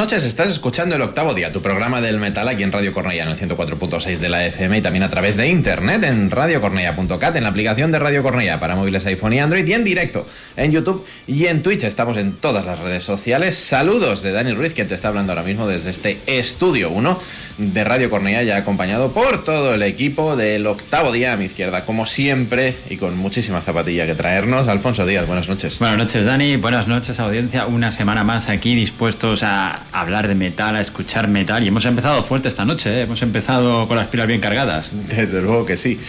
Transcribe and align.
Noches, 0.00 0.24
estás 0.24 0.48
escuchando 0.48 0.96
el 0.96 1.02
octavo 1.02 1.34
día, 1.34 1.52
tu 1.52 1.60
programa 1.60 2.00
del 2.00 2.18
metal 2.18 2.48
aquí 2.48 2.62
en 2.62 2.72
Radio 2.72 2.94
Cornella, 2.94 3.24
en 3.24 3.28
el 3.28 3.36
104.6 3.36 4.16
de 4.16 4.30
la 4.30 4.46
FM 4.46 4.78
y 4.78 4.80
también 4.80 5.02
a 5.02 5.10
través 5.10 5.36
de 5.36 5.46
internet 5.46 6.02
en 6.04 6.30
radiocornella.cat, 6.30 7.36
en 7.36 7.42
la 7.42 7.50
aplicación 7.50 7.92
de 7.92 7.98
Radio 7.98 8.22
Cornella 8.22 8.58
para 8.58 8.76
móviles 8.76 9.04
iPhone 9.04 9.34
y 9.34 9.40
Android 9.40 9.66
y 9.68 9.74
en 9.74 9.84
directo 9.84 10.26
en 10.56 10.72
YouTube 10.72 11.04
y 11.26 11.48
en 11.48 11.62
Twitch. 11.62 11.84
Estamos 11.84 12.16
en 12.16 12.32
todas 12.32 12.64
las 12.64 12.78
redes 12.78 13.04
sociales. 13.04 13.56
Saludos 13.56 14.22
de 14.22 14.32
Dani 14.32 14.54
Ruiz, 14.54 14.72
quien 14.72 14.88
te 14.88 14.94
está 14.94 15.08
hablando 15.08 15.32
ahora 15.32 15.44
mismo 15.44 15.68
desde 15.68 15.90
este 15.90 16.18
estudio 16.26 16.88
1 16.88 17.20
de 17.58 17.84
Radio 17.84 18.08
Cornella, 18.08 18.42
ya 18.42 18.56
acompañado 18.56 19.12
por 19.12 19.44
todo 19.44 19.74
el 19.74 19.82
equipo 19.82 20.34
del 20.34 20.66
octavo 20.66 21.12
día 21.12 21.34
a 21.34 21.36
mi 21.36 21.44
izquierda, 21.44 21.84
como 21.84 22.06
siempre, 22.06 22.74
y 22.88 22.96
con 22.96 23.18
muchísima 23.18 23.60
zapatilla 23.60 24.06
que 24.06 24.14
traernos. 24.14 24.66
Alfonso 24.66 25.04
Díaz, 25.04 25.26
buenas 25.26 25.46
noches. 25.46 25.78
Buenas 25.78 25.98
noches, 25.98 26.24
Dani. 26.24 26.56
Buenas 26.56 26.88
noches, 26.88 27.20
audiencia. 27.20 27.66
Una 27.66 27.90
semana 27.90 28.24
más 28.24 28.48
aquí 28.48 28.74
dispuestos 28.74 29.42
a 29.42 29.89
a 30.00 30.02
hablar 30.02 30.28
de 30.28 30.34
metal, 30.34 30.76
a 30.76 30.80
escuchar 30.80 31.28
metal. 31.28 31.62
Y 31.62 31.68
hemos 31.68 31.84
empezado 31.84 32.22
fuerte 32.22 32.48
esta 32.48 32.64
noche, 32.64 32.90
¿eh? 32.90 33.02
hemos 33.02 33.20
empezado 33.20 33.86
con 33.86 33.98
las 33.98 34.08
pilas 34.08 34.26
bien 34.26 34.40
cargadas. 34.40 34.88
Desde 34.92 35.42
luego 35.42 35.66
que 35.66 35.76
sí. 35.76 36.00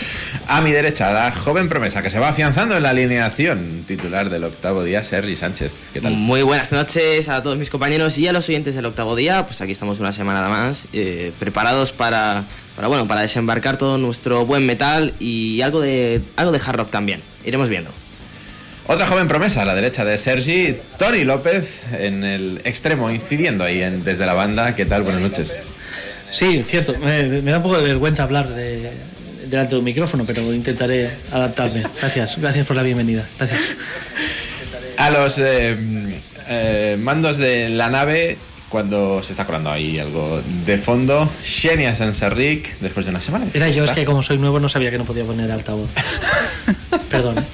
A 0.47 0.61
mi 0.61 0.71
derecha, 0.71 1.11
la 1.11 1.31
joven 1.33 1.67
promesa 1.67 2.01
que 2.01 2.09
se 2.09 2.17
va 2.17 2.29
afianzando 2.29 2.77
en 2.77 2.83
la 2.83 2.91
alineación 2.91 3.83
titular 3.85 4.29
del 4.29 4.45
octavo 4.45 4.83
día, 4.83 5.03
Sergi 5.03 5.35
Sánchez. 5.35 5.73
¿Qué 5.93 5.99
tal? 5.99 6.13
Muy 6.13 6.41
buenas 6.41 6.71
noches 6.71 7.27
a 7.27 7.43
todos 7.43 7.57
mis 7.57 7.69
compañeros 7.69 8.17
y 8.17 8.27
a 8.29 8.31
los 8.31 8.47
oyentes 8.47 8.75
del 8.75 8.85
octavo 8.85 9.15
día. 9.15 9.45
Pues 9.45 9.59
aquí 9.59 9.73
estamos 9.73 9.99
una 9.99 10.13
semana 10.13 10.47
más, 10.47 10.87
eh, 10.93 11.33
preparados 11.37 11.91
para, 11.91 12.45
para, 12.77 12.87
bueno, 12.87 13.07
para 13.07 13.21
desembarcar 13.21 13.77
todo 13.77 13.97
nuestro 13.97 14.45
buen 14.45 14.65
metal 14.65 15.13
y 15.19 15.61
algo 15.61 15.81
de, 15.81 16.21
algo 16.37 16.53
de 16.53 16.61
hard 16.65 16.77
rock 16.77 16.91
también. 16.91 17.21
Iremos 17.43 17.67
viendo. 17.67 17.91
Otra 18.87 19.07
joven 19.07 19.27
promesa 19.27 19.61
a 19.61 19.65
la 19.65 19.75
derecha 19.75 20.03
de 20.03 20.17
Sergi, 20.17 20.75
Tony 20.97 21.23
López, 21.23 21.81
en 21.97 22.23
el 22.23 22.61
extremo, 22.63 23.11
incidiendo 23.11 23.63
ahí 23.63 23.81
en, 23.81 24.03
desde 24.03 24.25
la 24.25 24.33
banda. 24.33 24.75
¿Qué 24.75 24.85
tal? 24.85 25.03
Buenas 25.03 25.21
noches. 25.21 25.55
Sí, 26.31 26.63
cierto. 26.67 26.97
Me, 26.97 27.41
me 27.41 27.51
da 27.51 27.57
un 27.57 27.63
poco 27.63 27.77
de 27.77 27.83
vergüenza 27.83 28.23
hablar 28.23 28.49
de, 28.49 28.91
delante 29.51 29.75
de 29.75 29.79
un 29.79 29.85
micrófono, 29.85 30.23
pero 30.25 30.53
intentaré 30.53 31.11
adaptarme. 31.31 31.83
Gracias, 31.99 32.37
gracias 32.37 32.65
por 32.65 32.75
la 32.75 32.83
bienvenida. 32.83 33.23
Gracias. 33.37 33.61
A 34.97 35.09
los 35.11 35.37
eh, 35.37 35.77
eh, 36.47 36.97
mandos 36.99 37.37
de 37.37 37.69
la 37.69 37.89
nave, 37.89 38.37
cuando 38.69 39.21
se 39.21 39.33
está 39.33 39.45
colando 39.45 39.69
ahí 39.69 39.99
algo 39.99 40.41
de 40.65 40.77
fondo, 40.77 41.29
Xenia 41.43 41.93
Sanserric, 41.93 42.79
después 42.79 43.05
de 43.05 43.11
una 43.11 43.21
semana. 43.21 43.45
de 43.45 43.57
Era 43.57 43.69
yo, 43.69 43.83
es 43.83 43.91
que 43.91 44.05
como 44.05 44.23
soy 44.23 44.37
nuevo 44.37 44.59
no 44.59 44.69
sabía 44.69 44.89
que 44.89 44.97
no 44.97 45.05
podía 45.05 45.25
poner 45.25 45.51
altavoz. 45.51 45.89
Perdón. 47.09 47.45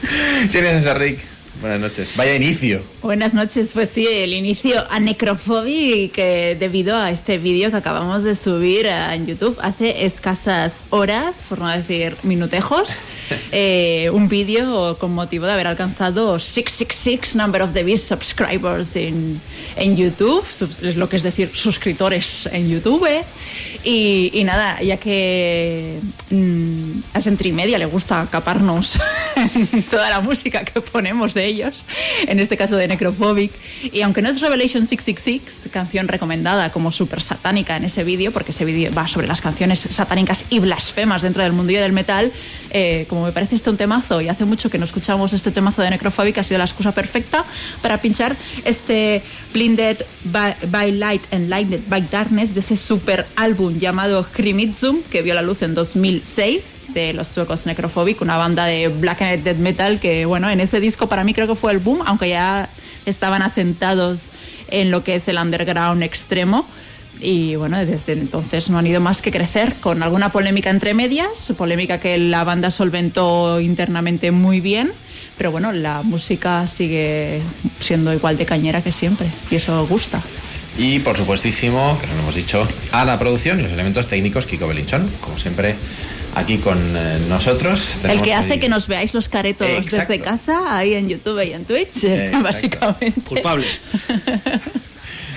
Xenia 0.50 0.72
Sanserric, 0.72 1.20
buenas 1.60 1.80
noches. 1.80 2.12
Vaya 2.16 2.34
inicio. 2.34 2.82
Buenas 3.02 3.34
noches, 3.34 3.70
pues 3.74 3.90
sí, 3.90 4.06
el 4.06 4.32
inicio 4.32 4.84
a 4.90 5.00
Necrophobic 5.00 6.12
que 6.12 6.56
debido 6.58 6.96
a 6.96 7.10
este 7.10 7.38
vídeo 7.38 7.70
que 7.70 7.76
acabamos 7.76 8.24
de 8.24 8.34
subir 8.34 8.86
en 8.86 9.26
YouTube 9.26 9.58
hace 9.62 10.04
escasas 10.04 10.84
horas, 10.90 11.46
por 11.48 11.60
no 11.60 11.68
decir 11.68 12.16
minutejos, 12.22 13.00
eh, 13.52 14.10
un 14.12 14.28
vídeo 14.28 14.96
con 14.98 15.14
motivo 15.14 15.46
de 15.46 15.52
haber 15.52 15.66
alcanzado 15.66 16.38
666 16.38 17.36
number 17.36 17.62
of 17.62 17.72
the 17.72 17.82
beast 17.82 18.08
subscribers 18.08 18.96
en, 18.96 19.40
en 19.76 19.96
YouTube, 19.96 20.44
es 20.82 20.96
lo 20.96 21.08
que 21.08 21.16
es 21.16 21.22
decir 21.22 21.50
suscriptores 21.54 22.48
en 22.52 22.68
YouTube. 22.68 23.08
Y, 23.82 24.30
y 24.34 24.44
nada, 24.44 24.82
ya 24.82 24.98
que 24.98 25.98
mm, 26.30 27.00
a 27.14 27.20
Centri 27.20 27.52
Media 27.52 27.78
le 27.78 27.86
gusta 27.86 28.28
caparnos 28.30 28.98
toda 29.90 30.10
la 30.10 30.20
música 30.20 30.64
que 30.64 30.80
ponemos 30.80 31.32
de 31.32 31.39
ellos, 31.46 31.86
en 32.26 32.40
este 32.40 32.56
caso 32.56 32.76
de 32.76 32.88
Necrophobic. 32.88 33.52
Y 33.92 34.02
aunque 34.02 34.22
no 34.22 34.28
es 34.28 34.40
Revelation 34.40 34.86
666, 34.86 35.70
canción 35.72 36.08
recomendada 36.08 36.70
como 36.70 36.92
súper 36.92 37.20
satánica 37.20 37.76
en 37.76 37.84
ese 37.84 38.04
vídeo, 38.04 38.32
porque 38.32 38.50
ese 38.52 38.64
vídeo 38.64 38.92
va 38.92 39.06
sobre 39.06 39.26
las 39.26 39.40
canciones 39.40 39.80
satánicas 39.90 40.46
y 40.50 40.58
blasfemas 40.58 41.22
dentro 41.22 41.42
del 41.42 41.52
mundillo 41.52 41.80
del 41.80 41.92
metal, 41.92 42.32
eh, 42.70 43.06
como 43.08 43.24
me 43.24 43.32
parece 43.32 43.54
este 43.54 43.70
un 43.70 43.76
temazo 43.76 44.20
y 44.20 44.28
hace 44.28 44.44
mucho 44.44 44.70
que 44.70 44.78
no 44.78 44.84
escuchamos 44.84 45.32
este 45.32 45.50
temazo 45.50 45.82
de 45.82 45.90
Necrophobic, 45.90 46.38
ha 46.38 46.42
sido 46.42 46.58
la 46.58 46.64
excusa 46.64 46.92
perfecta 46.92 47.44
para 47.82 47.98
pinchar 47.98 48.36
este 48.64 49.22
Blinded 49.52 49.98
by, 50.24 50.54
by 50.68 50.92
Light 50.92 51.22
and 51.32 51.48
Lighted 51.48 51.80
by 51.88 52.02
Darkness 52.10 52.54
de 52.54 52.60
ese 52.60 52.76
super 52.76 53.26
álbum 53.36 53.78
llamado 53.78 54.26
Crimitsum 54.32 55.02
que 55.10 55.22
vio 55.22 55.34
la 55.34 55.42
luz 55.42 55.62
en 55.62 55.74
2006 55.74 56.84
de 56.88 57.12
los 57.12 57.28
suecos 57.28 57.66
Necrophobic, 57.66 58.20
una 58.20 58.36
banda 58.36 58.64
de 58.64 58.88
black 58.88 59.22
and 59.22 59.42
death 59.44 59.56
metal 59.56 60.00
que 60.00 60.26
bueno, 60.26 60.48
en 60.50 60.60
ese 60.60 60.80
disco 60.80 61.08
para 61.08 61.24
mí 61.24 61.29
creo 61.34 61.46
que 61.46 61.54
fue 61.54 61.72
el 61.72 61.78
boom, 61.78 62.02
aunque 62.06 62.28
ya 62.28 62.68
estaban 63.06 63.42
asentados 63.42 64.30
en 64.68 64.90
lo 64.90 65.04
que 65.04 65.16
es 65.16 65.28
el 65.28 65.38
underground 65.38 66.02
extremo. 66.02 66.66
Y 67.20 67.56
bueno, 67.56 67.78
desde 67.84 68.14
entonces 68.14 68.70
no 68.70 68.78
han 68.78 68.86
ido 68.86 69.00
más 69.00 69.20
que 69.20 69.30
crecer 69.30 69.74
con 69.74 70.02
alguna 70.02 70.30
polémica 70.32 70.70
entre 70.70 70.94
medias, 70.94 71.52
polémica 71.56 72.00
que 72.00 72.16
la 72.18 72.44
banda 72.44 72.70
solventó 72.70 73.60
internamente 73.60 74.30
muy 74.30 74.60
bien, 74.60 74.92
pero 75.36 75.50
bueno, 75.50 75.72
la 75.72 76.02
música 76.02 76.66
sigue 76.66 77.42
siendo 77.78 78.12
igual 78.14 78.38
de 78.38 78.46
cañera 78.46 78.80
que 78.80 78.92
siempre 78.92 79.26
y 79.50 79.56
eso 79.56 79.86
gusta. 79.86 80.22
Y 80.78 81.00
por 81.00 81.16
supuestísimo, 81.16 81.98
que 82.00 82.06
lo 82.06 82.14
hemos 82.14 82.34
dicho, 82.34 82.66
a 82.92 83.04
la 83.04 83.18
producción 83.18 83.58
y 83.58 83.62
los 83.64 83.72
elementos 83.72 84.06
técnicos, 84.06 84.46
Kiko 84.46 84.66
Belinchón, 84.66 85.06
como 85.20 85.38
siempre, 85.38 85.74
aquí 86.34 86.58
con 86.58 86.78
eh, 86.96 87.18
nosotros. 87.28 87.96
El 87.96 88.02
Tenemos 88.02 88.22
que 88.22 88.34
hace 88.34 88.60
que 88.60 88.68
nos 88.68 88.86
veáis 88.88 89.14
los 89.14 89.28
caretos 89.28 89.66
Exacto. 89.68 90.12
desde 90.12 90.24
casa, 90.24 90.76
ahí 90.76 90.94
en 90.94 91.08
YouTube 91.08 91.42
y 91.46 91.52
en 91.52 91.64
Twitch, 91.64 91.96
Exacto. 92.04 92.42
básicamente. 92.42 93.20
Culpable. 93.22 93.66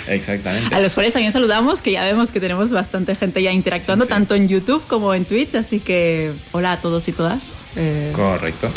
Exactamente. 0.07 0.75
A 0.75 0.81
los 0.81 0.93
cuales 0.95 1.13
también 1.13 1.31
saludamos, 1.31 1.81
que 1.81 1.93
ya 1.93 2.03
vemos 2.03 2.29
que 2.29 2.41
tenemos 2.41 2.71
bastante 2.71 3.15
gente 3.15 3.41
ya 3.41 3.51
interactuando, 3.53 4.03
Sí, 4.03 4.09
sí. 4.09 4.13
tanto 4.13 4.35
en 4.35 4.49
YouTube 4.49 4.83
como 4.87 5.13
en 5.13 5.23
Twitch, 5.23 5.55
así 5.55 5.79
que 5.79 6.33
hola 6.51 6.73
a 6.73 6.81
todos 6.81 7.07
y 7.07 7.13
todas. 7.13 7.59
Eh, 7.77 8.11
Correcto. 8.13 8.69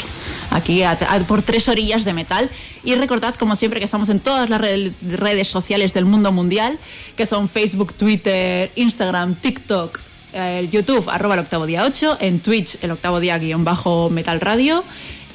aquí 0.52 0.84
a- 0.84 0.92
a- 0.92 1.18
por 1.26 1.42
tres 1.42 1.68
orillas 1.68 2.04
de 2.04 2.12
metal. 2.12 2.48
Y 2.84 2.94
recordad, 2.94 3.34
como 3.34 3.56
siempre, 3.56 3.80
que 3.80 3.84
estamos 3.86 4.08
en 4.08 4.20
todas 4.20 4.48
las 4.48 4.60
red- 4.60 4.92
redes 5.02 5.48
sociales 5.48 5.92
del 5.94 6.04
mundo 6.04 6.30
mundial, 6.30 6.78
que 7.16 7.26
son 7.26 7.48
Facebook, 7.48 7.94
Twitter, 7.94 8.70
Instagram, 8.76 9.34
TikTok, 9.34 9.98
eh, 10.36 10.68
YouTube, 10.70 11.08
arroba 11.08 11.34
el 11.34 11.40
octavo 11.40 11.66
día 11.66 11.84
8, 11.84 12.18
en 12.20 12.40
Twitch, 12.40 12.78
el 12.82 12.90
octavo 12.90 13.20
día 13.20 13.38
guion 13.38 13.64
bajo 13.64 14.10
Metal 14.10 14.40
Radio. 14.40 14.84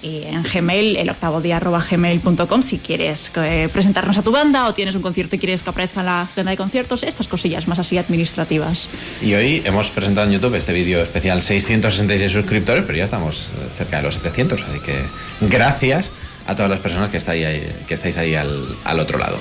Y 0.04 0.24
en 0.24 0.42
Gmail, 0.42 0.98
el 0.98 1.10
octavo 1.12 1.42
día 1.42 1.58
arroba 1.58 1.86
gmail.com, 1.88 2.64
si 2.64 2.80
quieres 2.80 3.32
eh, 3.36 3.70
presentarnos 3.72 4.18
a 4.18 4.24
tu 4.24 4.32
banda 4.32 4.68
o 4.68 4.74
tienes 4.74 4.96
un 4.96 5.04
concierto 5.04 5.36
y 5.36 5.40
quieres 5.40 5.62
que 5.62 5.70
aparezca 5.70 6.00
en 6.00 6.08
la 6.08 6.22
agenda 6.22 6.50
de 6.52 6.58
conciertos, 6.58 7.04
estas 7.04 7.28
cosillas 7.28 7.68
más 7.68 7.78
así 7.78 8.00
administrativas. 8.00 8.90
Y 9.22 9.36
hoy 9.36 9.62
hemos 9.64 9.92
presentado 9.92 10.26
en 10.26 10.34
YouTube 10.34 10.56
este 10.56 10.74
vídeo 10.74 11.04
especial 11.04 11.44
666 11.44 12.32
suscriptores, 12.32 12.84
pero 12.86 12.98
ya 12.98 13.04
estamos 13.04 13.50
eh, 13.50 13.68
cerca 13.78 13.98
de 13.98 14.04
los 14.04 14.16
700, 14.16 14.62
así 14.64 14.80
que 14.80 14.96
gracias 15.42 16.10
a 16.48 16.56
todas 16.56 16.72
las 16.72 16.80
personas 16.80 17.12
que 17.12 17.18
estáis 17.18 17.46
ahí, 17.46 17.68
que 17.88 17.94
estáis 17.94 18.18
ahí 18.18 18.34
al, 18.34 18.66
al 18.84 19.00
otro 19.00 19.20
lado. 19.20 19.38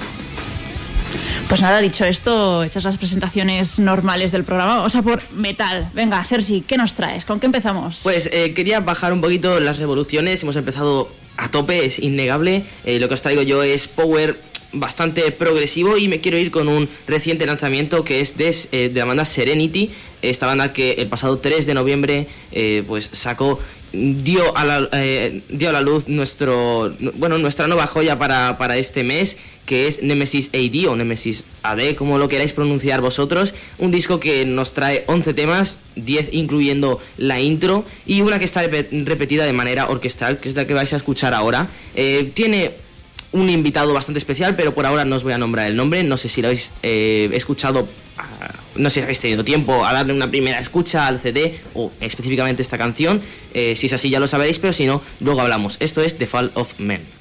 Pues 1.48 1.60
nada, 1.60 1.80
dicho 1.80 2.04
esto, 2.04 2.62
hechas 2.62 2.84
las 2.84 2.96
presentaciones 2.96 3.78
normales 3.78 4.30
del 4.32 4.44
programa, 4.44 4.76
vamos 4.76 4.94
a 4.94 5.02
por 5.02 5.20
metal. 5.32 5.90
Venga, 5.94 6.24
Sergi, 6.24 6.60
¿qué 6.60 6.76
nos 6.76 6.94
traes? 6.94 7.24
¿Con 7.24 7.40
qué 7.40 7.46
empezamos? 7.46 8.00
Pues 8.02 8.28
eh, 8.32 8.54
quería 8.54 8.80
bajar 8.80 9.12
un 9.12 9.20
poquito 9.20 9.58
las 9.58 9.78
revoluciones. 9.78 10.42
Hemos 10.42 10.56
empezado 10.56 11.10
a 11.36 11.50
tope, 11.50 11.84
es 11.84 11.98
innegable. 11.98 12.64
Eh, 12.84 13.00
lo 13.00 13.08
que 13.08 13.14
os 13.14 13.22
traigo 13.22 13.42
yo 13.42 13.62
es 13.62 13.88
power 13.88 14.38
bastante 14.72 15.32
progresivo 15.32 15.96
y 15.96 16.06
me 16.06 16.20
quiero 16.20 16.38
ir 16.38 16.52
con 16.52 16.68
un 16.68 16.88
reciente 17.08 17.44
lanzamiento 17.46 18.04
que 18.04 18.20
es 18.20 18.36
de, 18.36 18.54
eh, 18.70 18.88
de 18.88 19.00
la 19.00 19.06
banda 19.06 19.24
Serenity. 19.24 19.90
Esta 20.22 20.46
banda 20.46 20.72
que 20.72 20.92
el 20.92 21.08
pasado 21.08 21.38
3 21.38 21.66
de 21.66 21.74
noviembre 21.74 22.26
pues 22.86 23.08
sacó 23.12 23.58
dio 23.92 24.56
a 24.56 24.64
la, 24.64 24.88
eh, 24.92 25.42
dio 25.48 25.68
a 25.68 25.72
la 25.72 25.80
luz 25.80 26.08
nuestro 26.08 26.94
bueno 27.14 27.38
nuestra 27.38 27.66
nueva 27.66 27.86
joya 27.86 28.18
para, 28.18 28.56
para 28.58 28.76
este 28.76 29.02
mes 29.04 29.36
que 29.66 29.86
es 29.86 30.02
Nemesis 30.02 30.50
AD 30.52 30.88
o 30.88 30.96
Nemesis 30.96 31.44
AD, 31.62 31.94
como 31.94 32.18
lo 32.18 32.28
queráis 32.28 32.52
pronunciar 32.52 33.00
vosotros. 33.00 33.54
Un 33.78 33.92
disco 33.92 34.18
que 34.18 34.44
nos 34.44 34.72
trae 34.74 35.04
11 35.06 35.32
temas, 35.32 35.78
10 35.94 36.30
incluyendo 36.32 37.00
la 37.18 37.38
intro, 37.40 37.84
y 38.04 38.20
una 38.22 38.40
que 38.40 38.46
está 38.46 38.64
rep- 38.64 39.04
repetida 39.04 39.44
de 39.46 39.52
manera 39.52 39.88
orquestal, 39.88 40.40
que 40.40 40.48
es 40.48 40.56
la 40.56 40.66
que 40.66 40.74
vais 40.74 40.92
a 40.92 40.96
escuchar 40.96 41.34
ahora. 41.34 41.68
Eh, 41.94 42.32
tiene 42.34 42.72
un 43.30 43.48
invitado 43.48 43.94
bastante 43.94 44.18
especial, 44.18 44.56
pero 44.56 44.74
por 44.74 44.86
ahora 44.86 45.04
no 45.04 45.14
os 45.14 45.22
voy 45.22 45.34
a 45.34 45.38
nombrar 45.38 45.68
el 45.70 45.76
nombre. 45.76 46.02
No 46.02 46.16
sé 46.16 46.28
si 46.28 46.42
lo 46.42 46.48
habéis 46.48 46.72
eh, 46.82 47.30
escuchado, 47.32 47.88
ah, 48.18 48.50
no 48.76 48.90
sé 48.90 48.94
si 48.94 49.00
habéis 49.02 49.20
tenido 49.20 49.44
tiempo 49.44 49.84
a 49.84 49.92
darle 49.92 50.12
una 50.12 50.30
primera 50.30 50.58
escucha 50.58 51.06
al 51.06 51.18
CD 51.18 51.60
o 51.74 51.90
específicamente 52.00 52.62
esta 52.62 52.78
canción. 52.78 53.20
Eh, 53.54 53.74
si 53.76 53.86
es 53.86 53.92
así 53.92 54.10
ya 54.10 54.20
lo 54.20 54.28
sabréis, 54.28 54.58
pero 54.58 54.72
si 54.72 54.86
no, 54.86 55.02
luego 55.20 55.40
hablamos. 55.40 55.76
Esto 55.80 56.00
es 56.00 56.16
The 56.18 56.26
Fall 56.26 56.52
of 56.54 56.78
Men. 56.78 57.19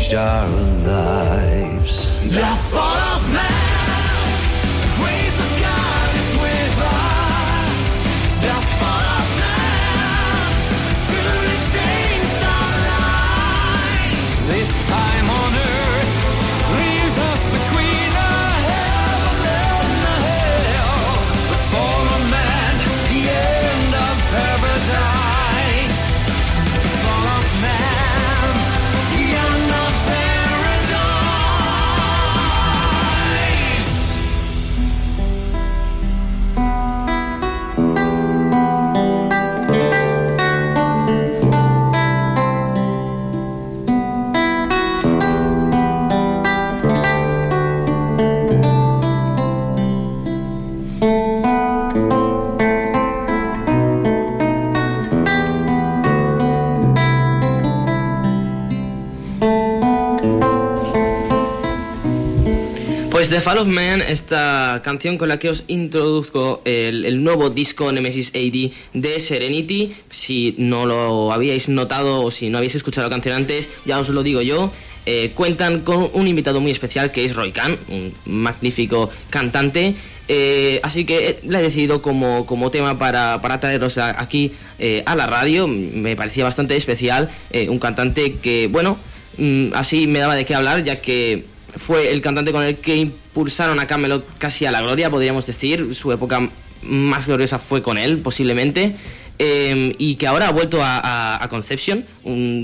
Changed 0.00 0.14
our 0.14 0.48
lives. 0.86 2.22
The 2.34 2.40
fall 2.40 2.80
of 2.80 3.32
man, 3.32 3.59
Fall 63.40 63.58
of 63.58 63.68
Man, 63.68 64.02
esta 64.02 64.80
canción 64.84 65.16
con 65.16 65.28
la 65.28 65.38
que 65.38 65.48
os 65.48 65.64
introduzco 65.68 66.62
el, 66.64 67.22
nuevo 67.24 67.48
disco 67.48 67.90
Nemesis 67.90 68.32
AD 68.34 68.72
de 68.92 69.20
Serenity. 69.20 69.94
Si 70.10 70.54
no 70.58 70.84
lo 70.84 71.32
habíais 71.32 71.68
notado 71.68 72.22
o 72.22 72.30
si 72.30 72.50
no 72.50 72.58
habéis 72.58 72.74
escuchado 72.74 73.06
la 73.08 73.14
canción 73.14 73.34
antes, 73.34 73.68
ya 73.86 73.98
os 73.98 74.08
lo 74.08 74.22
digo 74.22 74.42
yo. 74.42 74.70
Eh, 75.06 75.32
cuentan 75.34 75.80
con 75.80 76.10
un 76.12 76.26
invitado 76.28 76.60
muy 76.60 76.70
especial 76.70 77.12
que 77.12 77.24
es 77.24 77.34
Roy 77.34 77.52
Khan, 77.52 77.78
un 77.88 78.12
magnífico 78.26 79.10
cantante. 79.30 79.94
Eh, 80.28 80.78
así 80.82 81.04
que 81.04 81.40
la 81.44 81.60
he 81.60 81.62
decidido 81.62 82.02
como, 82.02 82.46
como 82.46 82.70
tema 82.70 82.98
para, 82.98 83.40
para 83.42 83.58
traeros 83.58 83.98
aquí 83.98 84.52
eh, 84.78 85.02
a 85.06 85.16
la 85.16 85.26
radio. 85.26 85.66
Me 85.66 86.14
parecía 86.16 86.44
bastante 86.44 86.76
especial. 86.76 87.30
eh, 87.50 87.68
un 87.68 87.78
cantante 87.78 88.34
que, 88.34 88.68
bueno, 88.68 88.98
mm, 89.38 89.74
así 89.74 90.06
me 90.06 90.18
daba 90.18 90.36
de 90.36 90.44
qué 90.44 90.54
hablar, 90.54 90.84
ya 90.84 91.00
que 91.00 91.44
fue 91.76 92.12
el 92.12 92.20
cantante 92.22 92.52
con 92.52 92.62
el 92.64 92.76
que 92.76 92.96
impulsaron 92.96 93.80
a 93.80 93.86
Camelot 93.86 94.26
casi 94.38 94.66
a 94.66 94.70
la 94.70 94.80
gloria, 94.80 95.10
podríamos 95.10 95.46
decir. 95.46 95.94
Su 95.94 96.12
época 96.12 96.48
más 96.82 97.26
gloriosa 97.26 97.58
fue 97.58 97.82
con 97.82 97.98
él, 97.98 98.18
posiblemente. 98.18 98.94
Eh, 99.42 99.94
y 99.96 100.16
que 100.16 100.26
ahora 100.26 100.48
ha 100.48 100.52
vuelto 100.52 100.82
a, 100.82 101.42
a- 101.42 101.48
Conception, 101.48 102.04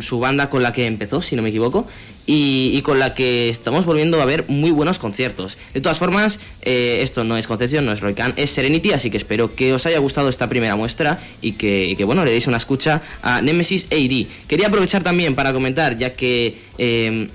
su 0.02 0.18
banda 0.20 0.50
con 0.50 0.62
la 0.62 0.74
que 0.74 0.84
empezó, 0.84 1.22
si 1.22 1.34
no 1.34 1.40
me 1.40 1.48
equivoco, 1.48 1.86
y, 2.26 2.78
con 2.82 2.98
la 2.98 3.14
que 3.14 3.48
estamos 3.48 3.86
volviendo 3.86 4.20
a 4.20 4.26
ver 4.26 4.44
muy 4.48 4.70
buenos 4.72 4.98
conciertos. 4.98 5.56
De 5.72 5.80
todas 5.80 5.96
formas, 5.96 6.38
eh, 6.60 6.98
esto 7.02 7.24
no 7.24 7.38
es 7.38 7.46
Conception, 7.46 7.86
no 7.86 7.92
es 7.92 8.00
Roy 8.00 8.12
Khan, 8.12 8.34
es 8.36 8.50
Serenity, 8.50 8.92
así 8.92 9.10
que 9.10 9.16
espero 9.16 9.54
que 9.54 9.72
os 9.72 9.86
haya 9.86 9.98
gustado 10.00 10.28
esta 10.28 10.50
primera 10.50 10.76
muestra 10.76 11.18
y 11.40 11.52
que, 11.52 11.86
y 11.86 11.96
que, 11.96 12.04
bueno, 12.04 12.24
le 12.26 12.30
deis 12.32 12.46
una 12.46 12.58
escucha 12.58 13.00
a 13.22 13.40
Nemesis 13.40 13.86
AD. 13.90 14.26
Quería 14.46 14.66
aprovechar 14.68 15.02
también 15.02 15.34
para 15.34 15.54
comentar, 15.54 15.96
ya 15.96 16.12
que... 16.12 16.58
eh, 16.76 17.28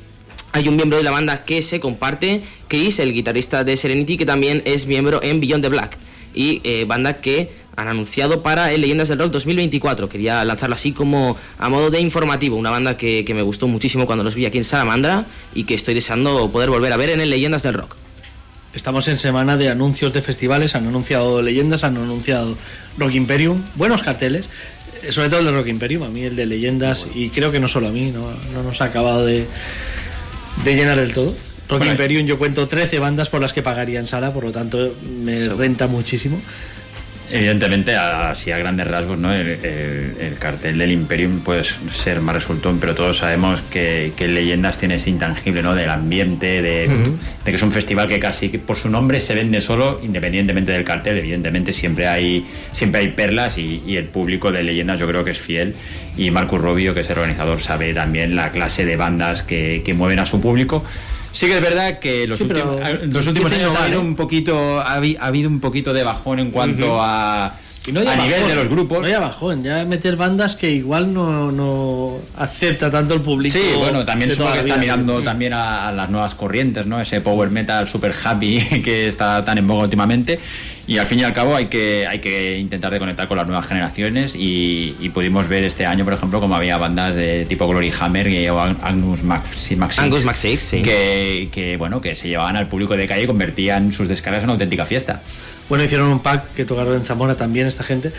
hay 0.51 0.67
un 0.67 0.75
miembro 0.75 0.97
de 0.97 1.03
la 1.03 1.11
banda 1.11 1.43
que 1.43 1.61
se 1.61 1.79
comparte, 1.79 2.41
Chris, 2.67 2.99
el 2.99 3.13
guitarrista 3.13 3.63
de 3.63 3.77
Serenity, 3.77 4.17
que 4.17 4.25
también 4.25 4.61
es 4.65 4.85
miembro 4.85 5.21
en 5.23 5.39
Beyond 5.39 5.63
the 5.63 5.69
Black. 5.69 5.97
Y 6.33 6.61
eh, 6.63 6.85
banda 6.85 7.21
que 7.21 7.51
han 7.75 7.87
anunciado 7.87 8.41
para 8.41 8.71
el 8.71 8.81
Leyendas 8.81 9.07
del 9.07 9.19
Rock 9.19 9.31
2024. 9.31 10.09
Quería 10.09 10.43
lanzarlo 10.43 10.75
así 10.75 10.91
como 10.91 11.37
a 11.57 11.69
modo 11.69 11.89
de 11.89 11.99
informativo. 11.99 12.57
Una 12.57 12.69
banda 12.69 12.97
que, 12.97 13.23
que 13.25 13.33
me 13.33 13.41
gustó 13.41 13.67
muchísimo 13.67 14.05
cuando 14.05 14.23
los 14.23 14.35
vi 14.35 14.45
aquí 14.45 14.57
en 14.57 14.63
Salamandra 14.63 15.25
y 15.55 15.63
que 15.63 15.73
estoy 15.73 15.93
deseando 15.93 16.49
poder 16.51 16.69
volver 16.69 16.91
a 16.93 16.97
ver 16.97 17.11
en 17.11 17.21
el 17.21 17.29
Leyendas 17.29 17.63
del 17.63 17.73
Rock. 17.73 17.95
Estamos 18.73 19.07
en 19.09 19.17
semana 19.17 19.57
de 19.57 19.69
anuncios 19.69 20.13
de 20.13 20.21
festivales, 20.21 20.75
han 20.75 20.87
anunciado 20.87 21.41
leyendas, 21.41 21.83
han 21.83 21.97
anunciado 21.97 22.55
Rock 22.97 23.15
Imperium, 23.15 23.61
buenos 23.75 24.01
carteles, 24.01 24.47
eh, 25.03 25.11
sobre 25.11 25.27
todo 25.27 25.41
el 25.41 25.47
de 25.47 25.51
Rock 25.51 25.67
Imperium, 25.67 26.03
a 26.03 26.07
mí 26.07 26.23
el 26.23 26.37
de 26.37 26.45
leyendas, 26.45 27.05
y 27.13 27.31
creo 27.31 27.51
que 27.51 27.59
no 27.59 27.67
solo 27.67 27.89
a 27.89 27.91
mí, 27.91 28.11
no, 28.11 28.31
no 28.53 28.63
nos 28.63 28.79
ha 28.79 28.85
acabado 28.85 29.25
de, 29.25 29.45
de 30.63 30.75
llenar 30.75 30.99
del 30.99 31.13
todo. 31.13 31.35
Rock 31.69 31.79
Bueno, 31.79 31.91
Imperium, 31.93 32.25
yo 32.25 32.37
cuento 32.37 32.67
13 32.67 32.99
bandas 32.99 33.29
por 33.29 33.39
las 33.39 33.53
que 33.53 33.63
pagaría 33.63 33.99
en 33.99 34.07
sala, 34.07 34.33
por 34.33 34.43
lo 34.43 34.51
tanto 34.51 34.93
me 35.23 35.47
renta 35.49 35.87
muchísimo. 35.87 36.41
Evidentemente, 37.31 37.95
así 37.95 38.51
a 38.51 38.57
grandes 38.57 38.87
rasgos, 38.87 39.17
¿no? 39.17 39.33
El, 39.33 39.47
el- 39.47 40.15
el 40.21 40.37
cartel 40.37 40.77
del 40.77 40.91
Imperium 40.91 41.39
puede 41.39 41.63
ser 41.63 42.19
más 42.21 42.35
resultón, 42.35 42.79
pero 42.79 42.93
todos 42.95 43.17
sabemos 43.17 43.61
que, 43.61 44.11
que 44.15 44.27
Leyendas 44.27 44.77
tiene 44.77 44.95
ese 44.95 45.09
intangible, 45.09 45.63
¿no? 45.63 45.73
Del 45.75 45.89
ambiente, 45.89 46.61
de, 46.61 46.89
que 47.45 47.51
es 47.55 47.61
un 47.61 47.71
festival 47.71 48.07
que 48.07 48.19
casi 48.19 48.49
por 48.49 48.75
su 48.75 48.89
nombre 48.89 49.19
se 49.21 49.33
vende 49.33 49.61
solo, 49.61 49.99
independientemente 50.03 50.71
del 50.71 50.83
cartel. 50.83 51.17
Evidentemente, 51.17 51.73
siempre 51.73 52.07
hay, 52.07 52.45
siempre 52.71 53.01
hay 53.01 53.07
perlas 53.09 53.57
y, 53.57 53.81
y 53.85 53.97
el 53.97 54.05
público 54.05 54.51
de 54.51 54.63
Leyendas 54.63 54.99
yo 54.99 55.07
creo 55.07 55.23
que 55.23 55.31
es 55.31 55.39
fiel. 55.39 55.73
Y 56.17 56.29
Marcus 56.31 56.59
Rubio, 56.61 56.93
que 56.93 56.99
es 57.01 57.09
el 57.09 57.17
organizador, 57.17 57.61
sabe 57.61 57.93
también 57.93 58.35
la 58.35 58.51
clase 58.51 58.85
de 58.85 58.95
bandas 58.97 59.41
que, 59.41 59.81
que 59.85 59.93
mueven 59.93 60.19
a 60.19 60.25
su 60.25 60.41
público. 60.41 60.83
Sí 61.31 61.47
que 61.47 61.55
es 61.55 61.61
verdad 61.61 61.99
que 61.99 62.27
los, 62.27 62.37
Sí, 62.37 62.45
pero 62.47 62.75
últimos, 62.75 63.25
los 63.25 63.51
años 63.53 63.75
ha 63.75 63.83
habido 63.85 64.01
¿eh? 64.01 64.03
un 64.03 64.15
poquito 64.15 64.79
ha, 64.81 64.97
habi- 64.99 65.17
ha 65.19 65.27
habido 65.27 65.49
un 65.49 65.59
poquito 65.59 65.93
de 65.93 66.03
bajón 66.03 66.39
en 66.39 66.51
cuanto 66.51 66.97
a 67.01 67.53
Y 67.87 67.91
no 67.93 68.01
hay 68.01 68.07
a 68.07 68.15
nivel 68.17 68.47
de 68.47 68.55
los 68.55 68.67
grupos. 68.69 68.99
No 68.99 69.07
hay 69.07 69.13
bajón, 69.13 69.63
ya 69.63 69.83
meter 69.85 70.15
bandas 70.17 70.55
que 70.55 70.69
igual 70.71 71.13
no, 71.13 71.51
no 71.51 72.17
acepta 72.37 72.91
tanto 72.91 73.13
el 73.13 73.21
público. 73.21 73.57
Sí, 73.57 73.63
bueno, 73.77 74.05
también 74.05 74.29
supongo 74.31 74.53
que 74.53 74.59
está 74.59 74.77
mirando 74.77 75.21
también 75.21 75.53
a, 75.53 75.87
a 75.87 75.91
las 75.91 76.09
nuevas 76.09 76.35
corrientes, 76.35 76.85
¿no? 76.85 76.99
Ese 77.01 77.21
power 77.21 77.49
metal 77.49 77.87
super 77.87 78.13
happy 78.23 78.59
que 78.83 79.07
está 79.07 79.43
tan 79.45 79.57
en 79.57 79.67
boga 79.67 79.83
últimamente. 79.83 80.39
Y 80.87 80.97
al 80.97 81.05
fin 81.05 81.19
y 81.19 81.23
al 81.23 81.33
cabo 81.33 81.55
hay 81.55 81.65
que, 81.65 82.07
hay 82.07 82.19
que 82.19 82.57
intentar 82.57 82.91
de 82.91 82.99
conectar 82.99 83.27
con 83.27 83.37
las 83.37 83.45
nuevas 83.47 83.67
generaciones 83.67 84.35
y, 84.35 84.95
y 84.99 85.09
pudimos 85.09 85.47
ver 85.47 85.63
este 85.63 85.85
año, 85.85 86.03
por 86.03 86.13
ejemplo, 86.13 86.39
como 86.39 86.55
había 86.55 86.77
bandas 86.77 87.15
de 87.15 87.45
tipo 87.45 87.67
Glory 87.67 87.93
Hammer 87.99 88.27
y, 88.27 88.49
o 88.49 88.59
Angus 88.59 89.23
Max, 89.23 89.71
Max 89.77 89.99
Angus 89.99 90.25
Max 90.25 90.39
Six, 90.39 90.63
sí. 90.63 90.81
que, 90.81 91.49
que, 91.51 91.77
bueno, 91.77 92.01
que 92.01 92.15
se 92.15 92.27
llevaban 92.27 92.57
al 92.57 92.67
público 92.67 92.97
de 92.97 93.05
calle 93.07 93.23
y 93.23 93.27
convertían 93.27 93.91
sus 93.91 94.07
descargas 94.07 94.43
en 94.43 94.49
una 94.49 94.53
auténtica 94.53 94.85
fiesta. 94.85 95.21
Bueno, 95.69 95.83
hicieron 95.85 96.09
un 96.09 96.19
pack 96.19 96.53
que 96.53 96.65
tocaron 96.65 96.95
en 96.95 97.05
Zamora 97.05 97.35
también 97.35 97.67
esta 97.67 97.83
gente. 97.83 98.11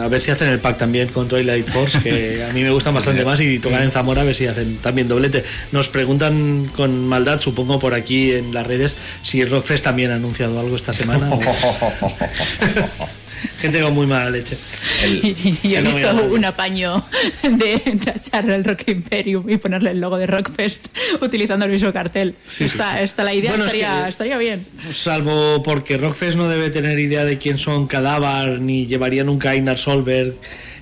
A 0.00 0.08
ver 0.08 0.20
si 0.20 0.30
hacen 0.30 0.48
el 0.48 0.60
pack 0.60 0.78
también 0.78 1.08
con 1.08 1.28
Twilight 1.28 1.68
Force, 1.68 2.00
que 2.00 2.44
a 2.48 2.52
mí 2.52 2.62
me 2.62 2.70
gustan 2.70 2.94
bastante 2.94 3.20
sí. 3.20 3.26
más, 3.26 3.40
y 3.40 3.58
tocan 3.58 3.82
en 3.82 3.90
Zamora 3.90 4.22
a 4.22 4.24
ver 4.24 4.34
si 4.34 4.46
hacen 4.46 4.76
también 4.76 5.08
doblete. 5.08 5.44
Nos 5.72 5.88
preguntan 5.88 6.70
con 6.76 7.06
maldad, 7.06 7.40
supongo 7.40 7.78
por 7.78 7.94
aquí 7.94 8.32
en 8.32 8.54
las 8.54 8.66
redes, 8.66 8.96
si 9.22 9.44
Rockfest 9.44 9.84
también 9.84 10.10
ha 10.10 10.16
anunciado 10.16 10.58
algo 10.58 10.76
esta 10.76 10.92
semana. 10.92 11.30
Gente 13.60 13.80
con 13.80 13.94
muy 13.94 14.06
mala 14.06 14.30
leche. 14.30 14.56
Y, 15.04 15.58
y 15.62 15.74
he 15.74 15.80
no 15.82 15.90
visto 15.90 16.14
un 16.30 16.44
apaño 16.44 17.04
de 17.42 17.78
tachar 18.04 18.48
el 18.50 18.64
Rock 18.64 18.82
Imperium 18.88 19.48
y 19.48 19.56
ponerle 19.56 19.90
el 19.92 20.00
logo 20.00 20.16
de 20.18 20.26
Rockfest 20.26 20.86
utilizando 21.20 21.64
el 21.66 21.72
mismo 21.72 21.92
cartel. 21.92 22.34
Sí, 22.48 22.56
sí, 22.58 22.64
está, 22.64 22.98
sí. 22.98 23.04
está 23.04 23.24
la 23.24 23.34
idea, 23.34 23.50
Bueno, 23.50 23.64
es 23.66 23.74
estaría, 23.74 24.02
que- 24.04 24.08
estaría 24.10 24.38
bien. 24.38 24.66
Salvo 24.92 25.62
porque 25.62 25.96
Rockfest 25.98 26.36
no 26.36 26.48
debe 26.48 26.70
tener 26.70 26.98
idea 26.98 27.24
de 27.24 27.38
quién 27.38 27.58
son 27.58 27.86
Cadáver, 27.86 28.60
ni 28.60 28.86
llevaría 28.86 29.24
nunca 29.24 29.50
a 29.50 29.54
Einar 29.54 29.78
Solberg, 29.78 30.34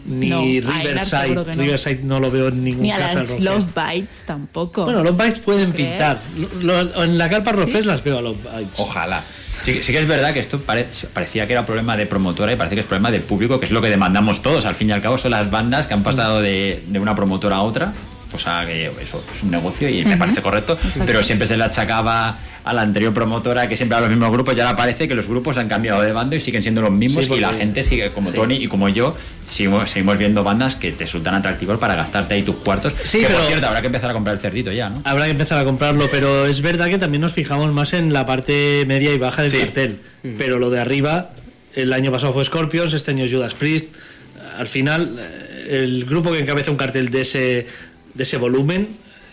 ni 0.07 0.29
No, 0.31 0.41
Riverside. 0.43 1.35
no. 1.35 1.45
Riverside 1.45 2.01
no 2.03 2.21
lo 2.21 2.31
veo 2.31 2.49
en 2.49 2.65
ningún 2.65 2.83
Ni 2.85 2.91
a 2.93 2.97
caso 2.99 3.19
las 3.19 3.29
Rockfest. 3.29 3.41
Love 3.41 3.67
Bites 3.75 4.23
tampoco. 4.27 4.85
Bueno, 4.85 5.03
los 5.03 5.17
Bites 5.17 5.39
pueden 5.41 5.73
¿Crees? 5.73 5.89
pintar. 5.91 6.19
Lo- 6.63 6.83
lo- 6.85 7.05
en 7.05 7.19
la 7.19 7.29
carpa 7.29 7.53
Rockfest 7.53 7.85
las 7.87 8.03
veo 8.03 8.19
a 8.19 8.23
los 8.23 8.37
Bites. 8.37 8.79
Ojalá. 8.79 9.23
Sí, 9.63 9.83
sí 9.83 9.93
que 9.93 9.99
es 9.99 10.07
verdad 10.09 10.33
que 10.33 10.41
esto 10.41 10.59
pare- 10.61 10.87
parecía 11.13 11.47
que 11.47 11.53
era 11.53 11.67
problema 11.67 11.97
de 11.97 12.07
promotora 12.07 12.53
y 12.53 12.57
parece 12.57 12.75
que 12.77 12.81
es 12.81 12.87
problema 12.87 13.11
del 13.11 13.23
público, 13.23 13.61
que 13.61 13.67
es 13.67 13.73
lo 13.73 13.83
que 13.83 13.91
demandamos 13.91 14.41
todos. 14.43 14.65
Al 14.65 14.75
fin 14.75 14.89
y 14.89 14.93
al 14.93 15.01
cabo 15.03 15.19
son 15.19 15.33
las 15.33 15.51
bandas 15.51 15.87
que 15.87 15.95
han 15.95 16.03
pasado 16.03 16.41
de 16.41 16.83
una 16.99 17.15
promotora 17.15 17.57
a 17.57 17.63
otra. 17.63 17.93
O 18.33 18.39
sea, 18.39 18.65
que 18.65 18.87
eso 18.87 19.23
es 19.37 19.43
un 19.43 19.51
negocio 19.51 19.89
y 19.89 20.05
me 20.05 20.17
parece 20.17 20.41
correcto, 20.41 20.75
Exacto. 20.75 21.03
pero 21.05 21.23
siempre 21.23 21.47
se 21.49 21.57
le 21.57 21.65
achacaba 21.65 22.39
a 22.63 22.73
la 22.75 22.83
anterior 22.83 23.13
promotora 23.13 23.69
que 23.69 23.77
siempre 23.77 23.97
a 23.99 24.01
los 24.03 24.11
mismos 24.11 24.31
grupos 24.31 24.57
y 24.57 24.61
ahora 24.61 24.77
parece 24.77 25.09
que 25.09 25.15
los 25.15 25.27
grupos 25.27 25.57
han 25.57 25.69
cambiado 25.69 26.01
de 26.03 26.13
bando 26.13 26.37
y 26.37 26.41
siguen 26.41 26.63
siendo 26.63 26.81
los 26.83 26.93
mismos 26.93 27.25
Sí, 27.25 27.29
porque- 27.29 27.41
y 27.41 27.45
la 27.47 27.53
gente 27.55 27.83
sigue, 27.83 28.11
como 28.11 28.31
Sí. 28.31 28.37
Tony 28.37 28.55
y 28.57 28.69
como 28.69 28.89
yo, 28.89 29.17
seguimos, 29.51 29.91
seguimos 29.91 30.17
viendo 30.19 30.45
bandas 30.45 30.77
que 30.77 30.93
te 30.93 31.05
resultan 31.05 31.35
atractivos 31.35 31.79
para 31.79 31.95
gastarte 31.97 32.35
ahí 32.35 32.43
tus 32.43 32.57
cuartos. 32.57 32.93
Sí, 33.05 33.19
que 33.19 33.25
por 33.27 33.35
pero- 33.37 33.47
cierto, 33.49 33.67
habrá 33.67 33.81
que 33.81 33.87
empezar 33.89 34.11
a 34.11 34.13
comprar 34.13 34.37
el 34.37 34.41
cerdito 34.43 34.71
ya, 34.71 34.91
¿no? 34.91 35.01
Habrá 35.05 35.25
que 35.25 35.31
empezar 35.33 35.59
a 35.59 35.65
comprarlo, 35.65 36.09
pero 36.11 36.47
es 36.47 36.61
verdad 36.61 36.87
que 36.89 36.99
también 36.99 37.23
nos 37.23 37.33
fijamos 37.33 37.73
más 37.73 37.95
en 37.95 38.13
la 38.13 38.27
parte 38.27 38.85
media 38.87 39.13
y 39.13 39.19
baja 39.19 39.43
del 39.43 39.51
Sí. 39.51 39.59
cartel. 39.59 39.99
Pero 40.39 40.59
lo 40.59 40.71
de 40.71 40.81
arriba 40.81 41.31
El 41.75 41.93
año 41.93 42.11
pasado 42.11 42.33
fue 42.33 42.45
Scorpions, 42.45 42.93
este 42.95 43.13
año 43.13 43.25
Judas 43.31 43.55
Priest. 43.55 43.95
Al 44.59 44.67
final, 44.69 45.17
eh, 45.21 45.83
el 45.85 46.05
grupo 46.05 46.33
que 46.33 46.41
encabeza 46.41 46.71
un 46.73 46.77
cartel 46.77 47.11
de 47.11 47.21
ese, 47.21 47.67
de 48.15 48.23
ese 48.23 48.37
volumen 48.37 48.89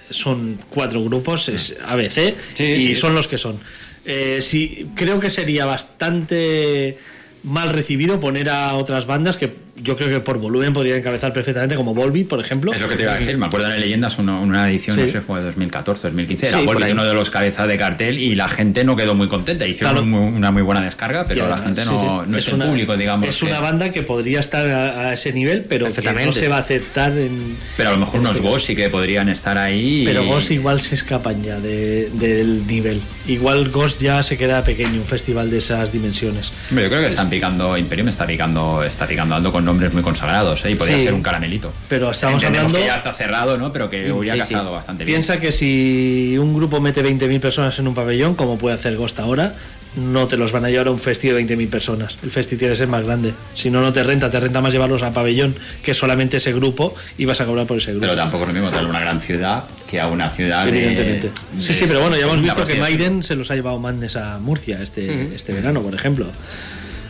son 0.10 0.58
cuatro 0.70 1.04
grupos, 1.04 1.50
es 1.50 1.76
ABC, 1.88 2.34
Sí, 2.56 2.64
y 2.64 2.80
sí. 2.88 2.96
son 2.96 3.14
los 3.16 3.28
que 3.28 3.38
son. 3.38 3.60
Eh, 4.06 4.40
sí, 4.42 4.88
creo 4.96 5.20
que 5.20 5.30
sería 5.30 5.66
bastante 5.66 6.98
mal 7.44 7.74
recibido 7.74 8.20
poner 8.20 8.50
a 8.50 8.76
otras 8.76 9.06
bandas 9.06 9.36
que 9.38 9.52
yo 9.84 9.96
creo 9.96 10.10
que 10.10 10.20
por 10.20 10.38
volumen 10.40 10.74
podrían 10.74 10.98
encabezar 11.00 11.34
perfectamente, 11.34 11.76
como 11.76 11.94
Volbeat, 11.94 12.28
por 12.28 12.40
ejemplo. 12.40 12.74
Es 12.74 12.82
lo 12.82 12.88
que 12.90 12.96
te 12.96 13.04
iba 13.04 13.14
a 13.14 13.20
decir, 13.20 13.38
me 13.38 13.46
acuerdo 13.46 13.72
en 13.72 13.80
Leyendas 13.80 14.18
uno- 14.18 14.42
una 14.42 14.70
edición, 14.70 14.96
Sí. 14.96 15.04
no 15.04 15.08
sé, 15.08 15.22
fue 15.22 15.40
de 15.40 15.46
2014, 15.46 16.08
2015, 16.08 16.48
era 16.50 16.60
Sí, 16.60 16.66
Volbeat 16.66 16.92
uno 16.94 17.04
de 17.04 17.14
los 17.14 17.30
cabezas 17.30 17.68
de 17.68 17.78
cartel 17.78 18.18
y 18.20 18.36
la 18.36 18.48
gente 18.50 18.84
no 18.84 18.96
quedó 18.96 19.16
muy 19.16 19.28
contenta. 19.28 19.66
Hicieron 19.68 19.96
Claro. 20.10 20.28
una 20.28 20.52
muy 20.52 20.62
buena 20.62 20.82
descarga, 20.82 21.26
pero 21.28 21.46
Y 21.46 21.50
la 21.50 21.58
gente 21.58 21.84
sí, 21.84 21.90
no, 21.92 22.26
no 22.26 22.38
es, 22.38 22.48
el 22.48 22.56
una- 22.56 22.66
público, 22.68 22.98
digamos. 22.98 23.30
Es 23.30 23.38
que- 23.38 23.46
una 23.46 23.60
banda 23.62 23.90
que 23.90 24.04
podría 24.04 24.40
estar 24.40 24.68
a, 24.68 25.10
a 25.10 25.14
ese 25.14 25.32
nivel, 25.34 25.66
pero 25.68 25.92
que 25.94 26.02
no 26.26 26.32
se 26.32 26.48
va 26.48 26.58
a 26.58 26.60
aceptar 26.60 27.12
en. 27.12 27.56
Pero 27.78 27.90
a 27.90 27.92
lo 27.94 28.00
mejor 28.00 28.20
unos 28.22 28.36
este 28.38 28.48
Ghost 28.48 28.68
sí 28.68 28.76
que 28.76 28.90
podrían 28.90 29.30
estar 29.30 29.58
ahí. 29.58 30.02
y- 30.02 30.06
Pero 30.06 30.26
Ghost 30.26 30.52
igual 30.52 30.82
se 30.82 30.96
escapan 30.96 31.42
ya 31.44 31.60
de- 31.60 32.10
del 32.14 32.66
nivel. 32.68 33.00
Igual 33.28 33.70
Ghost 33.70 34.02
ya 34.02 34.24
se 34.24 34.38
queda 34.38 34.64
pequeño, 34.64 35.02
un 35.02 35.06
festival 35.06 35.50
de 35.50 35.58
esas 35.60 35.92
dimensiones. 35.92 36.52
Hombre, 36.70 36.86
yo 36.86 36.90
creo 36.90 37.02
que 37.02 37.08
están 37.08 37.30
picando, 37.30 37.78
Imperium 37.78 38.08
está 38.08 38.26
picando, 38.26 38.84
está 38.84 39.06
picando 39.08 39.36
ando 39.36 39.52
con 39.52 39.67
nombres 39.68 39.94
muy 39.94 40.02
consagrados, 40.02 40.66
¿eh? 40.66 40.72
y 40.72 40.76
podría 40.76 40.98
Sí. 40.98 41.04
ser 41.04 41.14
un 41.14 41.22
caramelito. 41.22 41.72
Pero 41.88 42.10
estamos 42.10 42.42
Entendemos 42.42 42.72
hablando. 42.72 42.80
que 42.80 42.86
ya 42.86 42.96
está 42.96 43.14
cerrado, 43.14 43.58
¿no? 43.58 43.72
Pero 43.72 43.90
que 43.90 44.12
hubiera 44.12 44.36
Sí, 44.38 44.42
sí. 44.48 44.54
casado 44.56 44.72
bastante 44.72 45.06
bien. 45.06 45.18
Piensa 45.18 45.40
que 45.40 45.52
si 45.52 46.36
un 46.40 46.56
grupo 46.56 46.82
mete 46.82 47.04
20.000 47.04 47.40
personas 47.40 47.78
en 47.78 47.88
un 47.88 47.94
pabellón, 47.94 48.34
como 48.34 48.58
puede 48.58 48.76
hacer 48.76 48.96
Ghost 48.98 49.20
ahora, 49.20 49.54
no 49.96 50.28
te 50.28 50.38
los 50.38 50.52
van 50.52 50.64
a 50.64 50.70
llevar 50.70 50.88
a 50.88 50.92
un 50.92 51.00
festi 51.00 51.28
de 51.30 51.34
20.000 51.34 51.70
personas. 51.70 52.18
El 52.22 52.30
festi 52.30 52.56
tiene 52.56 52.74
que 52.74 52.78
ser 52.78 52.88
más 52.88 53.04
grande. 53.04 53.34
Si 53.56 53.72
no, 53.72 53.82
no 53.82 53.92
te 53.94 54.04
renta. 54.04 54.30
Te 54.30 54.40
renta 54.40 54.62
más 54.62 54.72
llevarlos 54.72 55.02
a 55.02 55.12
pabellón, 55.12 55.56
que 55.82 55.94
solamente 55.96 56.38
ese 56.38 56.54
grupo, 56.54 56.96
y 57.18 57.26
vas 57.26 57.42
a 57.42 57.46
cobrar 57.46 57.66
por 57.66 57.78
ese 57.80 57.92
grupo. 57.92 58.02
Pero 58.06 58.16
tampoco 58.16 58.44
es 58.44 58.50
lo 58.50 58.54
mismo 58.54 58.70
traer 58.70 58.86
una 58.86 59.00
gran 59.00 59.20
ciudad 59.20 59.64
que 59.90 60.00
a 60.00 60.08
una 60.08 60.30
ciudad 60.30 60.66
de- 60.66 60.70
Evidentemente. 60.70 61.32
de- 61.56 61.62
sí, 61.64 61.74
sí, 61.74 61.86
pero 61.88 62.02
bueno, 62.02 62.16
ya 62.16 62.24
hemos 62.26 62.42
visto 62.42 62.64
que. 62.64 62.76
Maiden 62.76 63.24
se 63.24 63.36
los 63.36 63.50
ha 63.50 63.56
llevado 63.56 63.80
Madness 63.80 64.18
a 64.18 64.38
Murcia 64.38 64.80
este, 64.84 65.34
este 65.34 65.52
verano, 65.54 65.82
por 65.82 65.96
ejemplo. 65.96 66.28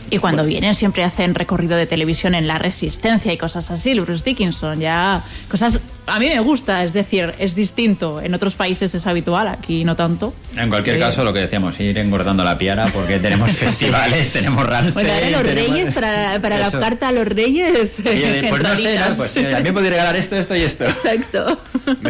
Y 0.10 0.20
cuando 0.20 0.46
vienen 0.46 0.74
siempre 0.76 1.04
hacen 1.04 1.36
recorrido 1.36 1.76
de 1.76 1.86
televisión 1.86 2.34
en 2.36 2.48
La 2.48 2.58
Resistencia 2.58 3.34
y 3.34 3.38
cosas 3.38 3.70
así. 3.72 4.00
Bruce 4.00 4.24
Dickinson, 4.24 4.80
ya 4.80 5.24
cosas... 5.50 5.80
A 6.08 6.20
mí 6.20 6.28
me 6.30 6.39
gusta, 6.39 6.84
es 6.84 6.93
decir, 6.93 7.34
es 7.38 7.54
distinto. 7.54 8.22
En 8.22 8.34
otros 8.34 8.56
países 8.56 8.96
es 8.96 9.06
habitual, 9.06 9.48
aquí 9.50 9.84
no 9.84 9.96
tanto. 9.98 10.34
En 10.56 10.70
cualquier 10.70 10.96
Eh, 10.96 11.00
caso, 11.00 11.24
lo 11.26 11.34
que 11.34 11.41
decíamos, 11.41 11.78
ir 11.82 11.98
engordando 11.98 12.43
la 12.46 12.58
piara 12.58 12.86
porque 12.88 13.20
tenemos 13.20 13.52
festivales, 13.52 14.32
tenemos 14.32 14.65
Ramstein. 14.65 14.93
Bueno, 15.06 15.13
ahora 15.13 15.30
los 15.30 15.43
tenemos- 15.43 15.70
reyes, 15.76 15.93
para, 15.93 16.39
para 16.41 16.58
la 16.60 16.72
carta 16.72 17.10
a 17.10 17.12
los 17.12 17.28
reyes... 17.28 18.00
Oye, 18.06 18.46
pues 18.50 18.63
no 18.63 18.76
sé, 18.76 18.84
¿no? 18.84 18.89
entraditas. 18.89 19.17
pues 19.17 19.38
eh, 19.38 19.43
también 19.52 19.74
podría 19.74 19.91
regalar 19.91 20.15
esto, 20.15 20.38
esto 20.38 20.56
y 20.56 20.62
esto. 20.62 20.86
Exacto. 20.86 21.60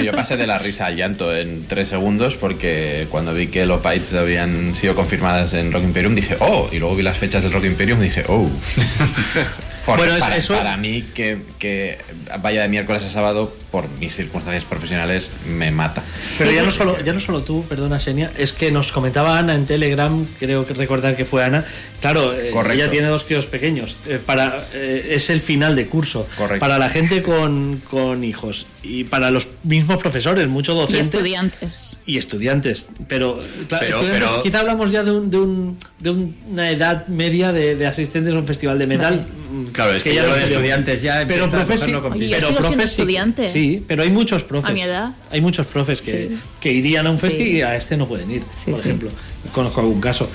Yo 0.04 0.12
pasé 0.14 0.38
de 0.38 0.46
la 0.48 0.60
risa 0.60 0.86
al 0.86 0.96
llanto 0.96 1.36
en 1.36 1.66
tres 1.68 1.90
segundos 1.90 2.36
porque 2.36 3.08
cuando 3.10 3.34
vi 3.34 3.48
que 3.48 3.66
los 3.66 3.82
Bites 3.84 4.14
habían 4.14 4.76
sido 4.76 4.94
confirmadas 4.96 5.54
en 5.54 5.72
Rock 5.72 5.84
Imperium 5.86 6.14
dije, 6.16 6.38
oh, 6.40 6.70
y 6.72 6.78
luego 6.80 6.96
vi 6.96 7.04
las 7.04 7.18
fechas 7.18 7.42
del 7.44 7.52
Rock 7.52 7.66
Imperium 7.66 8.00
y 8.02 8.06
dije, 8.06 8.24
oh. 8.28 8.48
Porque 9.88 10.02
Bueno, 10.04 10.16
es- 10.16 10.20
para, 10.20 10.36
eso- 10.38 10.54
para 10.56 10.76
mí 10.78 11.02
que, 11.16 11.38
que 11.60 11.98
vaya 12.42 12.62
de 12.64 12.68
miércoles 12.68 13.04
a 13.06 13.10
sábado, 13.10 13.56
por 13.72 13.88
mis 14.00 14.14
circunstancias 14.16 14.66
profesionales, 14.66 15.32
me 15.48 15.72
mata. 15.72 16.04
Pero 16.38 16.52
ya 16.52 16.64
no 16.64 16.72
solo, 16.72 17.00
ya 17.04 17.14
no 17.14 17.20
solo 17.22 17.42
tú, 17.42 17.64
perdona 17.68 17.98
Xenia, 18.00 18.32
es 18.38 18.52
que 18.54 18.70
nos 18.72 18.92
comentaba 18.92 19.38
Ana 19.40 19.56
en 19.56 19.66
Telegram, 19.66 20.26
creo 20.40 20.66
que 20.68 20.74
recordar 20.74 21.16
que 21.16 21.24
fue 21.26 21.44
Ana. 21.44 21.64
Claro, 22.02 22.34
eh, 22.34 22.52
ella 22.74 22.90
tiene 22.90 23.08
dos 23.08 23.24
críos 23.24 23.46
pequeños. 23.48 23.96
eh, 24.08 24.20
para 24.24 24.68
eh, 24.74 25.12
es 25.12 25.30
el 25.30 25.40
final 25.42 25.76
de 25.76 25.88
curso. 25.88 26.28
Correcto. 26.38 26.60
Para 26.60 26.78
la 26.78 26.90
gente 26.90 27.24
con, 27.24 27.82
con 27.90 28.24
hijos 28.26 28.66
y 28.84 29.06
para 29.06 29.32
los 29.32 29.48
mismos 29.64 29.98
profesores, 29.98 30.48
muchos 30.50 30.76
Y 30.76 30.80
docentes 30.80 31.06
estudiantes. 31.16 31.96
y 32.06 32.18
estudiantes. 32.18 32.90
Pero, 33.08 33.40
claro, 33.70 33.86
Pero- 33.88 34.00
estudiantes, 34.02 34.30
pero- 34.30 34.44
quizá 34.44 34.60
hablamos 34.60 34.92
ya 34.92 35.04
de, 35.04 35.12
un- 35.12 35.30
de, 35.30 35.38
un- 35.38 35.78
de 36.00 36.10
una 36.12 36.70
edad 36.72 37.08
media 37.08 37.52
de, 37.54 37.76
de 37.76 37.88
asistentes 37.88 38.34
a 38.34 38.38
un 38.38 38.46
festival 38.46 38.78
de 38.80 38.88
metal. 38.88 39.26
Claro, 39.72 39.94
es 39.94 40.04
que 40.04 40.14
ya 40.16 40.24
no 40.24 40.30
lo 40.30 40.34
de 40.36 40.42
creo. 40.44 40.54
estudiantes 40.58 41.02
ya 41.02 41.26
Pero 41.28 41.50
profes 41.50 41.82
sí, 41.82 41.94
Oye, 41.94 42.30
pero 42.32 42.54
profes 42.56 42.92
estudiante. 42.92 43.52
Sí, 43.52 43.84
pero 43.88 44.04
hay 44.04 44.12
muchos 44.12 44.44
profes. 44.44 44.70
A 44.70 44.74
mi 44.74 44.82
edad. 44.82 45.12
Hay 45.32 45.42
muchos 45.42 45.68
profes 45.68 46.02
que, 46.02 46.30
Sí. 46.30 46.38
que 46.60 46.72
irían 46.74 47.08
a 47.08 47.12
un 47.12 47.20
festi 47.20 47.44
Sí. 47.44 47.50
y 47.58 47.62
a 47.62 47.76
este 47.76 47.98
no 47.98 48.08
pueden 48.08 48.30
ir, 48.32 48.42
Sí, 48.64 48.72
por 48.72 48.82
sí. 48.82 48.88
ejemplo. 48.90 49.10
Conozco 49.54 49.80
algún 49.82 50.02
caso. 50.02 50.30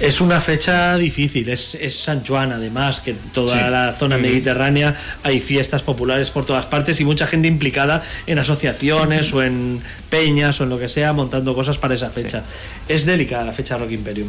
Es 0.00 0.20
una 0.20 0.40
fecha 0.40 0.96
difícil, 0.96 1.48
es, 1.48 1.74
es 1.74 1.96
San 1.98 2.24
Juan 2.24 2.52
además, 2.52 3.00
que 3.00 3.14
toda 3.32 3.54
Sí. 3.56 3.70
la 3.70 3.92
zona 3.92 4.16
mediterránea 4.16 4.94
hay 5.22 5.40
fiestas 5.40 5.82
populares 5.82 6.30
por 6.30 6.44
todas 6.46 6.66
partes 6.66 7.00
y 7.00 7.04
mucha 7.04 7.26
gente 7.26 7.48
implicada 7.48 8.02
en 8.26 8.38
asociaciones 8.38 9.32
o 9.32 9.42
en 9.42 9.80
peñas 10.10 10.60
o 10.60 10.64
en 10.64 10.70
lo 10.70 10.78
que 10.78 10.88
sea 10.88 11.12
montando 11.12 11.54
cosas 11.54 11.78
para 11.78 11.94
esa 11.94 12.10
fecha. 12.10 12.42
Es 12.88 13.06
delicada 13.06 13.44
la 13.44 13.52
fecha 13.52 13.76
Rock 13.78 13.92
Imperium. 13.92 14.28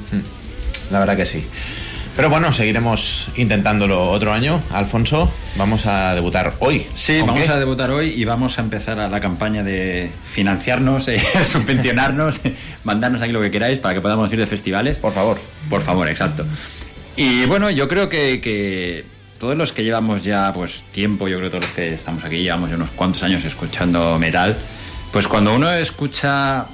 La 0.92 1.00
verdad 1.00 1.16
que 1.18 1.26
sí. 1.26 1.44
Pero 2.20 2.30
bueno, 2.30 2.52
seguiremos 2.52 3.30
intentándolo 3.38 4.12
otro 4.12 4.34
año. 4.34 4.62
Alfonso, 4.74 5.32
vamos 5.56 5.86
a 5.86 6.14
debutar 6.16 6.54
hoy. 6.60 6.86
Sí, 6.94 7.20
¿Con 7.20 7.28
vamos 7.28 7.44
qué? 7.44 7.50
a 7.50 7.58
debutar 7.58 7.92
hoy 7.92 8.10
y 8.10 8.26
vamos 8.26 8.60
a 8.60 8.62
empezar 8.62 9.00
a 9.00 9.08
la 9.08 9.22
campaña 9.22 9.64
de 9.64 10.12
financiarnos, 10.26 11.08
eh, 11.08 11.24
subvencionarnos, 11.46 12.42
mandarnos 12.84 13.22
aquí 13.22 13.32
lo 13.32 13.40
que 13.40 13.50
queráis 13.52 13.80
para 13.80 13.94
que 13.94 14.02
podamos 14.02 14.30
ir 14.34 14.38
de 14.38 14.48
festivales. 14.48 14.98
Por 14.98 15.14
favor. 15.14 15.40
Por 15.70 15.82
favor, 15.82 16.10
exacto. 16.10 16.46
Y 17.16 17.46
bueno, 17.46 17.70
yo 17.70 17.88
creo 17.88 18.10
que, 18.10 18.42
que 18.42 19.06
todos 19.40 19.56
los 19.56 19.72
que 19.72 19.86
llevamos 19.86 20.22
ya 20.22 20.52
pues 20.54 20.84
tiempo, 20.92 21.30
yo 21.30 21.38
creo 21.38 21.50
que 21.50 21.58
todos 21.58 21.66
los 21.68 21.74
que 21.74 21.94
estamos 21.94 22.26
aquí 22.26 22.42
llevamos 22.42 22.70
ya 22.70 22.76
unos 22.76 22.90
cuantos 22.90 23.24
años 23.24 23.46
escuchando 23.46 24.20
metal, 24.20 24.58
pues 25.14 25.26
cuando 25.26 25.56
uno 25.56 25.72
escucha, 25.72 26.66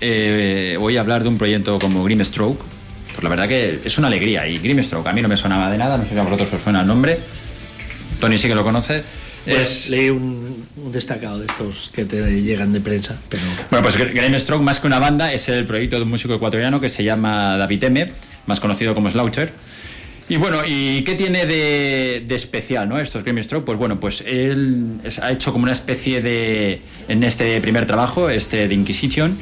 eh, 0.00 0.76
voy 0.78 0.96
a 0.96 1.00
hablar 1.00 1.24
de 1.24 1.28
un 1.28 1.38
proyecto 1.38 1.80
como 1.80 2.04
Grimstroke, 2.04 2.71
pues 3.12 3.22
la 3.22 3.30
verdad 3.30 3.48
que 3.48 3.80
es 3.84 3.98
una 3.98 4.08
alegría. 4.08 4.46
Y 4.46 4.58
Grimstroke 4.58 5.06
a 5.06 5.12
mí 5.12 5.22
no 5.22 5.28
me 5.28 5.36
sonaba 5.36 5.70
de 5.70 5.78
nada, 5.78 5.96
no 5.96 6.04
sé 6.04 6.10
si 6.14 6.18
a 6.18 6.22
vosotros 6.22 6.52
os 6.52 6.62
suena 6.62 6.80
el 6.80 6.86
nombre. 6.86 7.18
Tony 8.20 8.38
sí 8.38 8.48
que 8.48 8.54
lo 8.54 8.64
conoce. 8.64 9.02
Bueno, 9.44 9.60
es, 9.60 9.90
leí 9.90 10.08
un, 10.08 10.66
un 10.76 10.92
destacado 10.92 11.40
de 11.40 11.46
estos 11.46 11.90
que 11.92 12.04
te 12.04 12.40
llegan 12.40 12.72
de 12.72 12.80
prensa, 12.80 13.18
pero 13.28 13.42
Bueno, 13.70 13.82
pues 13.82 13.96
Grimstroke, 13.96 14.62
más 14.62 14.78
que 14.78 14.86
una 14.86 15.00
banda, 15.00 15.32
es 15.32 15.48
el 15.48 15.66
proyecto 15.66 15.96
de 15.96 16.02
un 16.02 16.10
músico 16.10 16.34
ecuatoriano 16.34 16.80
que 16.80 16.88
se 16.88 17.02
llama 17.02 17.56
David 17.56 17.84
M., 17.84 18.12
más 18.46 18.60
conocido 18.60 18.94
como 18.94 19.10
Sloucher. 19.10 19.52
Y 20.28 20.36
bueno, 20.36 20.58
¿y 20.64 21.02
qué 21.02 21.16
tiene 21.16 21.44
de, 21.46 22.24
de 22.26 22.34
especial, 22.36 22.88
no? 22.88 22.98
Estos 22.98 23.24
Grimstroke, 23.24 23.64
pues 23.64 23.76
bueno, 23.76 23.98
pues 23.98 24.22
él 24.24 25.00
ha 25.20 25.32
hecho 25.32 25.52
como 25.52 25.64
una 25.64 25.72
especie 25.72 26.22
de, 26.22 26.80
en 27.08 27.24
este 27.24 27.60
primer 27.60 27.86
trabajo, 27.86 28.30
este 28.30 28.68
de 28.68 28.74
Inquisition, 28.74 29.36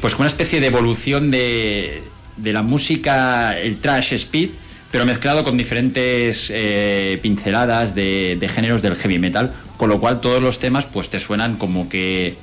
pues 0.00 0.14
como 0.14 0.22
una 0.22 0.30
especie 0.30 0.60
de 0.60 0.66
evolución 0.66 1.30
de, 1.30 2.02
de 2.36 2.52
la 2.52 2.62
música, 2.62 3.56
el 3.58 3.76
trash 3.78 4.12
speed, 4.14 4.50
pero 4.90 5.04
mezclado 5.06 5.42
con 5.44 5.56
diferentes 5.56 6.50
eh, 6.54 7.18
pinceladas 7.22 7.94
de, 7.94 8.38
géneros 8.54 8.82
del 8.82 8.94
heavy 8.96 9.18
metal, 9.18 9.52
con 9.76 9.88
lo 9.88 9.98
cual 10.00 10.20
todos 10.20 10.40
los 10.42 10.58
temas 10.58 10.84
pues 10.86 11.10
te 11.10 11.18
suenan 11.18 11.56
como 11.56 11.88
que 11.88 12.36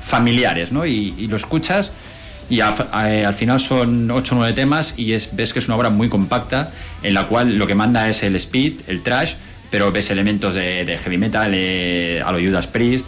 familiares, 0.00 0.72
¿no? 0.72 0.84
Y, 0.86 1.14
y 1.18 1.26
lo 1.28 1.36
escuchas 1.36 1.92
y 2.50 2.60
a- 2.60 2.68
al 2.70 3.34
final 3.34 3.60
son 3.60 4.10
8 4.10 4.34
o 4.34 4.38
9 4.38 4.52
temas 4.52 4.94
y 4.96 5.12
es, 5.12 5.30
ves 5.34 5.52
que 5.52 5.60
es 5.60 5.66
una 5.66 5.76
obra 5.76 5.90
muy 5.90 6.08
compacta 6.08 6.70
en 7.02 7.14
la 7.14 7.26
cual 7.28 7.56
lo 7.56 7.66
que 7.66 7.74
manda 7.74 8.08
es 8.08 8.22
el 8.24 8.34
speed, 8.36 8.72
el 8.88 9.02
trash, 9.02 9.34
pero 9.70 9.90
ves 9.92 10.10
elementos 10.10 10.54
de, 10.54 10.84
de 10.84 10.98
heavy 10.98 11.16
metal 11.18 11.52
eh, 11.54 12.20
a 12.24 12.32
lo 12.32 12.38
Judas 12.38 12.66
Priest, 12.66 13.06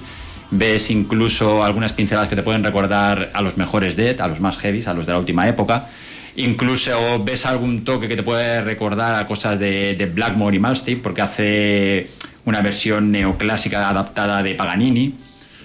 ves 0.50 0.88
incluso 0.90 1.64
algunas 1.64 1.92
pinceladas 1.92 2.28
que 2.28 2.36
te 2.36 2.42
pueden 2.42 2.62
recordar 2.62 3.30
a 3.34 3.42
los 3.42 3.56
mejores 3.56 3.96
Dead, 3.96 4.20
a 4.20 4.28
los 4.28 4.40
más 4.40 4.56
heavies, 4.58 4.86
a 4.86 4.94
los 4.94 5.04
de 5.04 5.12
la 5.12 5.18
última 5.18 5.48
época. 5.48 5.88
Incluso 6.36 7.22
ves 7.22 7.46
algún 7.46 7.84
toque 7.84 8.08
que 8.08 8.16
te 8.16 8.22
puede 8.22 8.60
recordar 8.60 9.14
a 9.14 9.26
cosas 9.26 9.58
de, 9.58 9.94
de 9.94 10.06
Blackmore 10.06 10.56
y 10.56 10.58
Malmsteen, 10.58 11.00
porque 11.00 11.22
hace 11.22 12.10
una 12.44 12.60
versión 12.60 13.12
neoclásica 13.12 13.88
adaptada 13.88 14.42
de 14.42 14.54
Paganini. 14.54 15.14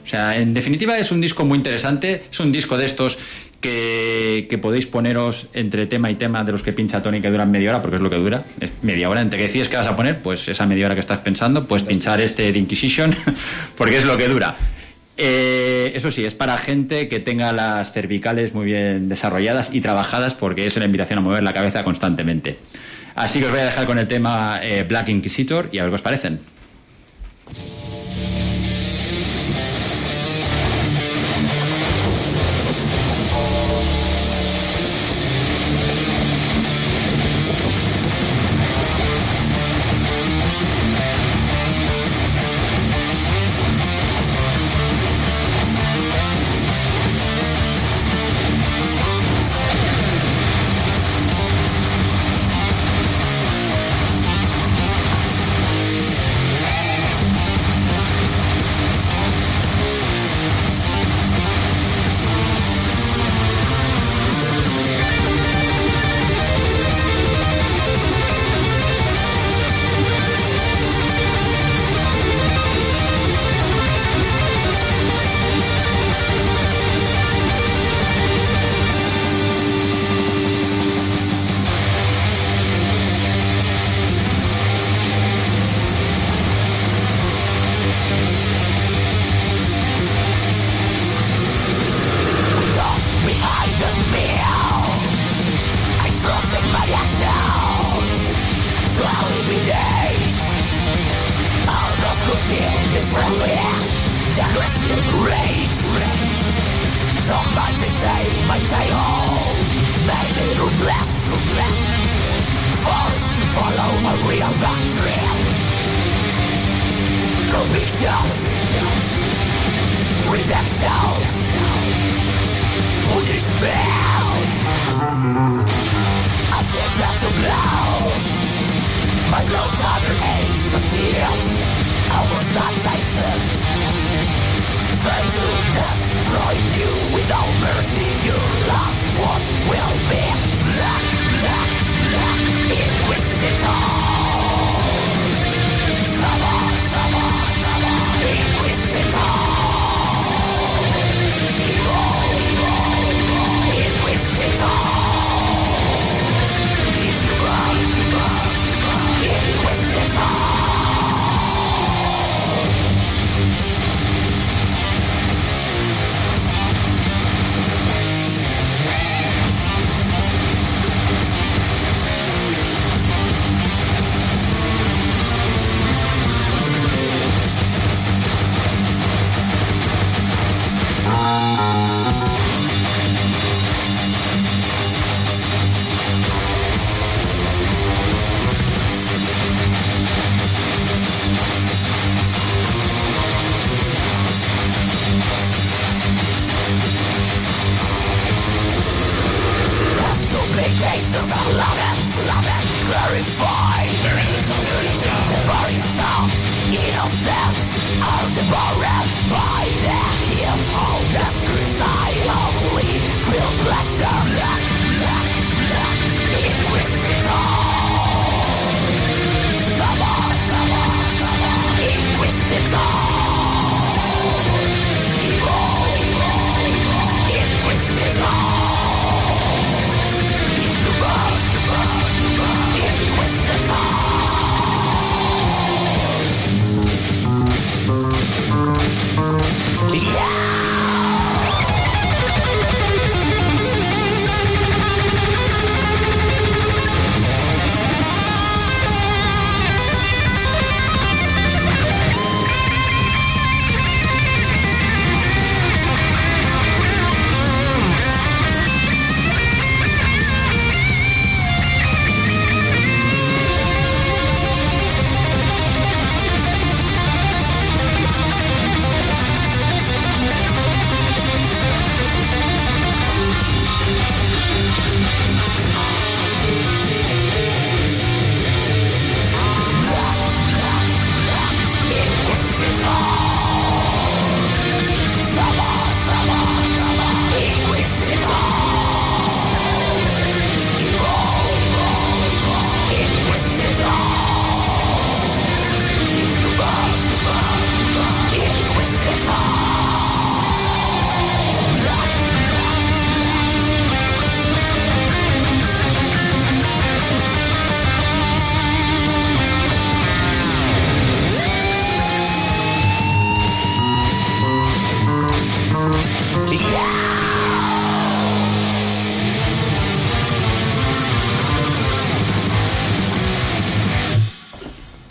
O 0.03 0.07
sea, 0.07 0.37
en 0.37 0.53
definitiva 0.53 0.97
es 0.97 1.11
un 1.11 1.21
disco 1.21 1.45
muy 1.45 1.57
interesante, 1.57 2.23
es 2.31 2.39
un 2.39 2.51
disco 2.51 2.77
de 2.77 2.85
estos 2.85 3.17
que, 3.61 4.47
que 4.49 4.57
podéis 4.57 4.87
poneros 4.87 5.47
entre 5.53 5.85
tema 5.85 6.09
y 6.09 6.15
tema 6.15 6.43
de 6.43 6.51
los 6.51 6.63
que 6.63 6.71
pincha 6.71 7.03
Tony 7.03 7.21
que 7.21 7.29
duran 7.29 7.51
media 7.51 7.69
hora, 7.69 7.81
porque 7.81 7.97
es 7.97 8.01
lo 8.01 8.09
que 8.09 8.15
dura, 8.15 8.43
es 8.59 8.71
media 8.81 9.09
hora. 9.09 9.21
Entre 9.21 9.37
que 9.37 9.45
decides 9.45 9.69
que 9.69 9.77
vas 9.77 9.87
a 9.87 9.95
poner, 9.95 10.21
pues 10.21 10.47
esa 10.47 10.65
media 10.65 10.85
hora 10.85 10.95
que 10.95 11.01
estás 11.01 11.19
pensando, 11.19 11.65
pues 11.65 11.83
pinchar 11.83 12.21
este 12.21 12.51
de 12.51 12.59
Inquisition, 12.59 13.15
porque 13.77 13.97
es 13.97 14.05
lo 14.05 14.17
que 14.17 14.27
dura. 14.27 14.55
Eh, 15.21 15.91
eso 15.95 16.11
sí, 16.11 16.23
es 16.23 16.33
para 16.33 16.57
gente 16.57 17.09
que 17.09 17.19
tenga 17.19 17.51
las 17.51 17.91
cervicales 17.91 18.53
muy 18.53 18.65
bien 18.65 19.09
desarrolladas 19.09 19.69
y 19.73 19.81
trabajadas, 19.81 20.33
porque 20.33 20.65
es 20.65 20.77
una 20.77 20.85
invitación 20.85 21.19
a 21.19 21.21
mover 21.21 21.43
la 21.43 21.51
cabeza 21.51 21.83
constantemente. 21.83 22.57
Así 23.15 23.39
que 23.39 23.45
os 23.45 23.51
voy 23.51 23.59
a 23.59 23.65
dejar 23.65 23.85
con 23.85 23.99
el 23.99 24.07
tema 24.07 24.61
eh, 24.63 24.85
Black 24.87 25.09
Inquisitor 25.09 25.67
y 25.73 25.79
a 25.79 25.83
ver 25.83 25.91
qué 25.91 25.95
os 25.95 26.01
parecen. 26.01 26.39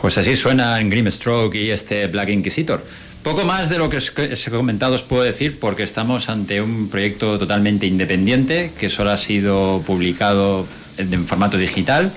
Pues 0.08 0.16
así 0.16 0.36
suena 0.36 0.80
en 0.80 0.88
Grimstroke 0.88 1.54
y 1.56 1.70
este 1.70 2.06
Black 2.06 2.30
Inquisitor. 2.30 2.82
Poco 3.22 3.44
más 3.44 3.68
de 3.68 3.76
lo 3.76 3.90
que 3.90 3.98
os 3.98 4.10
he 4.16 4.50
comentado 4.50 4.94
os 4.94 5.02
puedo 5.02 5.22
decir 5.22 5.58
porque 5.60 5.82
estamos 5.82 6.30
ante 6.30 6.62
un 6.62 6.88
proyecto 6.88 7.38
totalmente 7.38 7.86
independiente 7.86 8.72
que 8.80 8.88
solo 8.88 9.10
ha 9.10 9.18
sido 9.18 9.82
publicado 9.86 10.66
en 10.96 11.26
formato 11.26 11.58
digital. 11.58 12.10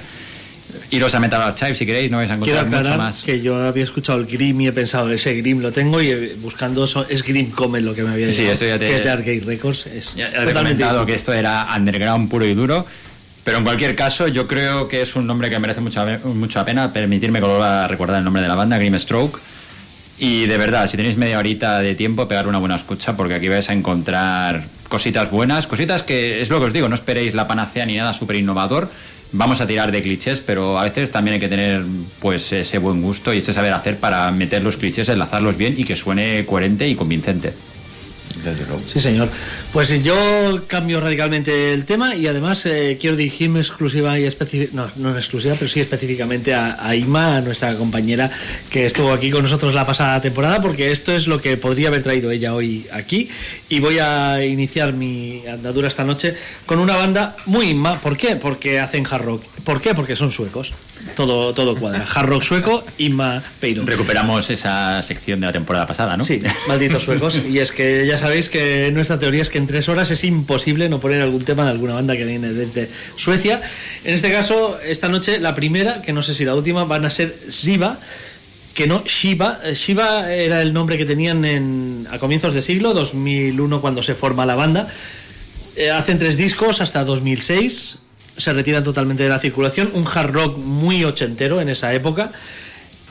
Iros 0.90 1.14
a 1.16 1.20
Metal 1.20 1.42
Archive 1.42 1.76
si 1.76 1.86
queréis, 1.86 2.10
no 2.10 2.16
vais 2.16 2.32
a 2.32 2.38
Quiero 2.38 2.60
encontrar 2.60 2.66
mucho 2.68 2.78
aclarar 2.80 2.98
más. 2.98 3.24
que 3.24 3.42
yo 3.42 3.58
había 3.62 3.84
escuchado 3.84 4.20
el 4.20 4.26
Grim 4.26 4.62
y 4.62 4.68
he 4.68 4.72
pensado, 4.72 5.12
ese 5.12 5.34
Grim 5.36 5.60
lo 5.60 5.74
tengo 5.74 6.02
y 6.02 6.12
eh, 6.12 6.36
buscando 6.40 6.86
eso, 6.86 7.06
es 7.10 7.24
Grim 7.24 7.52
Comet 7.52 7.84
lo 7.84 7.94
que 7.94 8.04
me 8.04 8.12
había 8.14 8.28
Sí, 8.28 8.36
llegado, 8.44 8.54
esto 8.54 8.66
ya 8.68 8.80
te- 8.80 8.88
que 8.88 8.96
es 8.96 9.04
de 9.04 9.10
Arcade 9.10 9.42
Records. 9.46 9.88
Es 9.88 10.16
Ya 10.16 10.28
he 10.28 10.32
totalmente 10.32 10.54
comentado 10.54 10.90
distinto. 10.92 11.06
que 11.08 11.16
esto 11.16 11.34
era 11.34 11.68
underground 11.76 12.30
puro 12.30 12.46
y 12.46 12.54
duro. 12.54 12.86
Pero 13.44 13.58
en 13.58 13.64
cualquier 13.64 13.96
caso, 13.96 14.28
yo 14.28 14.48
creo 14.48 14.88
que 14.88 15.02
es 15.02 15.16
un 15.16 15.26
nombre 15.26 15.50
que 15.50 15.60
merece 15.60 15.82
mucha, 15.82 16.06
mucha 16.24 16.64
pena. 16.64 16.94
Permitirme 16.94 17.40
que 17.40 17.46
a 17.46 17.88
recordar 17.88 18.20
el 18.20 18.24
nombre 18.24 18.42
de 18.42 18.48
la 18.48 18.56
banda, 18.56 18.78
Grimstroke. 18.78 19.40
Y 20.20 20.46
de 20.46 20.58
verdad, 20.60 20.88
si 20.88 20.98
tenéis 20.98 21.18
media 21.18 21.40
horita 21.40 21.80
de 21.80 21.96
tiempo, 21.96 22.28
pegar 22.28 22.48
una 22.48 22.60
buena 22.60 22.76
escucha, 22.76 23.18
porque 23.18 23.34
aquí 23.34 23.50
vais 23.50 23.68
a 23.72 23.74
encontrar 23.74 24.64
cositas 24.88 25.32
buenas, 25.32 25.66
cositas 25.66 26.04
que 26.04 26.44
es 26.44 26.50
lo 26.50 26.60
que 26.60 26.66
os 26.66 26.74
digo, 26.74 26.88
no 26.88 26.94
esperéis 26.94 27.34
la 27.34 27.48
panacea 27.48 27.88
ni 27.88 27.96
nada 27.96 28.14
súper 28.14 28.36
innovador. 28.36 28.92
Vamos 29.32 29.62
a 29.62 29.66
tirar 29.66 29.92
de 29.92 30.04
clichés, 30.04 30.40
pero 30.40 30.78
a 30.78 30.84
veces 30.84 31.10
también 31.10 31.36
hay 31.36 31.40
que 31.40 31.48
tener 31.48 31.84
pues 32.20 32.52
ese 32.52 32.78
buen 32.78 33.02
gusto 33.02 33.34
y 33.34 33.40
ese 33.40 33.54
saber 33.54 33.74
hacer 33.74 33.98
para 33.98 34.30
meter 34.32 34.62
los 34.62 34.78
clichés, 34.78 35.10
enlazarlos 35.10 35.58
bien 35.58 35.74
y 35.76 35.86
que 35.86 35.96
suene 35.96 36.46
coherente 36.46 36.88
y 36.88 36.96
convincente. 36.96 37.54
Desde 38.44 38.65
luego. 38.65 38.82
Sí, 38.88 39.00
señor. 39.00 39.30
Pues 39.74 40.04
yo 40.04 40.63
cambio 40.67 41.00
radicalmente 41.00 41.74
el 41.74 41.86
tema 41.86 42.15
y 42.15 42.28
además 42.28 42.65
eh, 42.65 42.98
quiero 43.00 43.15
dirigirme 43.15 43.60
exclusiva 43.60 44.17
y 44.20 44.26
específica, 44.26 44.72
no, 44.74 44.89
no 44.96 45.15
exclusiva, 45.15 45.56
pero 45.56 45.70
sí 45.70 45.80
específicamente 45.80 46.54
a, 46.54 46.78
a 46.86 46.96
Ima, 46.96 47.38
a 47.38 47.41
nuestra 47.41 47.76
compañera 47.76 48.32
que 48.70 48.86
estuvo 48.86 49.12
aquí 49.12 49.32
con 49.32 49.44
nosotros 49.44 49.74
la 49.74 49.86
pasada 49.86 50.22
temporada, 50.22 50.62
porque 50.62 50.91
esto 50.91 51.12
es 51.13 51.28
lo 51.28 51.41
que 51.41 51.58
podría 51.58 51.89
haber 51.89 52.04
traído 52.04 52.32
ella 52.32 52.54
hoy 52.54 52.88
aquí. 52.91 53.30
Y 53.70 53.80
voy 53.80 54.00
a 54.00 54.44
iniciar 54.44 54.94
mi 54.94 55.44
andadura 55.48 55.88
esta 55.88 56.04
noche 56.04 56.36
con 56.65 56.80
una 56.80 56.96
banda 56.96 57.36
muy 57.46 57.70
Inma. 57.70 58.00
¿Por 58.00 58.17
qué? 58.17 58.36
Porque 58.36 58.80
hacen 58.80 59.06
hard 59.10 59.24
rock. 59.24 59.44
¿Por 59.63 59.82
qué? 59.82 59.94
Porque 59.94 60.15
son 60.15 60.32
suecos. 60.32 60.74
Todo, 61.15 61.54
todo 61.54 61.76
cuadra. 61.76 62.06
Hard 62.13 62.28
rock 62.28 62.44
sueco, 62.44 62.84
Inma 62.98 63.41
Peiro. 63.60 63.84
Recuperamos 63.86 64.50
esa 64.50 65.02
sección 65.04 65.39
de 65.39 65.48
la 65.48 65.52
temporada 65.52 65.88
pasada, 65.88 66.17
¿no? 66.17 66.24
Sí, 66.24 66.41
malditos 66.67 67.04
suecos. 67.04 67.39
Y 67.52 67.60
es 67.60 67.72
que 67.72 68.06
ya 68.08 68.17
sabéis 68.22 68.50
que 68.50 68.92
nuestra 68.94 69.20
teoría 69.20 69.42
es 69.42 69.50
que 69.50 69.58
en 69.58 69.68
tres 69.68 69.90
horas 69.90 70.12
es 70.12 70.24
imposible 70.24 70.88
no 70.88 71.00
poner 71.00 71.22
algún 71.22 71.44
tema 71.44 71.66
de 71.66 71.72
alguna 71.72 71.94
banda 71.94 72.16
que 72.16 72.24
viene 72.24 72.54
desde 72.54 72.90
Suecia. 73.18 73.62
En 74.04 74.14
este 74.14 74.32
caso, 74.32 74.80
esta 74.80 75.10
noche, 75.10 75.40
la 75.40 75.56
primera, 75.56 76.02
que 76.02 76.14
no 76.14 76.24
sé 76.24 76.34
si 76.34 76.46
la 76.46 76.56
última, 76.56 76.86
van 76.86 77.04
a 77.06 77.10
ser 77.10 77.36
Shiva, 77.50 78.00
que 78.74 78.88
no 78.88 79.04
Shiva. 79.06 79.60
Eh, 79.64 79.74
Shiva 79.74 80.32
era 80.34 80.62
el 80.62 80.74
nombre 80.74 80.98
que 80.98 81.06
tenían 81.06 81.44
en, 81.46 82.08
a 82.12 82.20
comienzos 82.20 82.54
de 82.54 82.62
siglo, 82.62 82.94
2001 82.94 83.82
cuando 83.82 84.04
se 84.04 84.16
forma 84.16 84.46
la 84.46 84.56
banda. 84.56 84.88
Eh, 85.76 85.90
hacen 85.90 86.20
tres 86.20 86.38
discos 86.38 86.82
hasta 86.82 87.04
2006. 87.04 87.98
Se 88.38 88.54
retiran 88.54 88.84
totalmente 88.84 89.24
de 89.24 89.30
la 89.30 89.40
circulación. 89.40 89.92
Un 89.94 90.08
hard 90.08 90.32
rock 90.32 90.58
muy 90.58 91.04
ochentero 91.04 91.60
en 91.62 91.70
esa 91.70 91.94
época. 91.94 92.32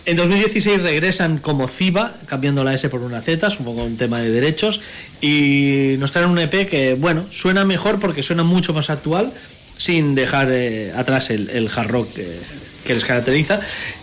En 0.06 0.16
2016 0.16 0.82
regresan 0.82 1.38
como 1.38 1.68
Ciba, 1.68 2.14
cambiando 2.26 2.64
la 2.64 2.74
S 2.74 2.88
por 2.88 3.02
una 3.02 3.20
Z, 3.20 3.46
es 3.46 3.58
un 3.58 3.66
poco 3.66 3.84
un 3.84 3.96
tema 3.96 4.20
de 4.20 4.30
derechos, 4.30 4.80
y 5.20 5.96
nos 5.98 6.12
traen 6.12 6.30
un 6.30 6.38
EP 6.38 6.68
que, 6.68 6.94
bueno, 6.94 7.22
suena 7.30 7.64
mejor 7.64 8.00
porque 8.00 8.22
suena 8.22 8.42
mucho 8.42 8.72
más 8.72 8.88
actual, 8.88 9.32
sin 9.76 10.14
dejar 10.14 10.48
eh, 10.50 10.92
atrás 10.96 11.30
el, 11.30 11.70
hard 11.74 11.88
rock 11.88 12.12
que, 12.14 12.38
que 12.84 12.94
les 12.94 13.04
caracteriza. 13.04 13.60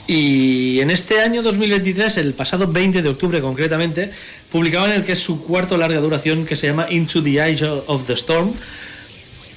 Y 0.07 0.79
en 0.79 0.91
este 0.91 1.21
año 1.21 1.41
2023, 1.41 2.17
el 2.17 2.33
pasado 2.33 2.67
20 2.67 3.01
de 3.01 3.09
octubre 3.09 3.41
concretamente, 3.41 4.11
publicaban 4.51 4.91
el 4.91 5.03
que 5.03 5.13
es 5.13 5.19
su 5.19 5.43
cuarto 5.43 5.77
larga 5.77 5.99
duración 5.99 6.45
que 6.45 6.55
se 6.55 6.67
llama 6.67 6.87
Into 6.89 7.21
the 7.23 7.43
Eye 7.43 7.63
of 7.87 8.05
the 8.07 8.13
Storm. 8.13 8.53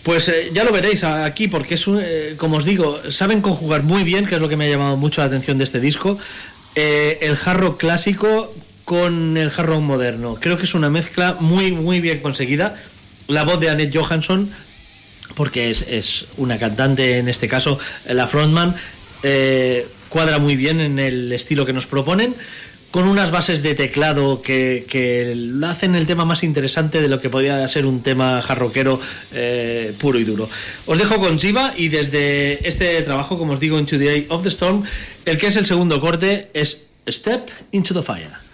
Pues 0.03 0.29
eh, 0.29 0.51
ya 0.53 0.65
lo 0.65 0.73
veréis 0.73 1.05
aquí, 1.05 1.49
porque 1.49 1.75
es 1.75 1.87
un, 1.87 2.01
eh, 2.03 2.35
como 2.39 2.57
os 2.57 2.65
digo, 2.65 2.99
saben 3.11 3.43
conjugar 3.43 3.83
muy 3.83 4.03
bien, 4.03 4.25
que 4.27 4.37
es 4.37 4.41
lo 4.41 4.49
que 4.49 4.57
me 4.57 4.67
ha 4.67 4.71
llamado 4.71 4.97
mucho 4.97 5.21
la 5.21 5.27
atención 5.27 5.59
de 5.59 5.65
este 5.65 5.79
disco, 5.79 6.19
eh, 6.75 7.19
el 7.21 7.37
hard 7.45 7.61
rock 7.61 7.81
clásico 7.81 8.55
con 8.85 9.37
el 9.37 9.53
hard 9.55 9.67
rock 9.67 9.81
moderno. 9.83 10.37
Creo 10.41 10.57
que 10.57 10.65
es 10.65 10.75
una 10.75 10.89
mezcla 10.89 11.37
muy, 11.39 11.71
muy 11.73 12.01
bien 12.01 12.21
conseguida. 12.21 12.77
La 13.29 13.45
voz 13.45 13.61
de 13.61 13.69
Annette 13.69 13.95
Johansson, 13.95 14.51
porque 15.35 15.71
es, 15.71 15.83
es 15.83 16.27
una 16.39 16.59
cantante, 16.59 17.19
en 17.19 17.29
este 17.29 17.47
caso, 17.47 17.79
la 18.09 18.27
frontman, 18.27 18.75
cuadra 20.09 20.39
muy 20.39 20.57
bien 20.57 20.81
en 20.81 20.99
el 20.99 21.31
estilo 21.33 21.67
que 21.67 21.73
nos 21.73 21.87
proponen, 21.87 22.35
con 22.91 23.07
unas 23.07 23.31
bases 23.31 23.63
de 23.63 23.75
teclado 23.75 24.43
que, 24.43 24.85
que 24.89 25.37
hacen 25.65 25.95
el 25.95 26.07
tema 26.07 26.25
más 26.25 26.43
interesante 26.43 27.01
de 27.01 27.09
lo 27.09 27.21
que 27.21 27.31
podría 27.31 27.67
ser 27.69 27.87
un 27.87 28.03
tema 28.03 28.43
jarroquero 28.43 29.01
eh, 29.33 29.95
puro 29.99 30.19
y 30.19 30.25
duro. 30.25 30.49
Os 30.87 30.99
dejo 30.99 31.19
con 31.19 31.37
Shiva 31.37 31.73
y 31.77 31.89
desde 31.89 32.67
este 32.69 33.01
trabajo, 33.03 33.39
como 33.39 33.53
os 33.53 33.61
digo, 33.61 33.81
the 33.85 33.97
Eye 33.97 34.27
of 34.29 34.43
the 34.43 34.49
Storm, 34.49 34.85
el 35.25 35.39
que 35.39 35.47
es 35.47 35.57
el 35.57 35.67
segundo 35.67 36.01
corte 36.01 36.51
es 36.53 36.83
Step 37.09 37.49
into 37.73 37.95
the 37.95 38.03
Fire. 38.03 38.50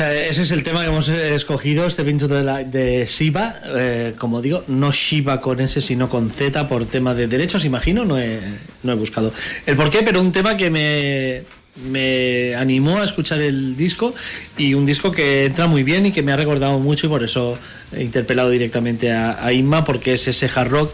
Ese 0.00 0.42
es 0.42 0.50
el 0.50 0.64
tema 0.64 0.80
que 0.82 0.88
hemos 0.88 1.08
eh, 1.08 1.36
escogido, 1.36 1.86
este 1.86 2.04
pincho 2.04 2.26
de, 2.26 2.42
la, 2.42 2.64
de 2.64 3.06
Shiva. 3.06 3.54
eh, 3.76 4.14
como 4.18 4.42
digo, 4.42 4.64
no 4.66 4.90
Shiva 4.90 5.40
con 5.40 5.60
S, 5.60 5.80
sino 5.80 6.08
con 6.08 6.30
Z 6.30 6.68
por 6.68 6.86
tema 6.86 7.14
de 7.14 7.28
derechos, 7.28 7.64
imagino. 7.64 8.04
No 8.04 8.18
he, 8.18 8.40
no 8.82 8.92
he 8.92 8.94
buscado 8.96 9.32
el 9.66 9.76
por 9.76 9.90
qué, 9.90 10.02
pero 10.02 10.20
un 10.20 10.32
tema 10.32 10.56
que 10.56 10.68
me, 10.68 11.42
me 11.90 12.56
animó 12.56 12.98
a 12.98 13.04
escuchar 13.04 13.40
el 13.40 13.76
disco 13.76 14.12
y 14.58 14.74
un 14.74 14.84
disco 14.84 15.12
que 15.12 15.44
entra 15.44 15.68
muy 15.68 15.84
bien 15.84 16.06
y 16.06 16.12
que 16.12 16.22
me 16.22 16.32
ha 16.32 16.36
recordado 16.36 16.80
mucho 16.80 17.06
y 17.06 17.08
por 17.08 17.22
eso 17.22 17.56
he 17.96 18.02
interpelado 18.02 18.50
directamente 18.50 19.12
a, 19.12 19.44
a 19.44 19.52
Inma 19.52 19.84
porque 19.84 20.14
es 20.14 20.26
ese 20.26 20.50
hard 20.52 20.70
rock. 20.70 20.92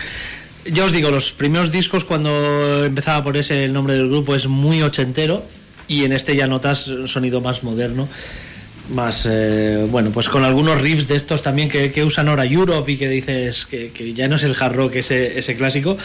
Ya 0.67 0.85
os 0.85 0.93
digo, 0.93 1.11
los 1.11 1.33
primeros 1.33 1.73
discos 1.73 2.05
cuando 2.05 2.85
empezaba 2.85 3.25
por 3.25 3.39
ese 3.39 3.65
el 3.65 3.73
nombre 3.73 3.95
del 3.95 4.09
grupo 4.09 4.35
es 4.35 4.47
muy 4.47 4.83
ochentero 4.83 5.43
y 5.89 6.05
en 6.05 6.13
este 6.13 6.37
ya 6.37 6.47
notas 6.47 6.91
sonido 7.07 7.41
más 7.41 7.63
moderno 7.63 8.07
más 8.91 9.27
eh, 9.31 9.87
bueno 9.91 10.11
pues 10.11 10.29
con 10.29 10.45
algunos 10.45 10.81
riffs 10.81 11.09
de 11.09 11.17
estos 11.17 11.43
también 11.43 11.69
que, 11.69 12.05
usan 12.05 12.29
ahora 12.29 12.45
Europe 12.45 12.91
y 12.91 12.97
que 12.97 13.09
dices 13.09 13.67
que, 13.67 14.13
ya 14.15 14.29
no 14.29 14.37
es 14.37 14.43
el 14.43 14.57
hard 14.59 14.75
rock 14.75 14.97
ese, 14.97 15.39
ese 15.39 15.57
clásico. 15.57 15.97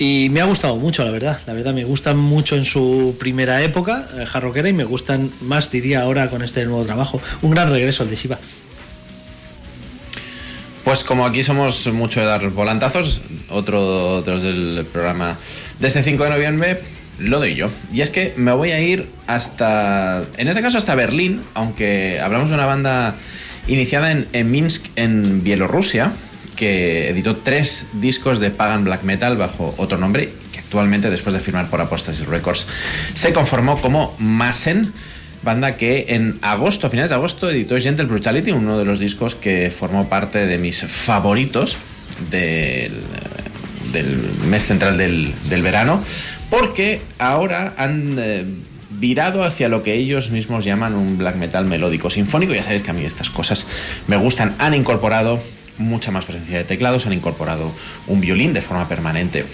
Y 0.00 0.28
me 0.30 0.40
ha 0.40 0.44
gustado 0.44 0.76
mucho 0.76 1.04
la 1.04 1.10
verdad. 1.10 1.40
La 1.46 1.54
verdad 1.54 1.74
me 1.74 1.84
gustan 1.84 2.18
mucho 2.18 2.56
en 2.56 2.64
su 2.64 3.16
primera 3.18 3.62
época 3.62 4.08
eh, 4.16 4.24
hard 4.32 4.44
rockera 4.44 4.68
y 4.68 4.72
me 4.72 4.84
gustan 4.84 5.30
más 5.40 5.70
diría 5.70 6.02
ahora 6.02 6.30
con 6.30 6.42
este 6.42 6.64
nuevo 6.64 6.84
trabajo. 6.84 7.20
Un 7.42 7.50
gran 7.50 7.70
regreso 7.70 8.04
el 8.04 8.10
de 8.10 8.16
Shiva. 8.16 8.38
Pues 10.84 11.04
como 11.04 11.26
aquí 11.26 11.42
somos 11.42 11.86
mucho 11.88 12.20
de 12.20 12.26
dar 12.26 12.48
volantazos, 12.50 13.20
otro, 13.50 14.16
otros 14.16 14.42
del 14.42 14.86
programa 14.90 15.36
de 15.80 15.88
este 15.88 16.02
5 16.02 16.24
de 16.24 16.30
noviembre 16.30 16.97
lo 17.18 17.38
doy 17.38 17.54
yo. 17.54 17.70
Y 17.92 18.00
es 18.00 18.10
que 18.10 18.34
me 18.36 18.52
voy 18.52 18.72
a 18.72 18.80
ir 18.80 19.08
hasta, 19.26 20.24
en 20.36 20.48
este 20.48 20.62
caso 20.62 20.78
hasta 20.78 20.94
Berlín, 20.94 21.42
aunque 21.54 22.20
hablamos 22.20 22.48
de 22.48 22.54
una 22.54 22.66
banda 22.66 23.14
iniciada 23.66 24.10
en, 24.10 24.50
Minsk, 24.50 24.86
en 24.96 25.42
Bielorrusia, 25.42 26.12
que 26.56 27.10
editó 27.10 27.36
tres 27.36 27.88
discos 27.94 28.40
de 28.40 28.50
pagan 28.50 28.84
black 28.84 29.02
metal 29.02 29.36
bajo 29.36 29.74
otro 29.76 29.98
nombre, 29.98 30.30
que 30.52 30.58
actualmente, 30.58 31.10
después 31.10 31.34
de 31.34 31.40
firmar 31.40 31.68
por 31.68 31.80
Apostasy 31.80 32.24
Records, 32.24 32.66
se 33.14 33.32
conformó 33.32 33.80
como 33.80 34.16
Massen, 34.18 34.92
banda 35.42 35.76
que 35.76 36.06
en 36.08 36.38
agosto, 36.42 36.86
a 36.86 36.90
finales 36.90 37.10
de 37.10 37.16
agosto, 37.16 37.48
editó 37.50 37.78
Gentle 37.78 38.06
Brutality, 38.06 38.50
uno 38.50 38.78
de 38.78 38.84
los 38.84 38.98
discos 38.98 39.34
que 39.34 39.70
formó 39.76 40.08
parte 40.08 40.46
de 40.46 40.58
mis 40.58 40.82
favoritos 40.82 41.76
del, 42.30 42.92
del 43.92 44.16
mes 44.48 44.66
central 44.66 44.98
del, 44.98 45.32
del 45.48 45.62
verano, 45.62 46.02
porque 46.50 47.00
ahora 47.18 47.74
han 47.76 48.16
eh, 48.18 48.44
virado 48.90 49.44
hacia 49.44 49.68
lo 49.68 49.82
que 49.82 49.94
ellos 49.94 50.30
mismos 50.30 50.64
llaman 50.64 50.94
un 50.94 51.18
black 51.18 51.36
metal 51.36 51.64
melódico 51.64 52.10
sinfónico. 52.10 52.54
Ya 52.54 52.62
sabéis 52.62 52.82
que 52.82 52.90
a 52.90 52.94
mí 52.94 53.04
estas 53.04 53.30
cosas 53.30 53.66
me 54.06 54.16
gustan. 54.16 54.54
Han 54.58 54.74
incorporado 54.74 55.40
mucha 55.78 56.10
más 56.10 56.24
presencia 56.24 56.58
de 56.58 56.64
teclados, 56.64 57.06
han 57.06 57.12
incorporado 57.12 57.72
un 58.06 58.20
violín 58.20 58.52
de 58.52 58.62
forma 58.62 58.88
permanente 58.88 59.44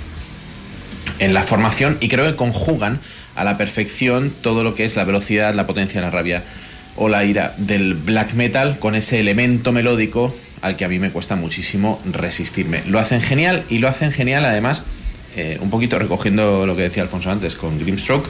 en 1.19 1.35
la 1.35 1.43
formación 1.43 1.99
y 2.01 2.09
creo 2.09 2.27
que 2.27 2.37
conjugan 2.37 2.99
a 3.37 3.45
la 3.45 3.57
perfección 3.59 4.33
todo 4.43 4.65
lo 4.65 4.75
que 4.75 4.85
es 4.85 4.97
la 4.97 5.05
velocidad, 5.05 5.55
la 5.55 5.67
potencia, 5.67 6.01
la 6.01 6.11
rabia 6.11 6.43
o 6.97 7.09
la 7.09 7.25
ira 7.25 7.55
del 7.59 7.95
black 7.95 8.35
metal 8.35 8.79
con 8.79 8.95
ese 8.95 9.21
elemento 9.21 9.73
melódico 9.73 10.35
al 10.63 10.77
que 10.77 10.85
a 10.85 10.89
mí 10.89 10.99
me 10.99 11.11
cuesta 11.11 11.37
muchísimo 11.37 12.01
resistirme. 12.11 12.83
Lo 12.87 12.99
hacen 12.99 13.21
genial 13.21 13.65
y 13.69 13.79
lo 13.79 13.89
hacen 13.89 14.13
genial 14.13 14.45
además, 14.45 14.83
eh, 15.37 15.59
un 15.61 15.71
poquito 15.71 15.99
recogiendo 15.99 16.65
lo 16.67 16.77
que 16.77 16.83
decía 16.83 17.03
Alfonso 17.03 17.31
antes 17.31 17.57
con 17.57 17.79
Grimstroke, 17.79 18.29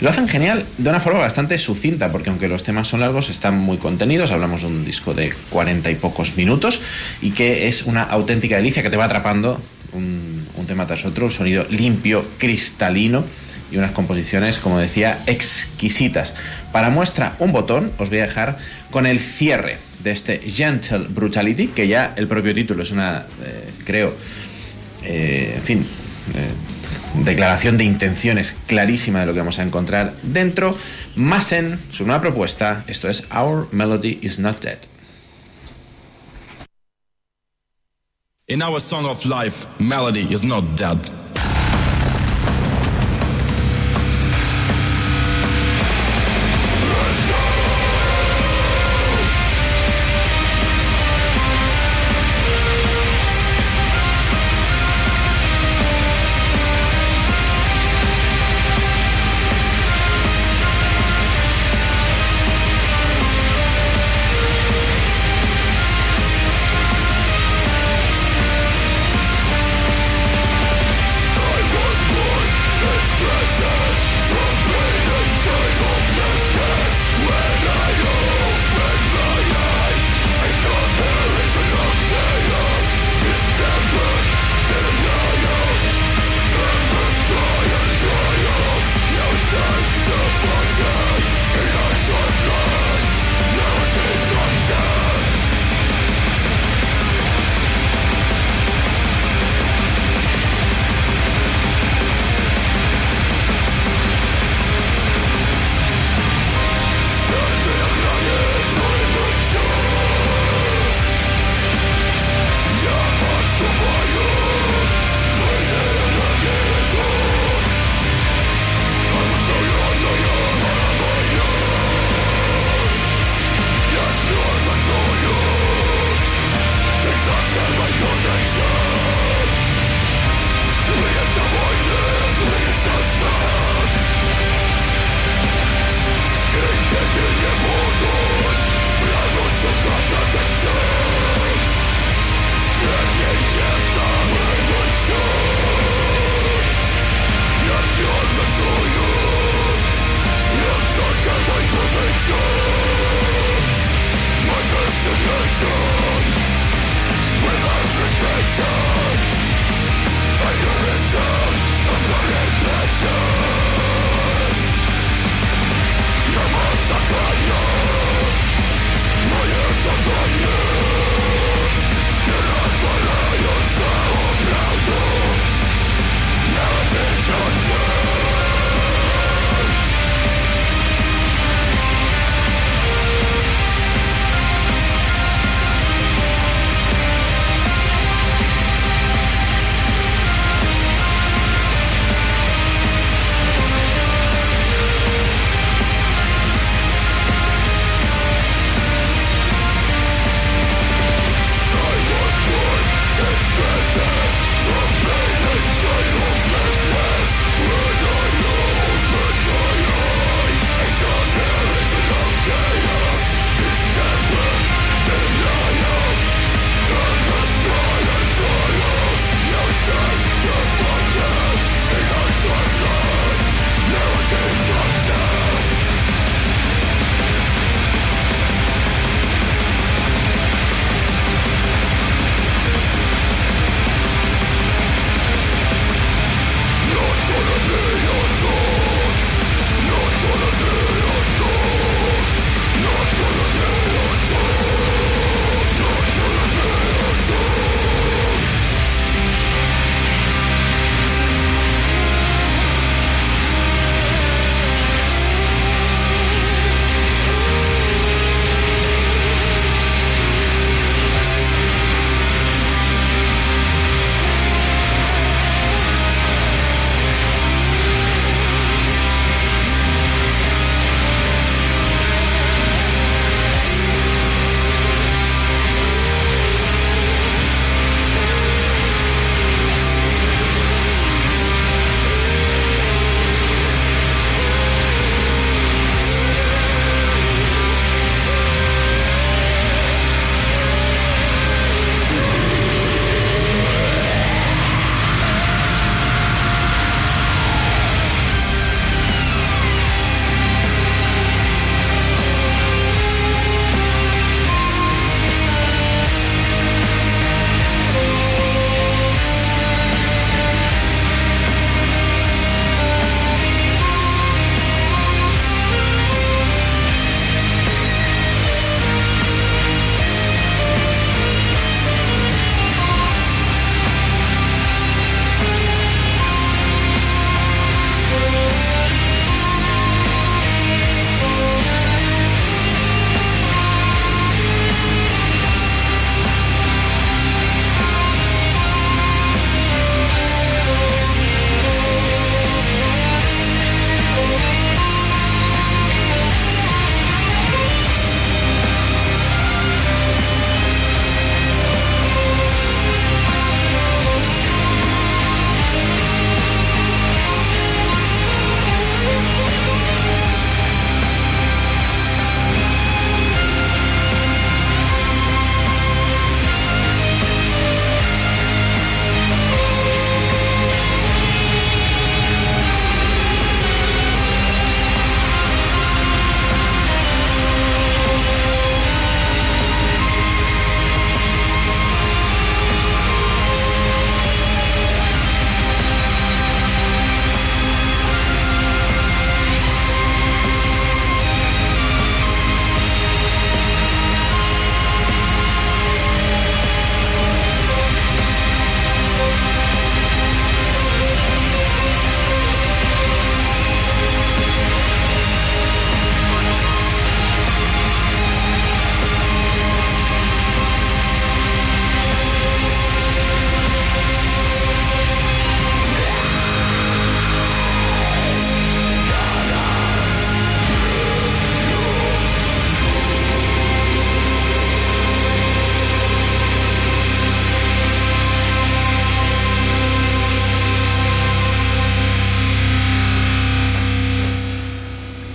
lo 0.00 0.08
hacen 0.08 0.28
genial 0.28 0.64
de 0.78 0.88
una 0.88 1.00
forma 1.00 1.20
bastante 1.20 1.58
sucinta 1.58 2.10
porque 2.10 2.30
aunque 2.30 2.48
los 2.48 2.62
temas 2.62 2.88
son 2.88 3.00
largos 3.00 3.28
están 3.28 3.58
muy 3.58 3.76
contenidos, 3.76 4.30
hablamos 4.30 4.62
de 4.62 4.68
un 4.68 4.84
disco 4.84 5.12
de 5.12 5.32
cuarenta 5.50 5.90
y 5.90 5.94
pocos 5.94 6.36
minutos 6.36 6.80
y 7.20 7.32
que 7.32 7.68
es 7.68 7.82
una 7.82 8.02
auténtica 8.02 8.56
delicia 8.56 8.82
que 8.82 8.90
te 8.90 8.96
va 8.96 9.04
atrapando 9.04 9.60
un, 9.92 10.46
un 10.56 10.66
tema 10.66 10.86
tras 10.86 11.04
otro, 11.04 11.26
un 11.26 11.32
sonido 11.32 11.66
limpio, 11.68 12.24
cristalino 12.38 13.24
y 13.70 13.76
unas 13.76 13.92
composiciones, 13.92 14.58
como 14.58 14.78
decía, 14.78 15.22
exquisitas. 15.26 16.34
Para 16.72 16.90
muestra 16.90 17.34
un 17.38 17.52
botón, 17.52 17.92
os 17.98 18.08
voy 18.08 18.18
a 18.18 18.26
dejar 18.26 18.58
con 18.90 19.06
el 19.06 19.18
cierre 19.18 19.78
de 20.02 20.10
este 20.10 20.38
Gentle 20.38 21.06
Brutality, 21.08 21.68
que 21.68 21.88
ya 21.88 22.12
el 22.16 22.28
propio 22.28 22.54
título 22.54 22.82
es 22.82 22.90
una, 22.90 23.24
eh, 23.44 23.70
creo, 23.84 24.14
eh, 25.02 25.54
en 25.56 25.62
fin, 25.62 25.86
eh, 26.34 27.24
declaración 27.24 27.76
de 27.76 27.84
intenciones 27.84 28.54
clarísima 28.66 29.20
de 29.20 29.26
lo 29.26 29.32
que 29.32 29.40
vamos 29.40 29.58
a 29.58 29.62
encontrar 29.62 30.14
dentro. 30.22 30.76
Massen, 31.16 31.78
su 31.90 32.04
nueva 32.04 32.20
propuesta, 32.20 32.84
esto 32.86 33.08
es 33.08 33.24
Our 33.34 33.68
Melody 33.72 34.18
is 34.22 34.38
Not 34.38 34.62
Dead. 34.62 34.78
In 38.50 38.62
our 38.62 38.80
song 38.80 39.04
of 39.04 39.26
life, 39.26 39.66
melody 39.78 40.26
is 40.30 40.42
not 40.42 40.64
dead. 40.74 40.96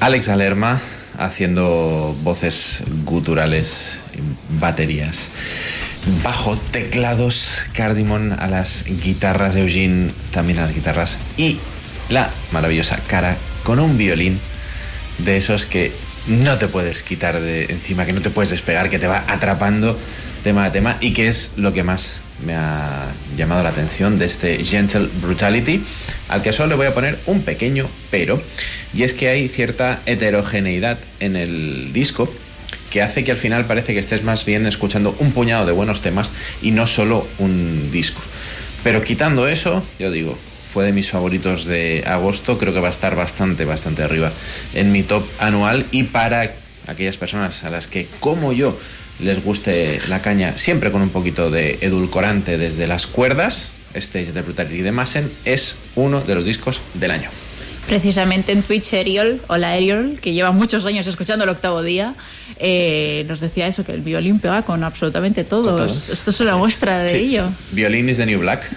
Alex 0.04 0.28
Alerma 0.28 0.82
haciendo 1.18 2.14
voces 2.24 2.84
guturales, 3.06 3.95
baterías. 4.60 5.30
Bajo, 6.22 6.58
teclados, 6.58 7.62
Cardimon 7.72 8.34
a 8.34 8.49
las 8.49 8.84
guitarras, 8.84 9.56
Eugene 9.56 10.12
también 10.32 10.60
a 10.60 10.64
las 10.64 10.76
guitarras 10.76 11.20
y 11.38 11.58
la 12.10 12.30
maravillosa 12.51 12.97
cara 13.08 13.38
con 13.64 13.80
un 13.80 13.97
violín 13.97 14.41
de 15.20 15.38
esos 15.38 15.64
que 15.64 15.93
no 16.28 16.58
te 16.58 16.68
puedes 16.68 17.01
quitar 17.01 17.39
de 17.39 17.64
encima, 17.70 18.06
que 18.06 18.12
no 18.12 18.20
te 18.20 18.30
puedes 18.30 18.49
despegar, 18.49 18.89
que 18.89 18.99
te 18.99 19.08
va 19.08 19.24
atrapando 19.30 19.97
tema 20.43 20.66
a 20.66 20.74
tema 20.74 20.97
y 20.99 21.14
que 21.14 21.30
es 21.30 21.54
lo 21.56 21.72
que 21.72 21.84
más 21.84 22.18
me 22.45 22.56
ha 22.56 23.08
llamado 23.38 23.64
la 23.64 23.70
atención 23.70 24.20
de 24.20 24.26
este 24.26 24.66
Gentle 24.66 25.08
Brutality, 25.22 25.82
al 26.28 26.41
que 26.41 26.51
solo 26.51 26.70
le 26.70 26.76
voy 26.76 26.88
a 26.88 26.93
poner 26.93 27.20
un 27.26 27.41
pequeño 27.41 27.88
pero, 28.12 28.41
y 28.94 29.04
es 29.04 29.14
que 29.14 29.30
hay 29.30 29.50
cierta 29.50 30.02
heterogeneidad 30.06 30.98
en 31.20 31.36
el 31.36 31.94
disco 31.94 32.30
que 32.89 33.02
hace 33.02 33.24
que 33.24 33.32
al 33.32 33.38
final 33.38 33.66
parece 33.66 33.94
que 33.94 34.00
estés 34.00 34.24
más 34.24 34.46
bien 34.46 34.68
escuchando 34.68 35.16
un 35.20 35.32
puñado 35.32 35.66
de 35.66 35.72
buenos 35.72 36.02
temas 36.02 36.30
y 36.62 36.72
no 36.72 36.86
solo 36.86 37.28
un 37.39 37.91
disco. 37.91 38.22
Pero 38.84 39.02
quitando 39.02 39.48
eso, 39.48 39.84
yo 39.98 40.12
digo, 40.12 40.38
fue 40.72 40.86
de 40.86 40.91
mis 40.91 41.10
favoritos 41.10 41.66
de 41.66 42.04
agosto, 42.06 42.60
creo 42.60 42.74
que 42.74 42.80
va 42.80 42.89
a 42.89 42.91
estar 42.91 43.16
bastante, 43.16 43.66
bastante 43.66 44.04
arriba 44.04 44.32
en 44.76 44.91
mi 44.91 45.02
top 45.02 45.24
anual 45.39 45.88
y 45.91 46.04
para 46.04 46.54
aquellas 46.86 47.18
personas 47.18 47.64
a 47.64 47.72
las 47.72 47.88
que, 47.88 48.08
como 48.20 48.54
yo, 48.54 48.78
les 49.20 49.44
guste 49.44 50.00
la 50.08 50.22
caña 50.22 50.58
siempre 50.58 50.91
con 50.91 51.02
un 51.02 51.10
poquito 51.10 51.50
de 51.50 51.80
edulcorante 51.82 52.58
desde 52.58 52.88
las 52.88 53.08
cuerdas, 53.08 53.72
Stage 53.96 54.34
de 54.34 54.41
Brutality 54.41 54.82
de 54.82 54.91
Massen 54.91 55.32
es 55.46 55.78
uno 55.96 56.22
de 56.22 56.36
los 56.36 56.46
discos 56.46 56.82
del 56.96 57.12
año. 57.12 57.30
Precisamente 57.88 58.51
en 58.53 58.63
Twitch, 58.63 58.93
Eriol, 58.93 59.41
hola 59.47 59.75
Eriol, 59.75 60.17
que 60.21 60.34
lleva 60.34 60.51
muchos 60.51 60.86
años 60.86 61.05
escuchando 61.05 61.43
el 61.43 61.49
octavo 61.49 61.81
día, 61.84 62.15
eh, 62.59 63.25
nos 63.27 63.39
decía 63.41 63.67
eso, 63.67 63.84
que 63.84 63.91
el 63.91 64.01
violín 64.01 64.39
pega 64.39 64.61
con 64.63 64.84
absolutamente 64.84 65.43
todo. 65.43 65.86
Esto 65.86 66.31
es 66.31 66.39
una 66.39 66.55
muestra 66.55 66.99
de 66.99 67.09
Sí. 67.09 67.15
ello. 67.15 67.49
Violín 67.71 68.07
is 68.09 68.17
the 68.17 68.25
New 68.25 68.39
Black. 68.39 68.69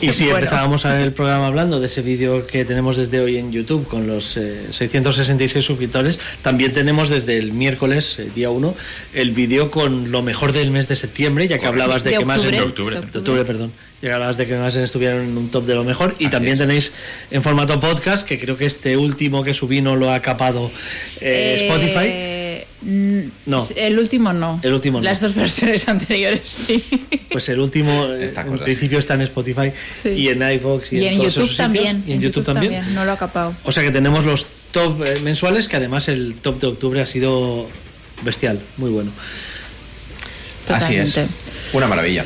Y 0.00 0.12
si 0.12 0.24
Bueno. 0.24 0.38
empezábamos 0.38 0.84
a 0.84 0.92
ver 0.94 1.02
el 1.02 1.12
programa 1.12 1.48
hablando 1.48 1.80
de 1.80 1.86
ese 1.86 2.02
vídeo 2.02 2.46
que 2.46 2.64
tenemos 2.64 2.96
desde 2.96 3.18
hoy 3.20 3.36
en 3.36 3.50
YouTube 3.50 3.86
con 3.88 4.06
los 4.06 4.36
eh, 4.36 4.66
666 4.70 5.64
suscriptores, 5.64 6.20
también 6.40 6.72
tenemos 6.72 7.08
desde 7.08 7.36
el 7.38 7.52
miércoles, 7.52 8.16
eh, 8.20 8.28
día 8.32 8.50
1, 8.50 8.76
el 9.14 9.32
vídeo 9.32 9.70
con 9.72 10.12
lo 10.12 10.22
mejor 10.22 10.52
del 10.52 10.70
mes 10.70 10.86
de 10.86 10.94
septiembre, 10.94 11.48
ya 11.48 11.58
que 11.58 11.66
hablabas 11.66 12.04
de, 12.04 12.10
De 12.12 12.18
que 12.18 12.24
más 12.24 12.44
en 12.44 12.52
De 12.52 12.60
octubre. 12.60 13.00
de 13.00 13.18
octubre, 13.18 13.44
perdón. 13.44 13.72
Ya 14.00 14.10
que 14.10 14.14
hablabas 14.14 14.36
de 14.36 14.46
que 14.46 14.54
más 14.56 14.76
estuvieron 14.76 15.22
en 15.22 15.36
un 15.36 15.48
top 15.50 15.66
de 15.66 15.74
lo 15.74 15.82
mejor. 15.82 16.14
Y 16.20 16.28
también 16.28 16.56
tenéis 16.58 16.92
en 17.32 17.42
formato 17.42 17.80
podcast, 17.80 18.24
que 18.24 18.38
creo 18.38 18.56
que 18.56 18.66
este 18.66 18.96
último 18.96 19.42
que 19.42 19.52
subí 19.52 19.80
no 19.80 19.96
lo 19.96 20.12
ha 20.12 20.20
capado 20.20 20.70
eh, 21.20 21.66
Spotify. 21.68 22.37
Mm, 22.82 23.20
No. 23.46 23.66
El 23.76 23.98
último 23.98 24.32
no. 24.32 24.60
El 24.62 24.72
último 24.72 24.98
no. 24.98 25.04
Las 25.04 25.20
dos 25.20 25.34
versiones 25.34 25.88
anteriores 25.88 26.42
sí. 26.48 26.82
Pues 27.30 27.48
el 27.48 27.58
último, 27.60 28.06
eh, 28.06 28.32
en 28.34 28.50
cosa, 28.50 28.64
principio, 28.64 28.98
está 28.98 29.14
en 29.14 29.22
Spotify 29.22 29.72
Sí. 30.02 30.10
y 30.10 30.28
en 30.28 30.42
iVoox 30.42 30.92
y, 30.92 30.98
Y 30.98 31.06
en 31.06 31.16
todos 31.18 31.34
YouTube 31.34 31.44
esos 31.44 31.48
sitios. 31.50 31.56
también. 31.56 32.04
Y 32.06 32.12
en 32.12 32.20
YouTube 32.20 32.44
también. 32.44 32.94
No 32.94 33.04
lo 33.04 33.12
ha 33.12 33.16
capado. 33.18 33.54
O 33.64 33.72
sea 33.72 33.82
que 33.82 33.90
tenemos 33.90 34.24
los 34.24 34.46
top 34.70 35.02
eh, 35.04 35.18
mensuales, 35.22 35.66
que 35.68 35.76
además 35.76 36.08
el 36.08 36.34
top 36.34 36.60
de 36.60 36.66
octubre 36.68 37.00
ha 37.00 37.06
sido 37.06 37.66
bestial, 38.22 38.60
muy 38.76 38.90
bueno. 38.90 39.10
Así 40.68 40.96
es. 40.96 41.10
Totalmente. 41.10 41.34
Una 41.72 41.86
maravilla. 41.86 42.24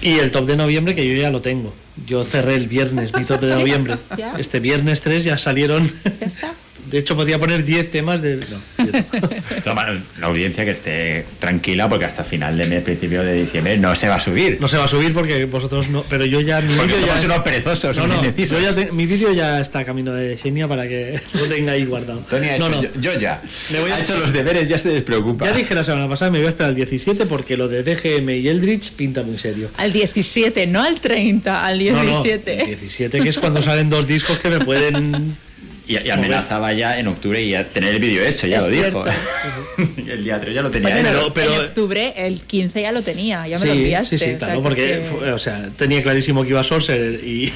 Y 0.00 0.18
el 0.18 0.30
top 0.30 0.46
de 0.46 0.56
noviembre, 0.56 0.94
que 0.94 1.06
yo 1.06 1.14
ya 1.14 1.30
lo 1.30 1.40
tengo. 1.40 1.74
Yo 2.06 2.24
cerré 2.24 2.54
el 2.56 2.68
viernes 2.68 3.12
mi 3.14 3.24
top 3.24 3.40
de 3.40 3.54
noviembre. 3.58 3.96
¿Ya? 4.16 4.34
Este 4.38 4.60
viernes 4.60 5.00
3 5.00 5.24
ya 5.24 5.38
salieron. 5.38 5.90
Ya 6.20 6.26
está. 6.26 6.54
De 6.90 6.98
hecho, 6.98 7.16
podía 7.16 7.38
poner 7.38 7.64
10 7.64 7.90
temas 7.90 8.20
de. 8.22 8.36
No, 8.36 8.84
Toma, 9.64 9.86
la 10.20 10.26
audiencia 10.26 10.64
que 10.64 10.70
esté 10.72 11.24
tranquila 11.38 11.88
porque 11.88 12.04
hasta 12.04 12.22
final 12.24 12.56
de 12.58 12.66
mes, 12.66 12.82
principio 12.82 13.22
de 13.22 13.34
diciembre, 13.42 13.78
no 13.78 13.94
se 13.96 14.08
va 14.08 14.16
a 14.16 14.20
subir. 14.20 14.58
no 14.60 14.68
se 14.68 14.76
va 14.76 14.84
a 14.84 14.88
subir 14.88 15.12
porque 15.14 15.44
vosotros 15.46 15.88
no. 15.88 16.02
Pero 16.08 16.24
yo 16.26 16.40
ya. 16.40 16.60
Mi 16.60 16.74
Porque 16.76 16.94
vídeo 16.94 17.06
somos 17.06 17.20
ya. 17.22 17.26
unos 17.26 17.38
perezosos, 17.40 17.96
No, 17.96 18.06
no, 18.06 18.22
yo 18.22 18.60
ya 18.60 18.74
te- 18.74 18.92
mi 18.92 19.06
vídeo 19.06 19.32
ya 19.32 19.60
está 19.60 19.84
camino 19.84 20.12
de 20.12 20.36
Xenia 20.36 20.68
para 20.68 20.86
que 20.86 21.20
lo 21.32 21.46
tenga 21.46 21.72
ahí 21.72 21.84
guardado. 21.84 22.20
Tony 22.30 22.48
ha 22.48 22.58
no, 22.58 22.66
hecho- 22.68 22.76
no. 22.76 22.82
Yo, 22.82 23.12
yo 23.12 23.18
ya. 23.18 23.42
Me 23.70 23.80
voy 23.80 23.90
a 23.90 23.96
Ha 23.96 24.00
hecho 24.00 24.18
los 24.18 24.32
deberes, 24.32 24.68
ya 24.68 24.78
se 24.78 24.90
despreocupa. 24.90 25.46
Ya 25.46 25.52
dije 25.52 25.74
la 25.74 25.84
semana 25.84 26.08
pasada, 26.08 26.30
me 26.30 26.38
voy 26.38 26.46
a 26.46 26.50
esperar 26.50 26.70
al 26.70 26.76
17 26.76 27.26
porque 27.26 27.56
lo 27.56 27.68
de 27.68 27.82
DGM 27.82 28.28
y 28.30 28.48
Eldritch 28.48 28.92
pinta 28.92 29.22
muy 29.22 29.38
serio. 29.38 29.70
Al 29.76 29.92
17, 29.92 30.66
no 30.66 30.82
al 30.82 31.00
30, 31.00 31.64
al 31.64 31.78
No, 31.92 32.02
no, 32.04 32.22
17. 32.22 32.60
el 32.60 32.66
17 32.66 33.20
que 33.22 33.28
es 33.28 33.38
cuando 33.38 33.62
salen 33.62 33.88
dos 33.88 34.06
discos 34.06 34.38
que 34.38 34.50
me 34.50 34.60
pueden... 34.60 35.36
Y, 35.86 35.98
y 36.02 36.08
amenazaba 36.10 36.72
ya 36.72 36.98
en 36.98 37.08
octubre 37.08 37.42
y 37.42 37.50
ya 37.50 37.64
tener 37.64 37.94
el 37.94 38.00
vídeo 38.00 38.22
hecho, 38.24 38.46
ya 38.46 38.58
Es 38.58 38.62
lo 38.62 38.68
dijo. 38.70 39.04
el 40.08 40.24
día 40.24 40.40
3 40.40 40.54
ya 40.54 40.62
lo 40.62 40.70
tenía 40.70 40.98
hecho. 40.98 41.30
pero- 41.34 41.54
en 41.60 41.60
octubre, 41.66 42.14
el 42.16 42.40
15 42.40 42.80
ya 42.82 42.90
lo 42.92 43.02
tenía, 43.02 43.46
ya 43.46 43.58
me 43.58 43.62
sí, 43.62 43.66
lo 43.68 43.72
enviaste. 43.74 44.18
sí, 44.18 44.24
sí, 44.24 44.30
o 44.34 44.38
sea, 44.38 44.38
claro, 44.38 44.54
que 44.56 44.62
porque 44.62 45.02
es 45.02 45.08
que- 45.10 45.30
o 45.32 45.38
sea, 45.38 45.68
tenía 45.76 46.02
clarísimo 46.02 46.42
que 46.42 46.48
iba 46.50 46.60
a 46.60 46.64
Sorcerer 46.64 47.20
y 47.22 47.52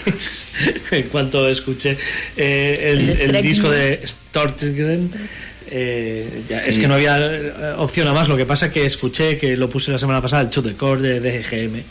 en 0.90 1.02
cuanto 1.04 1.48
escuché 1.48 1.96
eh, 2.36 2.90
el, 2.92 2.98
El 3.00 3.08
el 3.08 3.16
Stregno. 3.16 3.40
disco 3.42 3.70
de 3.70 4.00
Stortgren, 4.06 5.10
eh, 5.70 6.42
ya, 6.48 6.64
es 6.66 6.76
que 6.78 6.86
no 6.86 6.94
había 6.94 7.18
eh, 7.18 7.52
opción 7.78 8.08
a 8.08 8.12
más. 8.12 8.28
Lo 8.28 8.36
que 8.36 8.44
pasa 8.46 8.70
que 8.70 8.84
escuché 8.84 9.38
que 9.38 9.56
lo 9.56 9.70
puse 9.70 9.90
la 9.90 9.98
semana 9.98 10.20
pasada, 10.20 10.42
el 10.42 10.50
The 10.50 10.74
Core 10.74 11.20
de 11.20 11.20
DGM. 11.20 11.82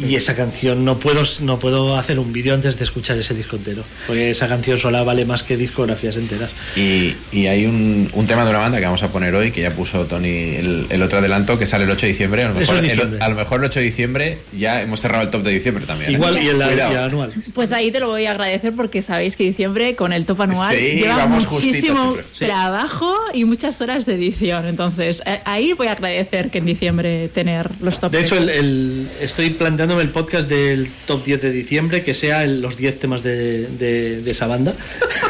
Y 0.00 0.14
esa 0.16 0.34
canción 0.34 0.84
no 0.84 0.98
puedo 0.98 1.22
no 1.40 1.58
puedo 1.58 1.96
hacer 1.96 2.18
un 2.18 2.32
vídeo 2.32 2.54
antes 2.54 2.78
de 2.78 2.84
escuchar 2.84 3.18
ese 3.18 3.34
disco 3.34 3.56
entero, 3.56 3.82
porque 4.06 4.30
esa 4.30 4.48
canción 4.48 4.78
sola 4.78 5.02
vale 5.02 5.24
más 5.24 5.42
que 5.42 5.56
discografías 5.56 6.16
enteras. 6.16 6.50
Y, 6.76 7.14
y 7.32 7.46
hay 7.46 7.66
un, 7.66 8.08
un 8.12 8.26
tema 8.26 8.44
de 8.44 8.50
una 8.50 8.58
banda 8.60 8.78
que 8.78 8.84
vamos 8.84 9.02
a 9.02 9.08
poner 9.08 9.34
hoy, 9.34 9.50
que 9.50 9.60
ya 9.62 9.70
puso 9.70 10.04
Tony 10.06 10.28
el, 10.56 10.86
el 10.90 11.02
otro 11.02 11.18
adelanto, 11.18 11.58
que 11.58 11.66
sale 11.66 11.84
el 11.84 11.90
8 11.90 12.06
de 12.06 12.12
diciembre. 12.12 12.42
A 12.44 12.48
lo, 12.50 12.60
Eso 12.60 12.72
mejor, 12.72 12.76
es 12.76 12.82
el- 12.82 12.96
diciembre. 12.96 13.18
a 13.24 13.28
lo 13.28 13.34
mejor 13.36 13.60
el 13.60 13.66
8 13.66 13.78
de 13.80 13.84
diciembre 13.84 14.38
ya 14.56 14.82
hemos 14.82 15.00
cerrado 15.00 15.24
el 15.24 15.30
top 15.30 15.42
de 15.42 15.50
diciembre 15.52 15.84
también. 15.86 16.10
¿eh? 16.10 16.14
Igual 16.14 16.36
y 16.42 16.48
el, 16.48 16.56
y 16.56 16.60
Cuidado. 16.60 16.90
el 16.92 16.98
anual. 16.98 17.32
Pues 17.54 17.72
ahí 17.72 17.90
te 17.90 18.00
lo 18.00 18.08
voy 18.08 18.26
a 18.26 18.30
agradecer 18.32 18.72
porque 18.74 19.02
sabéis 19.02 19.36
que 19.36 19.44
diciembre 19.44 19.94
con 19.96 20.12
el 20.12 20.24
top 20.26 20.42
anual 20.42 20.74
Sí, 20.76 20.96
lleva 20.96 21.26
muchísimo 21.26 22.12
siempre. 22.12 22.24
Sí. 22.32 22.44
trabajo 22.44 23.14
y 23.34 23.44
muchas 23.44 23.80
horas 23.80 24.06
de 24.06 24.14
edición. 24.14 24.66
Entonces, 24.66 25.22
eh, 25.26 25.40
ahí 25.44 25.72
voy 25.72 25.88
a 25.88 25.92
agradecer 25.92 26.50
que 26.50 26.58
en 26.58 26.66
diciembre 26.66 27.28
tener 27.28 27.68
los 27.80 28.00
top 28.00 28.12
De 28.12 28.20
hecho, 28.20 28.36
el, 28.36 29.08
10. 29.18 29.32
Planteándome 29.78 30.02
el 30.02 30.10
podcast 30.10 30.48
del 30.48 30.88
top 31.06 31.24
10 31.24 31.40
de 31.40 31.50
diciembre, 31.52 32.02
que 32.02 32.12
sea 32.12 32.42
el- 32.42 32.60
los 32.60 32.76
10 32.76 32.98
temas 32.98 33.22
de, 33.22 33.68
de- 33.78 34.22
de 34.22 34.30
esa 34.32 34.48
banda, 34.48 34.74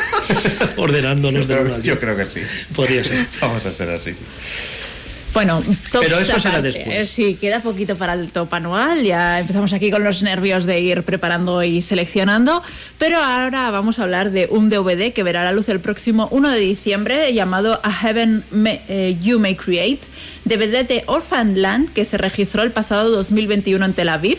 ordenándolos 0.78 1.46
Yo 1.46 1.54
de 1.54 1.62
creo, 1.64 1.82
yo 1.82 1.98
creo 1.98 2.16
que 2.16 2.24
sí. 2.30 2.40
Podría 2.74 3.04
ser. 3.04 3.26
Vamos 3.42 3.66
a 3.66 3.70
ser 3.72 3.90
así. 3.90 4.14
Bueno, 5.34 5.62
top 5.92 6.02
Pero 6.02 6.18
eso 6.18 6.38
será 6.40 6.60
después. 6.62 6.98
Eh, 6.98 7.04
Sí, 7.04 7.34
queda 7.40 7.60
poquito 7.60 7.96
para 7.96 8.14
el 8.14 8.32
top 8.32 8.52
anual. 8.54 9.04
Ya 9.04 9.38
empezamos 9.40 9.72
aquí 9.72 9.90
con 9.90 10.02
los 10.02 10.22
nervios 10.22 10.64
de 10.64 10.80
ir 10.80 11.02
preparando 11.02 11.62
y 11.62 11.82
seleccionando. 11.82 12.62
Pero 12.98 13.18
ahora 13.18 13.70
vamos 13.70 13.98
a 13.98 14.02
hablar 14.04 14.30
de 14.30 14.48
un 14.50 14.68
DVD 14.70 15.12
que 15.12 15.22
verá 15.22 15.44
la 15.44 15.52
luz 15.52 15.68
el 15.68 15.80
próximo 15.80 16.28
1 16.30 16.50
de 16.50 16.58
diciembre 16.60 17.32
llamado 17.34 17.78
A 17.82 17.92
Heaven 17.92 18.42
May- 18.50 18.80
eh, 18.88 19.16
You 19.22 19.38
May 19.38 19.54
Create. 19.54 20.00
DVD 20.44 20.84
de 20.86 21.04
Orphan 21.06 21.60
Land 21.60 21.92
que 21.92 22.04
se 22.04 22.16
registró 22.18 22.62
el 22.62 22.70
pasado 22.72 23.10
2021 23.10 23.84
en 23.84 23.92
Tel 23.92 24.08
Aviv. 24.08 24.38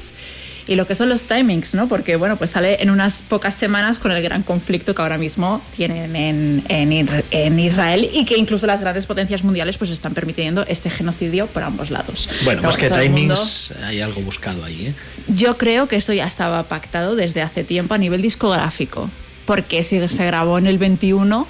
Y 0.70 0.76
lo 0.76 0.86
que 0.86 0.94
son 0.94 1.10
los 1.10 1.24
timings, 1.24 1.74
¿no? 1.74 1.88
Porque, 1.88 2.16
bueno, 2.16 2.38
pues 2.38 2.52
sale 2.52 2.78
en 2.84 2.92
unas 2.92 3.24
pocas 3.24 3.56
semanas 3.56 3.98
con 3.98 4.12
el 4.12 4.22
gran 4.22 4.44
conflicto 4.44 4.94
que 4.94 5.02
ahora 5.02 5.18
mismo 5.18 5.64
tienen 5.76 6.16
en, 6.16 6.64
en 6.70 7.60
Israel 7.60 8.08
y 8.14 8.24
que 8.26 8.38
incluso 8.38 8.68
las 8.68 8.80
grandes 8.80 9.08
potencias 9.08 9.44
mundiales 9.44 9.80
pues 9.80 9.90
están 9.90 10.14
permitiendo 10.14 10.64
este 10.68 10.92
genocidio 10.92 11.48
por 11.48 11.64
ambos 11.64 11.90
lados. 11.90 12.30
Bueno, 12.46 12.62
más 12.62 12.78
que 12.78 12.88
mundo- 12.88 13.02
timings, 13.02 13.74
hay 13.84 14.00
algo 14.02 14.22
buscado 14.22 14.64
ahí. 14.64 14.88
¿eh? 14.88 14.94
yo 15.28 15.58
creo 15.58 15.88
que 15.88 15.96
eso 15.96 16.14
ya 16.14 16.28
estaba 16.28 16.62
pactado 16.64 17.16
desde 17.16 17.42
hace 17.42 17.64
tiempo 17.64 17.96
a 17.96 17.98
nivel 17.98 18.22
discográfico. 18.22 19.10
Porque 19.48 19.82
si 19.82 20.08
se 20.10 20.26
grabó 20.28 20.60
en 20.60 20.68
el 20.68 20.78
21, 20.78 21.48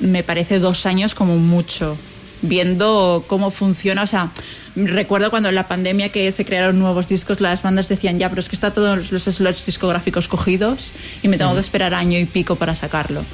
me 0.00 0.22
parece 0.24 0.58
dos 0.58 0.86
años 0.86 1.14
como 1.14 1.36
mucho. 1.36 1.96
Viendo 2.46 3.24
cómo 3.26 3.50
funciona, 3.50 4.02
o 4.02 4.06
sea, 4.06 4.30
recuerdo 4.76 5.30
cuando 5.30 5.48
en 5.48 5.54
la 5.54 5.66
pandemia 5.66 6.10
que 6.10 6.30
se 6.30 6.44
crearon 6.44 6.78
nuevos 6.78 7.08
discos, 7.08 7.40
las 7.40 7.62
bandas 7.62 7.88
decían 7.88 8.18
ya, 8.18 8.28
pero 8.28 8.40
es 8.40 8.48
que 8.48 8.56
está 8.56 8.70
todos 8.70 9.10
los 9.10 9.24
slots 9.24 9.64
discográficos 9.64 10.28
cogidos 10.28 10.92
y 11.22 11.28
me 11.28 11.38
tengo 11.38 11.54
que 11.54 11.60
esperar 11.60 11.94
año 11.94 12.18
y 12.18 12.26
pico 12.26 12.56
para 12.56 12.74
sacarlo. 12.74 13.24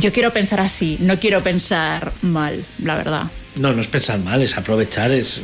Yo 0.00 0.12
quiero 0.12 0.32
pensar 0.32 0.60
así, 0.60 0.96
no 1.00 1.18
quiero 1.18 1.42
pensar 1.42 2.12
mal, 2.22 2.64
la 2.82 2.96
verdad. 2.96 3.24
No, 3.56 3.72
no 3.72 3.80
es 3.80 3.88
pensar 3.88 4.18
mal, 4.20 4.40
es 4.40 4.56
aprovechar, 4.56 5.10
es... 5.10 5.40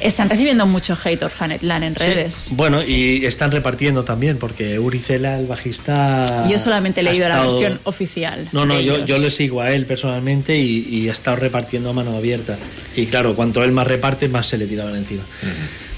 Están 0.00 0.28
recibiendo 0.30 0.66
mucho 0.66 0.96
hate 1.02 1.22
Orphanetland 1.22 1.84
en 1.84 1.94
redes. 1.94 2.34
Sí. 2.48 2.54
Bueno, 2.54 2.82
y 2.82 3.24
están 3.26 3.50
repartiendo 3.52 4.04
también, 4.04 4.38
porque 4.38 4.78
Uri 4.78 4.98
Cela, 4.98 5.38
el 5.38 5.46
bajista... 5.46 6.46
Yo 6.50 6.58
solamente 6.58 7.00
he 7.00 7.02
leído 7.04 7.28
la 7.28 7.36
estado- 7.36 7.50
versión 7.58 7.80
oficial. 7.84 8.48
No, 8.52 8.66
no, 8.66 8.80
yo, 8.80 9.04
yo 9.04 9.18
le 9.18 9.30
sigo 9.30 9.60
a 9.60 9.72
él 9.72 9.86
personalmente 9.86 10.56
y, 10.58 10.86
y 10.88 11.08
ha 11.08 11.12
estado 11.12 11.36
repartiendo 11.36 11.90
a 11.90 11.92
mano 11.92 12.16
abierta. 12.16 12.56
Y 12.96 13.06
claro, 13.06 13.34
cuanto 13.34 13.62
él 13.64 13.72
más 13.72 13.86
reparte, 13.86 14.28
más 14.28 14.46
se 14.46 14.58
le 14.58 14.66
tiraban 14.66 14.96
encima. 14.96 15.22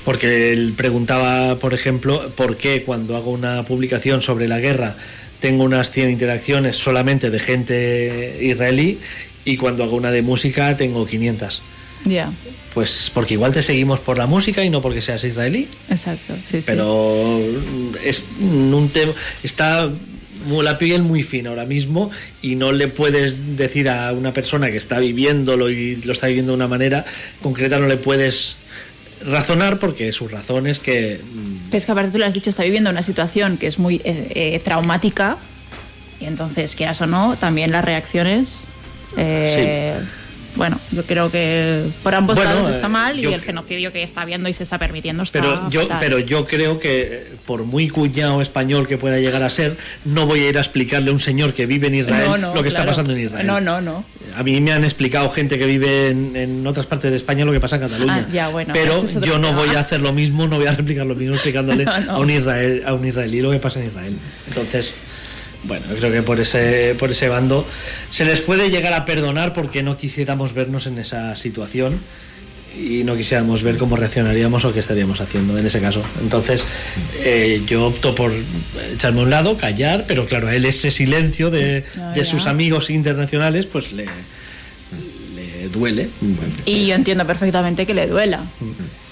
Porque 0.04 0.52
él 0.52 0.74
preguntaba, 0.76 1.56
por 1.56 1.72
ejemplo, 1.72 2.30
por 2.36 2.56
qué 2.58 2.82
cuando 2.82 3.16
hago 3.16 3.30
una 3.30 3.62
publicación 3.62 4.20
sobre 4.22 4.48
la 4.48 4.60
guerra 4.60 4.96
tengo 5.40 5.64
unas 5.64 5.90
100 5.90 6.10
interacciones 6.10 6.76
solamente 6.76 7.30
de 7.30 7.38
gente 7.38 8.38
israelí 8.42 8.98
y 9.44 9.56
cuando 9.58 9.84
hago 9.84 9.96
una 9.96 10.10
de 10.10 10.22
música 10.22 10.76
tengo 10.76 11.06
500. 11.06 11.62
Ya, 12.04 12.30
Pues 12.74 13.10
porque 13.14 13.34
igual 13.34 13.52
te 13.52 13.62
seguimos 13.62 14.00
por 14.00 14.18
la 14.18 14.26
música 14.26 14.64
y 14.64 14.70
no 14.70 14.82
porque 14.82 15.00
seas 15.00 15.24
israelí. 15.24 15.68
exacto. 15.90 16.34
Sí, 16.46 16.58
sí. 16.58 16.64
Pero 16.66 17.40
mm, 17.40 17.96
es 18.04 18.24
un 18.40 18.90
tema 18.92 19.12
está 19.42 19.88
la 20.60 20.76
piel 20.76 21.02
muy 21.02 21.22
fina 21.22 21.50
ahora 21.50 21.64
mismo 21.64 22.10
y 22.42 22.56
no 22.56 22.72
le 22.72 22.88
puedes 22.88 23.56
decir 23.56 23.88
a 23.88 24.12
una 24.12 24.32
persona 24.32 24.70
que 24.70 24.76
está 24.76 24.98
viviéndolo 24.98 25.70
y 25.70 25.96
lo 25.96 26.12
está 26.12 26.26
viviendo 26.26 26.52
de 26.52 26.56
una 26.56 26.68
manera 26.68 27.04
concreta 27.42 27.78
no 27.78 27.86
le 27.86 27.96
puedes 27.96 28.56
razonar 29.24 29.78
porque 29.78 30.12
sus 30.12 30.30
razones 30.30 30.80
que 30.80 31.18
mm, 31.22 31.74
es 31.74 31.86
que 31.86 31.92
aparte 31.92 32.10
tú 32.10 32.18
lo 32.18 32.26
has 32.26 32.34
dicho, 32.34 32.50
está 32.50 32.62
viviendo 32.64 32.90
una 32.90 33.02
situación 33.02 33.56
que 33.56 33.66
es 33.66 33.78
muy 33.78 33.96
eh, 34.04 34.32
eh, 34.34 34.60
traumática 34.62 35.38
y 36.20 36.26
entonces, 36.26 36.74
quieras 36.76 37.00
o 37.00 37.06
no, 37.06 37.36
también 37.36 37.72
las 37.72 37.84
reacciones... 37.84 38.64
eh, 39.16 39.94
Bueno, 40.56 40.78
yo 40.92 41.02
creo 41.02 41.30
que 41.32 41.82
por 42.02 42.14
ambos 42.14 42.36
Bueno, 42.36 42.54
lados 42.54 42.68
eh, 42.68 42.72
está 42.72 42.88
mal 42.88 43.16
yo- 43.16 43.30
y 43.30 43.34
el 43.34 43.40
genocidio 43.42 43.92
que 43.92 44.02
está 44.04 44.20
habiendo 44.22 44.48
y 44.48 44.52
se 44.52 44.62
está 44.62 44.78
permitiendo 44.78 45.22
está 45.24 45.40
pero 45.40 45.68
yo 45.68 45.82
fatal. 45.82 45.98
pero 46.00 46.18
yo 46.20 46.46
creo 46.46 46.78
que 46.78 47.02
eh, 47.02 47.26
por 47.44 47.64
muy 47.64 47.88
cuñado 47.88 48.40
español 48.40 48.86
que 48.86 48.96
pueda 48.96 49.18
llegar 49.18 49.42
a 49.42 49.50
ser 49.50 49.76
no 50.04 50.26
voy 50.26 50.40
a 50.44 50.48
ir 50.50 50.56
a 50.58 50.60
explicarle 50.60 51.10
a 51.10 51.12
un 51.12 51.18
señor 51.20 51.54
que 51.54 51.66
vive 51.66 51.88
en 51.88 51.96
Israel 51.96 52.24
No, 52.28 52.38
no, 52.38 52.54
lo 52.54 52.62
que 52.62 52.68
está 52.68 52.86
pasando 52.86 53.12
en 53.12 53.20
Israel 53.22 53.46
No, 53.46 53.60
no, 53.60 53.80
no. 53.80 54.04
A 54.36 54.42
mí 54.42 54.60
me 54.60 54.72
han 54.72 54.84
explicado 54.84 55.28
gente 55.30 55.58
que 55.58 55.66
vive 55.66 56.10
en, 56.10 56.34
en 56.36 56.66
otras 56.66 56.86
partes 56.86 57.10
de 57.10 57.16
España 57.16 57.44
lo 57.44 57.52
que 57.52 57.60
pasa 57.60 57.76
en 57.76 57.82
Cataluña. 57.82 58.24
Ah, 58.28 58.32
ya, 58.32 58.48
bueno, 58.48 58.72
pero 58.74 58.98
es 59.02 59.20
yo 59.20 59.38
no 59.38 59.52
voy 59.52 59.68
a 59.76 59.80
hacer 59.80 60.00
lo 60.00 60.12
mismo, 60.12 60.46
no 60.48 60.56
voy 60.56 60.66
a 60.66 60.72
replicar 60.72 61.06
lo 61.06 61.14
mismo 61.14 61.34
explicándole 61.34 61.84
no. 62.06 62.12
a 62.12 62.18
un 62.18 62.30
Israel, 62.30 62.82
a 62.86 62.94
un 62.94 63.06
israelí 63.06 63.40
lo 63.42 63.50
que 63.52 63.58
pasa 63.58 63.80
en 63.80 63.86
Israel. 63.86 64.16
Entonces, 64.48 64.92
bueno, 65.66 65.86
yo 65.90 65.96
creo 65.96 66.12
que 66.12 66.22
por 66.22 66.40
ese 66.40 66.94
por 66.98 67.10
ese 67.10 67.28
bando 67.28 67.66
se 68.10 68.24
les 68.24 68.40
puede 68.40 68.70
llegar 68.70 68.92
a 68.92 69.04
perdonar 69.04 69.52
porque 69.52 69.82
no 69.82 69.96
quisiéramos 69.96 70.52
vernos 70.54 70.86
en 70.86 70.98
esa 70.98 71.34
situación 71.36 71.98
y 72.76 73.04
no 73.04 73.16
quisiéramos 73.16 73.62
ver 73.62 73.78
cómo 73.78 73.96
reaccionaríamos 73.96 74.64
o 74.64 74.72
qué 74.72 74.80
estaríamos 74.80 75.20
haciendo 75.20 75.56
en 75.56 75.64
ese 75.64 75.80
caso. 75.80 76.02
Entonces, 76.20 76.64
eh, 77.20 77.62
yo 77.68 77.86
opto 77.86 78.14
por 78.16 78.32
echarme 78.92 79.20
a 79.20 79.22
un 79.22 79.30
lado, 79.30 79.56
callar, 79.56 80.04
pero 80.08 80.26
claro, 80.26 80.48
a 80.48 80.54
él 80.56 80.64
ese 80.64 80.90
silencio 80.90 81.50
de, 81.50 81.84
Ah, 82.00 82.12
de 82.14 82.24
sus 82.24 82.46
amigos 82.46 82.90
internacionales, 82.90 83.66
pues 83.66 83.92
le, 83.92 84.06
le 85.36 85.68
duele. 85.68 86.08
Y 86.64 86.86
yo 86.86 86.96
entiendo 86.96 87.24
perfectamente 87.26 87.86
que 87.86 87.94
le 87.94 88.08
duela. 88.08 88.40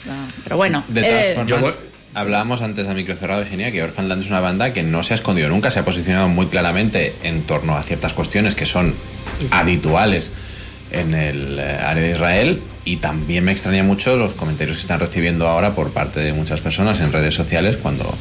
Ah, 0.09 0.27
Pero 0.43 0.57
bueno, 0.57 0.85
De 0.89 1.03
todas 1.03 1.23
eh, 1.25 1.35
formas, 1.37 1.77
hablábamos 2.15 2.63
antes 2.63 2.87
a 2.89 2.95
micro 2.95 3.15
cerrado, 3.17 3.45
Genia, 3.45 3.71
que 3.71 3.83
Orphanland 3.83 4.23
es 4.23 4.29
una 4.29 4.41
banda 4.41 4.73
que 4.73 4.83
no 4.83 5.03
se 5.03 5.15
ha 5.15 5.17
escondido 5.17 5.49
nunca, 5.49 5.71
se 5.71 5.79
ha 5.79 5.85
posicionado 5.85 6.29
muy 6.29 6.47
claramente 6.47 7.15
en 7.23 7.43
torno 7.43 7.77
a 7.77 7.83
ciertas 7.83 8.13
cuestiones 8.13 8.55
que 8.55 8.67
son 8.67 8.95
habituales 9.51 10.33
en 10.91 11.15
el 11.15 11.59
eh, 11.59 11.79
área 11.85 12.03
de 12.03 12.11
Israel 12.13 12.61
y 12.85 12.97
también 12.97 13.45
me 13.45 13.53
extraña 13.53 13.83
mucho 13.83 14.17
los 14.17 14.33
comentarios 14.33 14.77
que 14.77 14.83
están 14.83 15.01
recibiendo 15.01 15.49
ahora 15.49 15.75
por 15.75 15.91
parte 15.91 16.21
de 16.21 16.33
muchas 16.33 16.61
personas 16.61 17.01
en 17.01 17.13
redes 17.13 17.35
sociales 17.35 17.77
cuando 17.81 18.15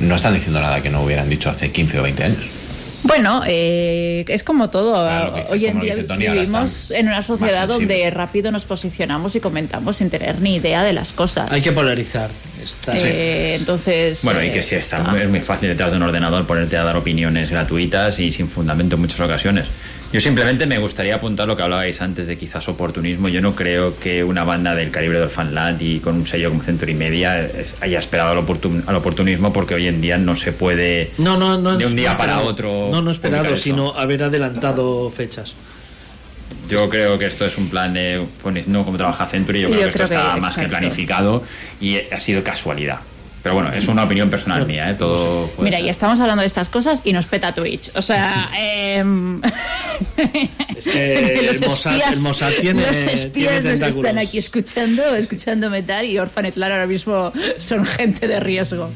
no 0.00 0.14
están 0.14 0.34
diciendo 0.34 0.60
nada 0.60 0.82
que 0.82 0.90
no 0.90 1.02
hubieran 1.02 1.28
dicho 1.28 1.50
hace 1.50 1.70
15 1.70 2.00
o 2.00 2.02
20 2.02 2.24
años. 2.24 2.61
Bueno, 3.04 3.42
eh, 3.46 4.24
es 4.28 4.42
como 4.44 4.70
todo. 4.70 4.92
Claro, 5.04 5.34
que 5.34 5.40
dice- 5.40 5.52
Hoy 5.52 5.66
en 5.66 5.80
día 5.80 5.94
vivimos 6.16 6.90
en 6.92 7.08
una 7.08 7.22
sociedad 7.22 7.66
donde 7.68 8.10
rápido 8.10 8.52
nos 8.52 8.64
posicionamos 8.64 9.34
y 9.34 9.40
comentamos 9.40 9.96
sin 9.96 10.08
tener 10.10 10.40
ni 10.40 10.56
idea 10.56 10.84
de 10.84 10.92
las 10.92 11.12
cosas. 11.12 11.50
Hay 11.50 11.62
que 11.62 11.72
polarizar. 11.72 12.30
Está- 12.62 12.96
Eh, 12.96 13.56
Entonces. 13.56 14.20
Bueno, 14.24 14.42
y 14.42 14.46
eh, 14.48 14.52
que 14.52 14.62
si 14.62 14.76
está, 14.76 14.98
es 15.20 15.28
muy 15.28 15.40
fácil 15.40 15.68
detrás 15.68 15.90
de 15.90 15.96
un 15.96 16.04
ordenador 16.04 16.46
ponerte 16.46 16.76
a 16.76 16.84
dar 16.84 16.96
opiniones 16.96 17.50
gratuitas 17.50 18.18
y 18.20 18.30
sin 18.30 18.48
fundamento 18.48 18.94
en 18.94 19.00
muchas 19.02 19.20
ocasiones. 19.20 19.66
Yo 20.12 20.20
simplemente 20.20 20.66
me 20.66 20.76
gustaría 20.76 21.14
apuntar 21.14 21.48
lo 21.48 21.56
que 21.56 21.62
hablabais 21.62 22.02
antes 22.02 22.26
de 22.26 22.36
quizás 22.36 22.68
oportunismo. 22.68 23.28
Yo 23.28 23.40
no 23.40 23.54
creo 23.54 23.98
que 23.98 24.22
una 24.22 24.44
banda 24.44 24.74
del 24.74 24.90
calibre 24.90 25.16
de 25.16 25.24
Orphanland 25.24 25.80
y 25.80 26.00
con 26.00 26.16
un 26.16 26.26
sello 26.26 26.50
como 26.50 26.62
Century 26.62 26.92
Media 26.92 27.40
eh, 27.46 27.66
haya 27.80 27.98
esperado 27.98 28.32
al, 28.32 28.46
oportun- 28.46 28.82
al 28.86 28.96
oportunismo 28.96 29.54
porque 29.54 29.74
hoy 29.74 29.88
en 29.88 30.02
día 30.02 30.18
no 30.18 30.36
se 30.36 30.52
puede 30.52 31.12
No, 31.16 31.38
no, 31.38 31.56
no. 31.56 31.78
de 31.78 31.86
un 31.86 31.96
día 31.96 32.12
no 32.12 32.18
para 32.18 32.32
esperado. 32.32 32.50
otro. 32.50 32.88
No, 32.90 33.00
no 33.00 33.10
esperado, 33.10 33.56
sino 33.56 33.94
haber 33.98 34.24
adelantado 34.24 35.08
fechas. 35.10 35.54
Yo 36.68 36.90
creo 36.90 37.18
que 37.18 37.24
esto 37.26 37.46
es 37.46 37.56
un 37.56 37.70
plan 37.70 37.94
de, 37.94 38.22
pues, 38.42 38.68
no 38.68 38.84
como 38.84 38.98
trabaja 38.98 39.26
Century, 39.26 39.62
yo 39.62 39.68
creo 39.68 39.80
Yo 39.80 39.84
que 39.86 39.90
esto 39.90 40.08
que- 40.08 40.14
está 40.14 40.36
más 40.36 40.54
que 40.56 40.68
planificado 40.68 41.42
y 41.80 41.96
ha 42.12 42.20
sido 42.20 42.44
casualidad. 42.44 42.98
Pero 43.42 43.54
bueno, 43.56 43.72
es 43.72 43.88
una 43.88 44.04
opinión 44.04 44.30
personal 44.30 44.66
mía, 44.66 44.90
¿eh? 44.90 44.94
todo 44.94 45.50
Mira, 45.58 45.78
ser. 45.78 45.86
ya 45.86 45.90
estamos 45.90 46.20
hablando 46.20 46.42
de 46.42 46.46
estas 46.46 46.68
cosas 46.68 47.02
y 47.04 47.12
nos 47.12 47.26
peta 47.26 47.52
Twitch. 47.52 47.90
O 47.96 48.02
sea, 48.02 48.50
em, 48.56 49.40
Es 50.76 50.84
que 50.84 51.42
los 51.46 51.60
el 51.60 51.68
Mossad, 51.68 52.12
el 52.12 52.20
Mossad 52.20 52.52
tiene, 52.60 52.80
los 52.80 52.90
tiene 52.90 53.12
espías 53.12 53.54
nos 53.54 53.72
tentáculos. 53.72 53.96
están 54.06 54.18
aquí 54.18 54.38
escuchando, 54.38 55.14
escuchando 55.16 55.70
metal 55.70 56.06
y 56.06 56.18
Orphanet 56.18 56.56
Land 56.56 56.72
ahora 56.72 56.86
mismo 56.86 57.32
son 57.58 57.84
gente 57.84 58.28
de 58.28 58.40
riesgo. 58.40 58.90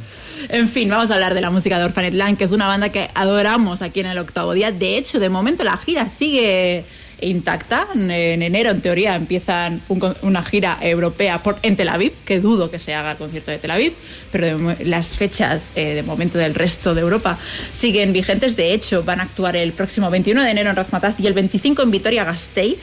En 0.48 0.68
fin, 0.68 0.88
vamos 0.88 1.10
a 1.10 1.14
hablar 1.14 1.34
de 1.34 1.40
la 1.40 1.50
música 1.50 1.78
de 1.78 1.84
Orphanet 1.84 2.14
Land, 2.14 2.38
que 2.38 2.44
es 2.44 2.52
una 2.52 2.66
banda 2.66 2.90
que 2.90 3.08
adoramos 3.14 3.82
aquí 3.82 4.00
en 4.00 4.06
el 4.06 4.18
octavo 4.18 4.52
día. 4.52 4.70
De 4.70 4.96
hecho, 4.96 5.18
de 5.18 5.28
momento 5.28 5.64
la 5.64 5.76
gira 5.76 6.08
sigue 6.08 6.84
intacta. 7.20 7.86
En, 7.94 8.10
en 8.10 8.42
enero, 8.42 8.70
en 8.70 8.80
teoría, 8.80 9.14
empiezan 9.16 9.80
un 9.88 10.14
una 10.22 10.42
gira 10.42 10.78
europea 10.80 11.42
por, 11.42 11.56
en 11.62 11.76
Tel 11.76 11.88
Aviv, 11.88 12.12
que 12.24 12.40
dudo 12.40 12.70
que 12.70 12.78
se 12.78 12.94
haga 12.94 13.12
el 13.12 13.16
concierto 13.16 13.50
de 13.50 13.58
Tel 13.58 13.70
Aviv, 13.70 13.92
pero 14.30 14.58
de 14.58 14.84
las 14.84 15.14
fechas 15.16 15.72
eh, 15.76 15.94
de 15.94 16.02
momento 16.02 16.38
del 16.38 16.54
resto 16.54 16.94
de 16.94 17.00
Europa 17.00 17.38
siguen 17.72 18.12
vigentes. 18.12 18.56
De 18.56 18.72
hecho, 18.74 19.02
van 19.02 19.20
a 19.20 19.24
actuar 19.24 19.56
el 19.56 19.72
próximo 19.72 20.10
21 20.10 20.42
de 20.42 20.50
enero 20.50 20.70
en 20.70 20.76
Razmataz 20.76 21.14
y 21.18 21.26
el 21.26 21.32
25 21.32 21.82
en 21.82 21.90
Vitoria-Gasteiz. 21.90 22.78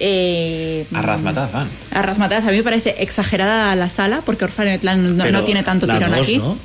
Eh, 0.00 0.86
A 0.94 1.02
Razmataz 1.02 1.50
van. 1.50 1.68
a 1.92 2.02
Razmataz 2.02 2.46
a 2.46 2.50
mí 2.52 2.58
me 2.58 2.62
parece 2.62 2.94
exagerada 3.00 3.74
la 3.74 3.88
sala 3.88 4.22
porque 4.24 4.44
Orphanet 4.44 4.84
Land 4.84 5.16
no, 5.16 5.28
no 5.28 5.42
tiene 5.42 5.64
tanto 5.64 5.86
tirón 5.88 6.10
dos, 6.12 6.20
aquí. 6.20 6.38
¿no? 6.38 6.56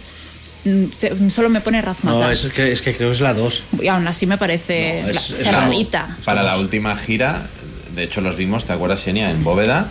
Mm, 0.65 1.29
Solo 1.29 1.49
me 1.49 1.61
pone 1.61 1.81
Razmataz. 1.81 2.19
No, 2.21 2.31
es 2.31 2.53
que, 2.53 2.71
es 2.71 2.81
que 2.81 2.95
creo 2.95 3.09
que 3.09 3.15
es 3.15 3.21
la 3.21 3.33
2. 3.33 3.63
Y 3.81 3.87
aún 3.87 4.07
así 4.07 4.25
me 4.25 4.37
parece 4.37 5.01
No, 5.03 5.09
es- 5.09 5.15
la- 5.15 5.21
es 5.37 5.43
cerradita. 5.43 6.17
Para 6.23 6.43
la 6.43 6.57
última 6.57 6.95
gira, 6.95 7.47
de 7.95 8.03
hecho 8.03 8.21
los 8.21 8.35
vimos, 8.37 8.65
¿te 8.65 8.73
acuerdas, 8.73 9.01
Xenia? 9.03 9.29
En 9.29 9.43
Bóveda. 9.43 9.89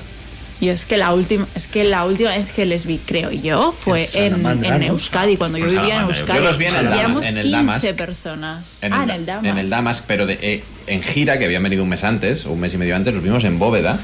Y 0.61 0.69
es 0.69 0.87
que 0.87 0.97
la 0.97 1.13
última, 1.13 1.47
es 1.57 1.67
que 1.67 1.83
la 1.83 2.05
última 2.05 2.31
vez 2.31 2.53
que 2.53 2.65
les 2.67 2.87
vi, 2.87 2.99
creo 3.05 3.33
yo, 3.33 3.75
fue 3.77 4.09
En 4.15 4.47
en. 4.65 4.83
Euskadi, 4.85 5.37
cuando 5.37 5.59
yo 5.59 5.67
vivía 5.67 5.97
en. 5.97 6.03
Euskadi. 6.03 6.39
Yo 6.39 6.45
los 6.45 6.57
vi 6.57 6.67
en 6.67 6.77
el 6.77 6.85
Dama- 6.89 7.27
en 7.29 7.37
el 7.39 7.43
15 7.45 7.51
Damask. 7.51 7.87
personas. 7.95 8.79
En 8.83 8.93
ah, 8.93 9.03
el, 9.03 9.11
en 9.11 9.17
el 9.17 9.27
Dama. 9.27 9.49
En 9.49 9.59
el 9.59 9.69
Damask, 9.71 10.05
pero 10.07 10.25
de, 10.25 10.39
eh, 10.41 10.63
en 10.87 11.03
gira, 11.03 11.37
que 11.39 11.47
habían 11.47 11.65
venido 11.65 11.83
un 11.83 11.89
mes 11.89 12.05
antes, 12.05 12.47
o 12.47 12.53
un 12.53 12.61
mes 12.61 12.73
y 12.75 12.79
medio 12.79 12.95
antes, 12.95 13.13
los 13.13 13.25
vimos 13.25 13.43
en 13.43 13.59
Bóveda. 13.59 13.99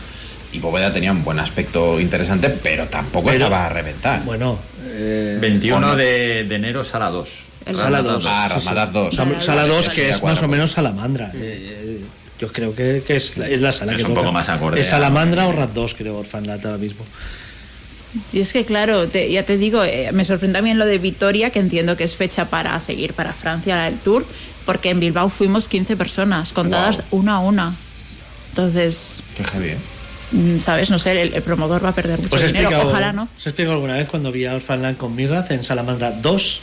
Y 0.52 0.58
Bóveda 0.58 0.92
tenía 0.92 1.12
un 1.12 1.22
buen 1.22 1.38
aspecto 1.38 2.00
interesante, 2.00 2.48
pero 2.48 2.86
tampoco 2.86 3.26
Pero- 3.26 3.44
estaba 3.44 3.66
a 3.66 3.68
reventar. 3.68 4.24
Bueno, 4.24 4.58
eh, 4.98 5.38
21 5.40 5.76
¿o 5.76 5.80
no? 5.90 5.96
de, 5.96 6.44
de 6.44 6.54
enero, 6.56 6.82
sala 6.84 7.10
2. 7.10 7.28
El 7.66 7.76
Sala 7.76 8.02
2. 8.02 8.24
Ah, 8.26 8.48
sí, 8.48 8.48
sí. 8.48 8.54
Razmataz 8.66 8.92
2. 8.92 9.14
Sala- 9.16 9.40
Sala 9.40 9.66
2, 9.66 9.88
que 9.90 10.08
es 10.10 10.22
más 10.22 10.42
o 10.42 10.48
menos 10.48 10.70
Salamandra. 10.72 11.30
Eh, 11.34 12.00
yo 12.40 12.50
creo 12.52 12.74
que, 12.74 13.02
que 13.06 13.16
es, 13.16 13.36
la, 13.36 13.48
es 13.48 13.60
la 13.60 13.72
sala 13.72 13.92
Es 13.92 13.98
que 13.98 14.04
un 14.04 14.08
toca. 14.10 14.20
poco 14.20 14.32
más 14.32 14.48
acorde 14.48 14.80
¿Es 14.80 14.86
Salamandra 14.88 15.46
o 15.48 15.52
Rat 15.52 15.72
2, 15.74 15.94
creo, 15.94 16.18
Orphanland 16.18 16.64
ahora 16.64 16.78
mismo? 16.78 17.04
Y 18.32 18.40
es 18.40 18.52
que, 18.54 18.64
claro, 18.64 19.06
te- 19.06 19.30
ya 19.30 19.42
te 19.44 19.58
digo, 19.58 19.84
eh, 19.84 20.10
me 20.12 20.24
sorprende 20.24 20.56
también 20.56 20.78
lo 20.78 20.86
de 20.86 20.98
Vitoria, 20.98 21.50
que 21.50 21.58
entiendo 21.58 21.96
que 21.96 22.04
es 22.04 22.16
fecha 22.16 22.46
para 22.46 22.78
seguir 22.80 23.12
para 23.12 23.32
Francia 23.34 23.86
el 23.86 23.98
tour, 23.98 24.24
porque 24.64 24.88
en 24.90 25.00
Bilbao 25.00 25.28
fuimos 25.28 25.68
15 25.68 25.96
personas, 25.96 26.52
contadas 26.52 27.02
Wow. 27.10 27.20
una 27.20 27.34
a 27.34 27.38
una. 27.40 27.74
Entonces, 28.50 29.22
Qué 29.36 29.44
heavy, 29.44 29.68
¿eh? 29.70 29.76
mm, 29.76 29.97
¿sabes? 30.60 30.90
No 30.90 30.98
sé, 30.98 31.20
el, 31.22 31.34
el 31.34 31.42
promotor 31.42 31.84
va 31.84 31.90
a 31.90 31.94
perder 31.94 32.18
mucho 32.18 32.30
Pues 32.30 32.42
dinero. 32.46 32.68
explicado, 32.68 32.90
Ojalá 32.90 33.12
no. 33.12 33.28
os 33.36 33.46
he 33.46 33.50
explicado 33.50 33.74
alguna 33.74 33.94
vez 33.96 34.08
cuando 34.08 34.30
vi 34.32 34.44
a 34.46 34.54
Orphanland 34.54 34.96
con 34.96 35.14
Mirraz 35.16 35.50
en 35.50 35.64
Salamandra 35.64 36.10
2. 36.12 36.60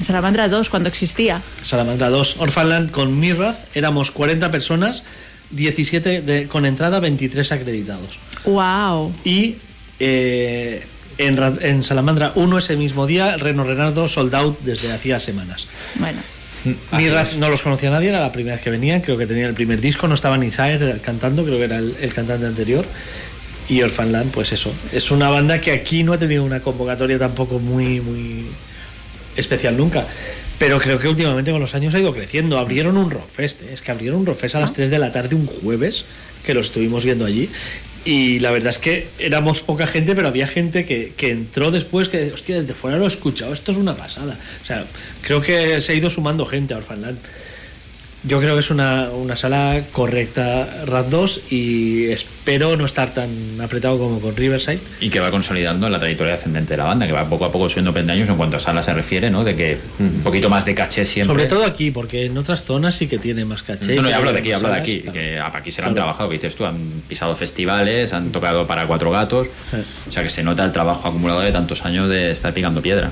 En 0.00 0.04
Salamandra 0.06 0.48
2, 0.48 0.68
cuando 0.70 0.88
existía. 0.88 1.42
Salamandra 1.62 2.08
2. 2.08 2.36
Orphanland 2.38 2.90
con 2.90 3.20
Mirraz 3.20 3.64
éramos 3.74 4.10
40 4.10 4.50
personas, 4.50 5.02
17 5.50 6.22
de- 6.22 6.48
con 6.48 6.64
entrada, 6.66 6.98
23 7.00 7.52
acreditados. 7.52 8.18
¡Wow! 8.44 9.12
Y 9.24 9.56
eh, 10.00 10.84
en, 11.18 11.38
en 11.60 11.84
Salamandra 11.84 12.32
1 12.34 12.58
ese 12.58 12.76
mismo 12.76 13.06
día, 13.06 13.36
Reno 13.36 13.64
Renardo 13.64 14.08
sold 14.08 14.34
out 14.34 14.58
desde 14.60 14.90
hacía 14.92 15.20
semanas. 15.20 15.66
Bueno, 15.96 16.18
Mirraz 16.92 17.36
no 17.36 17.48
los 17.48 17.62
conocía 17.62 17.90
nadie, 17.90 18.10
era 18.10 18.20
la 18.20 18.32
primera 18.32 18.56
vez 18.56 18.64
que 18.64 18.70
venían, 18.70 19.00
creo 19.00 19.18
que 19.18 19.26
tenían 19.26 19.48
el 19.48 19.54
primer 19.54 19.80
disco, 19.80 20.06
no 20.06 20.14
estaba 20.14 20.38
ni 20.38 20.50
Zaire 20.50 20.98
cantando, 21.00 21.44
creo 21.44 21.58
que 21.58 21.64
era 21.64 21.78
el, 21.78 21.96
el 22.00 22.14
cantante 22.14 22.46
anterior. 22.46 22.84
Y 23.68 23.80
Orphanland, 23.82 24.30
pues 24.32 24.52
eso, 24.52 24.72
es 24.92 25.10
una 25.10 25.30
banda 25.30 25.60
que 25.60 25.72
aquí 25.72 26.02
no 26.02 26.12
ha 26.12 26.18
tenido 26.18 26.44
una 26.44 26.60
convocatoria 26.60 27.18
tampoco 27.18 27.58
muy, 27.58 28.00
muy 28.00 28.46
especial 29.36 29.76
nunca. 29.76 30.06
Pero 30.58 30.78
creo 30.78 30.98
que 30.98 31.08
últimamente 31.08 31.50
con 31.50 31.60
los 31.60 31.74
años 31.74 31.94
ha 31.94 31.98
ido 31.98 32.14
creciendo. 32.14 32.58
Abrieron 32.58 32.96
un 32.96 33.10
Rockfest, 33.10 33.62
¿eh? 33.62 33.70
es 33.72 33.82
que 33.82 33.90
abrieron 33.90 34.20
un 34.20 34.26
Rockfest 34.26 34.54
a 34.54 34.60
las 34.60 34.72
3 34.72 34.90
de 34.90 34.98
la 34.98 35.10
tarde 35.10 35.34
un 35.34 35.46
jueves, 35.46 36.04
que 36.44 36.54
lo 36.54 36.60
estuvimos 36.60 37.04
viendo 37.04 37.24
allí. 37.24 37.48
Y 38.04 38.40
la 38.40 38.50
verdad 38.50 38.70
es 38.70 38.78
que 38.78 39.08
éramos 39.18 39.60
poca 39.60 39.86
gente, 39.86 40.14
pero 40.14 40.28
había 40.28 40.48
gente 40.48 40.84
que, 40.84 41.12
que 41.16 41.30
entró 41.30 41.70
después 41.70 42.08
que, 42.08 42.32
hostia, 42.32 42.56
desde 42.56 42.74
fuera 42.74 42.98
lo 42.98 43.04
he 43.04 43.08
escuchado, 43.08 43.52
esto 43.52 43.70
es 43.70 43.78
una 43.78 43.94
pasada. 43.94 44.36
O 44.62 44.66
sea, 44.66 44.84
creo 45.20 45.40
que 45.40 45.80
se 45.80 45.92
ha 45.92 45.94
ido 45.94 46.10
sumando 46.10 46.44
gente 46.44 46.74
a 46.74 46.78
Orphanland. 46.78 47.18
Yo 48.24 48.38
creo 48.38 48.54
que 48.54 48.60
es 48.60 48.70
una, 48.70 49.08
una 49.10 49.36
sala 49.36 49.82
correcta, 49.90 50.84
RAD 50.86 51.06
2, 51.06 51.40
y 51.50 52.04
espero 52.06 52.76
no 52.76 52.86
estar 52.86 53.12
tan 53.12 53.28
apretado 53.60 53.98
como 53.98 54.20
con 54.20 54.36
Riverside. 54.36 54.78
Y 55.00 55.10
que 55.10 55.18
va 55.18 55.32
consolidando 55.32 55.88
la 55.88 55.98
trayectoria 55.98 56.34
ascendente 56.34 56.74
de 56.74 56.76
la 56.76 56.84
banda, 56.84 57.06
que 57.08 57.12
va 57.12 57.28
poco 57.28 57.46
a 57.46 57.50
poco 57.50 57.68
subiendo 57.68 57.92
peldaños 57.92 58.28
en 58.28 58.36
cuanto 58.36 58.58
a 58.58 58.60
sala 58.60 58.84
se 58.84 58.94
refiere, 58.94 59.28
¿no? 59.28 59.42
De 59.42 59.56
que 59.56 59.76
un 59.98 60.20
poquito 60.22 60.48
más 60.48 60.64
de 60.64 60.74
caché 60.76 61.04
siempre. 61.04 61.34
Sobre 61.34 61.46
todo 61.46 61.64
aquí, 61.64 61.90
porque 61.90 62.26
en 62.26 62.38
otras 62.38 62.62
zonas 62.62 62.94
sí 62.94 63.08
que 63.08 63.18
tiene 63.18 63.44
más 63.44 63.64
caché. 63.64 63.96
No, 63.96 64.02
no, 64.02 64.14
hablo 64.14 64.32
de 64.32 64.38
aquí, 64.38 64.52
hablo 64.52 64.68
de 64.68 64.74
aquí. 64.76 65.00
claro. 65.00 65.12
Que 65.12 65.40
aquí 65.40 65.72
se 65.72 65.80
lo 65.82 65.88
han 65.88 65.94
Claro. 65.94 66.04
trabajado, 66.06 66.28
que 66.28 66.34
dices 66.36 66.54
tú, 66.54 66.64
han 66.64 66.78
pisado 67.08 67.34
festivales, 67.34 68.12
han 68.12 68.30
tocado 68.30 68.68
para 68.68 68.86
cuatro 68.86 69.10
gatos. 69.10 69.48
O 70.08 70.12
sea 70.12 70.22
que 70.22 70.30
se 70.30 70.44
nota 70.44 70.64
el 70.64 70.70
trabajo 70.70 71.08
acumulado 71.08 71.40
de 71.40 71.50
tantos 71.50 71.84
años 71.84 72.08
de 72.08 72.30
estar 72.30 72.54
picando 72.54 72.80
piedra. 72.80 73.10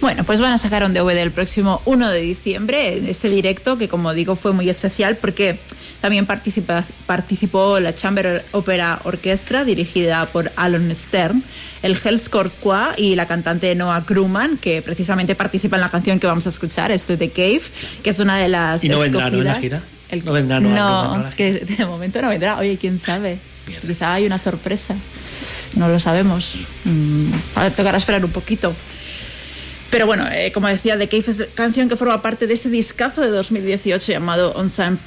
Bueno, 0.00 0.24
pues 0.24 0.40
van 0.40 0.52
a 0.52 0.58
sacar 0.58 0.82
un 0.84 0.94
DVD 0.94 1.18
el 1.18 1.30
próximo 1.30 1.82
1 1.84 2.10
de 2.10 2.20
diciembre 2.22 2.96
en 2.96 3.06
este 3.06 3.28
directo 3.28 3.76
que 3.76 3.88
como 3.88 4.14
digo 4.14 4.34
fue 4.34 4.52
muy 4.52 4.68
especial 4.70 5.16
porque 5.16 5.58
también 6.00 6.24
participa- 6.26 6.84
participó 7.06 7.78
la 7.80 7.94
Chamber 7.94 8.42
Opera 8.52 9.00
Orchestra 9.04 9.64
dirigida 9.64 10.24
por 10.24 10.50
Alan 10.56 10.94
Stern, 10.96 11.42
el 11.82 11.98
Hell's 12.02 12.30
Choir 12.30 12.50
y 12.96 13.14
la 13.14 13.26
cantante 13.26 13.74
Noah 13.74 14.02
Krumman 14.06 14.56
que 14.56 14.80
precisamente 14.80 15.34
participa 15.34 15.76
en 15.76 15.82
la 15.82 15.90
canción 15.90 16.18
que 16.18 16.26
vamos 16.26 16.46
a 16.46 16.48
escuchar, 16.48 16.90
este 16.90 17.18
The 17.18 17.28
Cave, 17.30 17.62
que 18.02 18.08
es 18.10 18.18
una 18.20 18.38
de 18.38 18.48
las 18.48 18.82
¿Y 18.82 18.88
no 18.88 19.00
vendrá, 19.00 19.28
no, 19.28 19.38
en 19.38 19.44
la 19.44 19.54
gira? 19.56 19.82
No 20.24 20.32
vendrá, 20.32 20.60
¿no, 20.60 20.70
a 21.14 21.18
la 21.18 21.30
que 21.36 21.52
de 21.52 21.84
momento 21.86 22.20
no 22.22 22.30
vendrá. 22.30 22.56
Oye, 22.58 22.78
quién 22.78 22.98
sabe. 22.98 23.38
Quizá 23.86 24.14
hay 24.14 24.26
una 24.26 24.38
sorpresa. 24.38 24.96
No 25.74 25.88
lo 25.88 26.00
sabemos. 26.00 26.54
Mm, 26.84 27.30
tocará 27.76 27.98
esperar 27.98 28.24
un 28.24 28.32
poquito. 28.32 28.74
Pero 29.90 30.06
bueno, 30.06 30.24
eh, 30.30 30.52
como 30.52 30.68
decía, 30.68 30.96
The 30.96 31.08
Cave 31.08 31.24
es 31.26 31.48
canción 31.54 31.88
que 31.88 31.96
forma 31.96 32.22
parte 32.22 32.46
de 32.46 32.54
ese 32.54 32.70
discazo 32.70 33.22
de 33.22 33.28
2018 33.28 34.12
llamado 34.12 34.54
Unsung, 34.56 34.98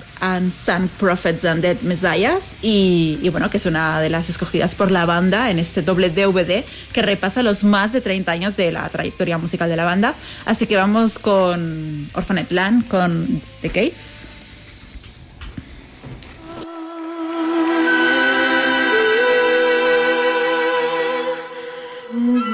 Prophets 1.00 1.46
and 1.46 1.62
Dead 1.62 1.80
Messiahs 1.84 2.56
y, 2.62 3.30
bueno, 3.30 3.50
que 3.50 3.58
es 3.58 3.66
una 3.66 4.02
de 4.02 4.10
las 4.10 4.30
escogidas 4.30 4.76
por 4.76 4.92
la 4.92 5.06
banda 5.06 5.52
en 5.52 5.60
este 5.60 5.82
doble 5.82 6.10
DVD 6.10 6.66
que 6.92 7.02
repasa 7.02 7.44
los 7.44 7.64
más 7.64 7.94
de 7.94 8.02
30 8.02 8.30
años 8.30 8.58
de 8.58 8.74
la 8.74 8.88
trayectoria 8.90 9.38
musical 9.38 9.70
de 9.70 9.78
la 9.78 9.86
banda. 9.86 10.16
Así 10.46 10.68
que 10.68 10.76
vamos 10.76 11.18
con 11.18 12.10
Orphanet 12.14 12.52
Land, 12.52 12.90
con 12.90 13.42
The 13.62 13.70
Cave. 13.70 13.94
Oh 22.16 22.53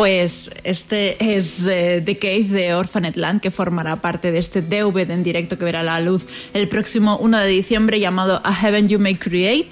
Pues 0.00 0.50
este 0.64 1.36
es 1.36 1.66
eh, 1.66 2.00
The 2.02 2.16
Cave 2.16 2.44
de 2.44 2.74
Orphanet 2.74 3.16
Land, 3.16 3.42
que 3.42 3.50
formará 3.50 3.96
parte 3.96 4.32
de 4.32 4.38
este 4.38 4.62
DVD 4.62 5.10
en 5.10 5.22
directo 5.22 5.58
que 5.58 5.64
verá 5.66 5.82
la 5.82 6.00
luz 6.00 6.24
el 6.54 6.68
próximo 6.68 7.18
1 7.18 7.38
de 7.40 7.48
diciembre 7.48 8.00
llamado 8.00 8.40
A 8.42 8.54
Heaven 8.54 8.88
You 8.88 8.98
May 8.98 9.16
Create. 9.16 9.68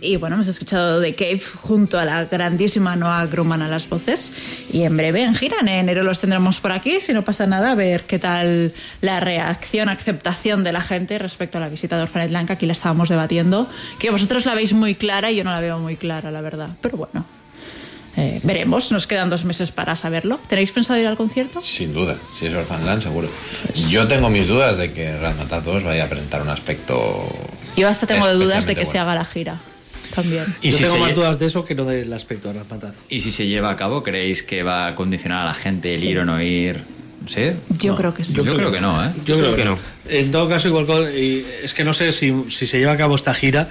Y 0.00 0.14
bueno, 0.14 0.36
hemos 0.36 0.46
escuchado 0.46 1.02
The 1.02 1.16
Cave 1.16 1.40
junto 1.56 1.98
a 1.98 2.04
la 2.04 2.24
grandísima 2.26 2.94
Noah 2.94 3.26
Grumman 3.26 3.62
a 3.62 3.68
las 3.68 3.88
voces. 3.88 4.30
Y 4.72 4.82
en 4.82 4.96
breve, 4.96 5.24
en 5.24 5.34
gira, 5.34 5.56
en 5.60 5.66
enero 5.66 6.04
los 6.04 6.20
tendremos 6.20 6.60
por 6.60 6.70
aquí. 6.70 7.00
Si 7.00 7.12
no 7.12 7.24
pasa 7.24 7.48
nada, 7.48 7.72
a 7.72 7.74
ver 7.74 8.04
qué 8.04 8.20
tal 8.20 8.72
la 9.00 9.18
reacción, 9.18 9.88
aceptación 9.88 10.62
de 10.62 10.70
la 10.70 10.82
gente 10.82 11.18
respecto 11.18 11.58
a 11.58 11.60
la 11.60 11.68
visita 11.68 11.96
de 11.96 12.04
Orphanet 12.04 12.30
Land, 12.30 12.46
que 12.46 12.52
aquí 12.52 12.66
la 12.66 12.74
estábamos 12.74 13.08
debatiendo. 13.08 13.68
Que 13.98 14.12
vosotros 14.12 14.46
la 14.46 14.54
veis 14.54 14.72
muy 14.72 14.94
clara 14.94 15.32
y 15.32 15.36
yo 15.38 15.42
no 15.42 15.50
la 15.50 15.58
veo 15.58 15.80
muy 15.80 15.96
clara, 15.96 16.30
la 16.30 16.42
verdad. 16.42 16.68
Pero 16.80 16.96
bueno, 16.96 17.26
eh, 18.16 18.40
veremos. 18.42 18.92
Nos 18.92 19.06
quedan 19.06 19.30
dos 19.30 19.44
meses 19.44 19.70
para 19.72 19.96
saberlo. 19.96 20.38
¿Tenéis 20.48 20.70
pensado 20.72 20.98
ir 21.00 21.06
al 21.06 21.16
concierto? 21.16 21.60
Sin 21.62 21.92
duda, 21.92 22.16
si 22.38 22.46
es 22.46 22.54
Orphanland, 22.54 23.02
seguro. 23.02 23.28
Yo 23.88 24.06
tengo 24.06 24.30
mis 24.30 24.48
dudas 24.48 24.76
de 24.76 24.92
que 24.92 25.16
Razmataz 25.18 25.64
2 25.64 25.82
vaya 25.84 26.04
a 26.04 26.08
presentar 26.08 26.42
un 26.42 26.48
aspecto. 26.50 27.28
Yo 27.76 27.88
hasta 27.88 28.06
tengo 28.06 28.32
dudas 28.34 28.66
de 28.66 28.74
que 28.74 28.84
se 28.86 28.92
bueno. 28.92 29.02
haga 29.02 29.14
la 29.16 29.24
gira. 29.24 29.60
También. 30.14 30.44
Y 30.62 30.70
Yo 30.70 30.76
si 30.76 30.82
tengo 30.84 30.94
se 30.96 31.00
más 31.00 31.10
lle- 31.10 31.14
dudas 31.14 31.38
de 31.40 31.46
eso 31.46 31.64
que 31.64 31.74
no 31.74 31.84
del 31.86 32.12
aspecto 32.12 32.48
de 32.48 32.54
Razmataz. 32.60 32.94
¿Y 33.08 33.20
si 33.20 33.32
se 33.32 33.46
lleva 33.48 33.70
a 33.70 33.76
cabo, 33.76 34.02
creéis 34.04 34.42
que 34.44 34.62
va 34.62 34.86
a 34.86 34.94
condicionar 34.94 35.42
a 35.42 35.44
la 35.46 35.54
gente 35.54 35.92
el 35.94 36.00
Sí. 36.00 36.08
ir 36.10 36.18
o 36.20 36.24
no 36.24 36.40
ir? 36.40 36.82
¿Sí? 37.26 37.50
Yo 37.78 37.92
No. 37.92 37.96
creo 37.96 38.14
que 38.14 38.24
sí. 38.24 38.34
Yo, 38.34 38.42
creo 38.44 38.70
que 38.70 38.80
no, 38.82 39.02
¿eh? 39.04 39.10
Yo 39.24 39.38
creo, 39.38 39.56
que 39.56 39.64
no. 39.64 39.78
En 40.08 40.30
todo 40.30 40.46
caso, 40.48 40.68
igual 40.68 40.86
con- 40.86 41.08
es 41.08 41.72
que 41.74 41.82
no 41.82 41.94
sé 41.94 42.12
si, 42.12 42.32
si 42.50 42.66
se 42.66 42.78
lleva 42.78 42.92
a 42.92 42.96
cabo 42.98 43.14
esta 43.16 43.32
gira. 43.34 43.68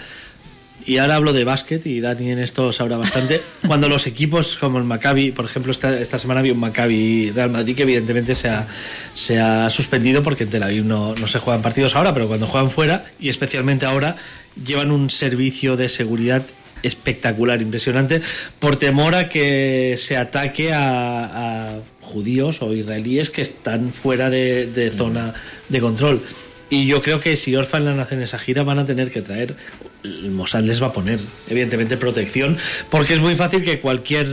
Y 0.86 0.98
ahora 0.98 1.16
hablo 1.16 1.32
de 1.34 1.44
básquet 1.44 1.86
y 1.86 2.02
Dani 2.02 2.32
en 2.32 2.40
esto 2.40 2.74
sabrá 2.74 2.98
bastante. 2.98 3.42
Cuando 3.68 3.88
los 3.88 4.06
equipos 4.08 4.58
como 4.58 4.80
el 4.80 4.84
Maccabi, 4.84 5.32
por 5.32 5.46
ejemplo, 5.46 5.72
esta, 5.72 6.00
esta 6.00 6.18
semana 6.18 6.42
había 6.42 6.54
un 6.54 6.60
Maccabi 6.60 7.32
Real 7.32 7.50
Madrid 7.50 7.76
que 7.76 7.84
evidentemente 7.84 8.36
se 8.36 8.50
ha, 8.50 8.68
se 9.14 9.40
ha 9.40 9.70
suspendido 9.70 10.24
porque 10.24 10.44
en 10.44 10.50
Tel 10.50 10.64
Aviv 10.64 10.86
no, 10.86 11.16
no 11.16 11.28
se 11.28 11.40
juegan 11.40 11.62
partidos 11.62 11.96
ahora, 11.96 12.14
pero 12.14 12.28
cuando 12.28 12.48
juegan 12.48 12.70
fuera 12.70 13.06
y 13.20 13.30
especialmente 13.30 13.86
ahora 13.86 14.18
llevan 14.66 14.92
un 14.92 15.10
servicio 15.10 15.78
de 15.78 15.90
seguridad 15.90 16.44
espectacular, 16.84 17.62
impresionante, 17.62 18.22
por 18.60 18.76
temor 18.76 19.16
a 19.16 19.30
que 19.30 19.96
se 19.98 20.18
ataque 20.18 20.74
a, 20.74 21.76
a 21.76 21.80
judíos 22.02 22.62
o 22.62 22.74
israelíes 22.74 23.30
que 23.30 23.42
están 23.42 23.94
fuera 23.94 24.30
de, 24.30 24.68
de 24.68 24.92
zona 24.92 25.34
de 25.70 25.80
control. 25.80 26.22
Y 26.70 26.88
yo 26.88 27.02
creo 27.02 27.20
que 27.20 27.36
si 27.36 27.56
Orphanland 27.56 28.00
hacen 28.00 28.22
esa 28.22 28.38
gira 28.38 28.64
van 28.64 28.80
a 28.80 28.86
tener 28.86 29.12
que 29.12 29.22
traer, 29.22 29.56
el 30.04 30.32
Mossad 30.32 30.64
les 30.64 30.82
va 30.82 30.88
a 30.88 30.94
poner, 30.94 31.20
evidentemente, 31.50 31.98
protección, 31.98 32.58
porque 32.90 33.14
es 33.14 33.20
muy 33.20 33.36
fácil 33.36 33.64
que 33.64 33.80
cualquier 33.80 34.28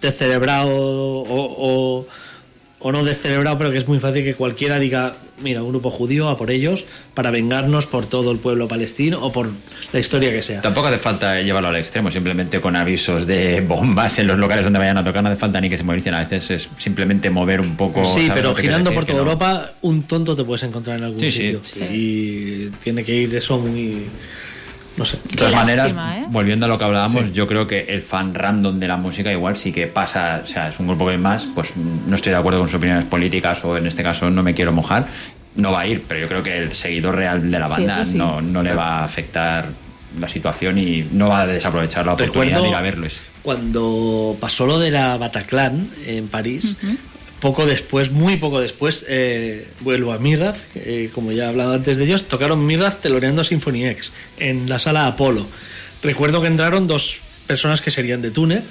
descerebrado 0.00 0.70
o, 0.70 1.26
o, 1.98 2.06
o 2.78 2.92
no 2.92 3.04
descerebrado, 3.04 3.58
pero 3.58 3.70
que 3.70 3.78
es 3.78 3.86
muy 3.86 3.98
fácil 4.00 4.24
que 4.24 4.34
cualquiera 4.34 4.78
diga, 4.78 5.14
mira, 5.42 5.62
un 5.62 5.68
grupo 5.68 5.90
judío 5.90 6.30
a 6.30 6.38
por 6.38 6.50
ellos 6.50 6.86
para 7.12 7.30
vengarnos 7.30 7.86
por 7.86 8.06
todo 8.06 8.30
el 8.30 8.38
pueblo 8.38 8.66
palestino 8.68 9.18
o 9.22 9.30
por 9.30 9.50
la 9.92 10.00
historia 10.00 10.30
que 10.30 10.42
sea. 10.42 10.62
Tampoco 10.62 10.86
hace 10.86 10.96
falta 10.96 11.38
llevarlo 11.42 11.68
al 11.68 11.76
extremo, 11.76 12.10
simplemente 12.10 12.58
con 12.62 12.76
avisos 12.76 13.26
de 13.26 13.60
bombas 13.68 14.18
en 14.18 14.26
los 14.26 14.38
locales 14.38 14.64
donde 14.64 14.78
vayan 14.78 14.96
a 14.96 15.04
tocar, 15.04 15.22
no 15.22 15.28
hace 15.28 15.38
falta 15.38 15.60
ni 15.60 15.68
que 15.68 15.76
se 15.76 15.82
movilicen. 15.84 16.14
A 16.14 16.20
veces 16.20 16.50
es 16.50 16.70
simplemente 16.78 17.28
mover 17.28 17.60
un 17.60 17.76
poco. 17.76 18.02
Sí, 18.06 18.26
¿sabes 18.26 18.32
pero 18.42 18.54
girando 18.54 18.94
por 18.94 19.04
toda 19.04 19.16
no- 19.18 19.24
Europa, 19.24 19.72
un 19.82 20.04
tonto 20.04 20.34
te 20.34 20.44
puedes 20.44 20.62
encontrar 20.62 20.96
en 20.96 21.04
algún 21.04 21.20
Sí, 21.20 21.30
sí. 21.30 21.58
sitio. 21.58 21.60
Y 21.92 22.68
tiene 22.82 23.04
que 23.04 23.14
ir 23.14 23.34
eso 23.36 23.58
muy. 23.58 24.06
No 25.00 25.06
sé. 25.06 25.18
De 25.24 25.34
todas 25.34 25.54
maneras, 25.54 25.92
¿eh? 25.92 26.26
volviendo 26.28 26.66
a 26.66 26.68
lo 26.68 26.78
que 26.78 26.84
hablábamos, 26.84 27.32
yo 27.32 27.46
creo 27.46 27.66
que 27.66 27.86
el 27.88 28.02
fan 28.02 28.34
random 28.34 28.78
de 28.78 28.86
la 28.86 28.98
música 28.98 29.32
igual 29.32 29.56
sí 29.56 29.72
que 29.72 29.86
pasa, 29.86 30.42
o 30.44 30.46
sea, 30.46 30.68
es 30.68 30.78
un 30.78 30.88
grupo 30.88 31.08
que 31.08 31.16
más, 31.16 31.48
pues 31.54 31.72
no 31.74 32.14
estoy 32.14 32.32
de 32.32 32.36
acuerdo 32.36 32.58
con 32.58 32.68
sus 32.68 32.76
opiniones 32.76 33.06
políticas 33.06 33.64
o 33.64 33.78
en 33.78 33.86
este 33.86 34.02
caso 34.02 34.28
no 34.28 34.42
me 34.42 34.52
quiero 34.52 34.72
mojar, 34.72 35.06
no 35.56 35.72
va 35.72 35.80
a 35.80 35.86
ir, 35.86 36.04
pero 36.06 36.20
yo 36.20 36.28
creo 36.28 36.42
que 36.42 36.58
el 36.58 36.74
seguidor 36.74 37.16
real 37.16 37.50
de 37.50 37.58
la 37.58 37.66
banda 37.66 38.04
sí. 38.04 38.14
no, 38.14 38.42
no 38.42 38.62
le 38.62 38.74
va 38.74 38.98
a 38.98 39.04
afectar 39.04 39.68
la 40.18 40.28
situación 40.28 40.76
y 40.76 41.08
no 41.12 41.30
va 41.30 41.40
a 41.40 41.46
desaprovechar 41.46 42.04
la 42.04 42.12
oportunidad 42.12 42.58
Recuerdo 42.58 42.62
de 42.64 42.68
ir 42.68 42.74
a 42.74 42.82
verlos. 42.82 43.20
Cuando 43.40 44.36
pasó 44.38 44.66
lo 44.66 44.78
de 44.78 44.90
la 44.90 45.16
Bataclan 45.16 45.88
en 46.04 46.28
París, 46.28 46.76
poco 47.40 47.66
después, 47.66 48.10
muy 48.10 48.36
poco 48.36 48.60
después, 48.60 49.04
eh, 49.08 49.66
vuelvo 49.80 50.12
a 50.12 50.18
Mirraz, 50.18 50.66
eh, 50.74 51.10
como 51.14 51.32
ya 51.32 51.44
he 51.44 51.48
hablado 51.48 51.72
antes 51.72 51.96
de 51.96 52.04
ellos, 52.04 52.24
tocaron 52.24 52.64
Mirraz 52.66 53.00
teloneando 53.00 53.42
Symphony 53.44 53.86
X 53.86 54.12
en 54.38 54.68
la 54.68 54.78
sala 54.78 55.06
Apolo. 55.06 55.46
Recuerdo 56.02 56.40
que 56.40 56.48
entraron 56.48 56.86
dos 56.86 57.18
personas 57.46 57.80
que 57.80 57.90
serían 57.90 58.22
de 58.22 58.30
Túnez, 58.30 58.64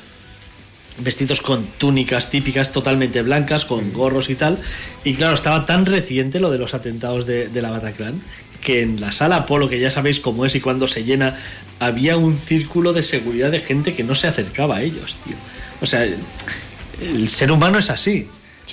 vestidos 1.00 1.41
con 1.41 1.66
túnicas 1.78 2.30
típicas 2.30 2.72
totalmente 2.72 3.22
blancas, 3.22 3.66
con 3.66 3.91
gorros 3.94 4.30
y 4.30 4.36
tal. 4.36 4.58
Y 5.04 5.16
claro, 5.16 5.36
estaba 5.36 5.66
tan 5.66 5.86
reciente 5.86 6.40
lo 6.40 6.52
de 6.52 6.58
los 6.58 6.74
atentados 6.74 7.26
de, 7.26 7.48
de 7.48 7.62
la 7.62 7.72
Bataclan 7.72 8.22
que 8.62 8.82
en 8.82 9.00
la 9.00 9.14
sala 9.14 9.38
Apolo, 9.38 9.70
que 9.70 9.80
ya 9.80 9.90
sabéis 9.90 10.20
cómo 10.20 10.46
es 10.46 10.54
y 10.54 10.60
cuando 10.60 10.86
se 10.88 11.06
llena, 11.06 11.38
había 11.80 12.18
un 12.18 12.38
círculo 12.38 12.94
de 12.94 13.04
seguridad 13.04 13.52
de 13.52 13.62
gente 13.62 13.96
que 13.96 14.04
no 14.04 14.16
se 14.16 14.28
acercaba 14.28 14.78
a 14.78 14.82
ellos, 14.82 15.18
tío. 15.24 15.36
O 15.82 15.86
sea, 15.86 16.04
el 16.04 17.30
ser 17.30 17.52
humano 17.52 17.80
es 17.80 17.90
así. 17.90 18.28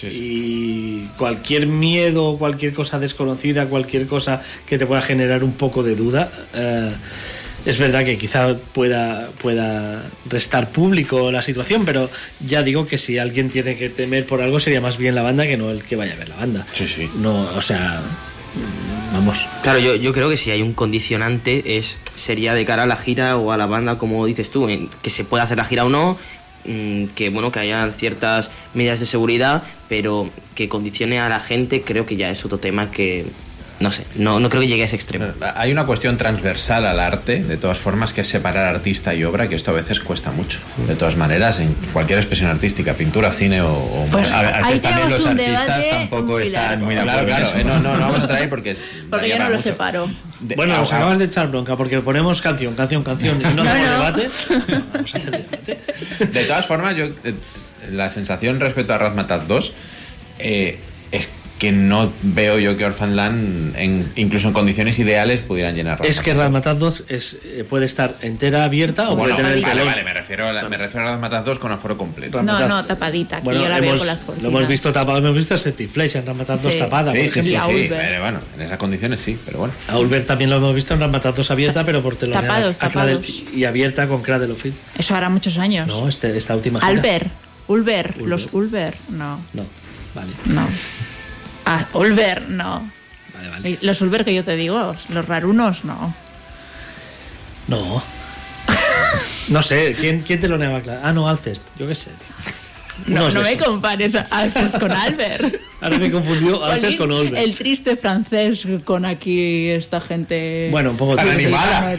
Y 0.05 1.06
cualquier 1.16 1.66
miedo, 1.66 2.36
cualquier 2.39 2.73
cosa 2.73 2.98
desconocida, 2.98 3.66
cualquier 3.66 4.06
cosa 4.06 4.43
que 4.66 4.78
te 4.78 4.86
pueda 4.86 5.01
generar 5.01 5.43
un 5.44 5.52
poco 5.52 5.82
de 5.82 5.94
duda, 5.94 6.31
eh, 6.55 6.93
es 7.66 7.78
verdad 7.78 8.05
que 8.05 8.16
quizá 8.16 8.55
pueda, 8.55 9.28
pueda 9.43 10.02
restar 10.28 10.70
público 10.70 11.32
la 11.32 11.43
situación, 11.43 11.85
pero 11.85 12.09
ya 12.40 12.62
digo 12.62 12.86
que 12.86 12.97
si 12.97 13.18
alguien 13.18 13.51
tiene 13.51 13.77
que 13.77 13.89
temer 13.89 14.24
por 14.24 14.40
algo 14.40 14.60
sería 14.60 14.81
más 14.81 14.98
bien 14.98 15.14
la 15.14 15.23
banda 15.23 15.47
que 15.47 15.56
no 15.56 15.70
el 15.70 15.82
que 15.82 15.97
vaya 15.97 16.12
a 16.12 16.16
ver 16.16 16.28
la 16.28 16.36
banda. 16.36 16.66
Sí, 16.73 16.86
sí. 16.86 17.10
No, 17.16 17.48
o 17.56 17.62
sea, 17.62 18.01
vamos. 19.12 19.47
Claro, 19.62 19.81
yo, 19.81 19.97
yo 19.97 20.12
creo 20.12 20.31
que 20.31 20.36
si 20.36 20.52
hay 20.52 20.62
un 20.62 20.74
condicionante 20.74 21.77
es 21.77 22.01
sería 22.16 22.55
de 22.55 22.64
cara 22.64 22.85
a 22.85 22.86
la 22.86 22.97
gira 22.97 23.36
o 23.36 23.52
a 23.52 23.56
la 23.56 23.66
banda, 23.66 23.98
como 23.98 24.24
dices 24.27 24.51
tú, 24.51 24.68
en 24.68 24.89
que 25.02 25.10
se 25.10 25.24
pueda 25.24 25.44
hacer 25.44 25.59
la 25.59 25.64
gira 25.64 25.85
o 25.85 25.89
no, 25.89 26.18
que 27.14 27.30
bueno 27.30 27.52
que 27.52 27.60
haya 27.60 27.90
ciertas 27.90 28.51
medidas 28.74 29.01
de 29.01 29.06
seguridad, 29.06 29.62
pero 29.88 30.28
que 30.55 30.68
condicione 30.68 31.20
a 31.20 31.28
la 31.28 31.40
gente 31.40 31.82
creo 31.82 32.06
que 32.06 32.16
ya 32.16 32.30
es 32.30 32.44
otro 32.44 32.59
tema 32.59 32.90
que 32.90 33.26
no 33.78 33.93
sé, 33.93 34.05
no, 34.15 34.40
no 34.40 34.48
creo 34.48 34.62
que 34.62 34.69
llegue 34.69 34.82
a 34.82 34.86
ese 34.86 34.97
extremo. 34.97 35.27
Hay 35.55 35.70
una 35.70 35.85
cuestión 35.85 36.16
transversal 36.16 36.86
al 36.86 36.98
arte, 36.98 37.43
de 37.43 37.57
todas 37.59 37.77
formas, 37.78 38.12
que 38.15 38.23
es 38.23 38.27
separar 38.28 38.65
artista 38.74 39.15
y 39.15 39.23
obra, 39.24 39.48
que 39.48 39.55
esto 39.55 39.70
a 39.70 39.74
veces 39.74 40.01
cuesta 40.01 40.31
mucho. 40.31 40.61
De 40.89 40.94
todas 40.94 41.16
maneras, 41.16 41.61
en 41.61 41.74
cualquier 41.93 42.19
expresión 42.19 42.48
artística, 42.51 42.94
pintura, 42.94 43.31
cine 43.32 43.61
o... 43.61 43.69
o 43.70 44.07
Pues. 44.11 44.31
A, 44.32 44.40
a 44.40 44.57
Ahí 44.59 44.65
veces 44.65 44.82
también 44.82 45.11
los 45.11 45.20
un 45.24 45.28
artistas 45.39 45.89
tampoco 45.90 46.23
muy 46.32 46.43
están 46.44 46.82
muy 46.82 46.94
de 46.94 47.03
Claro, 47.03 47.20
acuerdo. 47.20 47.36
claro, 47.39 47.57
eh, 47.57 47.61
eso. 47.61 47.69
no, 47.69 47.81
no, 47.81 47.94
no 47.97 48.01
vamos 48.01 48.20
a 48.20 48.27
traer 48.27 48.48
porque... 48.48 48.70
es- 48.70 48.82
Porque 49.11 49.28
yo 49.28 49.39
no 49.39 49.44
lo 49.44 49.51
mucho. 49.51 49.62
separo. 49.62 50.09
De- 50.40 50.57
Bueno, 50.57 50.77
nos 50.78 50.93
ah, 50.93 50.97
acabas 50.97 51.19
de 51.19 51.27
echar 51.27 51.47
bronca 51.48 51.77
porque 51.77 52.01
ponemos 52.01 52.40
canción, 52.43 52.74
canción, 52.74 53.03
canción 53.05 53.40
y 53.40 53.44
no, 53.44 53.51
No, 53.62 53.70
hacemos 53.70 53.86
no. 53.89 53.93
debate. 53.93 54.28
Vamos 54.94 55.15
a 55.15 55.19
hacer 55.19 55.31
debate. 55.31 55.78
De 56.32 56.44
todas 56.44 56.66
formas, 56.66 56.97
yo 56.97 57.05
eh, 57.05 57.35
la 57.93 58.09
sensación 58.11 58.59
respecto 58.59 58.94
a 58.94 58.98
Razmataz 58.98 59.47
2 59.47 59.73
eh, 60.40 60.78
es 61.12 61.28
que 61.59 61.73
no 61.73 62.12
veo 62.23 62.59
yo 62.59 62.77
que 62.77 62.85
Orphanland, 62.85 63.74
en, 63.77 64.12
incluso 64.16 64.49
en 64.49 64.53
condiciones 64.53 64.99
ideales, 64.99 65.41
pudieran 65.41 65.74
llenar 65.74 66.05
Es 66.05 66.20
que 66.20 66.35
Razmataz 66.35 66.78
2 66.78 67.05
es, 67.09 67.39
eh, 67.45 67.65
puede 67.66 67.87
estar 67.87 68.15
entera 68.20 68.65
abierta 68.65 69.09
o 69.11 69.16
Bueno, 69.16 69.35
puede 69.35 69.37
tener 69.37 69.53
el 69.59 69.62
vale, 69.62 69.73
telón. 69.74 69.87
vale, 69.95 70.05
me 70.05 70.12
refiero, 70.12 70.47
a 70.49 70.53
la- 70.53 70.69
me 70.69 70.77
refiero 70.77 71.09
a 71.09 71.12
Razmataz 71.12 71.45
2 71.47 71.59
con 71.59 71.73
aforo 71.73 71.97
completo. 71.97 72.43
No, 72.43 72.69
no, 72.69 72.85
tapadita, 72.85 73.39
que 73.39 73.45
Bueno, 73.45 73.62
yo 73.62 73.69
la 73.70 73.81
veo 73.81 73.97
con 73.97 74.07
las 74.07 74.20
Lo 74.20 74.27
cortinas. 74.27 74.51
hemos 74.53 74.69
visto 74.69 74.93
tapado, 74.93 75.16
hemos 75.19 75.35
visto 75.35 75.57
Septiflex 75.57 76.15
en 76.16 76.27
Razmataz 76.27 76.62
2 76.62 76.73
Sí. 76.74 76.78
tapada, 76.78 77.12
Sí, 77.12 77.28
sí, 77.31 77.43
sí, 77.43 77.57
Ulver. 77.57 78.20
bueno, 78.20 78.41
en 78.55 78.61
esas 78.62 78.77
condiciones 78.78 79.23
sí, 79.23 79.39
pero 79.47 79.61
bueno. 79.61 79.73
A 79.89 79.99
Ulver 79.99 80.24
también 80.27 80.51
lo 80.51 80.57
hemos 80.57 80.74
visto 80.74 80.93
en 80.93 81.01
Razmataz 81.01 81.37
2 81.37 81.51
abierta, 81.51 81.85
pero 81.85 82.03
por 82.03 82.16
telón. 82.16 82.35
Tapados, 82.35 82.78
tapados. 82.78 83.43
Y 83.55 83.65
abierta 83.65 84.07
con 84.07 84.20
Cradle 84.23 84.53
of. 84.53 84.62
Eso 84.99 85.15
hará 85.15 85.31
muchos 85.31 85.57
años. 85.57 85.87
No, 85.89 86.07
este, 86.07 86.37
esta 86.37 86.55
última. 86.55 86.81
Albert, 86.81 87.28
Ulver, 87.69 88.20
los 88.20 88.51
Ulver, 88.53 88.95
no, 89.09 89.41
No, 89.55 89.65
vale. 90.15 90.31
no. 90.47 90.66
Ah, 91.66 91.86
Ulver, 91.93 92.48
no. 92.48 92.90
Vale, 93.34 93.48
vale. 93.51 93.78
Los 93.82 94.01
Ulver 94.01 94.24
que 94.24 94.34
yo 94.34 94.44
te 94.44 94.56
digo, 94.56 94.94
los 95.09 95.28
rarunos, 95.28 95.84
no. 95.84 96.14
No. 97.66 98.02
no 99.48 99.62
sé, 99.62 99.97
¿quién, 99.98 100.22
quién 100.22 100.40
te 100.40 100.48
lo 100.48 100.56
niega 100.59 100.80
claro? 100.80 101.01
Ah, 101.02 101.12
no, 101.12 101.28
Alcest. 101.28 101.64
Yo 101.76 101.88
qué 101.88 101.94
sé, 101.94 102.10
tío. 102.10 102.55
No, 103.06 103.31
no 103.31 103.43
me 103.43 103.56
compares 103.59 104.14
a 104.14 104.27
Alcest 104.31 104.78
con 104.78 104.90
Albert. 104.90 105.55
Ahora 105.81 105.98
me 105.98 106.10
confundió 106.10 106.59
Jolín, 106.59 106.97
con 106.97 107.12
Olver. 107.12 107.39
El 107.39 107.55
triste 107.55 107.97
francés 107.97 108.66
con 108.85 109.05
aquí 109.05 109.68
esta 109.68 110.01
gente. 110.01 110.68
Bueno, 110.70 110.90
un 110.93 110.97
poco 110.97 111.14
Tan 111.16 111.27
triste. 111.27 111.44
animada, 111.55 111.94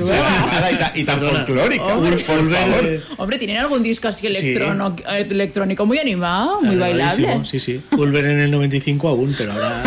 y 0.72 0.76
tan, 0.78 0.92
y 1.00 1.04
tan 1.04 1.20
Perdona. 1.20 1.46
folclórica, 1.46 1.84
Hombre, 1.84 2.24
por 2.24 2.40
Ulver, 2.40 2.58
favor. 2.72 3.02
Hombre, 3.18 3.38
tienen 3.38 3.58
algún 3.58 3.84
disco 3.84 4.08
así 4.08 4.28
Sí. 4.28 4.34
electrono- 4.34 4.96
electrónico 5.08 5.86
muy 5.86 6.00
animado, 6.00 6.62
muy 6.62 6.76
bailable. 6.76 7.40
Sí, 7.46 7.60
sí. 7.60 7.80
Ulver 7.92 8.26
en 8.26 8.40
el 8.40 8.52
95 8.52 9.08
aún, 9.10 9.36
pero 9.38 9.54
ahora, 9.54 9.84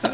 no. 0.00 0.13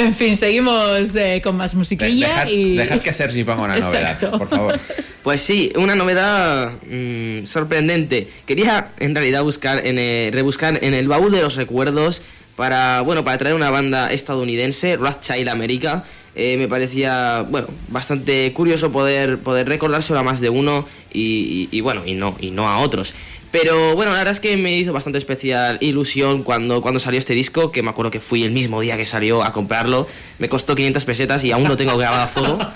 En 0.00 0.14
fin, 0.14 0.36
seguimos 0.36 1.14
eh, 1.14 1.40
con 1.42 1.56
más 1.56 1.72
De- 1.72 1.78
musiquilla 1.78 2.28
dejad, 2.28 2.46
y. 2.48 2.76
dejad 2.76 2.98
que 3.00 3.12
Sergi 3.12 3.44
ponga 3.44 3.62
una 3.64 3.76
novedad, 3.76 4.12
Exacto. 4.12 4.38
por 4.38 4.48
favor. 4.48 4.80
Pues 5.22 5.42
sí, 5.42 5.70
una 5.76 5.94
novedad 5.94 6.70
mm, 6.90 7.44
sorprendente. 7.44 8.26
Quería 8.46 8.88
en 8.98 9.14
realidad 9.14 9.42
buscar 9.42 9.86
en, 9.86 9.98
eh, 9.98 10.30
rebuscar 10.32 10.82
en 10.82 10.94
el 10.94 11.08
baúl 11.08 11.30
de 11.30 11.42
los 11.42 11.56
recuerdos 11.56 12.22
para 12.56 13.02
bueno 13.02 13.22
para 13.22 13.36
traer 13.36 13.54
una 13.54 13.68
banda 13.68 14.10
estadounidense, 14.12 14.96
Rothschild 14.96 15.50
America. 15.50 16.04
Eh, 16.34 16.56
me 16.56 16.68
parecía 16.68 17.44
bueno 17.50 17.68
bastante 17.88 18.50
curioso 18.54 18.90
poder 18.92 19.36
poder 19.38 19.68
recordárselo 19.68 20.18
a 20.18 20.22
más 20.22 20.40
de 20.40 20.48
uno 20.48 20.86
y, 21.12 21.68
y- 21.70 21.76
y, 21.76 21.80
bueno 21.82 22.02
y 22.06 22.14
no 22.14 22.34
y 22.40 22.50
no 22.50 22.66
a 22.66 22.78
otros. 22.78 23.12
Pero 23.50 23.94
bueno, 23.96 24.12
la 24.12 24.18
verdad 24.18 24.32
es 24.32 24.40
que 24.40 24.56
me 24.56 24.76
hizo 24.76 24.92
bastante 24.92 25.18
especial 25.18 25.78
ilusión 25.80 26.42
cuando, 26.42 26.80
cuando 26.82 27.00
salió 27.00 27.18
este 27.18 27.34
disco, 27.34 27.72
que 27.72 27.82
me 27.82 27.90
acuerdo 27.90 28.10
que 28.10 28.20
fui 28.20 28.44
el 28.44 28.52
mismo 28.52 28.80
día 28.80 28.96
que 28.96 29.06
salió 29.06 29.42
a 29.42 29.52
comprarlo. 29.52 30.06
Me 30.38 30.48
costó 30.48 30.76
500 30.76 31.04
pesetas 31.04 31.42
y 31.44 31.52
aún 31.52 31.66
lo 31.66 31.76
tengo 31.76 31.96
grabado 31.96 32.22
a 32.22 32.28
fuego. 32.28 32.58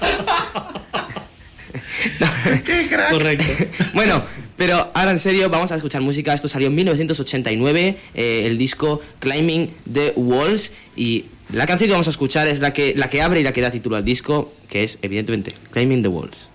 Correcto. 3.10 3.44
Bueno, 3.92 4.22
pero 4.56 4.90
ahora 4.94 5.10
en 5.10 5.18
serio, 5.18 5.48
vamos 5.50 5.72
a 5.72 5.76
escuchar 5.76 6.02
música. 6.02 6.34
Esto 6.34 6.48
salió 6.48 6.68
en 6.68 6.74
1989, 6.74 7.96
eh, 8.14 8.42
el 8.44 8.58
disco 8.58 9.00
Climbing 9.20 9.70
the 9.92 10.12
Walls. 10.16 10.72
Y 10.96 11.26
la 11.52 11.66
canción 11.66 11.88
que 11.88 11.92
vamos 11.92 12.06
a 12.06 12.10
escuchar 12.10 12.46
es 12.48 12.60
la 12.60 12.72
que, 12.72 12.94
la 12.96 13.10
que 13.10 13.22
abre 13.22 13.40
y 13.40 13.44
la 13.44 13.52
que 13.52 13.60
da 13.60 13.70
título 13.70 13.96
al 13.96 14.04
disco, 14.04 14.52
que 14.68 14.82
es 14.82 14.98
evidentemente 15.02 15.54
Climbing 15.70 16.02
the 16.02 16.08
Walls. 16.08 16.48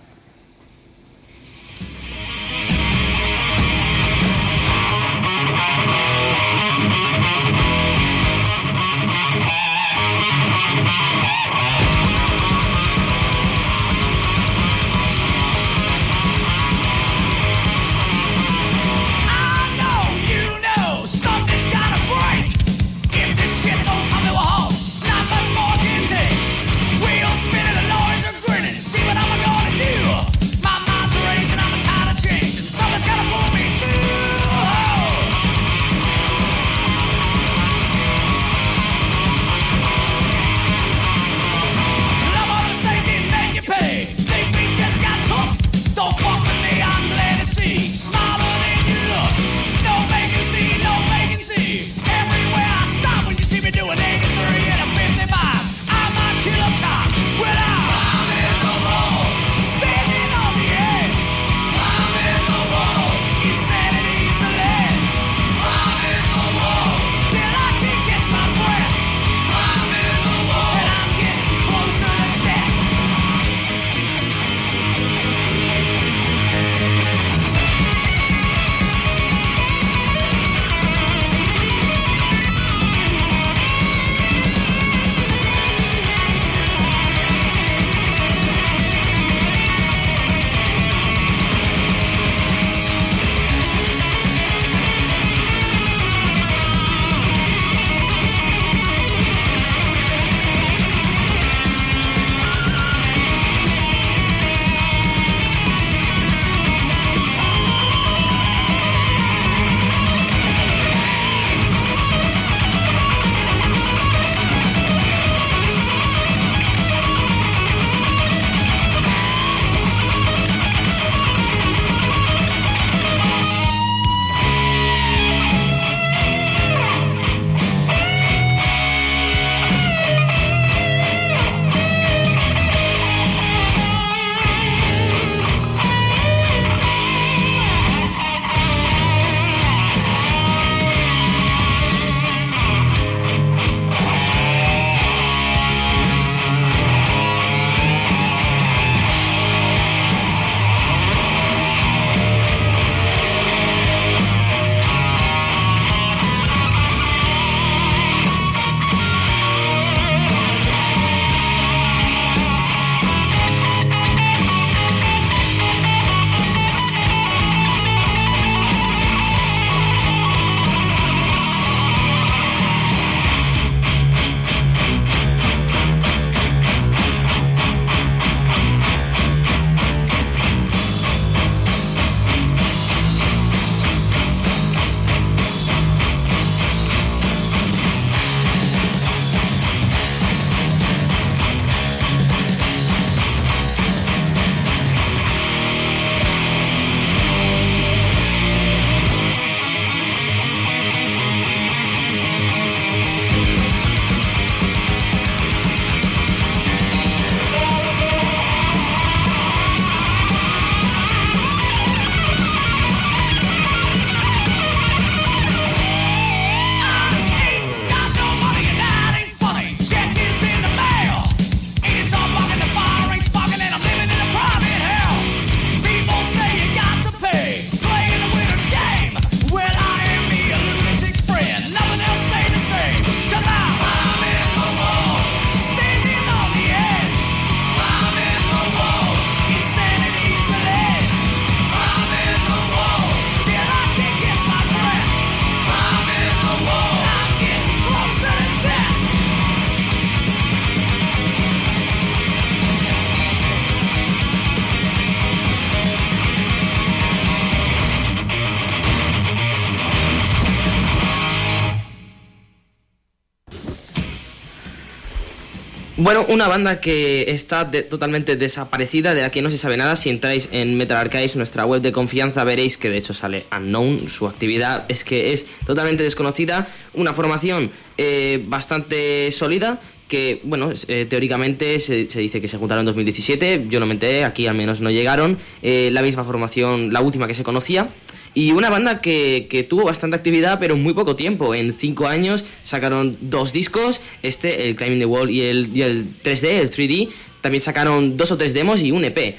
Bueno, 266.02 266.24
una 266.30 266.48
banda 266.48 266.80
que 266.80 267.30
está 267.30 267.66
de- 267.66 267.82
totalmente 267.82 268.36
desaparecida, 268.36 269.12
de 269.12 269.20
la 269.20 269.30
que 269.30 269.42
no 269.42 269.50
se 269.50 269.58
sabe 269.58 269.76
nada. 269.76 269.96
Si 269.96 270.08
entráis 270.08 270.48
en 270.50 270.78
Metal 270.78 270.96
Archives, 270.96 271.36
nuestra 271.36 271.66
web 271.66 271.82
de 271.82 271.92
confianza, 271.92 272.42
veréis 272.42 272.78
que 272.78 272.88
de 272.88 272.96
hecho 272.96 273.12
sale 273.12 273.44
Unknown. 273.54 274.08
Su 274.08 274.26
actividad 274.26 274.86
es 274.88 275.04
que 275.04 275.34
es 275.34 275.44
totalmente 275.66 276.02
desconocida. 276.02 276.68
Una 276.94 277.12
formación 277.12 277.70
eh, 277.98 278.42
bastante 278.46 279.30
sólida. 279.30 279.78
Que, 280.08 280.40
bueno, 280.42 280.72
eh, 280.88 281.06
teóricamente 281.08 281.78
se, 281.78 282.08
se 282.10 282.18
dice 282.18 282.40
que 282.40 282.48
se 282.48 282.56
juntaron 282.56 282.80
en 282.80 282.86
2017. 282.86 283.66
Yo 283.68 283.78
no 283.78 283.84
me 283.86 283.92
enteré, 283.92 284.24
aquí 284.24 284.46
al 284.46 284.56
menos 284.56 284.80
no 284.80 284.90
llegaron. 284.90 285.36
Eh, 285.62 285.90
la 285.92 286.00
misma 286.02 286.24
formación, 286.24 286.94
la 286.94 287.02
última 287.02 287.26
que 287.28 287.34
se 287.34 287.44
conocía. 287.44 287.88
Y 288.34 288.52
una 288.52 288.70
banda 288.70 289.00
que, 289.00 289.46
que 289.50 289.64
tuvo 289.64 289.84
bastante 289.84 290.14
actividad, 290.16 290.58
pero 290.60 290.74
en 290.76 290.82
muy 290.82 290.92
poco 290.94 291.16
tiempo. 291.16 291.54
En 291.54 291.74
cinco 291.76 292.06
años 292.06 292.44
sacaron 292.64 293.16
dos 293.20 293.52
discos, 293.52 294.00
este, 294.22 294.68
el 294.68 294.76
Climbing 294.76 295.00
the 295.00 295.06
Wall 295.06 295.30
y 295.30 295.40
el, 295.42 295.70
y 295.74 295.82
el 295.82 296.04
3D, 296.22 296.44
el 296.60 296.70
3D. 296.70 297.08
También 297.40 297.60
sacaron 297.60 298.16
dos 298.16 298.30
o 298.30 298.36
tres 298.36 298.54
demos 298.54 298.80
y 298.80 298.92
un 298.92 299.04
EP. 299.04 299.34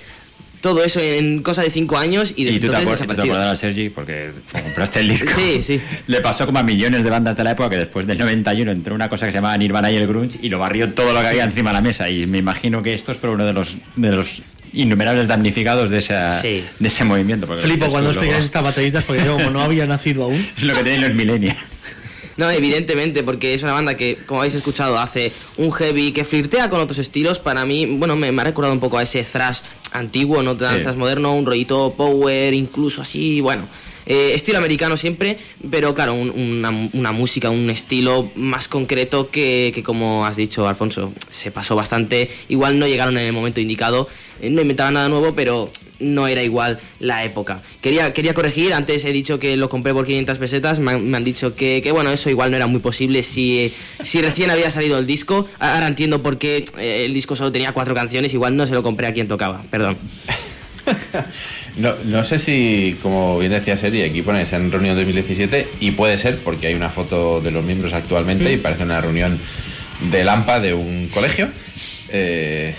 Todo 0.59 0.83
eso 0.83 0.99
en 0.99 1.41
cosa 1.41 1.63
de 1.63 1.71
cinco 1.71 1.97
años 1.97 2.33
y 2.35 2.41
Y 2.41 2.45
desde 2.45 2.59
tú 2.59 2.67
te, 2.69 2.77
entonces 2.77 2.83
acuer- 2.83 2.83
tú 2.83 3.07
te 3.07 3.07
desaparecidos. 3.07 3.35
acordarás, 3.37 3.59
Sergi, 3.59 3.89
porque 3.89 4.29
compraste 4.51 4.99
el 4.99 5.07
disco. 5.09 5.31
Sí, 5.35 5.61
sí. 5.61 5.81
Le 6.07 6.21
pasó 6.21 6.45
como 6.45 6.59
a 6.59 6.63
millones 6.63 7.03
de 7.03 7.09
bandas 7.09 7.35
de 7.35 7.43
la 7.43 7.51
época 7.51 7.69
que 7.71 7.77
después 7.77 8.05
del 8.05 8.17
91 8.19 8.69
entró 8.71 8.93
una 8.93 9.09
cosa 9.09 9.25
que 9.25 9.31
se 9.31 9.37
llamaba 9.39 9.57
Nirvana 9.57 9.91
y 9.91 9.95
el 9.95 10.05
grunge 10.05 10.37
y 10.41 10.49
lo 10.49 10.59
barrió 10.59 10.93
todo 10.93 11.13
lo 11.13 11.21
que 11.21 11.27
había 11.27 11.45
encima 11.45 11.71
de 11.71 11.75
la 11.75 11.81
mesa. 11.81 12.09
Y 12.11 12.27
me 12.27 12.37
imagino 12.39 12.83
que 12.83 12.93
estos 12.93 13.17
fueron 13.17 13.37
uno 13.37 13.45
de 13.47 13.53
los, 13.53 13.73
de 13.95 14.11
los 14.11 14.41
innumerables 14.73 15.27
damnificados 15.27 15.89
de, 15.89 15.97
esa, 15.99 16.41
Sí. 16.41 16.63
de 16.79 16.87
ese 16.87 17.03
movimiento. 17.03 17.47
Flipo 17.47 17.87
cuando 17.87 18.09
luego- 18.09 18.19
explicáis 18.21 18.45
estas 18.45 18.63
batallitas 18.63 19.03
porque 19.03 19.23
yo 19.25 19.33
como 19.37 19.49
no 19.49 19.61
había 19.61 19.85
nacido 19.85 20.23
aún. 20.23 20.35
Es 20.57 20.63
lo 20.63 20.73
que 20.73 20.83
tienen 20.83 21.01
los 21.01 21.13
millennials. 21.13 21.57
No, 22.37 22.49
evidentemente, 22.49 23.23
porque 23.23 23.53
es 23.53 23.61
una 23.61 23.73
banda 23.73 23.95
que, 23.95 24.17
como 24.25 24.39
habéis 24.39 24.55
escuchado, 24.55 24.97
hace 24.97 25.31
un 25.57 25.71
heavy 25.71 26.11
que 26.13 26.23
flirtea 26.23 26.69
con 26.69 26.79
otros 26.79 26.97
estilos. 26.97 27.39
Para 27.39 27.65
mí, 27.65 27.85
bueno, 27.85 28.15
me, 28.15 28.31
me 28.31 28.41
ha 28.41 28.45
recordado 28.45 28.73
un 28.73 28.79
poco 28.79 28.97
a 28.97 29.03
ese 29.03 29.21
thrash 29.23 29.59
antiguo, 29.91 30.41
no 30.41 30.55
thrash 30.55 30.83
Sí. 30.83 30.97
moderno, 30.97 31.35
un 31.35 31.45
rollito 31.45 31.93
power, 31.95 32.53
incluso 32.53 33.01
así, 33.01 33.41
bueno. 33.41 33.67
Eh, 34.05 34.31
estilo 34.33 34.57
americano 34.57 34.97
siempre, 34.97 35.37
pero 35.69 35.93
claro, 35.95 36.13
un- 36.13 36.29
una, 36.31 36.69
una 36.93 37.11
música, 37.11 37.49
un 37.49 37.69
estilo 37.69 38.29
más 38.35 38.67
concreto 38.67 39.29
que, 39.29 39.71
que, 39.73 39.83
como 39.83 40.25
has 40.25 40.35
dicho, 40.35 40.67
Alfonso, 40.67 41.13
se 41.29 41.51
pasó 41.51 41.75
bastante. 41.75 42.29
Igual 42.49 42.79
no 42.79 42.87
llegaron 42.87 43.17
en 43.17 43.25
el 43.27 43.33
momento 43.33 43.59
indicado, 43.59 44.07
eh, 44.41 44.49
no 44.49 44.61
inventaban 44.61 44.93
nada 44.95 45.09
nuevo, 45.09 45.33
pero 45.35 45.71
no 45.99 46.27
era 46.27 46.41
igual 46.41 46.79
la 46.99 47.23
época. 47.23 47.61
Quería, 47.79 48.11
quería 48.11 48.33
corregir, 48.33 48.73
antes 48.73 49.05
he 49.05 49.11
dicho 49.13 49.37
que 49.37 49.55
lo 49.55 49.69
compré 49.69 49.93
por 49.93 50.07
500 50.07 50.39
pesetas, 50.39 50.79
me 50.79 50.93
han, 50.93 51.07
me 51.09 51.17
han 51.17 51.23
dicho 51.23 51.53
que, 51.55 51.81
que, 51.83 51.91
bueno, 51.91 52.09
eso 52.11 52.29
igual 52.31 52.49
no 52.49 52.57
era 52.57 52.65
muy 52.65 52.79
posible 52.79 53.21
si, 53.21 53.71
si 54.03 54.19
recién 54.19 54.49
había 54.49 54.71
salido 54.71 54.97
el 54.97 55.05
disco. 55.05 55.47
Ahora 55.59 55.85
entiendo 55.85 56.23
por 56.23 56.39
qué 56.39 56.65
eh, 56.79 57.05
el 57.05 57.13
disco 57.13 57.35
solo 57.35 57.51
tenía 57.51 57.71
cuatro 57.71 57.93
canciones, 57.93 58.33
igual 58.33 58.57
no 58.57 58.65
se 58.65 58.73
lo 58.73 58.81
compré 58.81 59.05
a 59.07 59.13
quien 59.13 59.27
tocaba, 59.27 59.61
perdón. 59.69 59.97
No, 61.77 61.93
no 62.05 62.23
sé 62.23 62.37
si, 62.39 62.97
como 63.01 63.39
bien 63.39 63.51
decía 63.51 63.77
Seri, 63.77 64.01
aquí 64.03 64.21
pones 64.21 64.51
en 64.53 64.71
reunión 64.71 64.95
2017 64.95 65.67
y 65.79 65.91
puede 65.91 66.17
ser 66.17 66.37
porque 66.37 66.67
hay 66.67 66.73
una 66.73 66.89
foto 66.89 67.39
de 67.41 67.51
los 67.51 67.63
miembros 67.63 67.93
actualmente 67.93 68.51
y 68.51 68.57
Mm. 68.57 68.61
parece 68.61 68.83
una 68.83 68.99
reunión 69.01 69.39
de 70.11 70.23
Lampa 70.23 70.59
de 70.59 70.73
un 70.73 71.07
colegio. 71.13 71.47
Eh, 72.09 72.73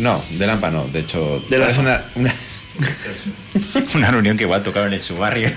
no, 0.00 0.22
de 0.30 0.46
Lampa 0.46 0.70
no, 0.70 0.86
de 0.88 1.00
hecho, 1.00 1.44
De 1.48 1.58
parece 1.58 1.80
una, 1.80 1.92
Lampa. 1.92 2.10
una- 2.16 2.34
Una 3.94 4.10
reunión 4.10 4.36
que 4.36 4.42
igual 4.44 4.62
tocaron 4.62 4.92
en 4.92 5.00
su 5.02 5.16
barrio. 5.16 5.50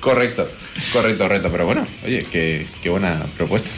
Correcto, 0.00 0.48
correcto, 0.92 1.24
correcto, 1.24 1.48
pero 1.50 1.66
bueno, 1.66 1.86
oye, 2.04 2.24
qué, 2.30 2.64
qué 2.82 2.88
buena 2.90 3.16
propuesta. 3.36 3.68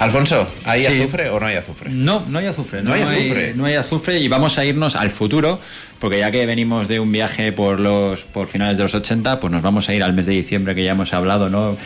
Alfonso, 0.00 0.48
¿hay 0.64 0.80
Sí. 0.80 0.86
azufre 1.00 1.28
o 1.30 1.38
no 1.38 1.46
hay 1.46 1.56
azufre? 1.56 1.90
No, 1.90 2.24
no 2.28 2.38
hay 2.38 2.46
azufre. 2.46 2.82
No 2.82 2.92
hay 2.94 3.02
azufre. 3.02 3.52
no 3.54 3.64
hay 3.66 3.74
azufre 3.74 4.18
y 4.18 4.28
vamos 4.28 4.58
a 4.58 4.64
irnos 4.64 4.96
al 4.96 5.10
futuro, 5.10 5.60
porque 5.98 6.18
ya 6.18 6.30
que 6.30 6.46
venimos 6.46 6.88
de 6.88 7.00
un 7.00 7.12
viaje 7.12 7.52
por 7.52 7.78
los 7.80 8.20
por 8.22 8.48
finales 8.48 8.78
de 8.78 8.84
los 8.84 8.94
80, 8.94 9.40
pues 9.40 9.52
nos 9.52 9.62
vamos 9.62 9.88
a 9.88 9.94
ir 9.94 10.02
al 10.02 10.12
mes 10.14 10.26
de 10.26 10.32
diciembre 10.32 10.74
que 10.74 10.84
ya 10.84 10.92
hemos 10.92 11.12
hablado, 11.12 11.50
¿no? 11.50 11.76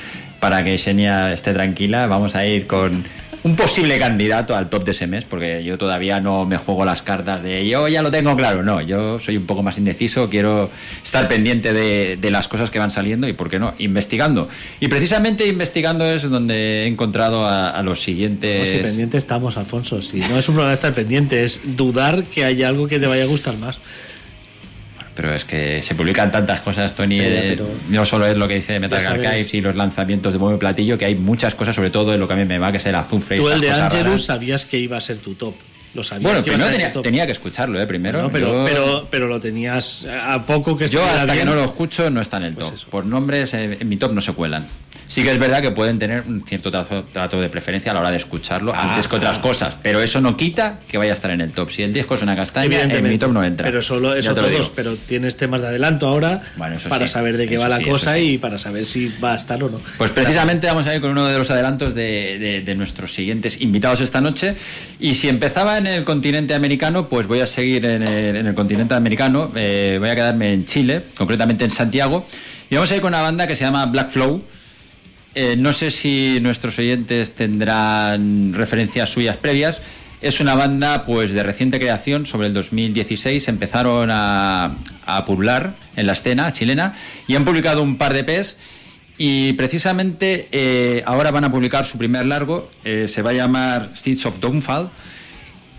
Para 0.40 0.62
que 0.62 0.78
Xenia 0.78 1.32
esté 1.32 1.52
tranquila, 1.54 2.06
vamos 2.06 2.36
a 2.36 2.46
ir 2.46 2.66
con 2.66 3.04
un 3.44 3.56
posible 3.56 3.98
candidato 3.98 4.56
al 4.56 4.70
top 4.70 4.84
de 4.84 4.90
ese 4.92 5.06
mes, 5.06 5.24
porque 5.24 5.62
yo 5.62 5.76
todavía 5.76 6.18
no 6.18 6.46
me 6.46 6.56
juego 6.56 6.84
las 6.86 7.02
cartas 7.02 7.42
de 7.42 7.68
yo 7.68 7.88
ya 7.88 8.02
lo 8.02 8.10
tengo 8.10 8.34
claro, 8.36 8.62
no, 8.62 8.80
yo 8.80 9.18
soy 9.18 9.36
un 9.36 9.44
poco 9.44 9.62
más 9.62 9.76
indeciso, 9.76 10.30
quiero 10.30 10.70
estar 11.04 11.28
pendiente 11.28 11.74
de, 11.74 12.16
de 12.16 12.30
las 12.30 12.48
cosas 12.48 12.70
que 12.70 12.78
van 12.78 12.90
saliendo 12.90 13.28
y, 13.28 13.34
¿por 13.34 13.50
qué 13.50 13.58
no?, 13.58 13.74
investigando. 13.78 14.48
Y 14.80 14.88
precisamente 14.88 15.46
investigando 15.46 16.06
es 16.06 16.22
donde 16.22 16.84
he 16.84 16.86
encontrado 16.86 17.46
a, 17.46 17.82
los 17.82 18.02
siguientes... 18.02 18.60
No, 18.60 18.78
si 18.78 18.82
pendiente 18.82 19.18
estamos, 19.18 19.58
Alfonso. 19.58 20.00
Si 20.00 20.20
no 20.20 20.38
es 20.38 20.48
un 20.48 20.54
problema 20.54 20.72
estar 20.72 20.94
pendiente, 20.94 21.44
es 21.44 21.60
dudar 21.76 22.24
que 22.24 22.44
haya 22.44 22.68
algo 22.68 22.88
que 22.88 22.98
te 22.98 23.06
vaya 23.06 23.24
a 23.24 23.26
gustar 23.26 23.58
más. 23.58 23.76
Pero 25.14 25.32
es 25.32 25.44
que 25.44 25.80
se 25.80 25.94
publican 25.94 26.32
tantas 26.32 26.60
cosas, 26.60 26.94
Tony. 26.94 27.20
Eh, 27.20 27.54
pero- 27.56 27.68
no 27.88 28.04
solo 28.04 28.26
es 28.26 28.36
lo 28.36 28.48
que 28.48 28.56
dice 28.56 28.80
Metal. 28.80 29.04
Archives 29.06 29.54
y 29.54 29.60
los 29.60 29.76
lanzamientos 29.76 30.32
de 30.32 30.38
y 30.54 30.58
Platillo, 30.58 30.98
que 30.98 31.04
hay 31.04 31.14
muchas 31.14 31.54
cosas, 31.54 31.76
sobre 31.76 31.90
todo 31.90 32.14
en 32.14 32.20
lo 32.20 32.26
que 32.26 32.34
a 32.34 32.36
mí 32.36 32.44
me 32.44 32.58
va, 32.58 32.70
que 32.72 32.78
es 32.78 32.86
el 32.86 32.94
azufre 32.94 33.36
Tú 33.36 33.48
el 33.48 33.60
de 33.60 33.70
Angelus 33.70 34.24
sabías 34.24 34.66
que 34.66 34.78
iba 34.78 34.96
a 34.96 35.00
ser 35.00 35.18
tu 35.18 35.34
top. 35.34 35.54
Lo 35.94 36.02
sabías 36.02 36.22
Bueno, 36.24 36.44
que 36.44 36.50
primero 36.50 37.02
tenía, 37.02 37.26
que 37.26 37.32
escucharlo, 37.32 37.80
¿eh? 37.80 37.86
Primero. 37.86 38.22
No, 38.22 38.30
pero, 38.30 38.48
Yo- 38.48 38.64
pero, 38.64 39.08
pero 39.10 39.26
lo 39.28 39.38
tenías 39.40 40.04
a 40.06 40.42
poco 40.44 40.76
que 40.76 40.88
Yo 40.88 41.04
hasta 41.04 41.34
que 41.36 41.44
no 41.44 41.54
lo 41.54 41.64
escucho 41.64 42.10
no 42.10 42.20
está 42.20 42.38
en 42.38 42.44
el 42.44 42.56
top. 42.56 42.72
Por 42.90 43.06
nombres 43.06 43.54
eh, 43.54 43.78
en 43.80 43.88
mi 43.88 43.96
top 43.96 44.12
no 44.12 44.20
se 44.20 44.32
cuelan. 44.32 44.66
Sí 45.06 45.22
que 45.22 45.30
es 45.30 45.38
verdad 45.38 45.60
que 45.60 45.70
pueden 45.70 45.98
tener 45.98 46.22
un 46.26 46.42
cierto 46.46 46.70
trato, 46.70 47.04
trato 47.12 47.38
de 47.38 47.50
preferencia 47.50 47.90
a 47.92 47.94
la 47.94 48.00
hora 48.00 48.10
de 48.10 48.16
escucharlo 48.16 48.72
Ah, 48.74 48.88
antes 48.94 49.06
que 49.06 49.16
otras 49.16 49.36
ah. 49.36 49.42
cosas, 49.42 49.76
pero 49.82 50.00
eso 50.00 50.18
no 50.22 50.34
quita 50.34 50.80
que 50.88 50.96
vaya 50.96 51.10
a 51.10 51.14
estar 51.14 51.30
en 51.30 51.42
el 51.42 51.50
top. 51.52 51.70
Si 51.70 51.82
el 51.82 51.92
disco 51.92 52.14
es 52.14 52.22
una 52.22 52.34
castaña, 52.34 52.80
en 52.82 53.06
mi 53.06 53.18
top 53.18 53.30
no 53.32 53.44
entra. 53.44 53.66
Pero 53.66 53.82
solo 53.82 54.14
eso 54.14 54.34
todos, 54.34 54.70
pero 54.70 54.96
tienes 54.96 55.36
temas 55.36 55.60
de 55.60 55.66
adelanto 55.68 56.08
ahora 56.08 56.42
para 56.56 57.06
sí, 57.06 57.12
saber 57.12 57.36
de 57.36 57.46
qué 57.46 57.58
va 57.58 57.68
la 57.68 57.76
sí, 57.78 57.84
cosa 57.84 58.14
sí. 58.14 58.18
y 58.20 58.38
para 58.38 58.58
saber 58.58 58.86
si 58.86 59.12
va 59.22 59.34
a 59.34 59.36
estar 59.36 59.62
o 59.62 59.68
no. 59.68 59.78
Pues 59.98 60.10
precisamente 60.10 60.66
vamos 60.68 60.86
a 60.86 60.94
ir 60.94 61.02
con 61.02 61.10
uno 61.10 61.26
de 61.26 61.36
los 61.36 61.50
adelantos 61.50 61.94
de, 61.94 62.38
de- 62.38 62.60
de 62.62 62.74
nuestros 62.74 63.12
siguientes 63.12 63.60
invitados 63.60 64.00
esta 64.00 64.22
noche. 64.22 64.56
Y 65.00 65.16
si 65.16 65.28
empezaba 65.28 65.76
en 65.86 65.94
el 65.94 66.04
continente 66.04 66.54
americano, 66.54 67.08
pues 67.08 67.26
voy 67.26 67.40
a 67.40 67.46
seguir 67.46 67.84
en 67.84 68.02
el, 68.02 68.36
en 68.36 68.46
el 68.46 68.54
continente 68.54 68.94
americano. 68.94 69.50
Eh, 69.54 69.96
voy 69.98 70.08
a 70.08 70.14
quedarme 70.14 70.52
en 70.52 70.64
Chile, 70.64 71.02
concretamente 71.16 71.64
en 71.64 71.70
Santiago. 71.70 72.26
Y 72.70 72.74
vamos 72.74 72.90
a 72.90 72.96
ir 72.96 73.00
con 73.00 73.08
una 73.08 73.22
banda 73.22 73.46
que 73.46 73.56
se 73.56 73.64
llama 73.64 73.86
Black 73.86 74.10
Flow. 74.10 74.42
Eh, 75.34 75.56
no 75.58 75.72
sé 75.72 75.90
si 75.90 76.38
nuestros 76.40 76.78
oyentes 76.78 77.34
tendrán 77.34 78.52
referencias 78.54 79.10
suyas 79.10 79.36
previas. 79.36 79.80
Es 80.20 80.40
una 80.40 80.54
banda 80.54 81.04
pues 81.04 81.32
de 81.32 81.42
reciente 81.42 81.78
creación, 81.78 82.24
sobre 82.24 82.46
el 82.46 82.54
2016 82.54 83.46
empezaron 83.48 84.10
a, 84.10 84.76
a 85.04 85.24
pueblar 85.24 85.74
en 85.96 86.06
la 86.06 86.14
escena 86.14 86.52
chilena 86.52 86.94
y 87.26 87.34
han 87.34 87.44
publicado 87.44 87.82
un 87.82 87.98
par 87.98 88.14
de 88.14 88.20
EPs 88.20 88.56
y 89.16 89.52
precisamente 89.52 90.48
eh, 90.50 91.02
ahora 91.06 91.30
van 91.30 91.44
a 91.44 91.52
publicar 91.52 91.86
su 91.86 91.98
primer 91.98 92.26
largo, 92.26 92.68
eh, 92.84 93.06
se 93.08 93.22
va 93.22 93.30
a 93.30 93.34
llamar 93.34 93.90
Stitch 93.94 94.26
of 94.26 94.40
Downfall 94.40 94.90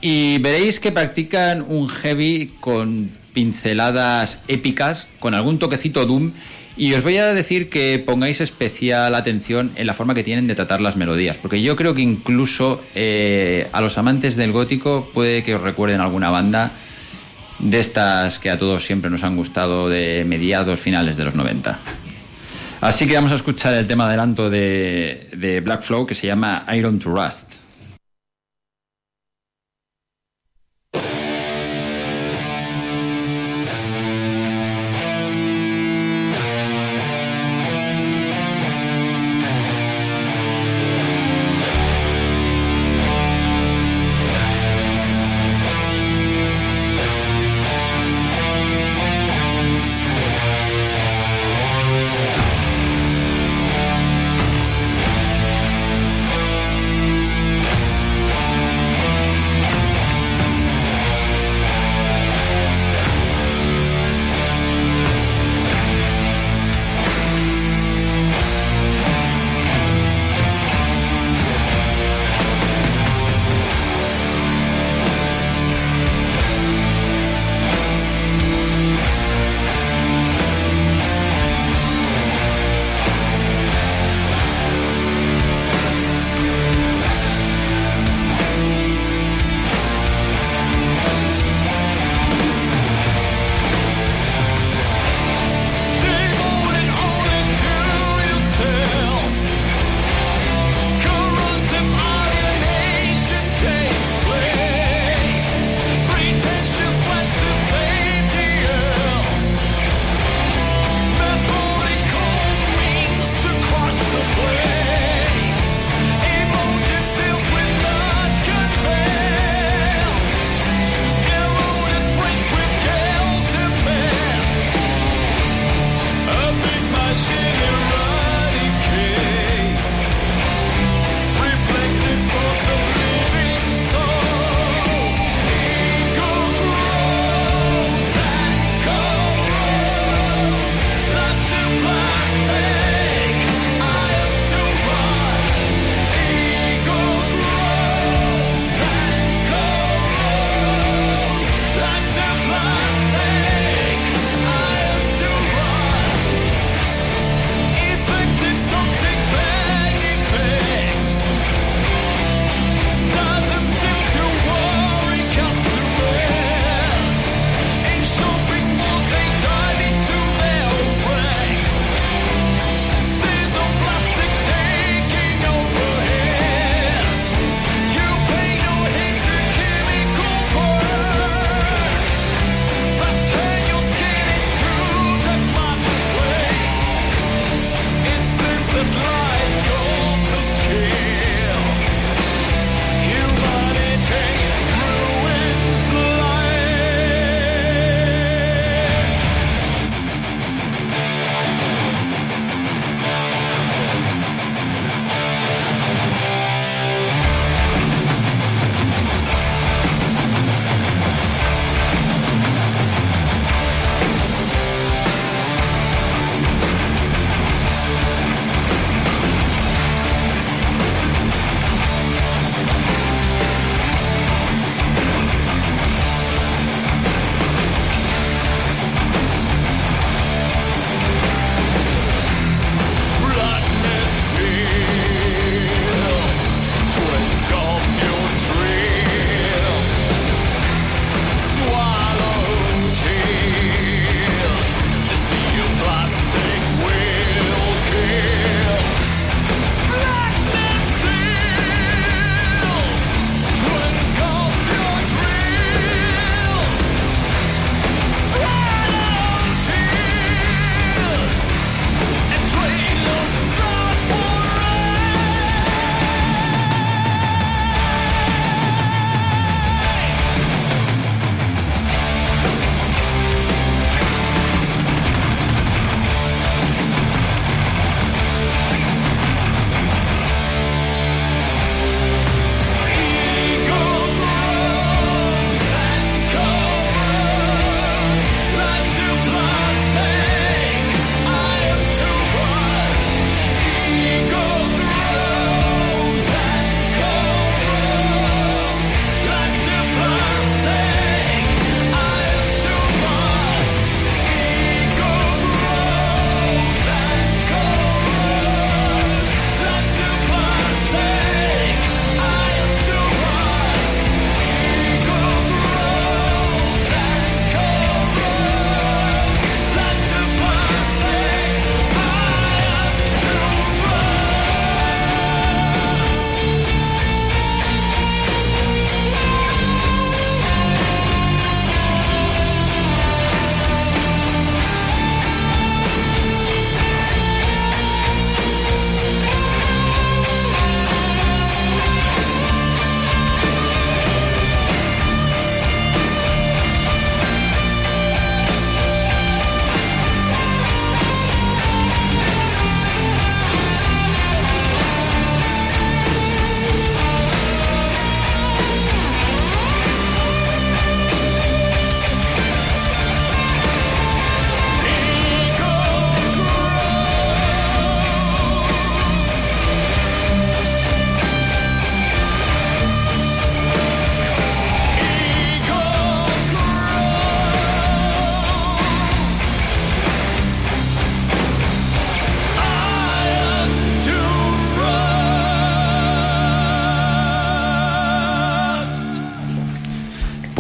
y 0.06 0.38
veréis 0.38 0.80
que 0.80 0.92
practican 0.92 1.66
un 1.68 1.90
heavy 1.90 2.52
con 2.60 3.10
pinceladas 3.34 4.38
épicas, 4.48 5.08
con 5.20 5.34
algún 5.34 5.58
toquecito 5.58 6.06
doom. 6.06 6.32
Y 6.78 6.94
os 6.94 7.02
voy 7.02 7.18
a 7.18 7.34
decir 7.34 7.72
que 7.72 7.98
pongáis 8.06 8.40
especial 8.40 9.16
atención 9.16 9.72
en 9.76 9.88
la 9.88 9.96
forma 9.96 10.14
que 10.14 10.24
tienen 10.24 10.46
de 10.46 10.54
tratar 10.54 10.80
las 10.80 10.96
melodías, 10.96 11.38
porque 11.42 11.60
yo 11.64 11.76
creo 11.76 11.96
que 11.96 12.04
incluso 12.04 12.84
eh, 12.94 13.68
a 13.72 13.82
los 13.82 13.98
amantes 13.98 14.36
del 14.36 14.52
gótico 14.52 15.10
puede 15.12 15.42
que 15.42 15.56
os 15.56 15.62
recuerden 15.62 16.02
alguna 16.02 16.30
banda 16.30 16.70
de 17.58 17.80
estas 17.80 18.38
que 18.38 18.52
a 18.52 18.60
todos 18.60 18.86
siempre 18.86 19.10
nos 19.10 19.24
han 19.24 19.36
gustado 19.36 19.90
de 19.90 20.24
mediados, 20.24 20.80
finales 20.80 21.18
de 21.18 21.26
los 21.26 21.34
90. 21.34 21.80
Así 22.82 23.08
que 23.08 23.16
vamos 23.16 23.32
a 23.32 23.36
escuchar 23.38 23.74
el 23.74 23.88
tema 23.88 24.06
adelanto 24.06 24.52
de, 24.52 25.30
de 25.36 25.62
Black 25.62 25.82
Flow 25.82 26.06
que 26.06 26.14
se 26.14 26.28
llama 26.28 26.64
Iron 26.72 27.00
to 27.00 27.10
Rust. 27.10 27.65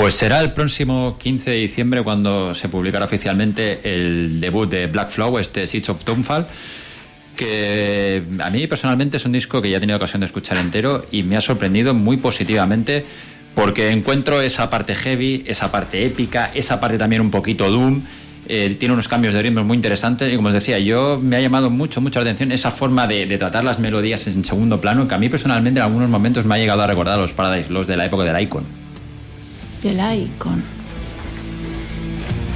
Pues 0.05 0.13
será 0.13 0.39
el 0.41 0.51
próximo 0.53 1.17
15 1.17 1.49
de 1.49 1.57
diciembre 1.57 2.03
cuando 2.03 2.53
se 2.53 2.69
publicará 2.69 3.05
oficialmente 3.05 3.79
el 3.83 4.39
debut 4.39 4.69
de 4.69 4.85
Black 4.85 5.09
Flow, 5.09 5.39
este 5.39 5.65
Seeds 5.65 5.89
of 5.89 6.05
Doomfall, 6.05 6.45
que 7.35 8.21
a 8.37 8.51
mí 8.51 8.67
personalmente 8.67 9.17
es 9.17 9.25
un 9.25 9.31
disco 9.31 9.63
que 9.63 9.71
ya 9.71 9.77
he 9.77 9.79
tenido 9.79 9.97
ocasión 9.97 10.19
de 10.19 10.27
escuchar 10.27 10.59
entero 10.59 11.03
y 11.11 11.23
me 11.23 11.37
ha 11.37 11.41
sorprendido 11.41 11.95
muy 11.95 12.17
positivamente 12.17 13.03
porque 13.55 13.89
encuentro 13.89 14.41
esa 14.41 14.69
parte 14.69 14.93
heavy, 14.93 15.43
esa 15.47 15.71
parte 15.71 16.05
épica, 16.05 16.51
esa 16.53 16.79
parte 16.79 16.99
también 16.99 17.23
un 17.23 17.31
poquito 17.31 17.71
doom. 17.71 18.03
eh, 18.47 18.75
tiene 18.77 18.93
unos 18.93 19.07
cambios 19.07 19.33
de 19.33 19.41
ritmo 19.41 19.63
muy 19.63 19.75
interesantes 19.75 20.31
y 20.31 20.35
como 20.35 20.49
os 20.49 20.53
decía, 20.53 20.77
yo 20.77 21.19
me 21.19 21.37
ha 21.37 21.41
llamado 21.41 21.71
mucho, 21.71 21.99
mucho 21.99 22.19
la 22.19 22.29
atención 22.29 22.51
esa 22.51 22.69
forma 22.69 23.07
de, 23.07 23.25
de 23.25 23.39
tratar 23.39 23.63
las 23.63 23.79
melodías 23.79 24.27
en 24.27 24.45
segundo 24.45 24.79
plano 24.79 25.07
que 25.07 25.15
a 25.15 25.17
mí 25.17 25.29
personalmente 25.29 25.79
en 25.79 25.85
algunos 25.87 26.09
momentos 26.09 26.45
me 26.45 26.53
ha 26.53 26.57
llegado 26.59 26.83
a 26.83 26.85
recordar 26.85 27.17
a 27.17 27.21
los 27.23 27.33
Paradise 27.33 27.73
Lost 27.73 27.89
de 27.89 27.97
la 27.97 28.05
época 28.05 28.23
del 28.23 28.39
Icon. 28.43 28.84
Del 29.85 29.99
Icon. 29.99 30.63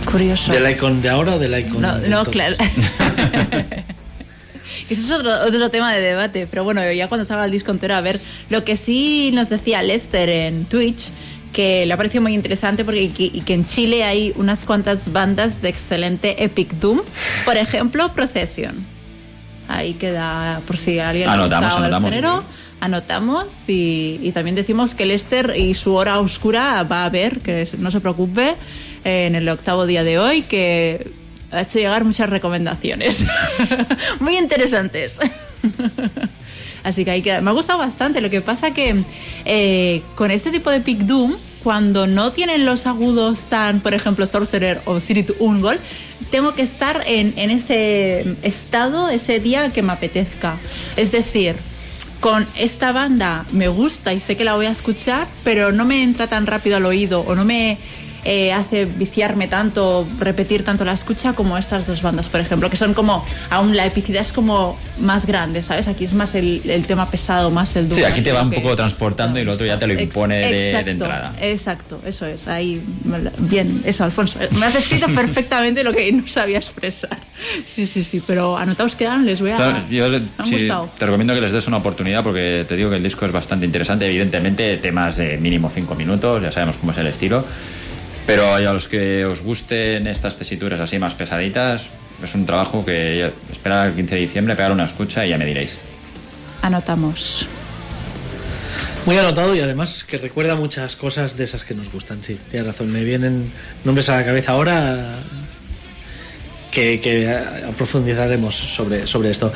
Curioso. 0.09 0.51
¿Del 0.51 0.71
icon 0.71 0.99
de 0.99 1.09
ahora 1.09 1.35
o 1.35 1.39
del 1.39 1.59
icon 1.59 1.79
No, 1.79 1.99
de 1.99 2.09
no 2.09 2.25
claro. 2.25 2.55
Eso 4.89 4.89
es 4.89 5.11
otro, 5.11 5.31
otro 5.45 5.69
tema 5.69 5.93
de 5.93 6.01
debate, 6.01 6.47
pero 6.49 6.63
bueno, 6.63 6.81
ya 6.91 7.07
cuando 7.07 7.25
salga 7.25 7.45
el 7.45 7.51
disco 7.51 7.69
entero, 7.69 7.93
a 7.93 8.01
ver, 8.01 8.19
lo 8.49 8.65
que 8.65 8.75
sí 8.75 9.29
nos 9.31 9.49
decía 9.49 9.83
Lester 9.83 10.27
en 10.27 10.65
Twitch, 10.65 11.11
que 11.53 11.85
le 11.85 11.93
ha 11.93 11.97
parecido 11.97 12.23
muy 12.23 12.33
interesante 12.33 12.83
porque 12.83 13.11
que, 13.11 13.25
y 13.25 13.41
que 13.41 13.53
en 13.53 13.67
Chile 13.67 14.03
hay 14.03 14.33
unas 14.35 14.65
cuantas 14.65 15.13
bandas 15.13 15.61
de 15.61 15.69
excelente 15.69 16.43
Epic 16.43 16.71
Doom, 16.79 17.01
por 17.45 17.57
ejemplo, 17.57 18.11
Procession. 18.13 18.73
Ahí 19.67 19.93
queda, 19.93 20.61
por 20.65 20.77
si 20.77 20.97
alguien 20.97 21.29
Anotamos, 21.29 21.75
anotamos, 21.75 22.09
género, 22.09 22.43
anotamos 22.79 23.65
y, 23.67 24.31
también 24.33 24.55
decimos 24.55 24.95
que 24.95 25.05
Lester 25.05 25.55
y 25.57 25.73
su 25.73 25.95
hora 25.95 26.19
oscura 26.19 26.83
va 26.83 27.05
a 27.05 27.09
ver, 27.09 27.39
que 27.39 27.67
no 27.77 27.91
se 27.91 27.99
preocupe, 27.99 28.55
eh, 29.03 29.25
en 29.27 29.35
el 29.35 29.47
octavo 29.49 29.85
día 29.85 30.03
de 30.03 30.19
hoy, 30.19 30.41
que 30.43 31.07
ha 31.51 31.61
hecho 31.61 31.79
llegar 31.79 32.05
muchas 32.05 32.29
recomendaciones 32.29 33.25
muy 34.19 34.37
interesantes. 34.37 35.19
Así 36.83 37.03
que 37.03 37.11
ahí 37.11 37.21
queda. 37.21 37.41
Me 37.41 37.49
ha 37.49 37.53
gustado 37.53 37.79
bastante. 37.79 38.21
Lo 38.21 38.29
que 38.29 38.39
pasa 38.39 38.71
que 38.71 39.03
eh, 39.43 40.01
con 40.15 40.31
este 40.31 40.49
tipo 40.49 40.71
de 40.71 40.79
pick 40.79 40.99
doom, 40.99 41.35
cuando 41.61 42.07
no 42.07 42.31
tienen 42.31 42.65
los 42.65 42.87
agudos 42.87 43.43
tan, 43.45 43.81
por 43.81 43.93
ejemplo, 43.93 44.25
Sorcerer 44.25 44.81
o 44.85 45.01
Sirit 45.01 45.31
Ungol, 45.39 45.77
tengo 46.31 46.53
que 46.53 46.61
estar 46.61 47.03
en 47.05 47.37
ese 47.37 48.37
estado 48.43 49.09
ese 49.09 49.41
día 49.41 49.69
que 49.71 49.81
me 49.81 49.91
apetezca. 49.91 50.57
Es 50.95 51.11
decir, 51.11 51.57
con 52.19 52.45
esta 52.57 52.91
banda 52.91 53.45
me 53.51 53.67
gusta 53.67 54.13
y 54.13 54.19
sé 54.19 54.35
que 54.35 54.43
la 54.43 54.55
voy 54.55 54.65
a 54.65 54.71
escuchar, 54.71 55.27
pero 55.43 55.71
no 55.71 55.85
me 55.85 56.03
entra 56.03 56.27
tan 56.27 56.47
rápido 56.47 56.77
al 56.77 56.85
oído 56.85 57.21
o 57.21 57.35
no 57.35 57.45
me 57.45 57.77
eh, 58.25 58.51
hace 58.53 58.85
viciarme 58.85 59.47
tanto, 59.47 60.07
repetir 60.19 60.63
tanto 60.63 60.85
la 60.85 60.93
escucha 60.93 61.33
como 61.33 61.57
estas 61.57 61.87
dos 61.87 62.01
bandas, 62.01 62.27
por 62.29 62.39
ejemplo, 62.41 62.69
que 62.69 62.77
son 62.77 62.93
como, 62.93 63.25
aún 63.49 63.75
la 63.75 63.85
epicidad 63.85 64.21
es 64.21 64.33
como 64.33 64.77
más 64.99 65.25
grande, 65.25 65.61
¿sabes? 65.63 65.87
Aquí 65.87 66.03
es 66.05 66.13
más 66.13 66.35
el, 66.35 66.61
el 66.69 66.85
tema 66.85 67.09
pesado, 67.09 67.51
más 67.51 67.75
el 67.75 67.87
duro. 67.89 67.95
Sí, 67.95 68.03
aquí 68.03 68.21
te 68.21 68.31
va 68.31 68.43
un 68.43 68.49
que- 68.49 68.59
poco 68.59 68.75
transportando 68.75 69.39
y 69.39 69.43
lo 69.43 69.53
otro 69.53 69.65
ya 69.65 69.79
te 69.79 69.87
lo 69.87 69.99
impone 69.99 70.37
de, 70.39 70.49
de 70.51 70.69
exacto, 70.69 70.89
entrada. 70.91 71.33
Exacto, 71.41 72.01
eso 72.05 72.25
es. 72.25 72.47
Ahí, 72.47 72.81
bien, 73.39 73.81
eso, 73.85 74.03
Alfonso. 74.03 74.39
Me 74.59 74.65
has 74.65 74.75
escrito 74.75 75.07
perfectamente 75.15 75.83
lo 75.83 75.93
que 75.93 76.11
no 76.11 76.27
sabía 76.27 76.57
expresar. 76.57 77.17
Sí, 77.67 77.85
sí, 77.87 78.03
sí, 78.03 78.21
pero 78.25 78.57
anotaos 78.57 78.95
quedan, 78.95 79.25
les 79.25 79.39
voy 79.41 79.51
a. 79.51 79.85
Yo 79.89 80.09
me 80.09 80.17
han 80.37 80.45
sí, 80.45 80.55
gustado. 80.57 80.89
te 80.97 81.05
recomiendo 81.05 81.33
que 81.33 81.41
les 81.41 81.51
des 81.51 81.67
una 81.67 81.77
oportunidad 81.77 82.23
porque 82.23 82.65
te 82.67 82.75
digo 82.75 82.89
que 82.89 82.97
el 82.97 83.03
disco 83.03 83.25
es 83.25 83.31
bastante 83.31 83.65
interesante. 83.65 84.05
Evidentemente, 84.07 84.75
temas 84.77 85.15
de 85.17 85.37
mínimo 85.37 85.69
5 85.69 85.95
minutos, 85.95 86.41
ya 86.43 86.51
sabemos 86.51 86.77
cómo 86.77 86.91
es 86.91 86.97
el 86.97 87.07
estilo. 87.07 87.45
Pero 88.29 88.53
a 88.53 88.61
los 88.61 88.87
que 88.87 89.25
os 89.25 89.41
gusten 89.41 90.05
estas 90.05 90.37
tesituras 90.37 90.79
así 90.79 90.99
más 90.99 91.15
pesaditas, 91.15 91.89
es 92.23 92.35
un 92.35 92.45
trabajo 92.45 92.85
que 92.85 93.31
esperar 93.51 93.87
el 93.87 93.95
15 93.95 94.13
de 94.13 94.21
diciembre, 94.21 94.55
pegar 94.55 94.71
una 94.71 94.83
escucha 94.83 95.25
y 95.25 95.31
ya 95.31 95.37
me 95.39 95.45
diréis. 95.45 95.79
Anotamos. 96.61 97.47
Muy 99.07 99.17
anotado 99.17 99.55
y 99.55 99.61
además 99.61 100.03
que 100.03 100.19
recuerda 100.19 100.53
muchas 100.53 100.95
cosas 100.95 101.37
de 101.37 101.45
esas 101.45 101.63
que 101.63 101.73
nos 101.73 101.91
gustan, 101.91 102.23
sí, 102.23 102.37
tienes 102.51 102.67
razón. 102.67 102.91
Me 102.91 103.03
vienen 103.03 103.51
nombres 103.83 104.09
a 104.09 104.17
la 104.17 104.23
cabeza 104.23 104.51
ahora 104.51 105.11
que, 106.69 107.01
que 107.01 107.35
profundizaremos 107.79 108.53
sobre, 108.53 109.07
sobre 109.07 109.31
esto. 109.31 109.51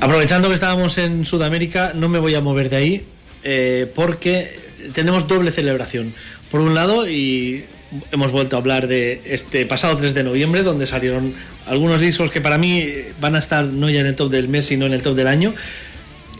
Aprovechando 0.00 0.48
que 0.48 0.54
estábamos 0.54 0.98
en 0.98 1.24
Sudamérica, 1.24 1.92
no 1.94 2.08
me 2.08 2.18
voy 2.18 2.34
a 2.34 2.40
mover 2.40 2.70
de 2.70 2.76
ahí 2.76 3.06
eh, 3.44 3.88
porque 3.94 4.62
tenemos 4.92 5.28
doble 5.28 5.52
celebración. 5.52 6.12
Por 6.52 6.60
un 6.60 6.74
lado, 6.74 7.08
y 7.08 7.64
hemos 8.12 8.30
vuelto 8.30 8.56
a 8.56 8.58
hablar 8.58 8.86
de 8.86 9.22
este 9.24 9.64
pasado 9.64 9.96
3 9.96 10.12
de 10.12 10.22
noviembre, 10.22 10.62
donde 10.62 10.86
salieron 10.86 11.32
algunos 11.66 12.02
discos 12.02 12.30
que 12.30 12.42
para 12.42 12.58
mí 12.58 12.86
van 13.22 13.36
a 13.36 13.38
estar 13.38 13.64
no 13.64 13.88
ya 13.88 14.00
en 14.00 14.06
el 14.06 14.16
top 14.16 14.30
del 14.30 14.48
mes, 14.48 14.66
sino 14.66 14.84
en 14.84 14.92
el 14.92 15.00
top 15.00 15.16
del 15.16 15.28
año. 15.28 15.54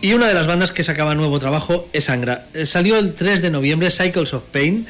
Y 0.02 0.12
una 0.12 0.28
de 0.28 0.34
las 0.34 0.47
bandas 0.47 0.70
que 0.70 0.84
sacaba 0.84 1.14
nuevo 1.14 1.39
trabajo 1.39 1.89
es 1.94 2.10
Angra. 2.10 2.44
Eh, 2.52 2.66
Salió 2.66 2.98
el 2.98 3.14
3 3.14 3.40
de 3.40 3.51
noviembre 3.51 3.90
Cycles 3.90 4.34
of 4.34 4.43
Pain, 4.52 4.86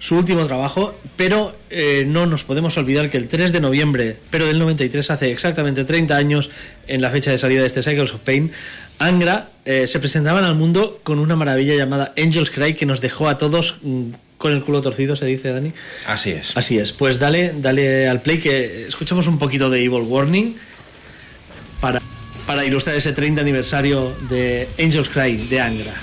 su 0.00 0.16
último 0.16 0.44
trabajo, 0.46 0.98
pero 1.16 1.56
eh, 1.70 2.02
no 2.04 2.26
nos 2.26 2.42
podemos 2.42 2.76
olvidar 2.76 3.10
que 3.10 3.16
el 3.16 3.28
3 3.28 3.52
de 3.52 3.60
noviembre, 3.60 4.16
pero 4.30 4.44
del 4.44 4.58
93, 4.58 5.08
hace 5.08 5.30
exactamente 5.30 5.84
30 5.84 6.16
años 6.16 6.50
en 6.88 7.00
la 7.00 7.12
fecha 7.12 7.30
de 7.30 7.38
salida 7.38 7.60
de 7.60 7.68
este 7.68 7.84
Cycles 7.84 8.12
of 8.12 8.22
Pain, 8.22 8.50
Angra 8.98 9.50
eh, 9.66 9.86
se 9.86 10.00
presentaban 10.00 10.42
al 10.42 10.56
mundo 10.56 10.98
con 11.04 11.20
una 11.20 11.36
maravilla 11.36 11.76
llamada 11.76 12.12
Angels 12.18 12.50
Cry 12.50 12.74
que 12.74 12.86
nos 12.86 13.00
dejó 13.00 13.28
a 13.28 13.38
todos 13.38 13.76
mm, 13.82 14.10
con 14.44 14.52
el 14.52 14.62
culo 14.62 14.82
torcido, 14.82 15.16
se 15.16 15.24
dice 15.24 15.52
Dani. 15.52 15.72
Así 16.06 16.30
es. 16.30 16.54
Así 16.54 16.76
es, 16.76 16.92
pues 16.92 17.18
dale, 17.18 17.54
dale 17.56 18.06
al 18.06 18.20
play 18.20 18.40
que 18.40 18.86
escuchamos 18.86 19.26
un 19.26 19.38
poquito 19.38 19.70
de 19.70 19.82
Evil 19.82 20.02
Warning 20.02 20.54
para, 21.80 22.02
para 22.46 22.62
ilustrar 22.62 22.94
ese 22.94 23.14
30 23.14 23.40
aniversario 23.40 24.14
de 24.28 24.68
Angels 24.78 25.08
Cry 25.08 25.38
de 25.48 25.60
Angra. 25.62 25.94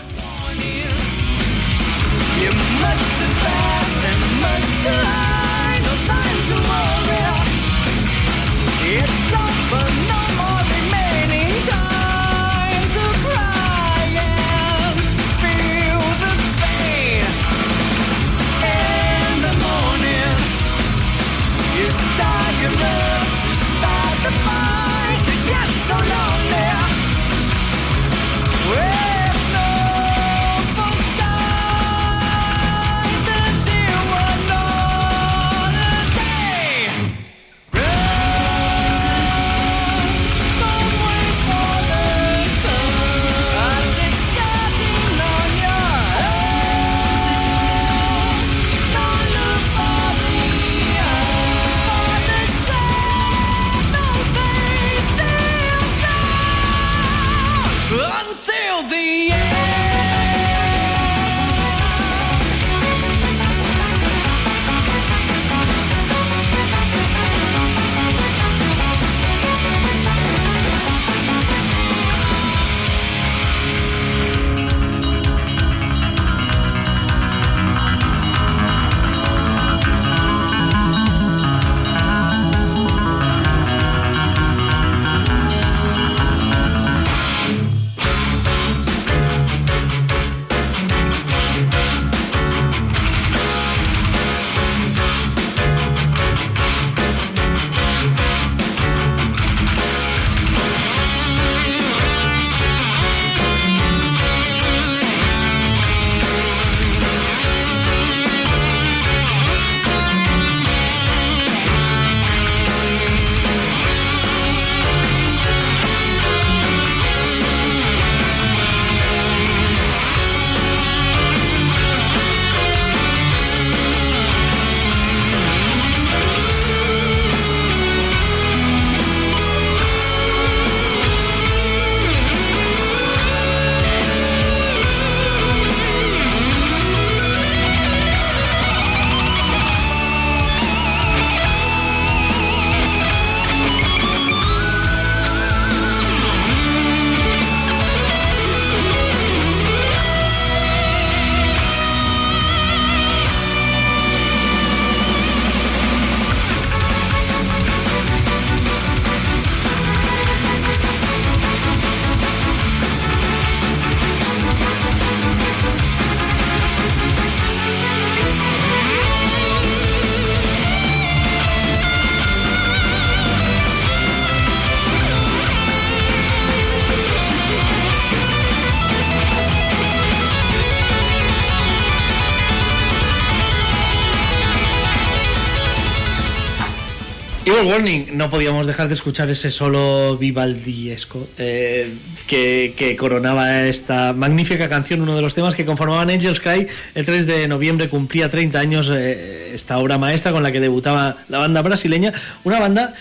Warning, 187.64 188.18
no 188.18 188.30
podíamos 188.32 188.66
dejar 188.66 188.88
de 188.88 188.96
escuchar 188.96 189.30
ese 189.30 189.52
solo 189.52 190.18
vivaldiesco 190.18 191.28
eh, 191.38 191.94
que, 192.26 192.96
coronaba 193.00 193.66
esta 193.66 194.14
magnífica 194.14 194.68
canción, 194.68 195.02
uno 195.02 195.16
de 195.16 195.22
los 195.22 195.36
temas 195.36 195.54
que 195.54 195.66
conformaban 195.66 196.10
Angels 196.10 196.40
Cry. 196.40 196.68
El 196.96 197.06
3 197.06 197.28
de 197.28 197.48
noviembre 197.48 197.88
cumplía 197.88 198.30
30 198.30 198.60
años 198.60 198.92
eh, 198.92 199.52
esta 199.54 199.78
obra 199.78 200.00
maestra 200.00 200.32
con 200.32 200.42
la 200.42 200.52
que 200.52 200.60
debutaba 200.60 201.18
la 201.30 201.38
banda 201.38 201.62
brasileña, 201.62 202.12
una 202.44 202.60
banda 202.60 202.96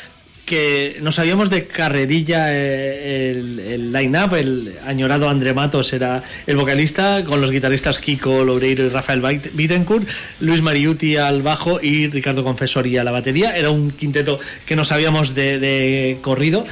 que 0.50 0.98
no 1.00 1.12
sabíamos 1.12 1.48
de 1.48 1.68
carrerilla 1.68 2.48
eh, 2.52 3.38
el, 3.38 3.92
line-up, 3.92 4.34
el 4.34 4.74
añorado 4.84 5.28
André 5.28 5.54
Matos 5.54 5.92
era 5.92 6.24
el 6.44 6.56
vocalista, 6.56 7.22
con 7.24 7.40
los 7.40 7.52
guitarristas 7.52 8.00
Kiko 8.00 8.44
Loureiro 8.44 8.84
y 8.84 8.88
Rafael 8.88 9.22
Bittencourt, 9.52 10.08
Luis 10.40 10.60
Mariuti 10.60 11.16
al 11.16 11.42
bajo 11.42 11.80
y 11.80 12.08
Ricardo 12.08 12.42
Confessori 12.42 12.96
a 12.96 13.04
la 13.04 13.12
batería. 13.12 13.56
Era 13.56 13.70
un 13.70 13.92
quinteto 13.92 14.40
que 14.66 14.74
no 14.74 14.84
sabíamos 14.84 15.36
de, 15.36 15.60
de 15.60 16.18
corrido 16.20 16.66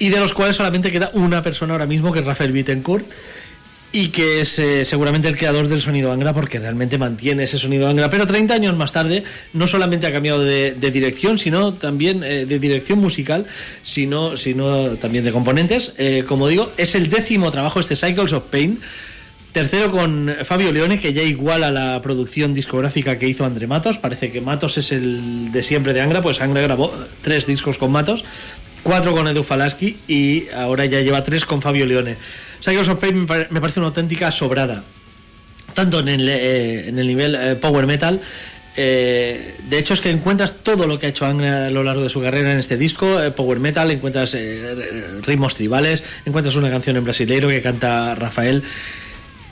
y 0.00 0.08
de 0.08 0.18
los 0.18 0.34
cuales 0.34 0.56
solamente 0.56 0.90
queda 0.90 1.12
una 1.12 1.40
persona 1.44 1.74
ahora 1.74 1.86
mismo, 1.86 2.12
que 2.12 2.18
es 2.18 2.24
Rafael 2.24 2.50
Bittencourt 2.50 3.06
y 3.90 4.08
que 4.08 4.40
es 4.42 4.58
eh, 4.58 4.84
seguramente 4.84 5.28
el 5.28 5.38
creador 5.38 5.68
del 5.68 5.80
sonido 5.80 6.12
Angra 6.12 6.34
porque 6.34 6.58
realmente 6.58 6.98
mantiene 6.98 7.44
ese 7.44 7.58
sonido 7.58 7.88
Angra. 7.88 8.10
Pero 8.10 8.26
30 8.26 8.54
años 8.54 8.76
más 8.76 8.92
tarde 8.92 9.24
no 9.54 9.66
solamente 9.66 10.06
ha 10.06 10.12
cambiado 10.12 10.44
de, 10.44 10.72
dirección, 10.90 11.38
sino 11.38 11.72
también 11.72 12.22
eh, 12.22 12.44
de 12.44 12.58
dirección 12.58 12.98
musical, 12.98 13.46
sino, 13.82 14.36
sino 14.36 14.90
también 14.96 15.24
de 15.24 15.32
componentes. 15.32 15.94
Eh, 15.96 16.24
como 16.26 16.48
digo, 16.48 16.70
es 16.76 16.94
el 16.94 17.08
décimo 17.08 17.50
trabajo 17.50 17.80
este 17.80 17.96
Cycles 17.96 18.32
of 18.32 18.44
Pain. 18.44 18.80
Tercero 19.52 19.90
con 19.90 20.36
Fabio 20.44 20.70
Leone, 20.70 21.00
que 21.00 21.14
ya 21.14 21.22
iguala 21.22 21.70
la 21.70 22.00
producción 22.02 22.52
discográfica 22.52 23.18
que 23.18 23.26
hizo 23.26 23.46
André 23.46 23.66
Matos. 23.66 23.96
Parece 23.96 24.30
que 24.30 24.42
Matos 24.42 24.76
es 24.76 24.92
el 24.92 25.50
de 25.50 25.62
siempre 25.62 25.94
de 25.94 26.02
Angra, 26.02 26.20
pues 26.20 26.42
Angra 26.42 26.60
grabó 26.60 26.92
tres 27.22 27.46
discos 27.46 27.78
con 27.78 27.90
Matos, 27.90 28.26
cuatro 28.82 29.12
con 29.12 29.26
Edu 29.26 29.42
Falaschi 29.42 29.96
y 30.06 30.48
ahora 30.50 30.84
ya 30.84 31.00
lleva 31.00 31.24
tres 31.24 31.46
con 31.46 31.62
Fabio 31.62 31.86
Leone. 31.86 32.16
Cycles 32.60 32.88
of 32.88 32.98
Pain 32.98 33.20
me 33.20 33.26
pare- 33.26 33.46
me 33.50 33.60
parece 33.60 33.80
una 33.80 33.88
auténtica 33.88 34.30
sobrada, 34.32 34.82
tanto 35.74 36.00
en 36.00 36.08
el, 36.08 36.28
eh, 36.28 36.90
nivel 36.92 37.34
eh, 37.34 37.54
power 37.56 37.86
metal. 37.86 38.20
eh, 38.80 39.56
de 39.68 39.78
hecho 39.78 39.94
es 39.94 40.00
que 40.00 40.10
encuentras 40.10 40.58
todo 40.62 40.86
lo 40.86 40.98
que 41.00 41.06
ha 41.06 41.08
hecho 41.08 41.26
Angra 41.26 41.66
a 41.66 41.70
lo 41.70 41.82
largo 41.82 42.02
de 42.04 42.08
su 42.08 42.20
carrera 42.22 42.52
en 42.52 42.58
este 42.58 42.76
disco, 42.76 43.18
power 43.36 43.58
metal, 43.58 43.90
encuentras 43.90 44.36
ritmos 45.22 45.54
tribales, 45.56 46.04
encuentras 46.26 46.54
una 46.54 46.70
canción 46.70 46.96
en 46.96 47.02
brasileiro 47.02 47.48
que 47.48 47.60
canta 47.60 48.14
Rafael 48.14 48.62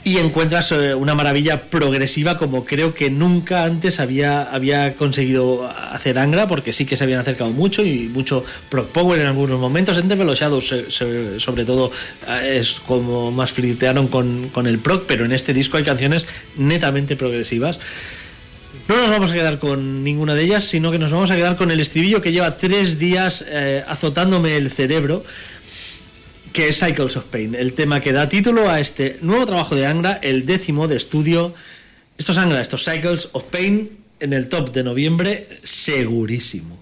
y 0.07 0.19
encuentras 0.19 0.71
eh, 0.71 0.95
una 0.95 1.15
maravilla 1.15 1.63
progresiva 1.63 2.37
como 2.37 2.63
creo 2.63 2.93
que 2.93 3.09
nunca 3.09 3.65
antes 3.65 3.99
había, 3.99 4.41
había 4.43 4.93
conseguido 4.93 5.69
hacer 5.69 6.17
Angra, 6.17 6.47
porque 6.47 6.71
sí 6.71 6.85
que 6.85 6.95
se 6.95 7.03
habían 7.03 7.19
acercado 7.19 7.49
mucho 7.49 7.83
y 7.83 8.07
mucho 8.07 8.45
prog 8.69 8.87
power 8.87 9.19
en 9.19 9.27
algunos 9.27 9.59
momentos. 9.59 9.97
En 9.97 10.07
Devil 10.07 10.27
Shadows, 10.27 10.73
sobre 11.39 11.65
todo, 11.65 11.91
eh, 12.25 12.59
es 12.61 12.79
como 12.87 13.31
más 13.31 13.51
flirtearon 13.51 14.07
con, 14.07 14.47
con 14.47 14.65
el 14.65 14.79
prog, 14.79 15.03
pero 15.07 15.25
en 15.25 15.33
este 15.33 15.53
disco 15.53 15.75
hay 15.75 15.83
canciones 15.83 16.25
netamente 16.55 17.17
progresivas. 17.17 17.77
No 18.87 18.95
nos 18.95 19.09
vamos 19.09 19.31
a 19.31 19.33
quedar 19.33 19.59
con 19.59 20.05
ninguna 20.05 20.35
de 20.35 20.43
ellas, 20.43 20.63
sino 20.63 20.89
que 20.89 20.99
nos 20.99 21.11
vamos 21.11 21.31
a 21.31 21.35
quedar 21.35 21.57
con 21.57 21.69
el 21.69 21.81
estribillo 21.81 22.21
que 22.21 22.31
lleva 22.31 22.55
tres 22.55 22.97
días 22.97 23.43
eh, 23.45 23.83
azotándome 23.85 24.55
el 24.55 24.71
cerebro 24.71 25.25
que 26.57 26.69
es 26.69 26.79
Cycles 26.79 27.15
of 27.15 27.25
Pain, 27.25 27.53
el 27.53 27.73
tema 27.73 28.01
que 28.01 28.11
da 28.11 28.27
título 28.27 28.67
a 28.67 28.79
este 28.79 29.19
nuevo 29.21 29.45
trabajo 29.45 29.75
de 29.75 29.85
Angra, 29.85 30.13
el 30.23 30.47
décimo 30.47 30.87
de 30.87 30.95
estudio. 30.97 31.53
Esto 32.17 32.31
es 32.31 32.37
Angra, 32.39 32.61
estos 32.61 32.83
Cycles 32.83 33.29
of 33.33 33.43
Pain 33.43 33.91
en 34.19 34.33
el 34.33 34.49
top 34.49 34.71
de 34.71 34.81
noviembre, 34.81 35.47
segurísimo. 35.61 36.79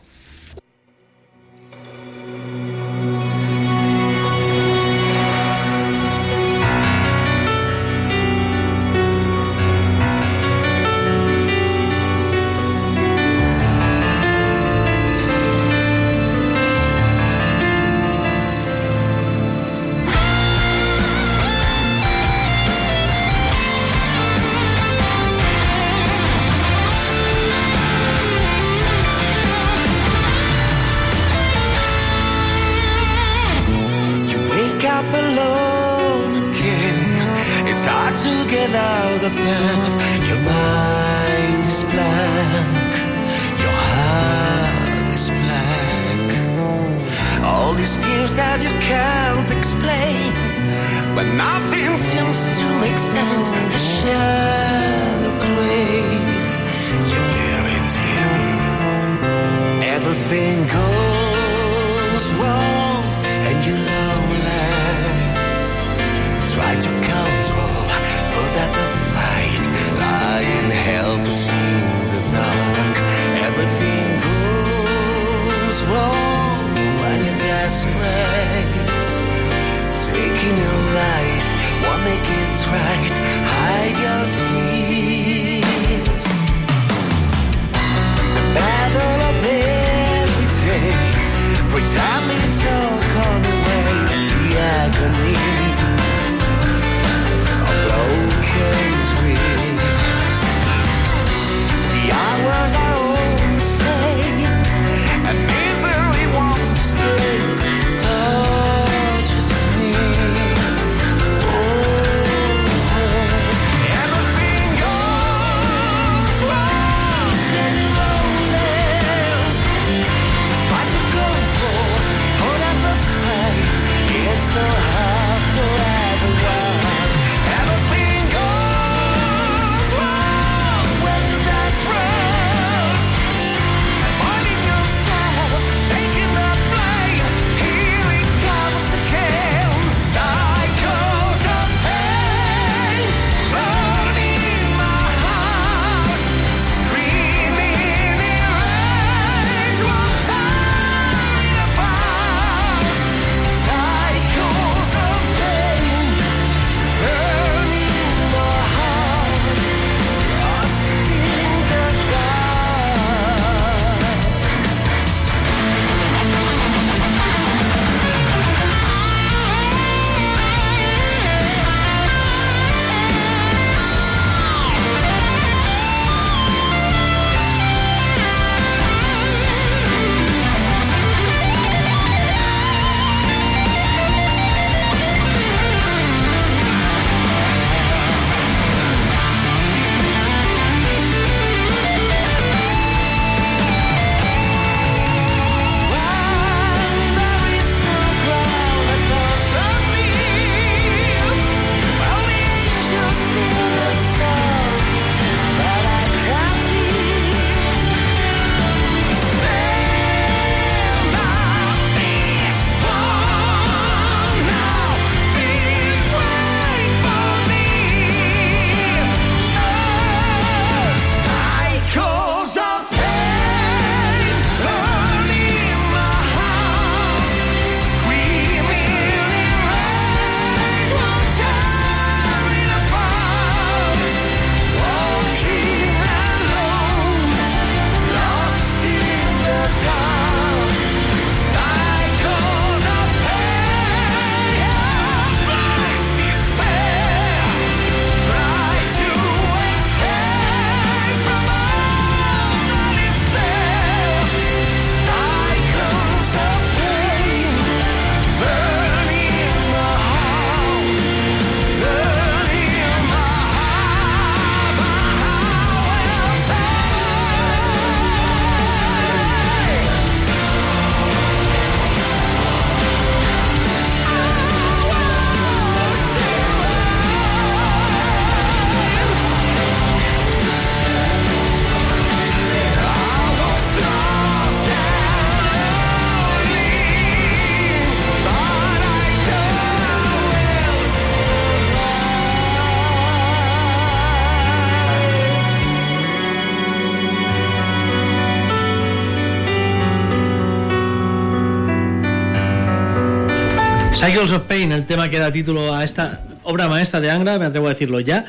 Cycles 304.05 304.33
of 304.33 304.43
Pain, 304.43 304.71
el 304.71 304.85
tema 304.85 305.09
que 305.09 305.17
da 305.17 305.31
título 305.31 305.73
a 305.73 305.83
esta 305.83 306.21
obra 306.43 306.67
maestra 306.67 306.99
de 306.99 307.09
Angra, 307.09 307.39
me 307.39 307.45
atrevo 307.47 307.65
a 307.65 307.69
decirlo 307.69 307.99
ya. 307.99 308.25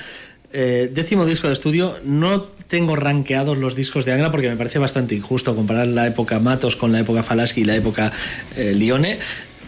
Eh, 0.51 0.91
décimo 0.91 1.27
disco 1.27 1.49
de 1.49 1.53
estudio. 1.53 1.99
No 2.03 2.45
tengo 2.67 2.97
rankeados 2.97 3.59
los 3.59 3.77
discos 3.77 4.07
de 4.07 4.15
Angra 4.15 4.31
porque 4.31 4.49
me 4.49 4.57
parece 4.57 4.79
bastante 4.79 5.15
injusto 5.15 5.55
comparar 5.55 5.89
la 5.89 6.07
época 6.07 6.39
Matos 6.39 6.77
con 6.77 6.93
la 6.93 7.01
época 7.01 7.23
Falaski 7.23 7.61
y 7.61 7.65
la 7.65 7.77
época 7.77 8.11
eh, 8.57 8.73
Lione. 8.75 9.19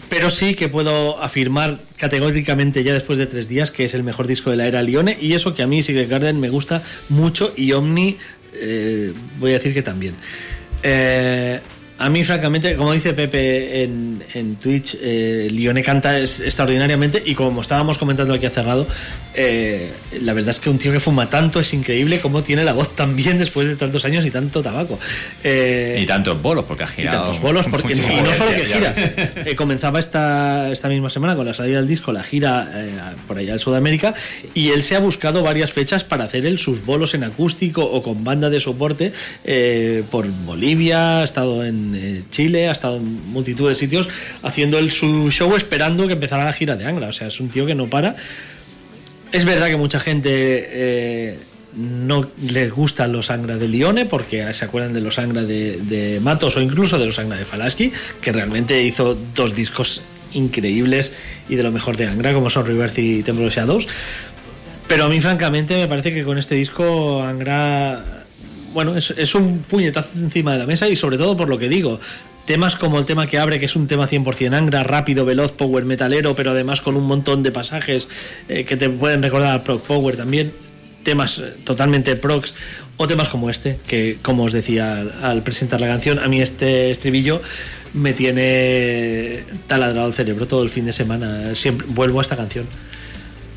Pero 0.09 0.31
sí 0.31 0.55
que 0.55 0.67
puedo 0.67 1.21
afirmar 1.21 1.77
categóricamente 1.95 2.83
ya 2.83 2.93
después 2.93 3.19
de 3.19 3.27
tres 3.27 3.47
días 3.47 3.69
que 3.69 3.85
es 3.85 3.93
el 3.93 4.01
mejor 4.01 4.25
disco 4.25 4.49
de 4.49 4.55
la 4.55 4.65
era 4.65 4.81
Lione 4.81 5.15
y 5.21 5.33
eso 5.33 5.53
que 5.53 5.61
a 5.61 5.67
mí 5.67 5.83
Secret 5.83 6.09
Garden 6.09 6.39
me 6.39 6.49
gusta 6.49 6.81
mucho 7.09 7.53
y 7.55 7.73
Omni 7.73 8.17
eh, 8.55 9.13
voy 9.39 9.51
a 9.51 9.53
decir 9.55 9.75
que 9.75 9.83
también. 9.83 10.15
Eh, 10.81 11.59
a 11.99 12.09
mí, 12.09 12.23
francamente, 12.23 12.75
como 12.75 12.93
dice 12.93 13.13
Pepe 13.13 13.83
en, 13.83 14.23
en 14.33 14.55
Twitch, 14.55 14.97
eh, 15.01 15.47
Lione 15.51 15.83
canta 15.83 16.17
es- 16.17 16.39
extraordinariamente 16.39 17.21
y 17.25 17.35
como 17.35 17.61
estábamos 17.61 17.97
comentando 17.97 18.33
aquí 18.33 18.45
a 18.45 18.49
cerrado, 18.49 18.87
eh, 19.35 19.91
la 20.21 20.33
verdad 20.33 20.51
es 20.51 20.59
que 20.59 20.69
un 20.69 20.77
tío 20.77 20.91
que 20.91 20.99
fuma 20.99 21.29
tanto 21.29 21.59
es 21.59 21.73
increíble 21.73 22.19
cómo 22.19 22.41
tiene 22.41 22.63
la 22.63 22.73
voz 22.73 22.95
tan 22.95 23.15
bien 23.15 23.37
después 23.37 23.67
de 23.67 23.75
tantos 23.75 24.05
años 24.05 24.25
y 24.25 24.31
tanto 24.31 24.61
tabaco. 24.63 24.97
Eh, 25.43 25.99
Y 26.01 26.05
tantos 26.05 26.41
bolos, 26.41 26.65
porque 26.65 26.83
ha 26.83 26.87
y 26.87 27.01
girado. 27.01 27.23
tantos 27.23 27.41
bolos, 27.41 27.65
porque 27.69 27.93
y 27.93 27.97
no 27.97 28.33
solo 28.33 28.51
que 28.51 28.65
giras. 28.65 28.97
Eh, 29.45 29.55
comenzaba 29.55 29.99
esta, 29.99 30.71
esta 30.71 30.87
misma 30.87 31.09
semana 31.09 31.35
con 31.35 31.45
la 31.45 31.53
salida 31.53 31.77
del 31.77 31.87
disco, 31.87 32.11
la 32.11 32.23
gira 32.23 32.71
eh, 32.75 32.91
por 33.27 33.37
allá 33.37 33.53
en 33.53 33.59
Sudamérica, 33.59 34.13
y 34.53 34.69
él 34.69 34.83
se 34.83 34.95
ha 34.95 34.99
buscado 34.99 35.43
varias 35.43 35.71
fechas 35.71 36.03
para 36.03 36.23
hacer 36.23 36.45
él 36.45 36.59
sus 36.59 36.85
bolos 36.85 37.13
en 37.13 37.23
acústico 37.23 37.83
o 37.83 38.01
con 38.03 38.23
banda 38.23 38.49
de 38.49 38.59
soporte 38.59 39.11
eh, 39.43 40.03
por 40.09 40.25
Bolivia, 40.45 41.19
ha 41.19 41.23
estado 41.23 41.63
en 41.65 41.88
eh, 41.95 42.23
Chile, 42.29 42.67
ha 42.67 42.71
estado 42.71 42.97
en 42.97 43.31
multitud 43.31 43.67
de 43.69 43.75
sitios 43.75 44.09
haciendo 44.43 44.77
él 44.77 44.91
su 44.91 45.31
show 45.31 45.55
esperando 45.55 46.07
que 46.07 46.13
empezara 46.13 46.43
la 46.45 46.53
gira 46.53 46.75
de 46.75 46.85
Angra. 46.85 47.07
O 47.07 47.11
sea, 47.11 47.27
es 47.27 47.39
un 47.39 47.49
tío 47.49 47.65
que 47.65 47.75
no 47.75 47.87
para. 47.87 48.15
Es 49.31 49.45
verdad 49.45 49.67
que 49.67 49.77
mucha 49.77 49.99
gente 49.99 50.29
eh, 50.33 51.37
no 51.75 52.27
les 52.41 52.71
gustan 52.71 53.11
los 53.11 53.29
Angra 53.29 53.57
de 53.57 53.67
Lione 53.67 54.05
porque 54.05 54.51
se 54.53 54.65
acuerdan 54.65 54.93
de 54.93 55.01
los 55.01 55.19
Angra 55.19 55.43
de, 55.43 56.19
Matos 56.21 56.57
o 56.57 56.61
incluso 56.61 56.97
de 56.97 57.05
los 57.05 57.19
Angra 57.19 57.37
de 57.37 57.45
Falaski, 57.45 57.91
que 58.21 58.31
realmente 58.31 58.81
hizo 58.83 59.15
dos 59.35 59.55
discos 59.55 60.01
increíbles 60.33 61.13
y 61.47 61.55
de 61.55 61.63
lo 61.63 61.71
mejor 61.71 61.97
de 61.97 62.07
Angra, 62.07 62.33
como 62.33 62.49
son 62.49 62.65
Rebirth 62.65 62.97
y 62.97 63.23
Temple 63.23 63.47
of 63.47 63.55
Shadows. 63.55 63.87
Pero 64.87 65.05
a 65.05 65.09
mí, 65.09 65.21
francamente, 65.21 65.75
me 65.75 65.87
parece 65.87 66.11
que 66.11 66.23
con 66.23 66.37
este 66.37 66.55
disco 66.55 67.21
Angra. 67.21 68.18
Bueno, 68.73 68.95
es, 68.95 69.35
un 69.35 69.59
puñetazo 69.59 70.17
encima 70.17 70.53
de 70.53 70.59
la 70.59 70.65
mesa 70.65 70.87
y 70.87 70.95
sobre 70.95 71.17
todo 71.17 71.35
por 71.35 71.49
lo 71.49 71.57
que 71.57 71.69
digo. 71.69 71.99
Temas 72.45 72.75
como 72.75 72.97
el 72.97 73.05
tema 73.05 73.27
que 73.27 73.37
abre, 73.37 73.59
que 73.59 73.65
es 73.65 73.75
un 73.75 73.87
tema 73.87 74.07
100% 74.07 74.53
Angra, 74.53 74.83
rápido, 74.83 75.23
veloz, 75.23 75.51
power 75.51 75.85
metalero, 75.85 76.35
pero 76.35 76.51
además 76.51 76.81
con 76.81 76.95
un 76.95 77.05
montón 77.05 77.43
de 77.43 77.51
pasajes 77.51 78.07
eh, 78.47 78.65
que 78.65 78.75
te 78.75 78.89
pueden 78.89 79.21
recordar 79.21 79.51
al 79.51 79.61
Prog 79.61 79.83
Power 79.83 80.15
también. 80.15 80.51
Temas 81.03 81.37
eh, 81.37 81.53
totalmente 81.63 82.15
procs 82.15 82.55
o 82.97 83.07
temas 83.07 83.29
como 83.29 83.51
este, 83.51 83.79
que 83.87 84.17
como 84.23 84.45
os 84.45 84.51
decía 84.51 84.97
al, 84.97 85.13
al 85.21 85.43
presentar 85.43 85.79
la 85.79 85.87
canción, 85.87 86.17
a 86.17 86.27
mí 86.27 86.41
este 86.41 86.89
estribillo 86.89 87.39
me 87.93 88.13
tiene 88.13 89.43
taladrado 89.67 90.07
el 90.07 90.13
cerebro 90.13 90.47
todo 90.47 90.63
el 90.63 90.69
fin 90.69 90.85
de 90.85 90.91
semana. 90.91 91.55
Siempre 91.55 91.87
vuelvo 91.89 92.19
a 92.19 92.21
esta 92.21 92.35
canción. 92.35 92.65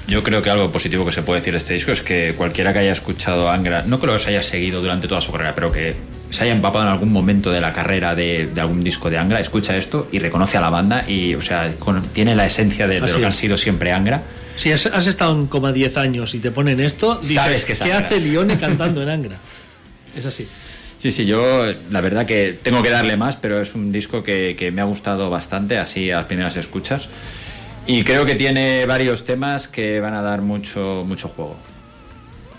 Yo 0.08 0.22
creo 0.22 0.42
que 0.42 0.50
algo 0.50 0.70
positivo 0.72 1.06
que 1.06 1.12
se 1.12 1.22
puede 1.22 1.40
decir 1.40 1.52
de 1.54 1.58
este 1.58 1.74
disco 1.74 1.92
es 1.92 2.02
que 2.02 2.34
cualquiera 2.36 2.72
que 2.72 2.80
haya 2.80 2.92
escuchado 2.92 3.48
a 3.48 3.54
Angra, 3.54 3.84
no 3.86 4.00
creo 4.00 4.14
que 4.14 4.18
se 4.18 4.30
haya 4.30 4.42
seguido 4.42 4.80
durante 4.80 5.06
toda 5.08 5.20
su 5.20 5.30
carrera, 5.32 5.54
pero 5.54 5.70
que 5.72 5.94
se 6.30 6.42
haya 6.42 6.52
empapado 6.52 6.84
en 6.84 6.90
algún 6.90 7.12
momento 7.12 7.50
de 7.52 7.60
la 7.60 7.72
carrera 7.72 8.14
de, 8.14 8.46
de 8.52 8.60
algún 8.60 8.82
disco 8.82 9.08
de 9.10 9.18
Angra, 9.18 9.38
escucha 9.40 9.76
esto 9.76 10.08
y 10.12 10.18
reconoce 10.18 10.58
a 10.58 10.60
la 10.60 10.70
banda 10.70 11.04
y, 11.08 11.34
o 11.34 11.40
sea, 11.40 11.70
con- 11.78 12.02
tiene 12.08 12.34
la 12.34 12.44
esencia 12.46 12.86
de, 12.88 13.00
de 13.00 13.08
lo 13.08 13.18
que 13.18 13.24
han 13.26 13.32
sido 13.32 13.56
siempre 13.56 13.92
Angra. 13.92 14.22
Si 14.56 14.70
has, 14.72 14.84
has 14.86 15.06
estado 15.06 15.32
en 15.38 15.46
coma 15.46 15.72
10 15.72 15.96
años 15.96 16.34
y 16.34 16.40
te 16.40 16.50
ponen 16.50 16.80
esto, 16.80 17.16
dices, 17.16 17.36
Sabes 17.36 17.64
que 17.64 17.72
es 17.72 17.78
¿qué 17.78 17.92
Angra". 17.92 18.06
hace 18.06 18.20
Lione 18.20 18.58
cantando 18.58 19.02
en 19.02 19.08
Angra? 19.08 19.36
Es 20.16 20.26
así. 20.26 20.46
Sí, 20.98 21.10
sí, 21.10 21.24
yo 21.26 21.64
la 21.90 22.00
verdad 22.00 22.26
que 22.26 22.56
tengo 22.62 22.82
que 22.82 22.90
darle 22.90 23.16
más, 23.16 23.36
pero 23.36 23.60
es 23.60 23.74
un 23.74 23.90
disco 23.90 24.22
que, 24.22 24.54
que 24.56 24.70
me 24.70 24.82
ha 24.82 24.84
gustado 24.84 25.30
bastante, 25.30 25.78
así 25.78 26.10
a 26.10 26.18
las 26.18 26.26
primeras 26.26 26.56
escuchas. 26.56 27.08
Y 27.86 28.04
creo 28.04 28.24
que 28.24 28.34
tiene 28.34 28.86
varios 28.86 29.24
temas 29.24 29.66
que 29.66 30.00
van 30.00 30.14
a 30.14 30.22
dar 30.22 30.42
mucho, 30.42 31.04
mucho 31.06 31.28
juego. 31.28 31.56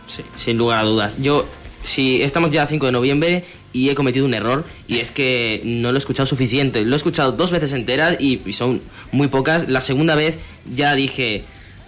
Sí, 0.07 0.23
sin 0.37 0.57
lugar 0.57 0.79
a 0.79 0.83
dudas. 0.83 1.15
Yo, 1.21 1.45
si 1.83 2.21
estamos 2.21 2.51
ya 2.51 2.63
a 2.63 2.67
5 2.67 2.85
de 2.87 2.91
noviembre 2.91 3.45
y 3.71 3.89
he 3.89 3.95
cometido 3.95 4.25
un 4.25 4.33
error, 4.33 4.65
y 4.87 4.99
es 4.99 5.11
que 5.11 5.61
no 5.63 5.91
lo 5.91 5.97
he 5.97 5.99
escuchado 5.99 6.25
suficiente. 6.25 6.83
Lo 6.83 6.95
he 6.95 6.97
escuchado 6.97 7.31
dos 7.31 7.51
veces 7.51 7.71
enteras 7.73 8.17
y, 8.19 8.39
son 8.51 8.81
muy 9.11 9.27
pocas. 9.27 9.69
La 9.69 9.81
segunda 9.81 10.15
vez 10.15 10.39
ya 10.71 10.93
dije, 10.93 11.43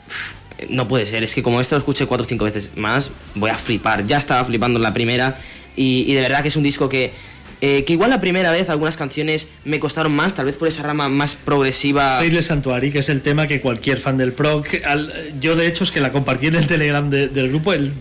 "Uf, 0.07 0.69
no 0.69 0.87
puede 0.87 1.05
ser, 1.05 1.23
es 1.23 1.35
que 1.35 1.43
como 1.43 1.59
esto 1.59 1.75
lo 1.75 1.79
escuché 1.79 2.05
cuatro 2.05 2.25
o 2.25 2.29
cinco 2.29 2.45
veces 2.45 2.71
más, 2.77 3.11
voy 3.35 3.49
a 3.49 3.57
flipar. 3.57 4.07
Ya 4.07 4.17
estaba 4.17 4.43
flipando 4.45 4.79
en 4.79 4.83
la 4.83 4.93
primera 4.93 5.37
y 5.75 6.11
de 6.13 6.21
verdad 6.21 6.41
que 6.41 6.47
es 6.47 6.55
un 6.55 6.63
disco 6.63 6.87
que, 6.87 7.11
eh, 7.61 7.83
que 7.85 7.93
igual 7.93 8.09
la 8.09 8.19
primera 8.19 8.51
vez 8.51 8.69
algunas 8.69 8.97
canciones 8.97 9.47
me 9.63 9.79
costaron 9.79 10.11
más, 10.13 10.35
tal 10.35 10.45
vez 10.45 10.55
por 10.57 10.67
esa 10.67 10.83
rama 10.83 11.09
más 11.09 11.35
progresiva. 11.35 12.17
Faithless 12.19 12.47
Sanctuary, 12.47 12.91
que 12.91 12.99
es 12.99 13.09
el 13.09 13.21
tema 13.21 13.47
que 13.47 13.61
cualquier 13.61 13.97
fan 13.97 14.17
del 14.17 14.33
pro. 14.33 14.61
que 14.61 14.83
al- 14.85 15.11
yo, 15.39 15.55
de 15.55 15.67
hecho, 15.67 15.83
es 15.83 15.91
que 15.91 16.01
la 16.01 16.11
compartí 16.11 16.47
en 16.47 16.55
el 16.55 16.67
Telegram 16.67 17.09
de- 17.09 17.27
del 17.29 17.49
grupo 17.49 17.73
el, 17.73 17.91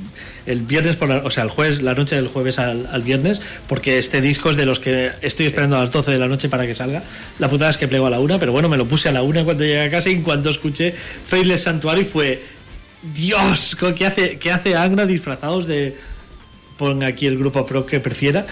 el 0.47 0.61
viernes, 0.61 0.97
por 0.97 1.09
la- 1.09 1.19
o 1.25 1.31
sea, 1.31 1.45
el 1.45 1.51
jueves, 1.51 1.81
la 1.83 1.95
noche 1.95 2.17
del 2.17 2.29
jueves 2.29 2.59
al, 2.59 2.87
al 2.93 3.03
viernes, 3.03 3.41
porque 3.69 3.99
este 3.99 4.21
disco 4.21 4.51
es 4.51 4.57
de 4.57 4.67
los 4.67 4.81
que 4.81 5.13
estoy 5.23 5.47
esperando 5.47 5.77
a 5.77 5.81
las 5.81 5.93
12 5.93 6.11
de 6.11 6.19
la 6.19 6.27
noche 6.29 6.49
para 6.49 6.67
que 6.67 6.75
salga. 6.75 7.03
La 7.39 7.49
putada 7.49 7.71
es 7.71 7.77
que 7.77 7.89
plego 7.89 8.07
a 8.07 8.11
la 8.11 8.21
una, 8.21 8.39
pero 8.39 8.53
bueno, 8.53 8.69
me 8.69 8.77
lo 8.77 8.87
puse 8.87 9.09
a 9.09 9.13
la 9.13 9.23
una 9.23 9.45
cuando 9.45 9.63
llegué 9.65 9.81
a 9.83 9.91
casa 9.91 10.11
y 10.11 10.13
en 10.15 10.23
cuanto 10.23 10.51
escuché 10.51 10.93
Faithless 11.29 11.63
Sanctuary 11.63 12.05
fue. 12.05 12.43
Dios, 13.15 13.77
¿qué 13.97 14.07
hace, 14.07 14.39
qué 14.39 14.51
hace 14.51 14.77
Angra 14.77 15.07
disfrazados 15.07 15.67
de. 15.67 15.95
Ponga 16.79 17.07
aquí 17.07 17.27
el 17.27 17.39
grupo 17.39 17.65
pro 17.67 17.87
que 17.87 18.01
prefiera. 18.01 18.47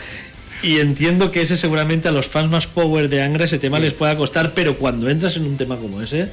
Y 0.62 0.78
entiendo 0.78 1.30
que 1.30 1.42
ese 1.42 1.56
seguramente 1.56 2.08
a 2.08 2.12
los 2.12 2.28
fans 2.28 2.50
más 2.50 2.66
power 2.66 3.08
de 3.08 3.22
Angra 3.22 3.46
ese 3.46 3.58
tema 3.58 3.80
les 3.80 3.94
pueda 3.94 4.16
costar, 4.16 4.52
pero 4.54 4.76
cuando 4.76 5.10
entras 5.10 5.36
en 5.36 5.44
un 5.44 5.56
tema 5.56 5.76
como 5.76 6.00
ese, 6.00 6.28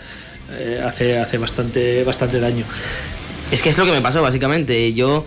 eh, 0.52 0.82
hace, 0.86 1.18
hace 1.18 1.38
bastante, 1.38 2.04
bastante 2.04 2.40
daño. 2.40 2.66
Es 3.52 3.62
que 3.62 3.70
es 3.70 3.78
lo 3.78 3.86
que 3.86 3.92
me 3.92 4.02
pasó, 4.02 4.22
básicamente. 4.22 4.94
Yo, 4.94 5.26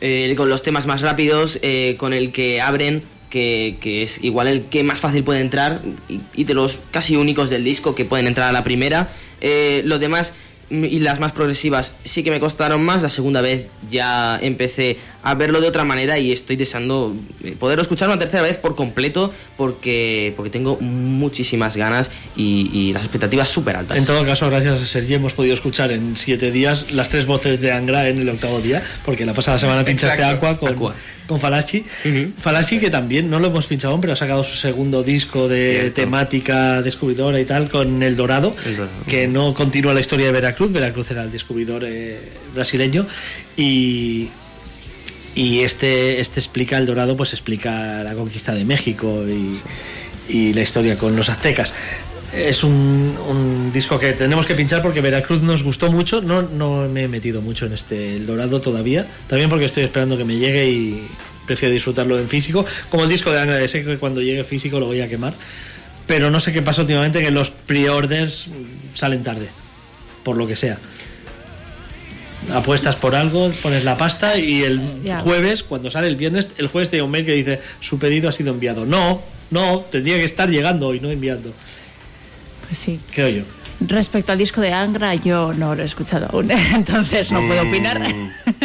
eh, 0.00 0.34
con 0.36 0.50
los 0.50 0.62
temas 0.62 0.86
más 0.86 1.00
rápidos, 1.00 1.58
eh, 1.62 1.96
con 1.98 2.12
el 2.12 2.30
que 2.30 2.60
abren, 2.60 3.02
que, 3.30 3.78
que 3.80 4.02
es 4.02 4.22
igual 4.22 4.46
el 4.48 4.64
que 4.64 4.82
más 4.82 5.00
fácil 5.00 5.24
puede 5.24 5.40
entrar, 5.40 5.80
y, 6.08 6.20
y 6.34 6.44
de 6.44 6.52
los 6.52 6.78
casi 6.90 7.16
únicos 7.16 7.48
del 7.48 7.64
disco 7.64 7.94
que 7.94 8.04
pueden 8.04 8.26
entrar 8.26 8.48
a 8.48 8.52
la 8.52 8.62
primera, 8.62 9.08
eh, 9.42 9.82
los 9.84 9.98
demás 10.00 10.32
mm, 10.70 10.84
y 10.84 11.00
las 11.00 11.18
más 11.18 11.32
progresivas 11.32 11.92
sí 12.04 12.22
que 12.22 12.30
me 12.30 12.40
costaron 12.40 12.82
más. 12.82 13.02
La 13.02 13.10
segunda 13.10 13.42
vez 13.42 13.66
ya 13.90 14.38
empecé 14.40 14.96
a 15.24 15.34
verlo 15.34 15.60
de 15.60 15.68
otra 15.68 15.84
manera 15.84 16.18
y 16.18 16.32
estoy 16.32 16.56
deseando 16.56 17.14
eh, 17.44 17.54
poderlo 17.58 17.82
escuchar 17.82 18.08
una 18.08 18.18
tercera 18.18 18.42
vez 18.42 18.56
por 18.56 18.74
completo 18.74 19.32
porque, 19.56 20.32
porque 20.36 20.50
tengo 20.50 20.76
muchísimas 20.80 21.76
ganas 21.76 22.10
y, 22.36 22.70
y 22.72 22.92
las 22.92 23.02
expectativas 23.04 23.48
súper 23.48 23.76
altas. 23.76 23.96
En 23.96 24.04
todo 24.04 24.24
caso, 24.26 24.48
gracias 24.50 24.80
a 24.80 24.86
Sergi 24.86 25.14
hemos 25.14 25.32
podido 25.32 25.54
escuchar 25.54 25.92
en 25.92 26.16
siete 26.16 26.50
días 26.50 26.92
las 26.92 27.08
tres 27.08 27.26
voces 27.26 27.60
de 27.60 27.72
Angra 27.72 28.08
en 28.08 28.18
el 28.18 28.28
octavo 28.28 28.60
día, 28.60 28.82
porque 29.04 29.24
la 29.24 29.34
pasada 29.34 29.58
semana 29.58 29.84
pinchaste 29.84 30.20
Exacto. 30.22 30.46
Aqua 30.48 30.58
con, 30.58 30.92
con 31.28 31.40
Falachi. 31.40 31.84
Falachi 32.40 32.78
que 32.80 32.90
también 32.90 33.30
no 33.30 33.38
lo 33.38 33.46
hemos 33.46 33.66
pinchado 33.66 34.00
pero 34.00 34.14
ha 34.14 34.16
sacado 34.16 34.42
su 34.42 34.56
segundo 34.56 35.02
disco 35.02 35.46
de 35.48 35.78
Cierto. 35.80 35.94
temática 36.00 36.82
descubridora 36.82 37.40
y 37.40 37.44
tal 37.44 37.68
con 37.70 38.02
El 38.02 38.16
Dorado, 38.16 38.54
El 38.66 38.76
Dorado. 38.76 38.92
que 39.06 39.28
no 39.28 39.54
continúa 39.54 39.94
la 39.94 40.00
historia 40.00 40.26
de 40.26 40.32
Veracruz. 40.32 40.72
Veracruz 40.72 41.10
era 41.12 41.22
el 41.22 41.30
descubridor 41.30 41.84
eh, 41.86 42.18
brasileño 42.54 43.06
y 43.56 44.28
y 45.34 45.60
este, 45.60 46.20
este 46.20 46.40
explica, 46.40 46.76
El 46.76 46.86
Dorado, 46.86 47.16
pues 47.16 47.32
explica 47.32 48.02
la 48.02 48.14
conquista 48.14 48.54
de 48.54 48.64
México 48.64 49.24
y, 49.26 49.62
la 50.54 50.62
historia 50.62 50.96
con 50.96 51.14
los 51.16 51.28
aztecas. 51.28 51.74
Es 52.34 52.64
un, 52.64 53.70
disco 53.72 53.98
que 53.98 54.12
tenemos 54.12 54.46
que 54.46 54.54
pinchar 54.54 54.80
porque 54.80 55.00
Veracruz 55.00 55.42
nos 55.42 55.62
gustó 55.62 55.90
mucho. 55.90 56.22
No, 56.22 56.42
no 56.42 56.88
me 56.88 57.04
he 57.04 57.08
metido 57.08 57.42
mucho 57.42 57.66
en 57.66 57.74
este 57.74 58.16
El 58.16 58.26
Dorado 58.26 58.60
todavía. 58.60 59.06
También 59.26 59.50
porque 59.50 59.66
estoy 59.66 59.84
esperando 59.84 60.16
que 60.16 60.24
me 60.24 60.36
llegue 60.36 60.70
y 60.70 61.06
prefiero 61.46 61.74
disfrutarlo 61.74 62.18
en 62.18 62.28
físico. 62.28 62.64
Como 62.90 63.04
el 63.04 63.10
disco 63.10 63.30
de 63.30 63.40
Angra, 63.40 63.68
sé 63.68 63.84
que 63.84 63.98
cuando 63.98 64.22
llegue 64.22 64.44
físico 64.44 64.80
lo 64.80 64.86
voy 64.86 65.02
a 65.02 65.08
quemar. 65.08 65.34
Pero 66.06 66.30
no 66.30 66.40
sé 66.40 66.52
qué 66.52 66.62
pasa 66.62 66.82
últimamente, 66.82 67.22
que 67.22 67.30
los 67.30 67.50
pre-orders 67.50 68.48
salen 68.94 69.22
tarde. 69.22 69.48
Por 70.24 70.36
lo 70.36 70.46
que 70.46 70.56
sea 70.56 70.78
apuestas 72.52 72.96
por 72.96 73.14
algo, 73.14 73.50
pones 73.62 73.84
la 73.84 73.96
pasta 73.96 74.38
y 74.38 74.62
el 74.62 74.80
jueves, 75.22 75.62
cuando 75.62 75.90
sale 75.90 76.08
el 76.08 76.16
viernes, 76.16 76.50
el 76.58 76.66
jueves 76.66 76.90
te 76.90 76.96
llega 76.96 77.04
un 77.04 77.10
mail 77.10 77.24
que 77.24 77.32
dice 77.32 77.60
su 77.80 77.98
pedido 77.98 78.28
ha 78.28 78.32
sido 78.32 78.52
enviado. 78.52 78.84
No, 78.86 79.22
no, 79.50 79.80
tendría 79.90 80.18
que 80.18 80.24
estar 80.24 80.48
llegando 80.48 80.94
y 80.94 81.00
no 81.00 81.10
enviando. 81.10 81.52
Pues 82.66 82.78
sí. 82.78 83.00
Creo 83.12 83.28
yo. 83.28 83.42
Respecto 83.80 84.30
al 84.32 84.38
disco 84.38 84.60
de 84.60 84.72
Angra, 84.72 85.14
yo 85.14 85.52
no 85.54 85.74
lo 85.74 85.82
he 85.82 85.86
escuchado 85.86 86.28
aún, 86.32 86.50
entonces 86.74 87.32
no 87.32 87.46
puedo 87.46 87.62
opinar. 87.62 88.02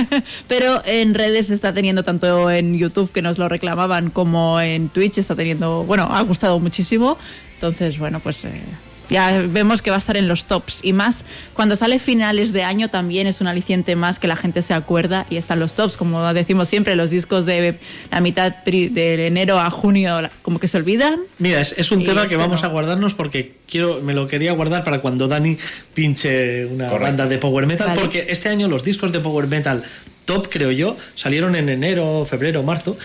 Pero 0.48 0.82
en 0.86 1.14
redes 1.14 1.50
está 1.50 1.74
teniendo, 1.74 2.04
tanto 2.04 2.52
en 2.52 2.78
YouTube 2.78 3.12
que 3.12 3.22
nos 3.22 3.38
lo 3.38 3.50
reclamaban, 3.50 4.12
como 4.12 4.62
en 4.62 4.90
Twitch 4.90 5.18
está 5.18 5.36
teniendo, 5.36 5.84
bueno, 5.84 6.08
ha 6.12 6.22
gustado 6.22 6.60
muchísimo. 6.60 7.18
Entonces, 7.56 7.98
bueno, 7.98 8.20
pues 8.20 8.46
eh, 8.46 8.62
Ya 9.10 9.42
vemos 9.48 9.82
que 9.82 9.90
va 9.90 9.96
a 9.96 10.00
estar 10.00 10.18
en 10.18 10.28
los 10.28 10.46
tops 10.46 10.80
y 10.84 10.94
más 10.94 11.26
cuando 11.54 11.76
sale 11.76 12.00
finales 12.00 12.54
de 12.54 12.64
año 12.64 12.90
también 12.90 13.28
es 13.28 13.42
un 13.42 13.48
aliciente 13.48 13.96
más 13.96 14.20
que 14.20 14.28
la 14.28 14.36
gente 14.36 14.62
se 14.62 14.74
acuerda 14.74 15.26
y 15.30 15.38
está 15.38 15.54
en 15.54 15.62
los 15.62 15.76
tops. 15.76 15.98
Como 15.98 16.34
decimos 16.34 16.68
siempre, 16.68 16.96
los 16.96 17.10
discos 17.10 17.46
de 17.46 17.76
la 18.12 18.20
mitad 18.22 18.54
de 18.66 19.28
enero 19.28 19.60
a 19.60 19.70
junio 19.70 20.18
como 20.42 20.60
que 20.60 20.68
se 20.68 20.78
olvidan. 20.78 21.20
Mira, 21.40 21.62
es, 21.62 21.74
es 21.78 21.92
un 21.92 22.02
Y 22.02 22.06
tema 22.06 22.22
este 22.22 22.32
que 22.32 22.38
vamos 22.38 22.62
no. 22.62 22.68
a 22.68 22.72
guardarnos 22.72 23.14
porque 23.14 23.54
quiero, 23.70 24.02
me 24.02 24.14
lo 24.14 24.28
quería 24.28 24.52
guardar 24.54 24.84
para 24.84 25.00
cuando 25.00 25.28
Dani 25.28 25.58
pinche 25.94 26.66
una 26.66 26.86
Correcto. 26.90 27.04
banda 27.08 27.26
de 27.28 27.38
power 27.38 27.66
metal, 27.66 27.88
Vale. 27.88 28.02
porque 28.02 28.26
este 28.30 28.50
año 28.50 28.68
los 28.68 28.84
discos 28.84 29.12
de 29.12 29.20
power 29.20 29.48
metal 29.48 29.84
top, 30.26 30.50
creo 30.50 30.72
yo, 30.72 30.98
salieron 31.16 31.56
en 31.56 31.70
enero, 31.70 32.26
febrero, 32.30 32.62
marzo 32.62 32.98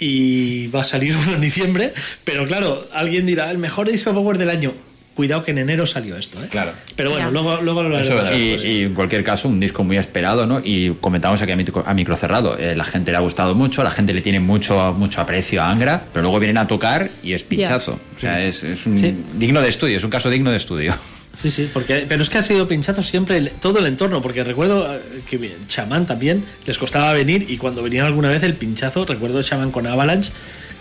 y 0.00 0.66
va 0.68 0.82
a 0.82 0.84
salir 0.84 1.14
uno 1.24 1.34
en 1.34 1.40
diciembre, 1.40 1.92
pero 2.24 2.46
claro, 2.46 2.84
alguien 2.92 3.26
dirá, 3.26 3.50
el 3.52 3.58
mejor 3.58 3.88
disco 3.90 4.12
power 4.12 4.38
del 4.38 4.50
año. 4.50 4.72
Cuidado 5.14 5.44
que 5.44 5.52
en 5.52 5.58
enero 5.58 5.86
salió 5.86 6.16
esto, 6.16 6.42
¿eh? 6.42 6.48
Claro. 6.50 6.72
Pero 6.96 7.10
bueno, 7.10 7.30
luego, 7.30 7.60
luego 7.62 7.82
lo 7.84 7.96
hablaremos. 7.96 8.30
Y, 8.36 8.66
y 8.66 8.82
en 8.82 8.94
cualquier 8.94 9.22
caso, 9.22 9.48
un 9.48 9.60
disco 9.60 9.84
muy 9.84 9.96
esperado, 9.96 10.44
¿no? 10.44 10.60
Y 10.64 10.90
comentamos 11.00 11.40
aquí 11.40 11.52
a 11.52 11.56
micro, 11.56 11.84
a 11.86 11.94
micro 11.94 12.16
cerrado. 12.16 12.58
eh, 12.58 12.74
la 12.74 12.84
gente 12.84 13.12
le 13.12 13.18
ha 13.18 13.20
gustado 13.20 13.54
mucho, 13.54 13.84
la 13.84 13.92
gente 13.92 14.12
le 14.12 14.22
tiene 14.22 14.40
mucho, 14.40 14.92
mucho 14.98 15.20
aprecio 15.20 15.62
a 15.62 15.70
Angra, 15.70 16.02
pero 16.12 16.22
luego 16.22 16.40
vienen 16.40 16.58
a 16.58 16.66
tocar 16.66 17.10
y 17.22 17.32
es 17.32 17.44
pinchazo. 17.44 18.00
O 18.16 18.18
sea, 18.20 18.42
es, 18.44 18.64
es 18.64 18.86
un 18.86 18.98
Sí. 18.98 19.14
digno 19.34 19.60
de 19.60 19.68
estudio, 19.68 19.96
es 19.98 20.02
un 20.04 20.10
caso 20.10 20.28
digno 20.30 20.50
de 20.50 20.56
estudio. 20.56 20.94
Sí, 21.36 21.50
sí, 21.50 21.68
porque, 21.72 22.06
pero 22.08 22.22
es 22.22 22.30
que 22.30 22.38
ha 22.38 22.42
sido 22.42 22.68
pinchado 22.68 23.02
siempre 23.02 23.38
el- 23.38 23.50
todo 23.50 23.80
el 23.80 23.86
entorno, 23.86 24.22
porque 24.22 24.44
recuerdo 24.44 24.94
eh, 24.94 25.00
que 25.28 25.56
Chamán 25.66 26.06
también 26.06 26.44
les 26.64 26.78
costaba 26.78 27.12
venir 27.12 27.46
y 27.48 27.56
cuando 27.56 27.82
venían 27.82 28.06
alguna 28.06 28.28
vez 28.28 28.44
el 28.44 28.54
pinchazo, 28.54 29.04
recuerdo 29.04 29.42
Chamán 29.42 29.72
con 29.72 29.84
Avalanche, 29.88 30.30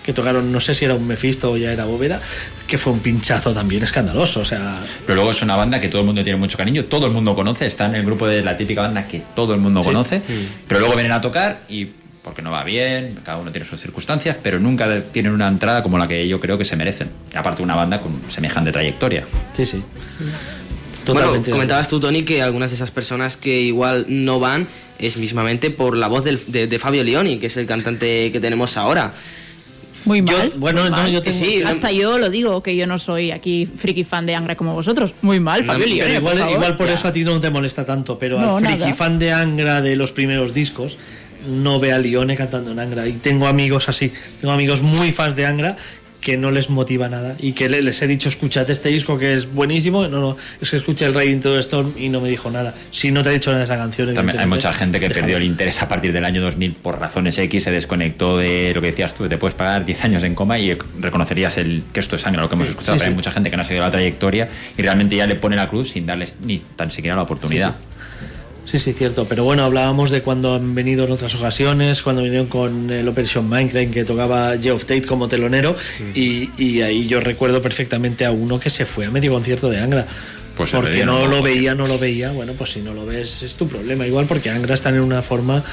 que 0.03 0.13
tocaron, 0.13 0.51
no 0.51 0.59
sé 0.59 0.75
si 0.75 0.85
era 0.85 0.93
un 0.95 1.07
Mephisto 1.07 1.51
o 1.51 1.57
ya 1.57 1.71
era 1.71 1.85
Bóveda, 1.85 2.19
que 2.67 2.77
fue 2.77 2.91
un 2.93 2.99
pinchazo 2.99 3.53
también 3.53 3.83
escandaloso, 3.83 4.41
o 4.41 4.45
sea, 4.45 4.77
Pero 5.05 5.15
luego 5.15 5.31
es 5.31 5.41
una 5.41 5.55
banda 5.55 5.79
que 5.79 5.87
todo 5.87 6.01
el 6.01 6.05
mundo 6.07 6.23
tiene 6.23 6.37
mucho 6.37 6.57
cariño, 6.57 6.85
todo 6.85 7.05
el 7.07 7.13
mundo 7.13 7.33
conoce, 7.35 7.65
está 7.65 7.85
en 7.85 7.95
el 7.95 8.05
grupo 8.05 8.27
de 8.27 8.41
la 8.43 8.57
típica 8.57 8.81
banda 8.81 9.07
que 9.07 9.21
todo 9.35 9.53
el 9.53 9.59
mundo 9.61 9.81
Sí. 9.81 9.87
conoce, 9.89 10.21
pero 10.67 10.79
luego 10.81 10.95
vienen 10.95 11.13
a 11.13 11.21
tocar 11.21 11.61
y 11.69 11.87
porque 12.23 12.41
no 12.41 12.51
va 12.51 12.63
bien, 12.63 13.17
cada 13.23 13.37
uno 13.37 13.51
tiene 13.51 13.67
sus 13.67 13.81
circunstancias, 13.81 14.37
pero 14.41 14.57
nunca 14.59 14.87
tienen 15.11 15.33
una 15.33 15.47
entrada 15.47 15.83
como 15.83 15.97
la 15.97 16.07
que 16.07 16.25
yo 16.27 16.39
creo 16.39 16.57
que 16.57 16.63
se 16.63 16.77
merecen. 16.77 17.09
Aparte 17.35 17.61
una 17.61 17.75
banda 17.75 17.99
con 17.99 18.21
semejante 18.29 18.71
trayectoria. 18.71 19.25
sí, 19.55 19.65
sí. 19.65 19.83
Bueno, 21.05 21.19
Totalmente. 21.19 21.51
comentabas 21.51 21.89
tú, 21.89 21.99
Tony, 21.99 22.23
que 22.23 22.41
algunas 22.41 22.69
de 22.69 22.75
esas 22.77 22.91
personas 22.91 23.35
que 23.35 23.59
igual 23.59 24.05
no 24.07 24.39
van 24.39 24.67
es 24.99 25.17
mismamente 25.17 25.69
por 25.69 25.97
la 25.97 26.07
voz 26.07 26.23
del- 26.23 26.39
de, 26.47 26.65
de 26.67 26.79
Fabio 26.79 27.03
Leoni, 27.03 27.39
que 27.39 27.47
es 27.47 27.57
el 27.57 27.65
cantante 27.65 28.31
que 28.31 28.39
tenemos 28.39 28.77
ahora. 28.77 29.11
Muy 30.05 30.19
Yo- 30.19 30.25
mal. 30.37 30.53
bueno, 30.57 30.81
muy 30.81 30.89
no, 30.91 30.97
mal. 30.97 31.11
yo 31.11 31.21
tengo- 31.21 31.37
Sí, 31.37 31.61
Hasta 31.65 31.91
yo 31.91 32.17
lo 32.17 32.29
digo, 32.29 32.61
que 32.63 32.75
yo 32.75 32.87
no 32.87 32.99
soy 32.99 33.31
aquí 33.31 33.65
friki 33.65 34.03
fan 34.03 34.25
de 34.25 34.35
Angra 34.35 34.55
como 34.55 34.73
vosotros. 34.73 35.13
Muy 35.21 35.39
mal, 35.39 35.63
Fabio 35.63 35.85
Pero 35.99 36.13
igual, 36.13 36.37
por 36.39 36.49
igual 36.51 36.77
por 36.77 36.89
eso 36.89 37.07
a 37.07 37.11
ti 37.13 37.23
no 37.23 37.39
te 37.39 37.49
molesta 37.49 37.85
tanto, 37.85 38.17
pero 38.19 38.39
al 38.39 38.63
friki 38.63 38.79
nada. 38.79 38.93
fan 38.95 39.19
de 39.19 39.31
Angra 39.31 39.81
de 39.81 39.95
los 39.95 40.11
primeros 40.11 40.53
discos 40.53 40.97
no 41.47 41.79
ve 41.79 41.91
a 41.91 41.99
Lione 41.99 42.35
cantando 42.37 42.71
en 42.71 42.79
Angra. 42.79 43.07
Y 43.07 43.13
tengo 43.13 43.47
amigos 43.47 43.89
así, 43.89 44.11
tengo 44.39 44.53
amigos 44.53 44.81
muy 44.81 45.11
fans 45.11 45.35
de 45.35 45.45
Angra 45.45 45.77
que 46.23 46.37
no 46.37 46.51
les 46.51 46.69
motiva 46.69 47.09
nada. 47.09 47.35
Y 47.39 47.51
que 47.51 47.67
le- 47.69 47.81
les 47.81 48.01
he 48.01 48.07
dicho 48.07 48.29
escuchad 48.29 48.69
este 48.69 48.89
disco 48.89 49.17
que 49.19 49.33
es 49.33 49.53
buenísimo. 49.53 50.07
No 50.07 50.19
no 50.21 50.37
es 50.61 50.69
que 50.69 50.77
escuché 50.77 51.05
el 51.05 51.13
Riding 51.13 51.41
to 51.41 51.53
the 51.53 51.59
Storm 51.59 51.93
y 51.97 52.09
no 52.09 52.21
me 52.21 52.29
dijo 52.29 52.49
nada. 52.49 52.73
Si 52.91 53.11
no 53.11 53.21
te 53.23 53.29
ha 53.29 53.31
dicho 53.33 53.49
nada 53.51 53.59
de 53.59 53.65
esa 53.65 53.75
canción 53.77 54.13
También 54.13 54.39
hay 54.39 54.47
mucha 54.47 54.71
gente 54.73 54.99
que 54.99 55.09
perdió 55.09 55.37
el 55.37 55.43
interés 55.43 55.81
a 55.81 55.87
partir 55.89 56.13
del 56.13 56.23
año 56.25 56.41
2000 56.41 56.71
por 56.73 56.99
razones 56.99 57.37
X, 57.37 57.63
se 57.65 57.71
desconectó 57.71 58.37
de 58.37 58.71
lo 58.73 58.81
que 58.81 58.87
decías 58.87 59.13
tú, 59.13 59.27
te 59.27 59.37
puedes 59.37 59.55
pagar 59.55 59.85
10 59.85 60.03
años 60.05 60.23
en 60.23 60.33
coma 60.35 60.57
y 60.59 60.73
reconocerías 60.99 61.57
el 61.57 61.83
que 61.93 61.99
esto 61.99 62.15
es 62.15 62.21
sangre, 62.21 62.41
lo 62.41 62.49
que 62.49 62.55
hemos 62.55 62.69
escuchado, 62.69 62.93
Sí, 62.97 62.99
pero 62.99 63.09
hay 63.11 63.15
mucha 63.15 63.31
gente 63.31 63.51
que 63.51 63.57
no 63.57 63.63
ha 63.63 63.65
seguido 63.65 63.83
la 63.85 63.91
trayectoria 63.91 64.47
y 64.77 64.81
realmente 64.81 65.15
ya 65.15 65.27
le 65.27 65.35
pone 65.35 65.55
la 65.55 65.67
cruz 65.67 65.91
sin 65.91 66.05
darles 66.05 66.35
ni 66.45 66.59
tan 66.59 66.89
siquiera 66.91 67.15
la 67.17 67.23
oportunidad. 67.23 67.71
Sí, 67.71 67.92
sí, 68.79 68.93
cierto. 68.93 69.25
Pero 69.25 69.43
bueno, 69.43 69.63
hablábamos 69.63 70.09
de 70.09 70.21
cuando 70.21 70.55
han 70.55 70.73
venido 70.75 71.05
en 71.05 71.11
otras 71.11 71.33
ocasiones, 71.35 72.01
cuando 72.01 72.23
vinieron 72.23 72.47
con 72.47 72.89
el 72.89 73.07
Operation 73.07 73.47
Minecraft 73.47 73.91
que 73.91 74.05
tocaba 74.05 74.57
Geoff 74.57 74.85
Tate 74.85 75.03
como 75.03 75.27
telonero. 75.27 75.75
Y, 76.15 76.49
y 76.57 76.81
ahí 76.81 77.07
yo 77.07 77.19
recuerdo 77.19 77.61
perfectamente 77.61 78.25
a 78.25 78.31
uno 78.31 78.59
que 78.59 78.69
se 78.69 78.85
fue 78.85 79.05
a 79.05 79.11
medio 79.11 79.31
concierto 79.31 79.69
de 79.69 79.79
Angra. 79.79 80.07
Pues 80.55 80.69
porque 80.69 81.03
no 81.03 81.23
un 81.23 81.29
lo 81.29 81.37
poco, 81.37 81.43
veía, 81.43 81.73
no 81.73 81.87
lo 81.87 81.97
veía. 81.97 82.31
Bueno, 82.31 82.53
pues 82.53 82.71
si 82.71 82.81
no 82.81 82.93
lo 82.93 83.05
ves 83.05 83.41
es 83.41 83.55
tu 83.55 83.67
problema. 83.67 84.05
Igual 84.05 84.27
porque 84.27 84.51
Angra 84.51 84.75
están 84.75 84.93
en 84.93 85.01
una 85.01 85.21
forma 85.21 85.63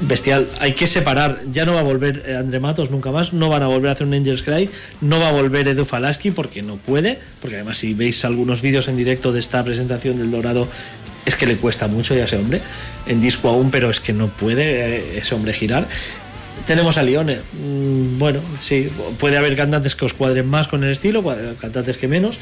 bestial. 0.00 0.46
Hay 0.60 0.72
que 0.72 0.86
separar. 0.86 1.42
Ya 1.52 1.66
no 1.66 1.74
va 1.74 1.80
a 1.80 1.82
volver 1.82 2.22
eh, 2.26 2.36
André 2.36 2.58
Matos 2.58 2.90
nunca 2.90 3.10
más. 3.10 3.34
No 3.34 3.50
van 3.50 3.62
a 3.62 3.66
volver 3.66 3.90
a 3.90 3.92
hacer 3.92 4.06
un 4.06 4.14
Angels 4.14 4.42
Cry. 4.42 4.70
No 5.02 5.20
va 5.20 5.28
a 5.28 5.32
volver 5.32 5.68
Edu 5.68 5.84
Falaski 5.84 6.30
porque 6.30 6.62
no 6.62 6.76
puede. 6.76 7.18
Porque 7.40 7.56
además 7.56 7.76
si 7.76 7.92
veis 7.92 8.24
algunos 8.24 8.62
vídeos 8.62 8.88
en 8.88 8.96
directo 8.96 9.32
de 9.32 9.40
esta 9.40 9.62
presentación 9.64 10.18
del 10.18 10.30
Dorado 10.30 10.66
es 11.24 11.36
que 11.36 11.46
le 11.46 11.56
cuesta 11.56 11.86
mucho 11.88 12.14
ya 12.14 12.24
ese 12.24 12.36
hombre. 12.36 12.60
En 13.06 13.20
disco 13.20 13.48
aún, 13.48 13.70
pero 13.70 13.90
es 13.90 14.00
que 14.00 14.12
no 14.12 14.28
puede 14.28 14.96
eh, 14.96 15.18
ese 15.18 15.34
hombre 15.34 15.52
girar. 15.52 15.86
Tenemos 16.66 16.96
a 16.98 17.02
Lione. 17.02 17.38
Mm, 17.52 18.18
bueno, 18.18 18.40
sí, 18.60 18.88
puede 19.18 19.36
haber 19.36 19.56
cantantes 19.56 19.94
que 19.94 20.04
os 20.04 20.12
cuadren 20.12 20.46
más 20.46 20.68
con 20.68 20.84
el 20.84 20.90
estilo, 20.90 21.24
cantantes 21.60 21.96
que 21.96 22.08
menos 22.08 22.38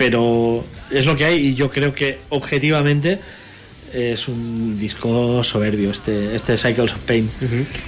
pero 0.00 0.64
es 0.90 1.04
lo 1.04 1.14
que 1.14 1.26
hay 1.26 1.48
y 1.48 1.54
yo 1.54 1.70
creo 1.70 1.94
que 1.94 2.20
objetivamente 2.30 3.18
es 3.94 4.28
un 4.28 4.78
disco 4.78 5.42
soberbio 5.44 5.90
este, 5.90 6.34
este 6.34 6.56
Cycles 6.56 6.92
of 6.92 6.98
Pain. 7.00 7.28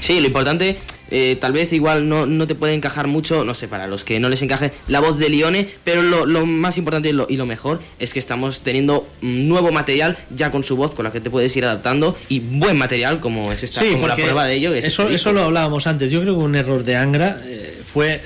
Sí, 0.01 0.21
lo 0.21 0.27
importante, 0.27 0.77
eh, 1.11 1.37
tal 1.41 1.53
vez 1.53 1.73
igual 1.73 2.09
no, 2.09 2.27
no 2.27 2.47
te 2.47 2.55
puede 2.55 2.75
encajar 2.75 3.07
mucho, 3.07 3.45
no 3.45 3.55
sé, 3.55 3.69
para 3.69 3.87
los 3.87 4.03
que 4.05 4.19
no 4.19 4.29
les 4.29 4.41
encaje 4.43 4.73
la 4.89 5.01
voz 5.01 5.19
de 5.19 5.29
Lione, 5.29 5.69
pero 5.85 6.03
lo, 6.03 6.25
lo 6.27 6.47
más 6.47 6.79
importante 6.79 7.11
y 7.11 7.13
lo, 7.13 7.27
y 7.29 7.37
lo 7.37 7.47
mejor 7.47 7.81
es 7.99 8.13
que 8.13 8.19
estamos 8.19 8.61
teniendo 8.61 9.07
nuevo 9.21 9.73
material 9.73 10.17
ya 10.35 10.51
con 10.51 10.65
su 10.65 10.77
voz, 10.77 10.95
con 10.95 11.05
la 11.05 11.13
que 11.13 11.21
te 11.21 11.31
puedes 11.31 11.55
ir 11.57 11.65
adaptando, 11.65 12.17
y 12.29 12.41
buen 12.41 12.77
material 12.79 13.21
como 13.21 13.53
es 13.53 13.63
esta, 13.63 13.83
Sí, 13.83 13.93
como 13.93 14.09
la 14.09 14.17
prueba 14.17 14.47
de 14.47 14.55
ello. 14.55 14.75
es 14.75 14.85
eso, 14.87 15.03
este 15.05 15.15
eso 15.15 15.33
lo 15.33 15.43
hablábamos 15.45 15.87
antes. 15.87 16.11
Yo 16.11 16.21
creo 16.23 16.35
que 16.35 16.41
un 16.41 16.55
error 16.57 16.83
de 16.85 16.97
Angra 16.97 17.41
eh, 17.45 17.81
fue 17.85 18.21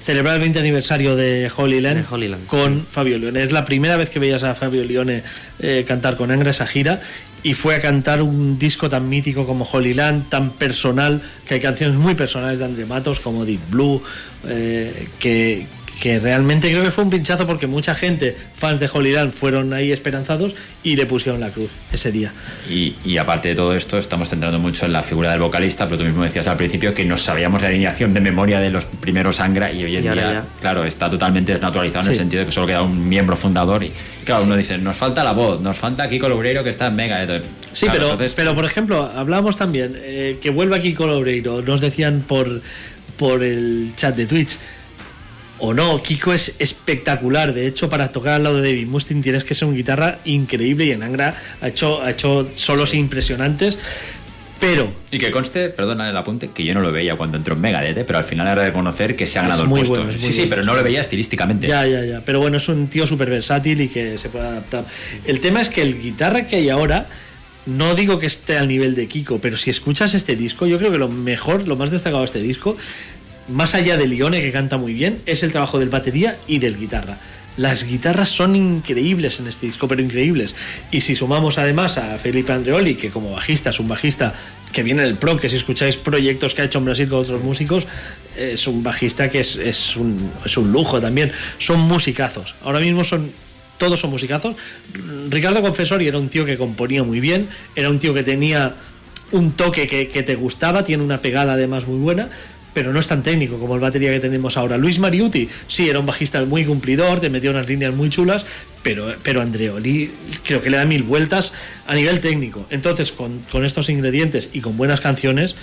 celebrar 0.00 0.34
el 0.34 0.40
20 0.40 0.58
aniversario 0.58 1.16
de 1.16 1.50
Holy 1.54 1.80
Land, 1.80 1.96
De 2.08 2.14
Holy 2.14 2.28
Land. 2.28 2.46
con 2.46 2.86
Fabio 2.88 3.18
Leone. 3.18 3.42
Es 3.42 3.52
la 3.52 3.64
primera 3.64 3.96
vez 3.96 4.10
que 4.10 4.18
veías 4.18 4.42
a 4.42 4.54
Fabio 4.54 4.84
Leone 4.84 5.22
eh, 5.60 5.84
cantar 5.86 6.16
con 6.16 6.30
Angra 6.30 6.50
esa 6.50 6.66
gira 6.66 7.00
y 7.44 7.52
fue 7.52 7.74
a 7.74 7.82
cantar 7.82 8.22
un 8.22 8.58
disco 8.58 8.88
tan 8.88 9.08
mítico 9.08 9.46
como 9.46 9.68
Holy 9.70 9.92
Land, 9.92 10.30
tan 10.30 10.50
personal, 10.50 11.20
que 11.46 11.54
hay 11.54 11.60
canciones 11.60 11.96
muy 11.96 12.14
personales 12.14 12.58
de 12.58 12.64
André 12.64 12.86
Matos 12.86 13.20
como 13.20 13.44
Deep 13.44 13.60
Blue, 13.70 14.02
eh, 14.48 15.08
que, 15.18 15.66
que 16.00 16.18
realmente 16.18 16.70
creo 16.70 16.82
que 16.82 16.90
fue 16.90 17.04
un 17.04 17.10
pinchazo 17.10 17.46
porque 17.46 17.66
mucha 17.66 17.94
gente, 17.94 18.36
fans 18.56 18.80
de 18.80 18.90
Holy 18.92 19.12
Land, 19.12 19.32
fueron 19.32 19.72
ahí 19.72 19.92
esperanzados 19.92 20.54
y 20.82 20.96
le 20.96 21.06
pusieron 21.06 21.40
la 21.40 21.50
cruz 21.50 21.70
ese 21.92 22.10
día. 22.12 22.32
Y, 22.68 22.94
y 23.04 23.16
aparte 23.18 23.48
de 23.48 23.54
todo 23.54 23.74
esto, 23.74 23.96
estamos 23.98 24.28
centrando 24.28 24.58
mucho 24.58 24.86
en 24.86 24.92
la 24.92 25.02
figura 25.02 25.30
del 25.30 25.40
vocalista, 25.40 25.84
pero 25.86 25.98
tú 25.98 26.04
mismo 26.04 26.24
decías 26.24 26.46
al 26.48 26.56
principio 26.56 26.92
que 26.94 27.04
no 27.04 27.16
sabíamos 27.16 27.62
la 27.62 27.68
alineación 27.68 28.12
de 28.12 28.20
memoria 28.20 28.60
de 28.60 28.70
los 28.70 28.84
primeros 28.86 29.40
Angra 29.40 29.72
y 29.72 29.84
hoy 29.84 29.96
en 29.96 30.04
Y 30.04 30.08
día, 30.08 30.14
ya. 30.14 30.44
claro, 30.60 30.84
está 30.84 31.08
totalmente 31.08 31.52
desnaturalizado 31.52 32.06
en 32.06 32.10
el 32.12 32.16
sentido 32.18 32.40
de 32.40 32.46
que 32.46 32.52
solo 32.52 32.66
queda 32.66 32.82
un 32.82 33.08
miembro 33.08 33.36
fundador 33.36 33.82
y 33.84 33.92
claro, 34.24 34.42
uno 34.44 34.56
dice, 34.56 34.76
nos 34.78 34.96
falta 34.96 35.22
la 35.24 35.32
voz, 35.32 35.60
nos 35.60 35.76
falta 35.78 36.08
Kiko 36.08 36.28
Loureiro 36.28 36.62
que 36.64 36.70
está 36.70 36.88
en 36.88 36.96
Mega. 36.96 37.22
Entonces, 37.22 37.46
Sí, 37.72 37.86
claro, 37.86 37.92
pero, 37.98 38.10
entonces- 38.12 38.32
pero 38.34 38.54
por 38.54 38.64
ejemplo, 38.64 39.10
hablábamos 39.16 39.56
también 39.56 39.96
eh, 39.96 40.38
que 40.42 40.50
vuelva 40.50 40.76
aquí 40.76 40.92
Colobreiro, 40.94 41.62
nos 41.62 41.80
decían 41.80 42.24
por, 42.26 42.60
por 43.16 43.42
el 43.42 43.92
chat 43.96 44.14
de 44.16 44.26
Twitch. 44.26 44.56
O 45.66 45.72
no, 45.72 46.02
Kiko 46.02 46.34
es 46.34 46.56
espectacular. 46.58 47.54
De 47.54 47.66
hecho, 47.66 47.88
para 47.88 48.12
tocar 48.12 48.34
al 48.34 48.42
lado 48.42 48.60
de 48.60 48.68
David 48.68 48.86
Mustaine 48.86 49.22
tienes 49.22 49.44
que 49.44 49.54
ser 49.54 49.66
un 49.66 49.74
guitarra 49.74 50.18
increíble 50.26 50.84
y 50.84 50.90
en 50.90 51.02
Angra 51.02 51.34
ha 51.62 51.68
hecho, 51.68 52.02
ha 52.02 52.10
hecho 52.10 52.46
solos 52.54 52.92
impresionantes. 52.92 53.78
Pero 54.60 54.92
Y 55.10 55.18
que 55.18 55.30
conste, 55.30 55.70
perdona 55.70 56.10
el 56.10 56.16
apunte, 56.16 56.50
que 56.54 56.64
yo 56.64 56.74
no 56.74 56.80
lo 56.82 56.92
veía 56.92 57.16
cuando 57.16 57.38
entró 57.38 57.54
en 57.54 57.62
Megadeth, 57.62 57.96
¿eh? 57.98 58.04
pero 58.06 58.18
al 58.18 58.24
final 58.24 58.46
era 58.46 58.60
de 58.60 58.68
reconocer 58.68 59.16
que 59.16 59.26
se 59.26 59.38
ha 59.38 59.42
Es 59.42 59.48
ganado 59.48 59.66
muy 59.66 59.80
el 59.80 59.86
puesto. 59.86 60.04
bueno, 60.04 60.18
sí, 60.18 60.32
sí, 60.34 60.46
pero 60.48 60.62
no 60.64 60.74
lo 60.74 60.82
veía 60.82 61.00
estilísticamente. 61.00 61.66
Ya, 61.66 61.86
ya, 61.86 62.04
ya. 62.04 62.20
Pero 62.24 62.40
bueno, 62.40 62.58
es 62.58 62.68
un 62.68 62.86
tío 62.88 63.06
súper 63.06 63.30
versátil 63.30 63.80
y 63.80 63.88
que 63.88 64.18
se 64.18 64.28
puede 64.28 64.46
adaptar. 64.46 64.84
El 65.26 65.40
tema 65.40 65.60
es 65.62 65.70
que 65.70 65.80
el 65.80 65.98
guitarra 66.00 66.46
que 66.46 66.56
hay 66.56 66.68
ahora, 66.68 67.06
no 67.66 67.94
digo 67.94 68.18
que 68.18 68.26
esté 68.26 68.58
al 68.58 68.68
nivel 68.68 68.94
de 68.94 69.06
Kiko, 69.06 69.38
pero 69.38 69.56
si 69.56 69.70
escuchas 69.70 70.12
este 70.14 70.36
disco, 70.36 70.66
yo 70.66 70.78
creo 70.78 70.92
que 70.92 70.98
lo 70.98 71.08
mejor, 71.08 71.66
lo 71.66 71.76
más 71.76 71.90
destacado 71.90 72.20
de 72.20 72.26
este 72.26 72.40
disco, 72.40 72.76
más 73.48 73.74
allá 73.74 73.96
de 73.96 74.06
Lione, 74.06 74.40
que 74.40 74.52
canta 74.52 74.76
muy 74.76 74.92
bien, 74.94 75.18
es 75.26 75.42
el 75.42 75.52
trabajo 75.52 75.78
del 75.78 75.88
batería 75.88 76.36
y 76.46 76.58
del 76.58 76.78
guitarra. 76.78 77.18
Las 77.56 77.84
guitarras 77.84 78.30
son 78.30 78.56
increíbles 78.56 79.38
en 79.38 79.46
este 79.46 79.66
disco, 79.66 79.86
pero 79.86 80.02
increíbles. 80.02 80.56
Y 80.90 81.02
si 81.02 81.14
sumamos 81.14 81.56
además 81.56 81.98
a 81.98 82.18
Felipe 82.18 82.52
Andreoli, 82.52 82.96
que 82.96 83.10
como 83.10 83.32
bajista 83.32 83.70
es 83.70 83.78
un 83.78 83.86
bajista 83.86 84.34
que 84.72 84.82
viene 84.82 85.02
del 85.02 85.14
pro, 85.14 85.38
que 85.38 85.48
si 85.48 85.54
escucháis 85.54 85.96
proyectos 85.96 86.52
que 86.52 86.62
ha 86.62 86.64
hecho 86.64 86.78
en 86.78 86.86
Brasil 86.86 87.08
con 87.08 87.20
otros 87.20 87.42
músicos, 87.44 87.86
es 88.36 88.66
un 88.66 88.82
bajista 88.82 89.30
que 89.30 89.38
es, 89.38 89.96
un, 89.96 90.32
es 90.44 90.56
un 90.56 90.72
lujo 90.72 91.00
también. 91.00 91.30
Son 91.58 91.78
musicazos. 91.78 92.56
Ahora 92.64 92.80
mismo 92.80 93.04
son 93.04 93.30
todos 93.78 94.00
son 94.00 94.10
musicazos. 94.10 94.56
Ricardo 95.28 95.62
Confesori 95.62 96.08
era 96.08 96.18
un 96.18 96.28
tío 96.28 96.44
que 96.44 96.56
componía 96.56 97.02
muy 97.02 97.20
bien, 97.20 97.48
era 97.76 97.90
un 97.90 97.98
tío 97.98 98.14
que 98.14 98.22
tenía 98.22 98.74
un 99.32 99.52
toque 99.52 99.86
que, 99.86 100.08
que 100.08 100.22
te 100.22 100.36
gustaba, 100.36 100.84
tiene 100.84 101.02
una 101.02 101.20
pegada 101.20 101.54
además 101.54 101.86
muy 101.86 101.98
buena, 101.98 102.28
pero 102.74 102.92
no 102.92 103.00
es 103.00 103.06
tan 103.06 103.22
técnico 103.22 103.58
como 103.58 103.74
el 103.74 103.80
batería 103.80 104.10
que 104.10 104.20
tenemos 104.20 104.56
ahora. 104.56 104.76
Luis 104.76 104.98
Mariuti, 104.98 105.48
sí, 105.68 105.88
era 105.88 106.00
un 106.00 106.06
bajista 106.06 106.44
muy 106.44 106.64
cumplidor, 106.64 107.20
te 107.20 107.30
metió 107.30 107.50
unas 107.50 107.68
líneas 107.68 107.94
muy 107.94 108.10
chulas, 108.10 108.44
pero, 108.82 109.14
pero 109.22 109.40
Andreoli 109.40 110.10
creo 110.44 110.60
que 110.60 110.68
le 110.68 110.76
da 110.76 110.84
mil 110.84 111.04
vueltas 111.04 111.52
a 111.86 111.94
nivel 111.94 112.20
técnico. 112.20 112.66
Entonces, 112.70 113.12
con, 113.12 113.38
con 113.50 113.64
estos 113.64 113.88
ingredientes 113.88 114.50
y 114.52 114.60
con 114.60 114.76
buenas 114.76 115.00
canciones, 115.00 115.54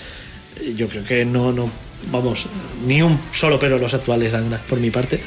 eh, 0.60 0.74
yo 0.76 0.88
creo 0.88 1.04
que 1.04 1.24
no, 1.24 1.52
no 1.52 1.70
vamos, 2.10 2.46
ni 2.86 3.02
un 3.02 3.18
solo 3.32 3.58
pero 3.58 3.78
los 3.78 3.94
actuales 3.94 4.32
por 4.68 4.80
mi 4.80 4.90
parte. 4.90 5.20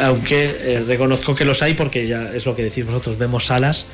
Aunque 0.00 0.56
eh, 0.60 0.84
reconozco 0.86 1.34
que 1.34 1.44
los 1.44 1.62
hay 1.62 1.74
porque 1.74 2.08
ya 2.08 2.32
es 2.34 2.46
lo 2.46 2.56
que 2.56 2.64
decís 2.64 2.84
vosotros, 2.84 3.18
vemos 3.18 3.46
salas 3.46 3.86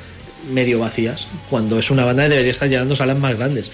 medio 0.51 0.79
vacías, 0.79 1.27
cuando 1.49 1.79
es 1.79 1.89
una 1.89 2.05
banda 2.05 2.23
que 2.23 2.29
debería 2.29 2.51
estar 2.51 2.69
llenando 2.69 2.95
salas 2.95 3.17
más 3.17 3.37
grandes. 3.37 3.65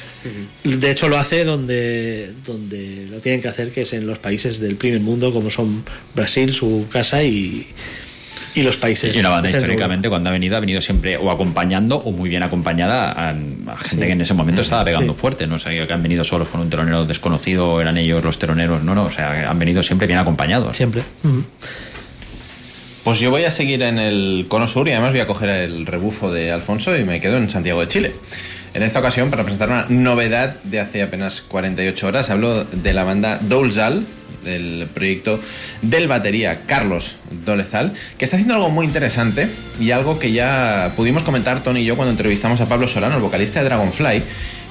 De 0.64 0.92
hecho 0.92 1.10
lo 1.10 1.18
hace 1.18 1.44
donde, 1.44 2.32
donde 2.46 3.08
lo 3.10 3.20
tienen 3.20 3.42
que 3.42 3.48
hacer, 3.48 3.72
que 3.72 3.82
es 3.82 3.94
en 3.94 4.08
los 4.08 4.20
países 4.20 4.60
del 4.60 4.76
primer 4.76 5.02
mundo, 5.02 5.32
como 5.34 5.50
son 5.50 5.84
Brasil, 6.16 6.54
su 6.54 6.88
casa 6.92 7.24
y, 7.24 7.68
y 8.56 8.64
los 8.64 8.78
países. 8.78 9.16
Y 9.16 9.20
una 9.20 9.30
banda 9.30 9.50
históricamente 9.50 10.10
cuando 10.10 10.30
ha 10.30 10.34
venido 10.34 10.58
ha 10.58 10.60
venido 10.60 10.82
siempre 10.82 11.18
o 11.18 11.32
acompañando 11.32 11.98
o 11.98 12.12
muy 12.12 12.30
bien 12.30 12.44
acompañada 12.44 13.12
a, 13.12 13.30
a 13.32 13.78
gente 13.78 14.06
que 14.08 14.12
en 14.14 14.22
ese 14.22 14.34
momento 14.34 14.62
estaba 14.62 14.84
pegando 14.86 15.14
Sí. 15.14 15.20
fuerte, 15.20 15.48
no 15.48 15.58
sé 15.60 15.86
que 15.88 15.94
han 15.94 16.04
venido 16.04 16.24
solos 16.24 16.48
con 16.50 16.62
un 16.62 16.70
telonero 16.70 17.06
desconocido, 17.06 17.74
o 17.74 17.82
eran 17.82 17.98
ellos 17.98 18.24
los 18.24 18.40
teloneros, 18.40 18.84
no, 18.84 18.94
no, 18.96 19.04
o 19.06 19.12
sea, 19.12 19.50
han 19.50 19.60
venido 19.60 19.84
siempre 19.84 20.08
bien 20.08 20.20
acompañados. 20.20 20.76
Siempre. 20.78 21.04
Pues 23.04 23.20
yo 23.20 23.32
voy 23.32 23.46
a 23.46 23.52
seguir 23.52 23.82
en 23.82 23.98
el 23.98 24.46
Cono 24.48 24.68
Sur 24.68 24.88
y 24.88 24.92
además 24.92 25.12
voy 25.12 25.22
a 25.22 25.26
coger 25.26 25.50
el 25.50 25.88
rebufo 25.88 26.32
de 26.32 26.52
Alfonso 26.52 26.96
y 26.96 27.04
me 27.04 27.20
quedo 27.20 27.38
en 27.38 27.50
Santiago 27.50 27.82
de 27.82 27.88
Chile. 27.88 28.12
En 28.76 28.84
esta 28.84 29.00
ocasión, 29.00 29.32
para 29.32 29.44
presentar 29.44 29.70
una 29.70 29.86
novedad 29.90 30.56
de 30.64 30.80
hace 30.80 31.02
apenas 31.02 31.42
48 31.42 32.08
horas, 32.08 32.30
hablo 32.30 32.64
de 32.64 32.94
la 32.94 33.04
banda 33.04 33.40
Dolzal, 33.42 34.06
del 34.44 34.88
proyecto 34.94 35.40
del 35.82 36.08
batería 36.08 36.62
Carlos 36.68 37.16
Dolezal, 37.44 37.92
que 38.20 38.26
está 38.26 38.38
haciendo 38.38 38.54
algo 38.54 38.70
muy 38.70 38.86
interesante 38.86 39.50
y 39.80 39.90
algo 39.92 40.20
que 40.20 40.32
ya 40.32 40.94
pudimos 40.96 41.24
comentar 41.24 41.64
Tony 41.64 41.82
y 41.82 41.86
yo 41.86 41.96
cuando 41.96 42.12
entrevistamos 42.12 42.62
a 42.62 42.68
Pablo 42.68 42.88
Solano, 42.88 43.16
el 43.16 43.22
vocalista 43.22 43.60
de 43.60 43.66
Dragonfly, 43.66 44.24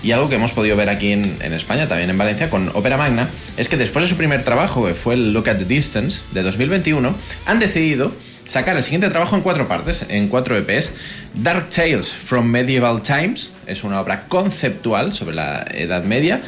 y 0.03 0.13
algo 0.13 0.29
que 0.29 0.37
hemos 0.37 0.53
podido 0.53 0.77
ver 0.77 0.89
aquí 0.89 1.13
en, 1.13 1.41
España, 1.53 1.89
también 1.89 2.11
en 2.11 2.19
Valencia, 2.19 2.51
con 2.51 2.71
Ópera 2.75 2.97
Magna, 2.97 3.29
es 3.57 3.69
que 3.69 3.77
después 3.77 4.05
de 4.05 4.09
su 4.09 4.17
primer 4.17 4.45
trabajo, 4.45 4.87
que 4.87 4.95
fue 4.95 5.15
el 5.15 5.33
Look 5.33 5.49
at 5.49 5.57
the 5.57 5.65
Distance 5.65 6.23
de 6.33 6.43
2021, 6.43 7.15
han 7.47 7.59
decidido 7.59 8.13
sacar 8.47 8.77
el 8.77 8.83
siguiente 8.83 9.09
trabajo 9.09 9.37
en 9.37 9.43
cuatro 9.43 9.69
partes, 9.69 10.07
en 10.09 10.29
cuatro 10.29 10.57
EPs. 10.57 10.95
Dark 11.35 11.71
Tales 11.71 12.11
from 12.13 12.47
Medieval 12.47 13.03
Times 13.03 13.53
es 13.67 13.85
una 13.85 14.01
obra 14.01 14.27
conceptual 14.27 15.15
sobre 15.15 15.37
la 15.37 15.65
Edad 15.73 16.03
Media 16.03 16.41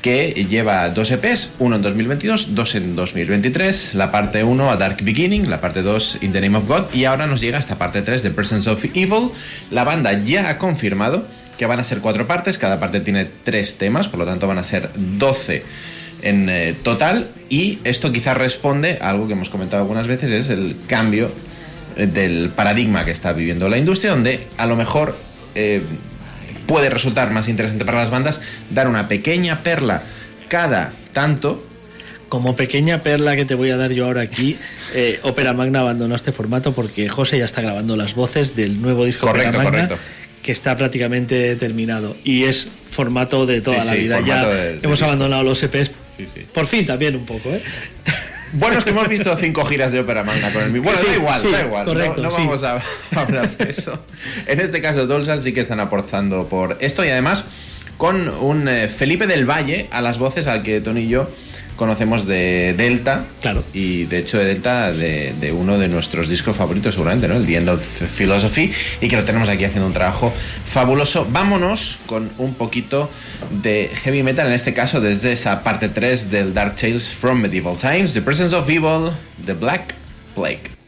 que 0.00 0.46
lleva 0.48 0.88
dos 0.88 1.10
EPs, 1.10 1.54
uno 1.58 1.76
en 1.76 1.82
2022, 1.82 2.54
dos 2.54 2.74
en 2.74 2.96
2023, 2.96 3.94
la 3.94 4.10
parte 4.10 4.44
1 4.44 4.70
a 4.70 4.76
Dark 4.76 4.98
Beginning, 5.02 5.50
la 5.50 5.60
parte 5.60 5.82
2 5.82 6.18
In 6.22 6.32
the 6.32 6.40
Name 6.40 6.56
of 6.56 6.66
God 6.66 6.94
y 6.94 7.04
ahora 7.04 7.26
nos 7.26 7.40
llega 7.40 7.58
esta 7.58 7.76
parte 7.76 8.00
3 8.02 8.22
de 8.22 8.30
Presence 8.30 8.70
of 8.70 8.82
Evil. 8.94 9.30
La 9.70 9.84
banda 9.84 10.12
ya 10.12 10.48
ha 10.48 10.58
confirmado 10.58 11.26
que 11.60 11.66
van 11.66 11.78
a 11.78 11.84
ser 11.84 11.98
cuatro 11.98 12.26
partes, 12.26 12.56
cada 12.56 12.80
parte 12.80 13.00
tiene 13.00 13.26
tres 13.44 13.76
temas, 13.76 14.08
por 14.08 14.18
lo 14.18 14.24
tanto 14.24 14.46
van 14.46 14.56
a 14.56 14.64
ser 14.64 14.88
12 14.94 15.62
en 16.22 16.48
eh, 16.48 16.74
total 16.82 17.28
y 17.50 17.80
esto 17.84 18.10
quizás 18.10 18.34
responde 18.34 18.96
a 19.02 19.10
algo 19.10 19.26
que 19.26 19.34
hemos 19.34 19.50
comentado 19.50 19.82
algunas 19.82 20.06
veces, 20.06 20.30
es 20.30 20.48
el 20.48 20.74
cambio 20.86 21.30
eh, 21.98 22.06
del 22.06 22.48
paradigma 22.48 23.04
que 23.04 23.10
está 23.10 23.34
viviendo 23.34 23.68
la 23.68 23.76
industria, 23.76 24.12
donde 24.12 24.40
a 24.56 24.64
lo 24.64 24.74
mejor 24.74 25.14
eh, 25.54 25.82
puede 26.66 26.88
resultar 26.88 27.30
más 27.30 27.46
interesante 27.46 27.84
para 27.84 27.98
las 27.98 28.08
bandas 28.08 28.40
dar 28.70 28.88
una 28.88 29.06
pequeña 29.06 29.58
perla 29.58 30.02
cada 30.48 30.92
tanto. 31.12 31.62
Como 32.30 32.56
pequeña 32.56 33.02
perla 33.02 33.36
que 33.36 33.44
te 33.44 33.54
voy 33.54 33.68
a 33.68 33.76
dar 33.76 33.90
yo 33.90 34.06
ahora 34.06 34.22
aquí, 34.22 34.56
eh, 34.94 35.20
Ópera 35.24 35.52
Magna 35.52 35.80
abandonó 35.80 36.14
este 36.16 36.32
formato 36.32 36.72
porque 36.72 37.10
José 37.10 37.36
ya 37.36 37.44
está 37.44 37.60
grabando 37.60 37.96
las 37.96 38.14
voces 38.14 38.56
del 38.56 38.80
nuevo 38.80 39.04
disco 39.04 39.26
Correcto, 39.26 39.58
Magna, 39.58 39.70
correcto. 39.70 39.98
Que 40.42 40.52
está 40.52 40.76
prácticamente 40.76 41.54
terminado 41.56 42.16
y 42.24 42.44
es 42.44 42.66
formato 42.90 43.46
de 43.46 43.60
toda 43.60 43.82
Sí, 43.82 43.88
la 43.88 43.94
sí, 43.94 44.00
vida. 44.00 44.20
Ya 44.20 44.40
formato 44.40 44.48
de- 44.54 44.72
de 44.78 44.80
hemos 44.86 45.02
abandonado 45.02 45.42
los 45.44 45.62
EPs. 45.62 45.90
Por 46.52 46.66
fin 46.66 46.84
también 46.84 47.16
un 47.16 47.24
poco, 47.26 47.50
¿eh? 47.50 47.62
Bueno, 48.52 48.78
es 48.78 48.84
que 48.84 48.90
hemos 48.90 49.08
visto 49.08 49.34
cinco 49.36 49.64
giras 49.64 49.92
de 49.92 50.00
ópera 50.00 50.24
magna 50.24 50.52
con 50.52 50.62
el 50.62 50.72
mismo. 50.72 50.90
Bueno, 50.90 51.06
da 51.08 51.14
igual, 51.14 51.42
da 51.52 51.60
igual. 51.62 51.86
no- 51.86 51.92
correcto, 51.92 52.22
no 52.22 52.30
sí. 52.30 52.36
vamos 52.38 52.62
a 52.64 52.82
hablar 53.16 53.56
de 53.56 53.70
eso. 53.70 54.04
En 54.46 54.60
este 54.60 54.82
caso, 54.82 55.06
Dolzal 55.06 55.42
sí 55.42 55.52
que 55.52 55.60
están 55.60 55.78
aportando 55.80 56.48
por 56.48 56.76
esto 56.80 57.04
y 57.04 57.08
además 57.10 57.44
con 57.96 58.28
un 58.28 58.66
eh, 58.68 58.88
Felipe 58.88 59.26
del 59.26 59.48
Valle 59.48 59.86
a 59.92 60.02
las 60.02 60.18
voces 60.18 60.46
al 60.46 60.62
que 60.62 60.80
Tony 60.80 61.02
y 61.02 61.08
yo 61.08 61.30
conocemos 61.80 62.26
de 62.26 62.74
Delta. 62.76 63.24
Claro. 63.40 63.64
Y 63.72 64.04
de 64.04 64.18
hecho 64.18 64.36
de 64.36 64.44
Delta 64.44 64.92
de, 64.92 65.32
de 65.40 65.50
uno 65.50 65.78
de 65.78 65.88
nuestros 65.88 66.28
discos 66.28 66.54
favoritos 66.54 66.92
seguramente, 66.92 67.26
¿no? 67.26 67.36
El 67.36 67.46
The 67.46 67.56
End 67.56 67.70
of 67.70 67.82
Philosophy. 68.18 68.70
Y 69.00 69.08
que 69.08 69.16
lo 69.16 69.24
tenemos 69.24 69.48
aquí 69.48 69.64
haciendo 69.64 69.86
un 69.86 69.94
trabajo 69.94 70.30
fabuloso. 70.66 71.26
Vámonos 71.30 71.96
con 72.04 72.30
un 72.36 72.52
poquito 72.52 73.08
de 73.62 73.90
heavy 74.04 74.22
metal, 74.22 74.46
en 74.46 74.52
este 74.52 74.74
caso 74.74 75.00
desde 75.00 75.32
esa 75.32 75.62
parte 75.62 75.88
3 75.88 76.30
del 76.30 76.52
Dark 76.52 76.76
Tales 76.76 77.08
from 77.08 77.40
Medieval 77.40 77.78
Times, 77.78 78.12
The 78.12 78.20
Presence 78.20 78.54
of 78.54 78.68
Evil, 78.68 79.12
The 79.46 79.54
Black 79.54 79.94
Plague. 80.34 80.79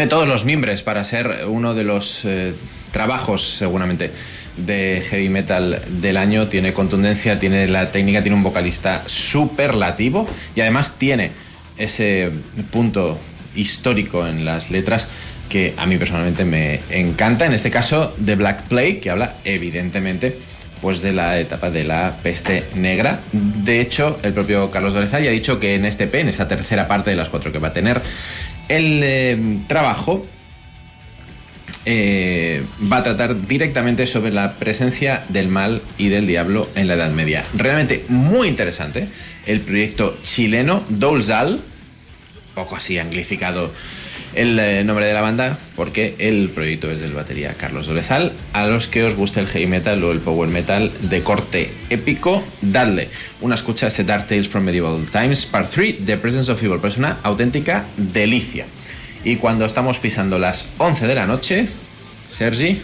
Tiene 0.00 0.08
todos 0.08 0.28
los 0.28 0.46
mimbres 0.46 0.82
para 0.82 1.04
ser 1.04 1.44
uno 1.46 1.74
de 1.74 1.84
los 1.84 2.24
eh, 2.24 2.54
trabajos, 2.90 3.46
seguramente, 3.46 4.10
de 4.56 5.04
heavy 5.06 5.28
metal 5.28 5.78
del 6.00 6.16
año. 6.16 6.48
Tiene 6.48 6.72
contundencia, 6.72 7.38
tiene 7.38 7.68
la 7.68 7.92
técnica, 7.92 8.22
tiene 8.22 8.34
un 8.34 8.42
vocalista 8.42 9.02
superlativo 9.04 10.26
y 10.56 10.62
además 10.62 10.94
tiene 10.96 11.32
ese 11.76 12.30
punto 12.70 13.18
histórico 13.54 14.26
en 14.26 14.46
las 14.46 14.70
letras 14.70 15.06
que 15.50 15.74
a 15.76 15.84
mí 15.84 15.98
personalmente 15.98 16.46
me 16.46 16.80
encanta. 16.88 17.44
En 17.44 17.52
este 17.52 17.70
caso, 17.70 18.16
The 18.24 18.36
Black 18.36 18.68
Plague, 18.68 19.00
que 19.00 19.10
habla 19.10 19.34
evidentemente 19.44 20.38
pues 20.80 21.02
de 21.02 21.12
la 21.12 21.38
etapa 21.38 21.70
de 21.70 21.84
la 21.84 22.16
peste 22.22 22.64
negra. 22.74 23.20
De 23.32 23.80
hecho, 23.80 24.18
el 24.22 24.32
propio 24.32 24.70
Carlos 24.70 24.94
Dorezal 24.94 25.22
ya 25.22 25.28
ha 25.28 25.32
dicho 25.32 25.60
que 25.60 25.74
en 25.74 25.84
este 25.84 26.06
P, 26.06 26.20
en 26.20 26.28
esta 26.28 26.48
tercera 26.48 26.88
parte 26.88 27.10
de 27.10 27.16
las 27.16 27.28
cuatro 27.28 27.52
que 27.52 27.58
va 27.58 27.68
a 27.68 27.72
tener, 27.72 28.00
el 28.70 29.02
eh, 29.02 29.58
trabajo 29.66 30.24
eh, 31.86 32.62
va 32.90 32.98
a 32.98 33.02
tratar 33.02 33.46
directamente 33.46 34.06
sobre 34.06 34.32
la 34.32 34.54
presencia 34.54 35.24
del 35.28 35.48
mal 35.48 35.82
y 35.98 36.08
del 36.08 36.26
diablo 36.26 36.68
en 36.76 36.86
la 36.86 36.94
Edad 36.94 37.10
Media. 37.10 37.44
Realmente 37.54 38.04
muy 38.08 38.48
interesante 38.48 39.08
el 39.46 39.60
proyecto 39.60 40.16
chileno 40.22 40.84
Dolzal, 40.88 41.60
poco 42.54 42.76
así 42.76 42.98
anglificado 42.98 43.72
el 44.34 44.58
eh, 44.58 44.84
nombre 44.84 45.06
de 45.06 45.12
la 45.12 45.20
banda, 45.20 45.58
porque 45.76 46.14
el 46.18 46.48
proyecto 46.50 46.90
es 46.90 47.00
del 47.00 47.12
batería 47.12 47.54
Carlos 47.54 47.86
Dolezal. 47.86 48.32
A 48.52 48.66
los 48.66 48.86
que 48.86 49.04
os 49.04 49.14
guste 49.14 49.40
el 49.40 49.46
heavy 49.46 49.66
metal 49.66 50.02
o 50.04 50.12
el 50.12 50.20
power 50.20 50.48
metal 50.48 50.92
de 51.02 51.22
corte 51.22 51.70
épico, 51.90 52.42
dadle 52.60 53.08
una 53.40 53.54
escucha 53.54 53.86
a 53.86 53.88
este 53.88 54.04
Dark 54.04 54.26
Tales 54.26 54.48
from 54.48 54.64
Medieval 54.64 55.04
Times, 55.10 55.46
Part 55.46 55.70
3, 55.70 56.06
The 56.06 56.16
Presence 56.16 56.50
of 56.50 56.62
Evil, 56.62 56.76
pero 56.76 56.88
es 56.88 56.98
una 56.98 57.18
auténtica 57.22 57.84
delicia. 57.96 58.66
Y 59.24 59.36
cuando 59.36 59.64
estamos 59.64 59.98
pisando 59.98 60.38
las 60.38 60.66
11 60.78 61.06
de 61.06 61.14
la 61.14 61.26
noche, 61.26 61.68
Sergi, 62.36 62.80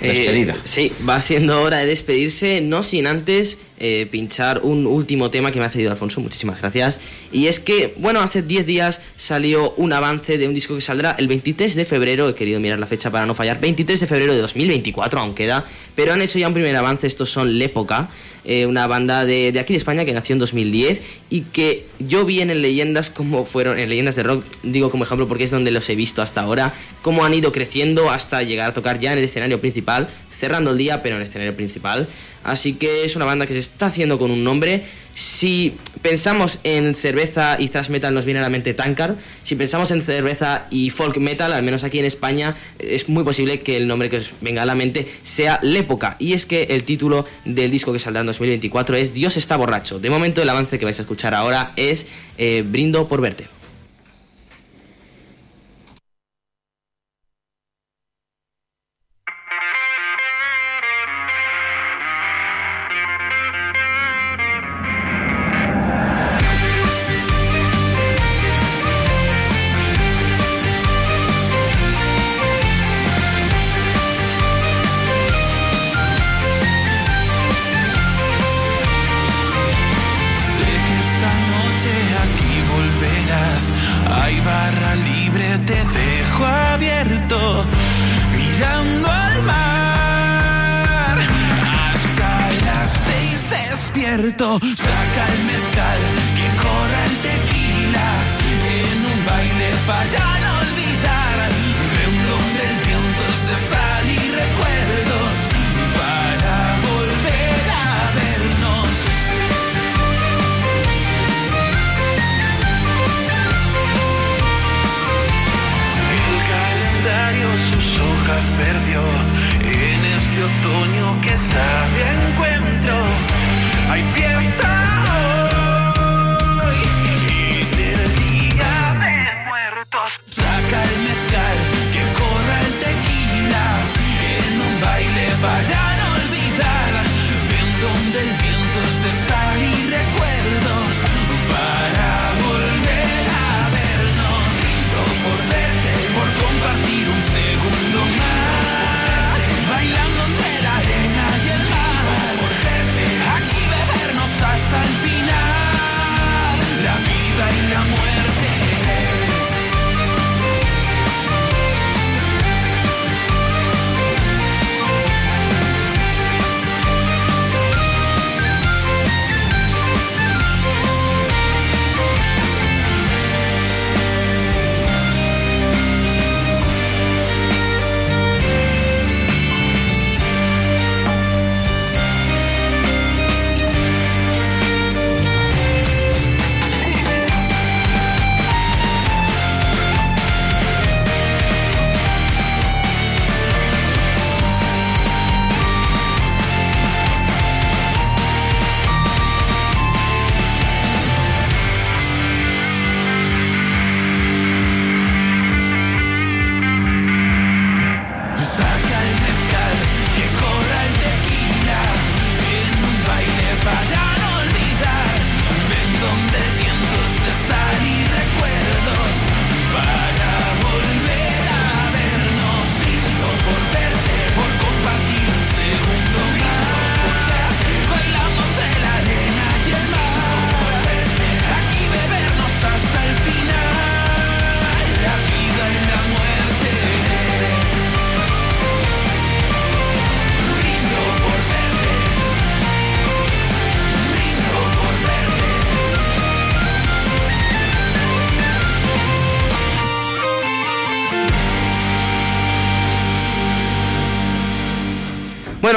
despedida. 0.00 0.54
Eh, 0.54 0.60
sí, 0.64 0.92
va 1.08 1.20
siendo 1.20 1.60
hora 1.62 1.78
de 1.78 1.86
despedirse, 1.86 2.60
no 2.60 2.82
sin 2.82 3.06
antes 3.06 3.58
eh, 3.78 4.06
pinchar 4.10 4.60
un 4.62 4.86
último 4.86 5.30
tema 5.30 5.50
que 5.50 5.58
me 5.58 5.64
ha 5.64 5.70
cedido 5.70 5.90
Alfonso, 5.90 6.20
muchísimas 6.20 6.60
gracias. 6.60 7.00
Y 7.32 7.46
es 7.48 7.58
que, 7.58 7.94
bueno, 7.98 8.20
hace 8.20 8.42
10 8.42 8.66
días 8.66 9.00
salió 9.16 9.72
un 9.72 9.92
avance 9.92 10.38
de 10.38 10.46
un 10.46 10.54
disco 10.54 10.74
que 10.74 10.80
saldrá 10.80 11.16
el 11.18 11.26
23 11.26 11.74
de 11.74 11.84
febrero, 11.84 12.28
he 12.28 12.34
querido 12.34 12.60
mirar 12.60 12.78
la 12.78 12.86
fecha 12.86 13.10
para 13.10 13.26
no 13.26 13.34
fallar, 13.34 13.60
23 13.60 13.98
de 13.98 14.06
febrero 14.06 14.34
de 14.34 14.40
2024 14.40 15.20
aún 15.20 15.34
queda, 15.34 15.64
pero 15.96 16.12
han 16.12 16.22
hecho 16.22 16.38
ya 16.38 16.48
un 16.48 16.54
primer 16.54 16.76
avance, 16.76 17.06
estos 17.06 17.30
son 17.30 17.58
L'Época, 17.58 18.08
eh, 18.44 18.66
una 18.66 18.86
banda 18.86 19.24
de, 19.24 19.52
de 19.52 19.58
aquí 19.58 19.72
de 19.72 19.78
España 19.78 20.04
que 20.04 20.12
nació 20.12 20.34
en 20.34 20.38
2010 20.38 21.00
y 21.30 21.40
que 21.42 21.86
yo 21.98 22.24
vi 22.24 22.42
en 22.42 22.60
Leyendas 22.60 23.08
como 23.08 23.46
fueron, 23.46 23.78
en 23.78 23.88
Leyendas 23.88 24.16
de 24.16 24.22
Rock, 24.22 24.44
digo 24.62 24.90
como 24.90 25.04
ejemplo 25.04 25.26
porque 25.26 25.44
es 25.44 25.50
donde 25.50 25.70
los 25.70 25.88
he 25.88 25.96
visto 25.96 26.22
hasta 26.22 26.42
ahora, 26.42 26.74
cómo 27.02 27.24
han 27.24 27.32
ido 27.32 27.52
creciendo 27.52 28.10
hasta 28.10 28.42
llegar 28.42 28.70
a 28.70 28.72
tocar 28.72 29.00
ya 29.00 29.12
en 29.12 29.18
el 29.18 29.24
escenario 29.24 29.60
principal, 29.60 30.08
cerrando 30.30 30.72
el 30.72 30.78
día, 30.78 31.02
pero 31.02 31.16
en 31.16 31.22
el 31.22 31.26
escenario 31.26 31.56
principal. 31.56 32.06
Así 32.44 32.74
que 32.74 33.04
es 33.04 33.16
una 33.16 33.24
banda 33.24 33.46
que 33.46 33.54
se 33.54 33.58
está 33.58 33.86
haciendo 33.86 34.18
con 34.18 34.30
un 34.30 34.44
nombre. 34.44 34.82
Si 35.14 35.76
pensamos 36.02 36.58
en 36.64 36.94
cerveza 36.94 37.56
y 37.58 37.68
thrash 37.68 37.88
metal 37.88 38.12
nos 38.14 38.24
viene 38.24 38.40
a 38.40 38.42
la 38.42 38.50
mente 38.50 38.74
Tankard. 38.74 39.16
Si 39.42 39.54
pensamos 39.54 39.90
en 39.90 40.02
cerveza 40.02 40.66
y 40.70 40.90
folk 40.90 41.16
metal, 41.18 41.52
al 41.52 41.62
menos 41.62 41.84
aquí 41.84 41.98
en 41.98 42.04
España, 42.04 42.56
es 42.78 43.08
muy 43.08 43.22
posible 43.22 43.60
que 43.60 43.76
el 43.76 43.86
nombre 43.86 44.10
que 44.10 44.18
os 44.18 44.32
venga 44.40 44.62
a 44.62 44.66
la 44.66 44.74
mente 44.74 45.08
sea 45.22 45.60
L'Época. 45.62 46.16
Y 46.18 46.32
es 46.32 46.46
que 46.46 46.64
el 46.70 46.84
título 46.84 47.26
del 47.44 47.70
disco 47.70 47.92
que 47.92 47.98
saldrá 47.98 48.20
en 48.20 48.26
2024 48.26 48.96
es 48.96 49.14
Dios 49.14 49.36
está 49.36 49.56
borracho. 49.56 49.98
De 49.98 50.10
momento 50.10 50.42
el 50.42 50.48
avance 50.48 50.78
que 50.78 50.84
vais 50.84 50.98
a 50.98 51.02
escuchar 51.02 51.32
ahora 51.32 51.72
es 51.76 52.06
eh, 52.36 52.64
Brindo 52.66 53.08
por 53.08 53.20
verte. 53.20 53.53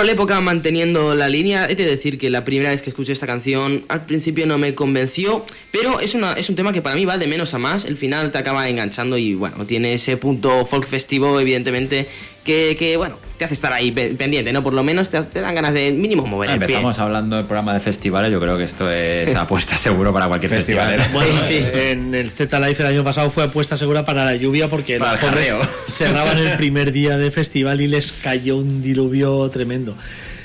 La 0.08 0.14
época 0.14 0.40
manteniendo 0.40 1.16
la 1.16 1.28
línea, 1.28 1.68
he 1.70 1.76
de 1.76 1.86
decir 1.86 2.18
que 2.18 2.30
la 2.30 2.46
primera 2.46 2.72
vez 2.72 2.82
que 2.82 2.90
escuché 2.90 3.12
esta 3.12 3.28
canción 3.28 3.84
al 3.90 4.06
principio 4.06 4.48
no 4.48 4.58
me 4.58 4.74
convenció, 4.74 5.46
pero 5.72 6.00
es, 6.00 6.16
una, 6.16 6.32
es 6.34 6.50
un 6.50 6.56
tema 6.56 6.72
que 6.72 6.82
para 6.82 6.96
mí 6.96 7.04
va 7.04 7.18
de 7.18 7.28
menos 7.28 7.54
a 7.54 7.58
más, 7.58 7.84
el 7.84 7.98
final 7.98 8.32
te 8.32 8.38
acaba 8.38 8.68
enganchando 8.70 9.18
y 9.18 9.36
bueno, 9.36 9.66
tiene 9.66 9.94
ese 9.94 10.16
punto 10.16 10.66
folk 10.66 10.88
festivo 10.88 11.40
evidentemente 11.40 12.08
que, 12.46 12.78
que, 12.80 12.96
bueno, 12.96 13.18
te 13.38 13.46
hace 13.46 13.54
estar 13.54 13.72
ahí 13.74 13.92
pe- 13.92 14.10
pendiente, 14.18 14.52
¿no? 14.52 14.64
Por 14.64 14.74
lo 14.74 14.84
menos 14.84 15.10
te, 15.10 15.22
te 15.22 15.42
dan 15.42 15.54
ganas 15.56 15.74
de 15.74 15.92
mínimo 15.92 16.26
mover 16.26 16.50
el 16.50 16.58
pie. 16.58 16.66
Empezamos 16.66 16.98
hablando 17.00 17.36
del 17.36 17.46
programa 17.46 17.74
de 17.74 17.80
festivales, 17.80 18.32
yo 18.32 18.40
creo 18.40 18.58
que 18.58 18.64
esto 18.64 18.90
es 18.92 19.36
apuesta 19.36 19.78
seguro 19.78 20.12
para 20.14 20.28
cualquier 20.28 20.52
festival. 20.52 21.00
Bueno, 21.14 21.30
en 21.50 22.16
el 22.16 22.30
Z 22.32 22.60
Life 22.60 22.82
el 22.82 22.90
año 22.90 23.04
pasado 23.04 23.30
fue 23.30 23.44
apuesta 23.44 23.78
segura 23.78 24.06
para 24.06 24.26
la 24.26 24.36
lluvia 24.36 24.68
porque 24.68 24.98
Para 24.98 25.14
los 25.14 25.24
el 25.24 25.58
cerraban 25.98 26.38
el 26.38 26.58
primer 26.58 26.92
día 26.92 27.18
de 27.18 27.30
festival 27.32 27.80
y 27.82 27.88
les 27.88 28.12
cayó 28.12 28.58
un 28.58 28.82
diluvio 28.82 29.50
tremendo. 29.50 29.96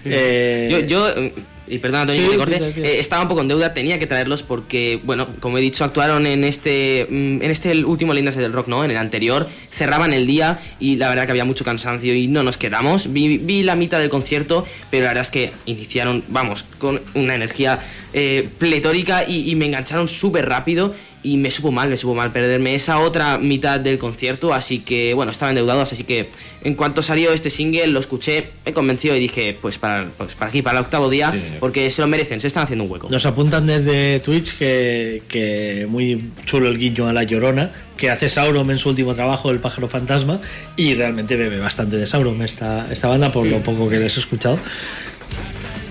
Eh, 0.05 0.69
Yo, 0.70 0.81
yo, 0.81 1.09
eh, 1.10 1.32
y 1.73 1.78
perdona 1.78 2.03
Antonio 2.03 2.31
Sí, 2.31 2.39
que 2.39 2.61
te 2.61 2.81
eh, 2.81 3.01
estaba 3.01 3.23
un 3.23 3.28
poco 3.28 3.40
en 3.40 3.49
deuda, 3.49 3.73
tenía 3.73 3.99
que 3.99 4.07
traerlos 4.07 4.43
porque, 4.43 5.01
bueno, 5.05 5.27
como 5.40 5.57
he 5.57 5.61
dicho, 5.61 5.85
actuaron 5.85 6.27
en 6.27 6.44
este 6.44 7.07
mm, 7.09 7.43
en 7.43 7.51
este 7.51 7.85
último 7.85 8.12
Lindas 8.12 8.36
del 8.36 8.53
Rock, 8.53 8.69
¿no? 8.69 8.85
En 8.85 8.90
el 8.90 8.99
anterior, 8.99 9.49
cerraban 9.70 10.12
el 10.12 10.27
día 10.27 10.61
y 10.78 10.97
la 10.97 11.09
verdad 11.09 11.24
que 11.24 11.31
había 11.31 11.44
mucho 11.44 11.65
cansancio 11.65 12.15
y 12.15 12.28
no 12.28 12.43
nos 12.43 12.59
quedamos. 12.59 13.12
Vi, 13.12 13.39
vi 13.39 13.62
la 13.62 13.74
mitad 13.74 13.99
del 13.99 14.11
concierto, 14.11 14.66
pero 14.90 15.05
la 15.05 15.11
verdad 15.11 15.24
es 15.24 15.31
que 15.31 15.53
iniciaron, 15.66 16.23
vamos, 16.28 16.66
con 16.78 17.01
una 17.15 17.35
energía 17.35 17.81
eh, 18.12 18.49
pletórica 18.59 19.27
y, 19.27 19.51
y 19.51 19.55
me 19.55 19.66
engancharon 19.66 20.09
súper 20.09 20.47
rápido. 20.49 20.94
Y 21.24 21.36
me 21.36 21.51
supo 21.53 21.70
mal, 21.70 21.89
me 21.89 21.97
supo 21.97 22.15
mal 22.15 22.32
perderme 22.32 22.74
esa 22.74 22.99
otra 22.99 23.39
mitad 23.39 23.78
del 23.78 23.99
concierto, 23.99 24.53
así 24.53 24.81
que 24.81 25.15
bueno, 25.15 25.31
estaba 25.31 25.51
endeudado, 25.51 25.82
así 25.82 26.03
que 26.03 26.28
en 26.65 26.74
cuanto 26.74 27.01
salió 27.01 27.32
este 27.32 27.49
single 27.49 27.86
lo 27.86 28.01
escuché, 28.01 28.49
me 28.66 28.73
convenció 28.73 29.15
y 29.15 29.20
dije, 29.20 29.57
pues 29.61 29.78
para, 29.78 30.07
pues 30.19 30.35
para 30.35 30.49
aquí, 30.49 30.62
para 30.62 30.78
el 30.78 30.85
octavo 30.85 31.09
día, 31.09 31.32
porque 31.61 31.90
se 31.90 32.03
lo 32.03 32.09
merecen, 32.09 32.40
se 32.40 32.49
están 32.49 32.65
haciendo 32.65 32.85
un 32.85 32.90
hueco. 32.90 33.09
Nos 33.09 33.24
apuntan 33.24 33.66
desde 33.66 34.19
Twitch 34.19 34.57
que, 34.59 35.23
que 35.28 35.86
muy 35.89 36.31
chulo 36.44 36.69
el 36.69 36.78
guiño 36.78 37.07
a 37.07 37.12
la 37.12 37.23
llorona, 37.23 37.70
que 37.97 38.11
hace 38.11 38.28
Sauron 38.28 38.69
en 38.73 38.78
su 38.78 38.89
último 38.89 39.15
trabajo, 39.15 39.51
El 39.51 39.61
pájaro 39.61 39.89
fantasma, 39.89 40.40
y 40.77 40.94
realmente 40.94 41.36
bebe 41.36 41.61
bastante 41.61 41.97
de 41.97 42.07
Sauron 42.07 42.43
esta, 42.43 42.89
esta 42.90 43.07
banda 43.07 43.31
por 43.31 43.47
lo 43.47 43.59
poco 43.59 43.89
que 43.89 43.99
les 43.99 44.16
he 44.16 44.20
escuchado. 44.20 44.59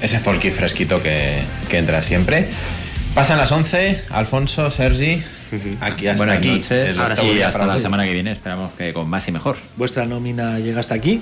Ese 0.01 0.19
folky 0.19 0.51
fresquito 0.51 1.01
que, 1.01 1.37
que 1.69 1.77
entra 1.77 2.03
siempre. 2.03 2.49
Pasan 3.15 3.37
las 3.37 3.51
11, 3.51 4.03
Alfonso, 4.11 4.71
Sergi, 4.71 5.21
aquí 5.81 6.07
hasta 6.07 6.17
Buenas 6.17 6.37
aquí. 6.37 6.47
noches. 6.51 6.97
Ahora 6.97 7.15
sí, 7.17 7.41
hasta 7.41 7.59
para 7.59 7.73
la 7.73 7.79
semana 7.79 8.05
que 8.05 8.13
viene. 8.13 8.31
Esperamos 8.31 8.71
que 8.77 8.93
con 8.93 9.09
más 9.09 9.27
y 9.27 9.33
mejor. 9.33 9.57
Vuestra 9.75 10.05
nómina 10.05 10.59
llega 10.59 10.79
hasta 10.79 10.95
aquí. 10.95 11.21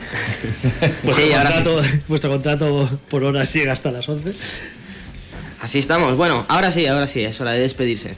Vuestro, 1.03 1.26
Sí, 1.26 1.34
ahora 1.34 1.49
sí. 1.52 1.56
contrato, 1.64 1.82
vuestro 2.07 2.30
contrato 2.30 2.99
por 3.10 3.24
horas 3.24 3.52
llega 3.53 3.74
hasta 3.74 3.91
las 3.91 4.07
11. 4.07 4.32
Así 5.61 5.80
estamos, 5.80 6.16
bueno, 6.16 6.45
ahora 6.48 6.70
sí, 6.72 6.86
ahora 6.86 7.07
sí, 7.07 7.22
es 7.24 7.41
hora 7.41 7.53
de 7.53 7.60
despedirse. 7.60 8.16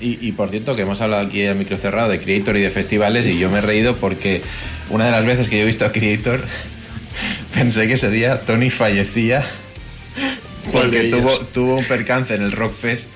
Y, 0.00 0.18
y 0.26 0.32
por 0.32 0.50
cierto, 0.50 0.76
que 0.76 0.82
hemos 0.82 1.00
hablado 1.00 1.26
aquí 1.26 1.46
a 1.46 1.54
micro 1.54 1.76
cerrado 1.78 2.10
de 2.10 2.20
Creator 2.20 2.56
y 2.56 2.60
de 2.60 2.70
festivales, 2.70 3.26
y 3.26 3.38
yo 3.38 3.48
me 3.50 3.58
he 3.58 3.62
reído 3.62 3.96
porque 3.96 4.42
una 4.90 5.06
de 5.06 5.10
las 5.12 5.24
veces 5.24 5.48
que 5.48 5.56
yo 5.56 5.62
he 5.62 5.66
visto 5.66 5.86
a 5.86 5.92
Creator, 5.92 6.44
pensé 7.54 7.88
que 7.88 7.94
ese 7.94 8.10
día 8.10 8.38
Tony 8.42 8.68
fallecía 8.70 9.42
porque 10.82 11.04
tuvo, 11.10 11.38
tuvo 11.52 11.76
un 11.76 11.84
percance 11.84 12.34
en 12.34 12.42
el 12.42 12.52
Rockfest 12.52 13.08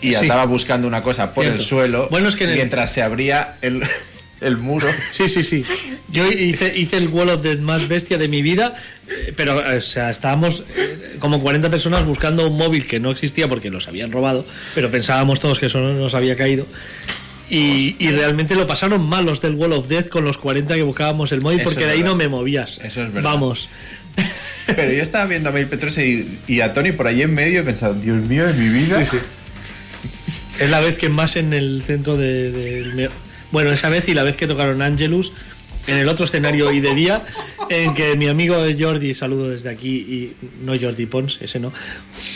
y 0.00 0.08
Sí. 0.10 0.14
andaba 0.14 0.44
buscando 0.46 0.86
una 0.86 1.02
cosa 1.02 1.34
por 1.34 1.44
Cierto. 1.44 1.60
el 1.60 1.66
suelo 1.66 2.08
Bueno, 2.10 2.28
es 2.28 2.36
que 2.36 2.44
el- 2.44 2.54
mientras 2.54 2.92
se 2.92 3.02
abría 3.02 3.56
el, 3.62 3.82
el 4.40 4.56
muro. 4.56 4.86
Sí, 5.10 5.28
sí, 5.28 5.42
sí. 5.42 5.64
Yo 6.10 6.30
hice, 6.30 6.72
hice 6.78 6.96
el 6.96 7.08
Wall 7.08 7.30
of 7.30 7.42
Death 7.42 7.58
más 7.58 7.88
bestia 7.88 8.16
de 8.16 8.28
mi 8.28 8.40
vida, 8.40 8.74
eh, 9.08 9.32
pero 9.36 9.60
eh, 9.64 9.78
o 9.78 9.80
sea, 9.82 10.10
estábamos 10.10 10.62
eh, 10.76 11.16
como 11.18 11.42
40 11.42 11.68
personas 11.68 12.04
buscando 12.06 12.48
un 12.48 12.56
móvil 12.56 12.86
que 12.86 13.00
no 13.00 13.10
existía 13.10 13.48
porque 13.48 13.70
los 13.70 13.88
habían 13.88 14.12
robado, 14.12 14.46
pero 14.74 14.90
pensábamos 14.90 15.40
todos 15.40 15.58
que 15.58 15.66
eso 15.66 15.80
no 15.80 15.92
nos 15.94 16.14
había 16.14 16.36
caído. 16.36 16.66
Y, 17.50 17.96
y 17.98 18.10
realmente 18.10 18.54
lo 18.54 18.66
pasaron 18.66 19.02
mal 19.08 19.24
los 19.24 19.40
del 19.40 19.54
Wall 19.54 19.72
of 19.72 19.88
Death 19.88 20.08
con 20.08 20.22
los 20.24 20.36
40 20.38 20.74
que 20.74 20.82
buscábamos 20.82 21.32
el 21.32 21.40
móvil 21.40 21.60
Eso 21.60 21.70
porque 21.70 21.86
de 21.86 21.92
ahí 21.92 21.98
verdad. 22.02 22.12
no 22.12 22.16
me 22.18 22.28
movías. 22.28 22.78
Eso 22.84 23.02
es 23.02 23.12
verdad. 23.12 23.22
Vamos. 23.32 23.68
Pero 24.76 24.92
yo 24.92 25.02
estaba 25.02 25.26
viendo 25.26 25.48
a 25.48 25.52
Mel 25.52 25.66
Petrose 25.66 26.06
y, 26.06 26.38
y 26.46 26.60
a 26.60 26.72
Tony 26.72 26.92
por 26.92 27.06
ahí 27.06 27.22
en 27.22 27.34
medio 27.34 27.60
y 27.60 27.64
pensaba, 27.64 27.94
Dios 27.94 28.18
mío, 28.22 28.46
de 28.46 28.52
mi 28.54 28.68
vida. 28.68 29.06
Es 30.58 30.70
la 30.70 30.80
vez 30.80 30.96
que 30.96 31.08
más 31.08 31.36
en 31.36 31.52
el 31.52 31.82
centro 31.86 32.16
de, 32.16 33.10
Bueno, 33.50 33.72
esa 33.72 33.88
vez 33.88 34.08
y 34.08 34.14
la 34.14 34.24
vez 34.24 34.36
que 34.36 34.46
tocaron 34.46 34.82
Angelus 34.82 35.32
en 35.86 35.96
el 35.96 36.08
otro 36.08 36.26
escenario 36.26 36.70
y 36.70 36.80
de 36.80 36.94
día, 36.94 37.22
en 37.70 37.94
que 37.94 38.14
mi 38.16 38.28
amigo 38.28 38.56
Jordi, 38.78 39.14
saludo 39.14 39.48
desde 39.48 39.70
aquí, 39.70 39.96
y 39.96 40.36
no 40.62 40.78
Jordi 40.78 41.06
Pons, 41.06 41.38
ese 41.40 41.58
no, 41.58 41.72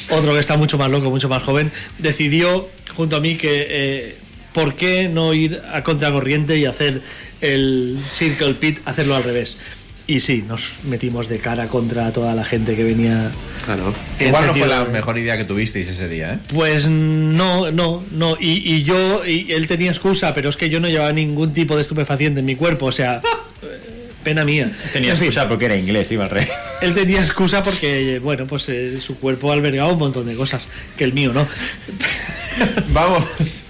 otro 0.08 0.32
que 0.32 0.40
está 0.40 0.56
mucho 0.56 0.78
más 0.78 0.90
loco, 0.90 1.10
mucho 1.10 1.28
más 1.28 1.42
joven, 1.42 1.70
decidió 1.98 2.66
junto 2.96 3.16
a 3.16 3.20
mí 3.20 3.36
que 3.36 3.66
eh, 3.68 4.16
por 4.54 4.74
qué 4.74 5.08
no 5.08 5.34
ir 5.34 5.60
a 5.70 5.82
contracorriente 5.82 6.58
y 6.58 6.64
hacer 6.64 7.02
el 7.42 7.98
Circle 8.10 8.54
Pit, 8.54 8.78
hacerlo 8.86 9.16
al 9.16 9.24
revés. 9.24 9.58
Y 10.06 10.18
sí, 10.20 10.44
nos 10.46 10.62
metimos 10.84 11.28
de 11.28 11.38
cara 11.38 11.68
contra 11.68 12.12
toda 12.12 12.34
la 12.34 12.44
gente 12.44 12.74
que 12.74 12.82
venía. 12.82 13.30
Claro. 13.64 13.94
Igual 14.18 14.46
no 14.48 14.54
fue 14.54 14.66
la 14.66 14.84
de- 14.84 14.90
mejor 14.92 15.16
idea 15.18 15.36
que 15.36 15.44
tuvisteis 15.44 15.86
ese 15.88 16.08
día, 16.08 16.34
¿eh? 16.34 16.38
pues 16.52 16.86
no, 16.88 17.70
no, 17.70 18.02
no. 18.10 18.36
Y, 18.38 18.74
y 18.74 18.82
yo, 18.82 19.24
y 19.24 19.52
él 19.52 19.66
tenía 19.68 19.90
excusa, 19.90 20.34
pero 20.34 20.50
es 20.50 20.56
que 20.56 20.68
yo 20.68 20.80
no 20.80 20.88
llevaba 20.88 21.12
ningún 21.12 21.52
tipo 21.52 21.76
de 21.76 21.82
estupefaciente 21.82 22.40
en 22.40 22.46
mi 22.46 22.56
cuerpo, 22.56 22.86
o 22.86 22.92
sea, 22.92 23.22
eh, 23.62 24.08
pena 24.24 24.44
mía. 24.44 24.72
Tenía 24.92 25.12
En 25.12 25.16
fin, 25.16 25.26
excusa 25.28 25.48
porque 25.48 25.66
era 25.66 25.76
inglés, 25.76 26.10
iba 26.10 26.24
al 26.24 26.30
rey. 26.30 26.48
Él 26.82 26.94
tenía 26.94 27.20
excusa 27.20 27.62
porque, 27.62 28.18
bueno, 28.18 28.46
pues 28.46 28.68
eh, 28.70 28.98
su 29.00 29.16
cuerpo 29.18 29.52
albergaba 29.52 29.92
un 29.92 29.98
montón 30.00 30.26
de 30.26 30.34
cosas, 30.34 30.66
que 30.96 31.04
el 31.04 31.12
mío 31.12 31.32
no. 31.32 31.46
Vamos. 32.88 33.24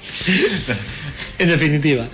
En 1.39 1.49
definitiva. 1.49 2.07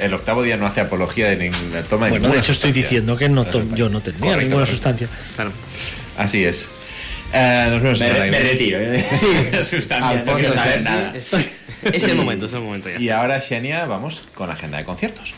El 0.00 0.14
octavo 0.14 0.42
día 0.42 0.56
no 0.56 0.66
hace 0.66 0.80
apología 0.80 1.28
de 1.28 1.36
ninguna 1.36 1.82
toma 1.82 2.06
de 2.06 2.12
Bueno, 2.12 2.28
de 2.28 2.38
hecho 2.38 2.52
estoy 2.52 2.72
diciendo 2.72 3.16
que 3.16 3.28
no 3.28 3.44
to- 3.46 3.64
yo 3.74 3.88
no 3.88 4.00
tenía 4.00 4.20
Correcto, 4.20 4.40
ninguna 4.42 4.64
correcto. 4.64 4.70
sustancia. 4.72 5.08
Claro. 5.34 5.52
Así 6.18 6.44
es. 6.44 6.68
Eh, 7.32 7.68
nos 7.70 7.82
vemos 7.82 8.00
Me, 8.00 8.30
me 8.30 8.40
retiro. 8.40 8.78
¿eh? 8.80 9.04
Sí. 9.18 9.64
Sustancia, 9.64 10.22
no 10.24 10.32
quiero 10.34 10.52
saber 10.54 10.82
nada. 10.82 11.12
Es, 11.16 11.32
es 11.82 12.04
el 12.04 12.14
momento, 12.14 12.46
es 12.46 12.52
el 12.52 12.60
momento 12.60 12.88
ya. 12.88 13.00
Y 13.00 13.08
ahora, 13.10 13.40
Xenia, 13.40 13.84
vamos 13.86 14.24
con 14.34 14.50
agenda 14.50 14.78
de 14.78 14.84
conciertos. 14.84 15.34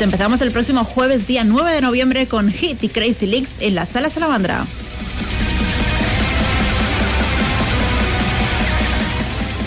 Pues 0.00 0.14
empezamos 0.14 0.40
el 0.40 0.50
próximo 0.50 0.82
jueves, 0.82 1.26
día 1.26 1.44
9 1.44 1.72
de 1.72 1.82
noviembre, 1.82 2.26
con 2.26 2.50
Hit 2.50 2.82
y 2.82 2.88
Crazy 2.88 3.26
Leaks 3.26 3.50
en 3.60 3.74
la 3.74 3.84
Sala 3.84 4.08
Salamandra. 4.08 4.64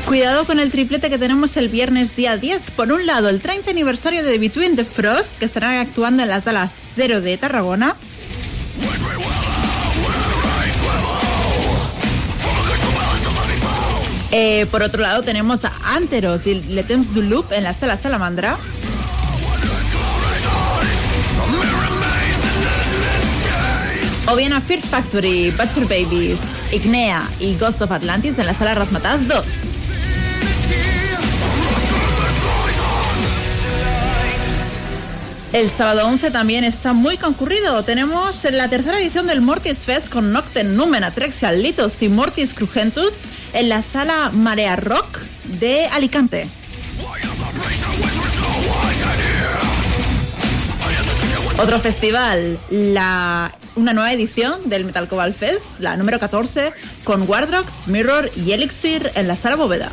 Cuidado 0.08 0.46
con 0.46 0.60
el 0.60 0.72
triplete 0.72 1.12
que 1.12 1.20
tenemos 1.20 1.56
el 1.56 1.70
viernes 1.70 2.16
día 2.16 2.36
10. 2.36 2.72
Por 2.72 2.92
un 2.92 3.06
lado, 3.06 3.30
el 3.30 3.42
30 3.42 3.70
aniversario 3.70 4.24
de 4.24 4.40
Between 4.40 4.76
the 4.76 4.84
Frost, 4.84 5.38
que 5.38 5.46
estarán 5.46 5.78
actuando 5.78 6.24
en 6.24 6.30
la 6.30 6.42
Sala 6.42 6.72
Cero 6.96 7.22
de 7.22 7.38
Tarragona. 7.38 7.96
Eh, 14.32 14.66
por 14.72 14.82
otro 14.82 15.04
lado, 15.04 15.22
tenemos 15.22 15.64
a 15.64 15.72
Anteros 15.94 16.48
y 16.48 16.56
Le 16.56 16.82
Temps 16.82 17.14
du 17.14 17.22
Loop 17.22 17.52
en 17.52 17.62
la 17.62 17.76
Sala 17.76 17.98
Salamandra. 17.98 18.58
O 24.26 24.36
bien 24.38 24.54
a 24.54 24.62
Fear 24.62 24.82
Factory, 24.82 25.52
Butcher 25.52 25.84
Babies, 25.84 26.40
Ignea 26.72 27.28
y 27.40 27.56
Ghost 27.56 27.82
of 27.82 27.92
Atlantis 27.92 28.40
en 28.40 28.46
la 28.46 28.54
sala 28.54 28.74
Razmataz 28.74 29.28
2. 29.28 29.46
El 35.52 35.70
sábado 35.70 36.08
11 36.08 36.32
también 36.32 36.64
está 36.64 36.94
muy 36.94 37.18
concurrido. 37.18 37.84
Tenemos 37.84 38.44
la 38.46 38.70
tercera 38.70 38.98
edición 38.98 39.28
del 39.28 39.42
Mortis 39.42 39.80
Fest 39.80 40.10
con 40.10 40.32
Nocten, 40.32 40.76
Numen, 40.78 41.04
Atrexia, 41.04 41.52
Litos 41.52 42.02
y 42.02 42.08
Mortis 42.08 42.54
Crugentus 42.54 43.14
en 43.54 43.70
la 43.70 43.82
sala 43.82 44.32
Marea 44.34 44.78
Rock 44.78 45.20
de 45.60 45.86
Alicante. 45.88 46.48
Otro 51.60 51.80
festival, 51.80 52.58
la, 52.72 53.52
una 53.76 53.94
nueva 53.94 54.12
edición 54.14 54.70
del 54.70 54.86
Metal 54.86 55.08
Cobalt 55.08 55.36
Fest, 55.36 55.80
la 55.80 55.98
número 55.98 56.20
14, 56.20 56.72
con 57.04 57.28
Wardrox, 57.28 57.88
Mirror 57.88 58.32
y 58.36 58.52
Elixir 58.52 59.12
en 59.16 59.28
la 59.28 59.36
sala 59.36 59.56
Bóveda. 59.56 59.90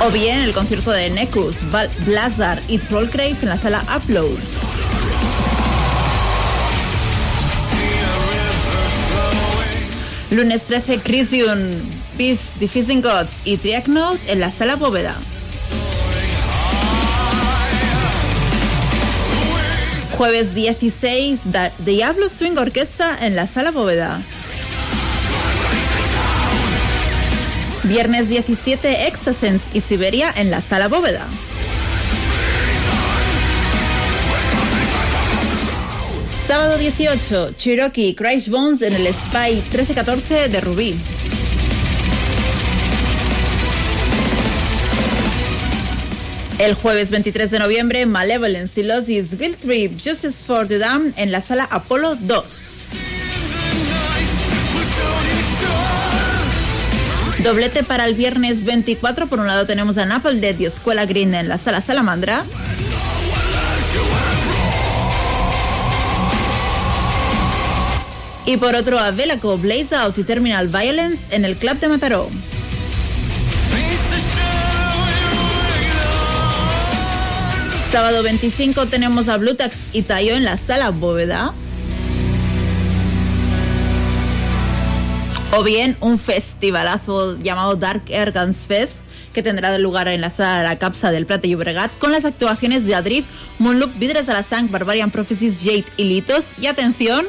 O 0.00 0.10
bien 0.10 0.40
el 0.40 0.52
concierto 0.52 0.90
de 0.90 1.10
Necus, 1.10 1.56
Blazar 2.06 2.60
y 2.68 2.78
Trollgrave 2.78 3.36
en 3.42 3.48
la 3.48 3.58
sala 3.58 3.84
Upload. 3.96 4.38
Lunes 10.30 10.64
13, 10.64 10.98
Crisium, 11.00 11.58
Peace, 12.16 12.58
Diffusing 12.58 13.02
God 13.02 13.26
y 13.44 13.58
Triagnode 13.58 14.18
en 14.28 14.40
la 14.40 14.50
sala 14.50 14.76
Bóveda. 14.76 15.14
Jueves 20.22 20.54
16, 20.54 21.50
Da- 21.50 21.72
Diablo 21.80 22.28
Swing 22.28 22.56
Orquesta 22.56 23.26
en 23.26 23.34
la 23.34 23.48
sala 23.48 23.72
Bóveda. 23.72 24.22
Viernes 27.82 28.28
17, 28.28 29.08
Exasens 29.08 29.62
y 29.74 29.80
Siberia 29.80 30.32
en 30.36 30.52
la 30.52 30.60
sala 30.60 30.86
Bóveda. 30.86 31.26
Sábado 36.46 36.76
18, 36.76 37.54
Cherokee 37.56 38.14
Crash 38.14 38.48
Bones 38.48 38.82
en 38.82 38.92
el 38.94 39.06
Spy 39.12 39.54
1314 39.54 40.48
de 40.48 40.60
Rubí. 40.60 40.94
El 46.62 46.74
jueves 46.74 47.10
23 47.10 47.50
de 47.50 47.58
noviembre, 47.58 48.06
Malevolence 48.06 48.80
y 48.80 48.84
Losis 48.84 49.36
Guild 49.36 49.56
Trip 49.56 49.94
Justice 49.94 50.44
for 50.44 50.68
the 50.68 50.78
Damned 50.78 51.12
en 51.16 51.32
la 51.32 51.40
sala 51.40 51.66
Apolo 51.68 52.14
2. 52.14 52.44
Doblete 57.42 57.82
para 57.82 58.04
el 58.04 58.14
viernes 58.14 58.64
24. 58.64 59.26
Por 59.26 59.40
un 59.40 59.48
lado 59.48 59.66
tenemos 59.66 59.98
a 59.98 60.06
Napalm 60.06 60.40
Dead 60.40 60.56
y 60.60 60.66
Escuela 60.66 61.04
Green 61.04 61.34
en 61.34 61.48
la 61.48 61.58
sala 61.58 61.80
Salamandra. 61.80 62.44
Y 68.46 68.56
por 68.58 68.76
otro 68.76 69.00
a 69.00 69.10
Velaco, 69.10 69.58
Blaze 69.58 69.96
Out 69.96 70.16
y 70.18 70.22
Terminal 70.22 70.68
Violence 70.68 71.24
en 71.34 71.44
el 71.44 71.56
Club 71.56 71.80
de 71.80 71.88
Mataró. 71.88 72.30
Sábado 77.92 78.22
25 78.22 78.86
tenemos 78.86 79.28
a 79.28 79.36
Blutax 79.36 79.76
y 79.92 80.00
Tayo 80.00 80.34
en 80.34 80.44
la 80.44 80.56
sala 80.56 80.88
Bóveda. 80.88 81.52
O 85.50 85.62
bien 85.62 85.98
un 86.00 86.18
festivalazo 86.18 87.38
llamado 87.38 87.76
Dark 87.76 88.04
Air 88.08 88.32
Fest 88.66 88.96
que 89.34 89.42
tendrá 89.42 89.76
lugar 89.76 90.08
en 90.08 90.22
la 90.22 90.30
sala 90.30 90.62
La 90.62 90.78
Capsa 90.78 91.10
del 91.10 91.26
Plata 91.26 91.46
y 91.46 91.54
con 91.98 92.12
las 92.12 92.24
actuaciones 92.24 92.86
de 92.86 92.94
Adrift, 92.94 93.28
Moonloop, 93.58 93.94
Vidres 93.98 94.26
a 94.30 94.32
la 94.32 94.42
Sang, 94.42 94.70
Barbarian 94.70 95.10
Prophecies, 95.10 95.58
Jade 95.62 95.84
y 95.98 96.04
Litos. 96.04 96.46
Y 96.58 96.68
atención, 96.68 97.26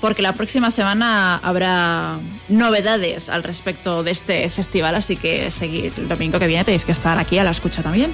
porque 0.00 0.22
la 0.22 0.32
próxima 0.32 0.70
semana 0.70 1.36
habrá 1.42 2.16
novedades 2.48 3.28
al 3.28 3.42
respecto 3.42 4.02
de 4.02 4.12
este 4.12 4.48
festival, 4.48 4.94
así 4.94 5.16
que 5.16 5.50
seguir 5.50 5.92
el 5.98 6.08
domingo 6.08 6.38
que 6.38 6.46
viene 6.46 6.64
tenéis 6.64 6.86
que 6.86 6.92
estar 6.92 7.18
aquí 7.18 7.36
a 7.36 7.44
la 7.44 7.50
escucha 7.50 7.82
también. 7.82 8.10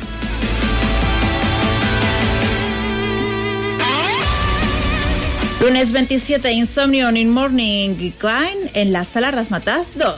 Lunes 5.63 5.93
27, 5.93 6.51
Insomnium 6.51 7.17
in 7.17 7.31
Morning 7.31 7.91
Decline 7.91 8.69
en 8.75 8.93
la 8.93 9.05
sala 9.05 9.31
Razmataz 9.31 9.87
2. 9.95 10.17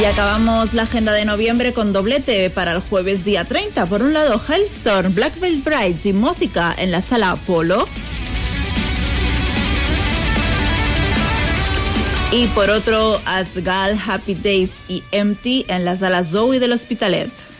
Y 0.00 0.04
acabamos 0.06 0.72
la 0.72 0.84
agenda 0.84 1.12
de 1.12 1.26
noviembre 1.26 1.74
con 1.74 1.92
doblete 1.92 2.48
para 2.48 2.72
el 2.72 2.80
jueves 2.80 3.22
día 3.22 3.44
30. 3.44 3.84
Por 3.84 4.00
un 4.00 4.14
lado, 4.14 4.40
Hellstorm, 4.48 5.14
Black 5.14 5.38
Veil 5.40 5.60
Brides 5.60 6.06
y 6.06 6.14
Mózica 6.14 6.74
en 6.78 6.90
la 6.90 7.02
sala 7.02 7.32
Apolo. 7.32 7.86
Y 12.32 12.46
por 12.46 12.70
otro, 12.70 13.20
Asgal, 13.26 14.00
Happy 14.06 14.34
Days 14.34 14.70
y 14.88 15.02
Empty 15.12 15.66
en 15.68 15.84
la 15.84 15.96
sala 15.96 16.24
Zoe 16.24 16.58
del 16.58 16.72
Hospitalet. 16.72 17.55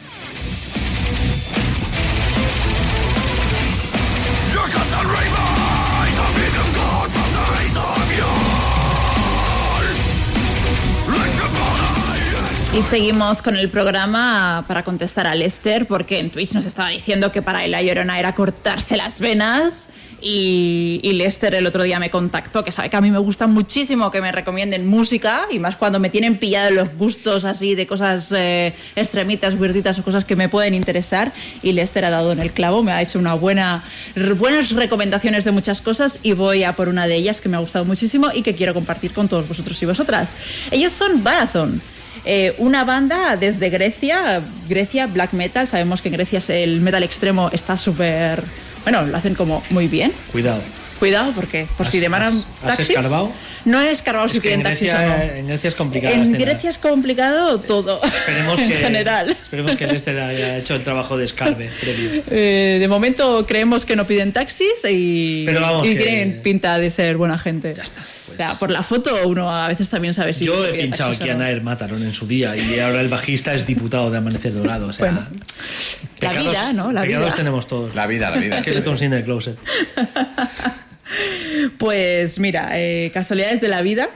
Y 12.77 12.83
seguimos 12.83 13.41
con 13.41 13.57
el 13.57 13.71
programa 13.71 14.63
para 14.69 14.83
contestar 14.83 15.27
a 15.27 15.35
Lester, 15.35 15.87
porque 15.87 16.19
en 16.19 16.29
Twitch 16.29 16.53
nos 16.53 16.67
estaba 16.67 16.91
diciendo 16.91 17.33
que 17.33 17.41
para 17.41 17.65
él 17.65 17.71
la 17.71 17.81
llorona 17.81 18.19
era 18.19 18.35
cortarse 18.35 18.99
las 18.99 19.19
venas. 19.19 19.89
Y, 20.21 21.01
y 21.03 21.13
Lester 21.13 21.55
el 21.55 21.67
otro 21.67 21.85
día 21.85 21.99
me 21.99 22.11
contactó, 22.11 22.63
que 22.63 22.73
sabe 22.73 22.91
que 22.91 22.97
a 22.99 23.01
mí 23.01 23.11
me 23.11 23.19
gusta 23.19 23.47
muchísimo 23.47 24.11
que 24.11 24.21
me 24.21 24.31
recomienden 24.31 24.87
música, 24.87 25.47
y 25.51 25.59
más 25.59 25.77
cuando 25.77 25.99
me 26.01 26.11
tienen 26.11 26.37
pillado 26.37 26.71
los 26.71 26.95
gustos 26.97 27.47
así 27.47 27.75
de 27.75 27.87
cosas 27.87 28.31
eh, 28.37 28.75
extremitas, 28.95 29.55
weirditas 29.55 29.99
o 29.99 30.03
cosas 30.03 30.27
que 30.27 30.37
me 30.37 30.51
pueden 30.51 30.75
interesar. 30.75 31.33
Y 31.63 31.73
Lester 31.73 32.05
ha 32.05 32.11
dado 32.11 32.31
en 32.33 32.41
el 32.41 32.51
clavo, 32.51 32.83
me 32.83 32.93
ha 32.93 33.01
hecho 33.01 33.19
una 33.19 33.33
buena, 33.33 33.83
buenas 34.37 34.73
recomendaciones 34.73 35.47
de 35.47 35.51
muchas 35.51 35.81
cosas, 35.81 36.21
y 36.23 36.35
voy 36.35 36.63
a 36.65 36.75
por 36.75 36.91
una 36.91 37.07
de 37.07 37.17
ellas 37.17 37.41
que 37.41 37.49
me 37.49 37.57
ha 37.57 37.61
gustado 37.61 37.87
muchísimo 37.87 38.29
y 38.35 38.43
que 38.43 38.55
quiero 38.55 38.75
compartir 38.75 39.15
con 39.15 39.29
todos 39.29 39.49
vosotros 39.49 39.83
y 39.83 39.87
vosotras. 39.87 40.37
Ellos 40.71 40.93
son 40.93 41.25
Barathon. 41.25 41.81
Eh, 42.29 42.55
una 42.59 42.85
banda 42.85 43.37
desde 43.37 43.71
Grecia, 43.71 44.43
Grecia, 44.69 45.07
black 45.07 45.33
metal. 45.33 45.67
Sabemos 45.67 46.03
que 46.03 46.09
en 46.09 46.15
Grecia 46.15 46.41
el 46.49 46.81
metal 46.81 47.05
extremo 47.05 47.51
está 47.53 47.79
súper. 47.79 48.43
Bueno, 48.83 49.03
lo 49.05 49.17
hacen 49.17 49.35
como 49.35 49.63
muy 49.71 49.87
bien. 49.87 50.13
Cuidado. 50.33 50.61
Cuidado, 50.99 51.33
porque 51.35 51.67
por 51.77 51.87
si 51.87 52.01
demandan 52.01 52.39
has 52.63 52.77
taxis. 52.77 52.91
escarbado? 52.91 53.31
No 53.67 53.81
he 53.83 53.91
escarbado 53.91 54.29
si 54.29 54.37
Es 54.39 54.43
que 54.43 54.53
en 54.55 54.63
quieren 54.63 54.79
taxis 54.79 54.93
o 54.95 55.09
no. 55.09 55.23
En 55.39 55.47
Grecia 55.49 55.69
es 55.69 55.75
complicado. 55.75 56.15
la 56.15 56.17
En 56.23 56.23
escena. 56.35 56.39
Grecia 56.51 56.71
es 56.71 56.79
complicado 56.79 57.61
todo, 57.61 58.01
Esperemos 58.05 58.61
en 58.61 58.69
que, 58.69 58.77
general. 58.77 59.31
Esperemos 59.31 59.77
que 59.77 59.87
Lester 59.89 60.21
haya 60.21 60.57
hecho 60.59 60.75
el 60.77 60.85
trabajo 60.85 61.17
de 61.19 61.25
escarbe 61.25 61.69
previo. 61.81 62.23
Eh, 62.31 62.77
de 62.81 62.89
momento 62.89 63.45
creemos 63.47 63.85
que 63.85 63.97
no 63.97 64.07
piden 64.07 64.33
taxis 64.33 64.69
y, 64.89 65.45
Pero 65.47 65.61
vamos, 65.61 65.87
y 65.87 65.97
que- 65.97 66.03
tienen 66.03 66.43
pinta 66.43 66.79
de 66.79 66.91
ser 66.91 67.17
buena 67.17 67.37
gente. 67.39 67.75
Ya 67.77 67.83
está. 67.83 68.59
por 68.59 68.71
la 68.71 68.83
foto 68.83 69.15
uno 69.27 69.51
a 69.55 69.67
veces 69.69 69.89
también 69.91 70.15
sabe 70.15 70.33
si 70.33 70.45
Yo 70.47 70.65
he 70.67 70.73
pinchado 70.75 71.11
o 71.11 71.15
aquí 71.15 71.29
a. 71.29 71.35
Nair 71.35 71.61
Mataron 71.63 72.03
en 72.03 72.15
su 72.15 72.27
día 72.27 72.57
y 72.57 72.79
ahora 72.79 73.01
el 73.01 73.09
bajista 73.09 73.53
es 73.55 73.67
diputado 73.67 74.11
de 74.11 74.19
Amanecer 74.19 74.55
Dorado. 74.55 74.87
O 74.89 74.93
sea, 74.93 75.07
Bueno, 75.07 75.27
la 76.21 76.31
pecados- 76.31 76.49
vida, 76.51 76.73
¿no? 76.73 76.93
La 76.93 77.03
vida. 77.03 77.35
tenemos 77.35 77.67
todos. 77.67 77.95
La 77.97 78.07
vida, 78.07 78.31
la 78.31 78.37
vida. 78.39 78.59
Skeletons 78.61 79.03
in 79.03 79.11
the 79.11 79.25
closet. 79.25 79.59
Pues 81.79 82.39
mira, 82.39 82.71
eh, 82.79 83.11
casualidades 83.15 83.61
de 83.61 83.69
la 83.69 83.83
vida. 83.83 84.09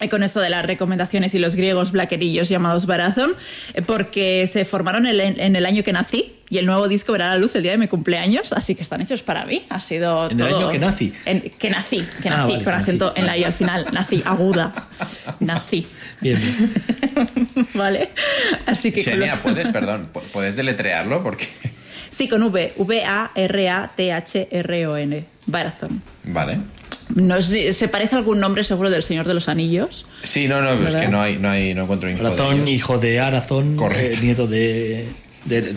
eh, 0.00 0.08
Con 0.08 0.22
esto 0.22 0.40
de 0.40 0.50
las 0.50 0.64
recomendaciones 0.66 1.34
y 1.34 1.38
los 1.38 1.56
griegos 1.56 1.90
blaquerillos 1.92 2.48
llamados 2.48 2.84
Barazón, 2.86 3.34
eh, 3.74 3.82
porque 3.82 4.46
se 4.46 4.64
formaron 4.64 5.06
en 5.06 5.18
el, 5.20 5.40
en 5.40 5.56
el 5.56 5.64
año 5.66 5.82
que 5.84 5.92
nací 5.92 6.34
y 6.50 6.58
el 6.58 6.66
nuevo 6.66 6.86
disco 6.86 7.12
verá 7.12 7.26
la 7.26 7.36
luz 7.36 7.54
el 7.56 7.62
día 7.62 7.72
de 7.72 7.78
mi 7.78 7.88
cumpleaños, 7.88 8.52
así 8.52 8.74
que 8.74 8.82
están 8.82 9.00
hechos 9.00 9.22
para 9.22 9.44
mí. 9.46 9.64
Ha 9.68 9.80
sido 9.80 10.30
¿En 10.30 10.38
el 10.40 10.46
año 10.54 10.68
que 10.70 10.78
nací? 10.78 11.12
En- 11.24 11.40
que 11.40 11.70
nací, 11.70 12.04
que 12.22 12.28
Ah, 12.28 12.36
nací, 12.38 12.52
vale, 12.52 12.64
con 12.64 12.72
nací. 12.74 12.82
acento 12.84 13.12
en 13.16 13.26
la 13.26 13.36
I 13.36 13.44
al 13.44 13.52
final, 13.54 13.86
nací 13.92 14.22
aguda. 14.24 14.72
Nací, 15.40 15.86
Bien, 16.20 16.38
bien. 16.40 16.72
¿vale? 17.74 18.10
Así 18.66 18.92
que. 18.92 19.02
Xenia, 19.02 19.42
¿puedes, 19.42 19.68
perdón, 19.68 20.08
pu- 20.12 20.20
¿puedes 20.32 20.54
deletrearlo? 20.56 21.22
Porque... 21.22 21.48
Sí, 22.10 22.28
con 22.28 22.42
V, 22.44 22.72
V-A-R-A-T-H-R-O-N. 23.96 25.24
Barazón. 25.46 26.02
Vale. 26.24 26.58
No 27.14 27.40
sé, 27.40 27.72
¿Se 27.72 27.86
parece 27.88 28.16
a 28.16 28.18
algún 28.18 28.40
nombre 28.40 28.64
seguro 28.64 28.90
del 28.90 29.02
Señor 29.02 29.26
de 29.28 29.34
los 29.34 29.48
Anillos? 29.48 30.06
Sí, 30.24 30.48
no, 30.48 30.60
no, 30.60 30.72
es 30.72 30.80
¿Verdad? 30.80 31.00
que 31.02 31.08
no 31.08 31.22
hay, 31.22 31.36
no 31.38 31.48
hay, 31.48 31.72
no 31.72 31.84
encuentro 31.84 32.08
de 32.08 32.16
Arazón, 32.16 32.56
ellos. 32.56 32.70
hijo 32.70 32.98
de 32.98 33.20
Arazón, 33.20 33.76
Correcto. 33.76 34.16
eh, 34.18 34.20
nieto 34.22 34.46
de 34.48 35.06
de, 35.44 35.62
de- 35.62 35.72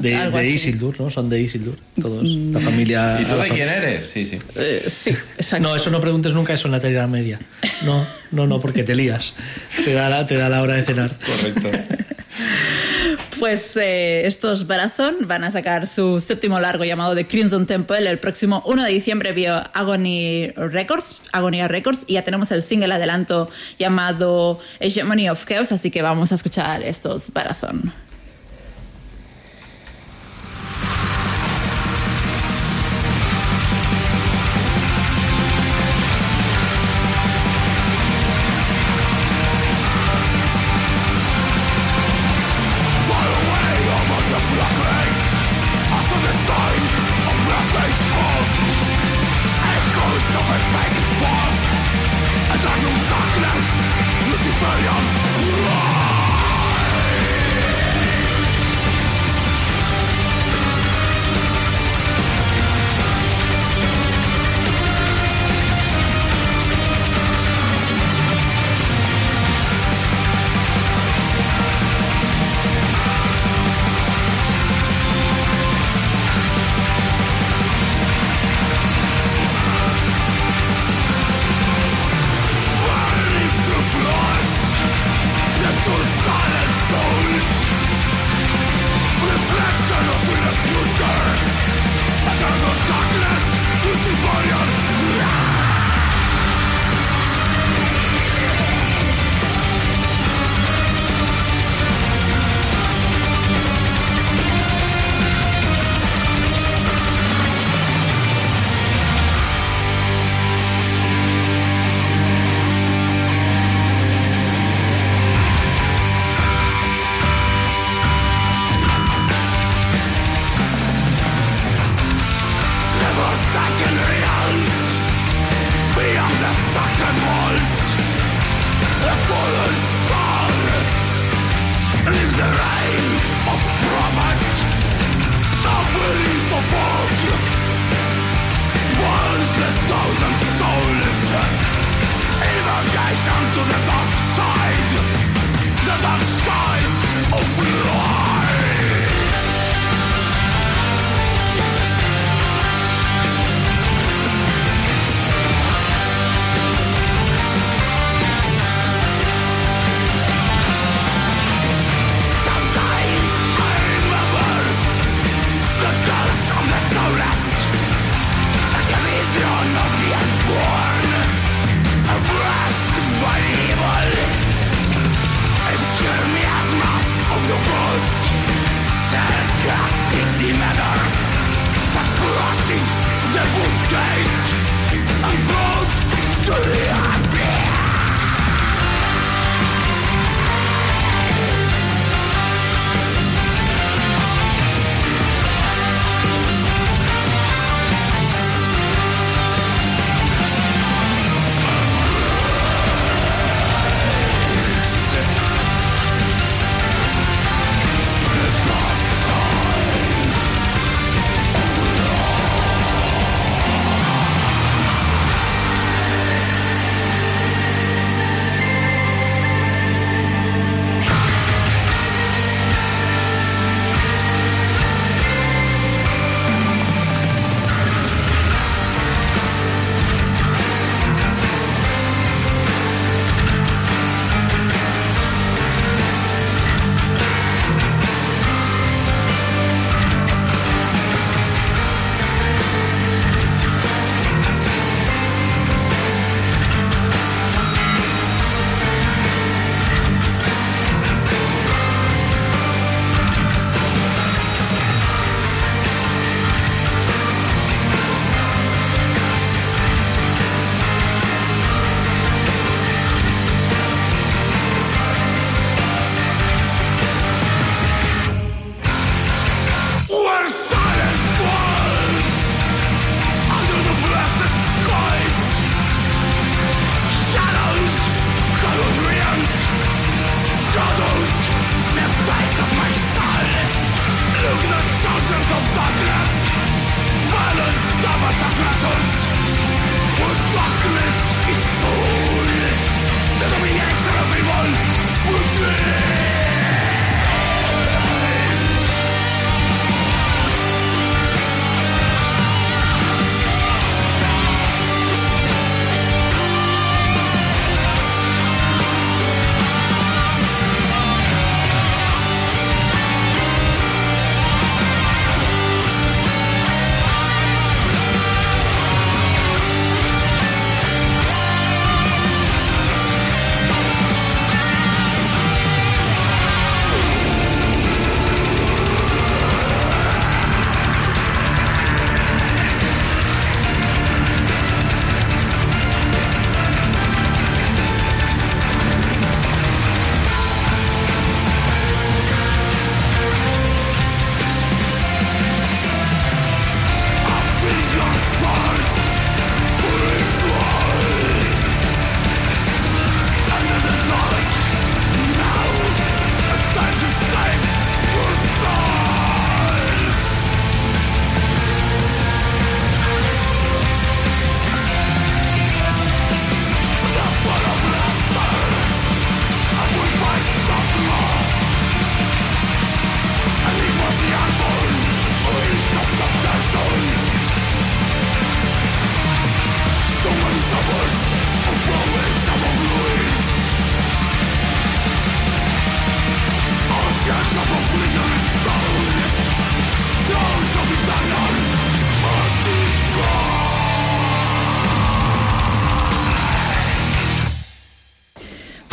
de- 0.00 0.30
de-. 0.30 0.48
Isildur, 0.48 0.98
¿no? 0.98 1.10
Son 1.10 1.28
de 1.28 1.42
Isildur, 1.42 1.76
todos, 2.00 2.24
la 2.24 2.58
familia... 2.60 3.18
¿Y 3.20 3.24
tú 3.26 3.36
de 3.36 3.48
quién 3.50 3.68
eres? 3.68 4.06
Sí, 4.08 4.24
sí. 4.24 4.38
Eh, 4.56 4.86
sí, 4.88 5.10
exacto. 5.36 5.68
No, 5.68 5.76
eso 5.76 5.90
no 5.90 6.00
preguntes 6.00 6.32
nunca 6.32 6.54
eso 6.54 6.66
en 6.68 6.72
la 6.72 6.80
Tierra 6.80 7.06
Media. 7.06 7.38
No, 7.84 8.06
no, 8.32 8.46
no, 8.46 8.58
porque 8.58 8.84
te 8.84 8.94
lías. 8.94 9.34
Te 9.84 9.92
da 9.92 10.08
la, 10.08 10.26
te 10.26 10.36
da 10.38 10.48
la 10.48 10.62
hora 10.62 10.76
de 10.76 10.82
cenar. 10.84 11.10
Correcto. 11.18 11.68
Pues 13.38 13.76
eh, 13.76 14.26
estos 14.26 14.66
Barazón 14.66 15.16
van 15.22 15.44
a 15.44 15.50
sacar 15.50 15.86
su 15.86 16.20
séptimo 16.20 16.58
largo 16.58 16.84
llamado 16.84 17.14
The 17.14 17.26
Crimson 17.26 17.66
Temple 17.66 18.10
el 18.10 18.18
próximo 18.18 18.62
1 18.66 18.82
de 18.82 18.90
diciembre 18.90 19.32
vía 19.32 19.58
Agony 19.74 20.50
Records, 20.56 21.20
Records, 21.68 22.04
y 22.08 22.14
ya 22.14 22.22
tenemos 22.22 22.50
el 22.50 22.62
single 22.62 22.92
adelanto 22.92 23.48
llamado 23.78 24.58
Hegemony 24.80 25.28
of 25.28 25.44
Chaos, 25.46 25.70
así 25.70 25.90
que 25.90 26.02
vamos 26.02 26.32
a 26.32 26.34
escuchar 26.34 26.82
estos 26.82 27.32
Barazón. 27.32 27.92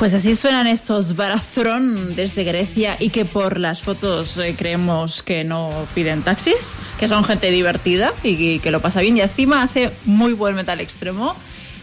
Pues 0.05 0.13
así 0.13 0.35
suenan 0.35 0.67
estos 0.67 1.15
Barazron 1.15 2.15
desde 2.15 2.43
Grecia 2.43 2.95
y 2.99 3.09
que 3.09 3.25
por 3.25 3.59
las 3.59 3.81
fotos 3.81 4.37
eh, 4.37 4.53
creemos 4.55 5.23
que 5.23 5.43
no 5.43 5.71
piden 5.95 6.21
taxis, 6.21 6.75
que 6.99 7.07
son 7.07 7.23
gente 7.23 7.49
divertida 7.49 8.13
y 8.21 8.59
que 8.59 8.69
lo 8.69 8.81
pasa 8.81 9.01
bien 9.01 9.17
y 9.17 9.21
encima 9.21 9.63
hace 9.63 9.89
muy 10.03 10.33
buen 10.33 10.53
metal 10.53 10.79
extremo 10.79 11.35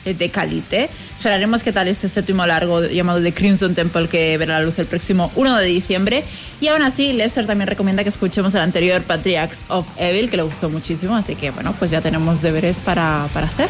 eh, 0.05 0.15
de 0.15 0.29
Calite. 0.29 0.89
Esperaremos 1.17 1.65
qué 1.65 1.73
tal 1.73 1.89
este 1.89 2.09
séptimo 2.09 2.47
largo 2.47 2.85
llamado 2.85 3.21
The 3.21 3.35
Crimson 3.35 3.75
Temple 3.75 4.07
que 4.07 4.39
verá 4.39 4.61
la 4.61 4.67
luz 4.67 4.79
el 4.79 4.87
próximo 4.87 5.33
1 5.35 5.57
de 5.57 5.67
diciembre. 5.67 6.23
Y 6.61 6.69
aún 6.69 6.83
así, 6.83 7.13
Lester 7.13 7.45
también 7.49 7.67
recomienda 7.67 8.05
que 8.05 8.11
escuchemos 8.11 8.55
el 8.55 8.61
anterior 8.61 9.03
Patriarchs 9.03 9.65
of 9.67 9.85
Evil, 9.97 10.31
que 10.31 10.37
le 10.37 10.45
gustó 10.45 10.71
muchísimo. 10.71 11.17
Así 11.17 11.35
que 11.35 11.51
bueno, 11.51 11.75
pues 11.77 11.91
ya 11.91 12.01
tenemos 12.01 12.41
deberes 12.41 12.79
para, 12.79 13.27
para 13.35 13.49
hacer. 13.49 13.69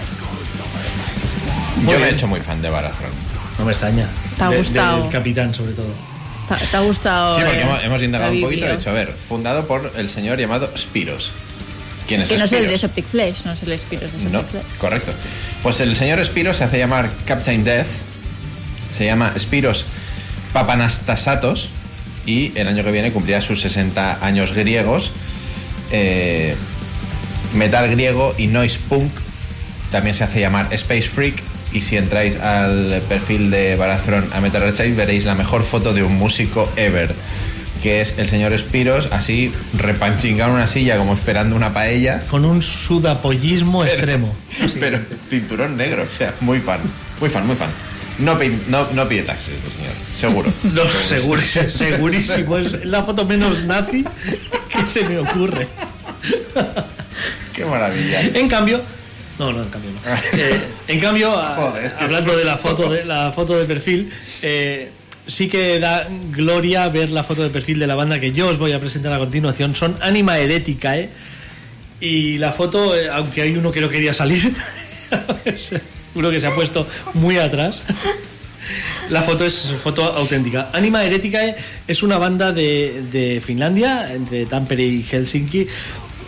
Yo 1.86 1.98
me 1.98 2.04
he 2.04 2.10
hecho 2.10 2.26
muy 2.26 2.40
fan 2.40 2.60
de 2.60 2.68
Barazón. 2.68 3.08
No 3.58 3.64
me 3.64 3.72
extraña. 3.72 4.06
Te 4.36 4.44
ha 4.44 4.50
De- 4.50 4.56
gustado. 4.58 5.02
Del 5.02 5.10
capitán, 5.12 5.54
sobre 5.54 5.72
todo. 5.72 5.86
¿Te, 6.48 6.66
te 6.66 6.76
ha 6.76 6.80
gustado? 6.80 7.36
Sí, 7.36 7.42
porque 7.44 7.58
eh, 7.58 7.62
hemos, 7.62 7.84
hemos 7.84 8.02
indagado 8.02 8.32
un 8.32 8.40
poquito. 8.42 8.66
De 8.66 8.74
hecho, 8.74 8.90
a 8.90 8.94
ver, 8.94 9.12
fundado 9.28 9.66
por 9.66 9.92
el 9.96 10.08
señor 10.10 10.38
llamado 10.38 10.70
Spiros. 10.76 11.32
¿Quién 12.08 12.20
es 12.22 12.28
Que 12.28 12.36
no 12.36 12.44
es 12.44 12.52
el 12.52 12.66
de? 12.66 12.76
Septic 12.78 13.06
Flesh, 13.06 13.44
no 13.44 13.52
es 13.52 13.62
el 13.62 13.78
Spiros 13.78 14.12
de 14.12 14.18
Septic 14.18 14.32
No, 14.32 14.42
Flesh. 14.42 14.62
correcto. 14.78 15.12
Pues 15.62 15.80
el 15.80 15.94
señor 15.94 16.22
Spiros 16.24 16.56
se 16.56 16.64
hace 16.64 16.78
llamar 16.78 17.10
Captain 17.26 17.62
Death. 17.64 17.86
Se 18.92 19.04
llama 19.06 19.32
Spiros 19.38 19.84
Papanastasatos. 20.52 21.70
Y 22.26 22.56
el 22.58 22.68
año 22.68 22.84
que 22.84 22.92
viene 22.92 23.12
cumplirá 23.12 23.40
sus 23.40 23.60
60 23.62 24.18
años 24.24 24.52
griegos. 24.52 25.10
Eh, 25.90 26.54
metal 27.54 27.88
griego 27.90 28.34
y 28.38 28.46
noise 28.48 28.78
punk. 28.88 29.10
También 29.90 30.14
se 30.14 30.24
hace 30.24 30.40
llamar 30.40 30.68
Space 30.72 31.02
Freak. 31.08 31.42
Y 31.72 31.80
si 31.80 31.96
entráis 31.96 32.38
al 32.38 33.02
perfil 33.08 33.50
de 33.50 33.76
Barathron 33.76 34.28
a 34.32 34.40
Metal 34.40 34.62
Archive 34.62 34.92
veréis 34.94 35.24
la 35.24 35.34
mejor 35.34 35.64
foto 35.64 35.94
de 35.94 36.02
un 36.02 36.14
músico 36.16 36.70
ever. 36.76 37.14
Que 37.82 38.00
es 38.00 38.14
el 38.18 38.28
señor 38.28 38.56
Spiros, 38.56 39.08
así 39.10 39.50
repanchingado 39.76 40.50
en 40.50 40.56
una 40.56 40.66
silla, 40.68 40.98
como 40.98 41.14
esperando 41.14 41.56
una 41.56 41.72
paella. 41.74 42.22
Con 42.30 42.44
un 42.44 42.62
sudapollismo 42.62 43.84
extremo. 43.84 44.32
Pero 44.80 45.00
cinturón 45.28 45.76
negro, 45.76 46.04
o 46.10 46.14
sea, 46.16 46.32
muy 46.40 46.60
fan, 46.60 46.78
muy 47.20 47.28
fan, 47.28 47.44
muy 47.46 47.56
fan. 47.56 47.70
No, 48.18 48.38
pi- 48.38 48.52
no, 48.68 48.86
no 48.92 49.08
pide 49.08 49.22
taxis, 49.22 49.54
este 49.54 49.70
señor, 49.78 49.94
seguro. 50.14 50.52
No, 50.74 50.82
seguro, 51.08 51.40
segurísimo. 51.68 52.58
Es 52.58 52.84
la 52.84 53.02
foto 53.02 53.24
menos 53.26 53.64
nazi 53.64 54.04
que 54.68 54.86
se 54.86 55.02
me 55.04 55.18
ocurre. 55.18 55.66
Qué 57.52 57.64
maravilla. 57.64 58.20
En 58.22 58.48
cambio, 58.48 58.80
no, 59.42 59.52
no, 59.52 59.62
en 59.62 59.68
cambio 59.70 59.90
no. 59.90 59.98
Eh, 60.38 60.60
en 60.88 61.00
cambio, 61.00 61.32
Joder, 61.32 61.92
hablando 61.98 62.36
de 62.36 62.44
la 62.44 62.56
foto 62.56 62.88
de 62.88 63.04
la 63.04 63.32
foto 63.32 63.58
de 63.58 63.64
perfil, 63.64 64.10
eh, 64.42 64.90
sí 65.26 65.48
que 65.48 65.78
da 65.78 66.06
gloria 66.30 66.88
ver 66.88 67.10
la 67.10 67.24
foto 67.24 67.42
de 67.42 67.50
perfil 67.50 67.78
de 67.78 67.86
la 67.86 67.94
banda 67.94 68.20
que 68.20 68.32
yo 68.32 68.48
os 68.48 68.58
voy 68.58 68.72
a 68.72 68.78
presentar 68.78 69.12
a 69.12 69.18
continuación. 69.18 69.74
Son 69.74 69.96
Anima 70.00 70.38
Herética, 70.38 70.96
¿eh? 70.96 71.10
Y 72.00 72.38
la 72.38 72.52
foto, 72.52 72.96
eh, 72.96 73.08
aunque 73.10 73.42
hay 73.42 73.56
uno 73.56 73.70
que 73.70 73.80
no 73.80 73.88
quería 73.88 74.14
salir, 74.14 74.52
uno 76.14 76.30
que 76.30 76.40
se 76.40 76.46
ha 76.46 76.54
puesto 76.54 76.86
muy 77.14 77.38
atrás. 77.38 77.84
La 79.10 79.22
foto 79.22 79.44
es 79.44 79.72
foto 79.82 80.04
auténtica. 80.04 80.70
Anima 80.72 81.04
Herética 81.04 81.54
es 81.86 82.02
una 82.02 82.18
banda 82.18 82.52
de, 82.52 83.02
de 83.10 83.40
Finlandia, 83.40 84.12
entre 84.12 84.46
Tampere 84.46 84.84
y 84.84 85.02
Helsinki, 85.02 85.66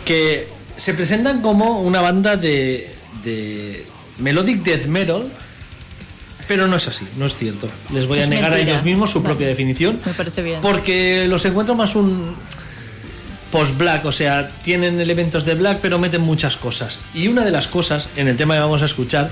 que 0.03 0.47
se 0.77 0.93
presentan 0.93 1.41
como 1.41 1.81
una 1.81 2.01
banda 2.01 2.35
de, 2.35 2.94
de 3.23 3.85
melodic 4.19 4.63
death 4.63 4.85
metal, 4.85 5.23
pero 6.47 6.67
no 6.67 6.75
es 6.75 6.87
así, 6.87 7.07
no 7.17 7.25
es 7.25 7.35
cierto. 7.35 7.67
Les 7.93 8.07
voy 8.07 8.19
a 8.19 8.27
negar 8.27 8.53
a 8.53 8.59
ellos 8.59 8.83
mismos 8.83 9.09
su 9.11 9.19
Vale. 9.19 9.29
propia 9.29 9.47
definición, 9.47 9.99
Me 10.05 10.13
parece 10.13 10.41
bien. 10.41 10.61
porque 10.61 11.25
los 11.27 11.43
encuentro 11.45 11.75
más 11.75 11.95
un 11.95 12.35
post-black, 13.51 14.05
o 14.05 14.11
sea, 14.11 14.49
tienen 14.63 14.99
elementos 14.99 15.45
de 15.45 15.55
black, 15.55 15.79
pero 15.81 15.97
meten 15.97 16.21
muchas 16.21 16.57
cosas. 16.57 16.99
Y 17.13 17.27
una 17.27 17.43
de 17.45 17.51
las 17.51 17.67
cosas, 17.67 18.09
en 18.15 18.27
el 18.27 18.35
tema 18.37 18.53
que 18.55 18.59
vamos 18.59 18.81
a 18.81 18.85
escuchar, 18.85 19.31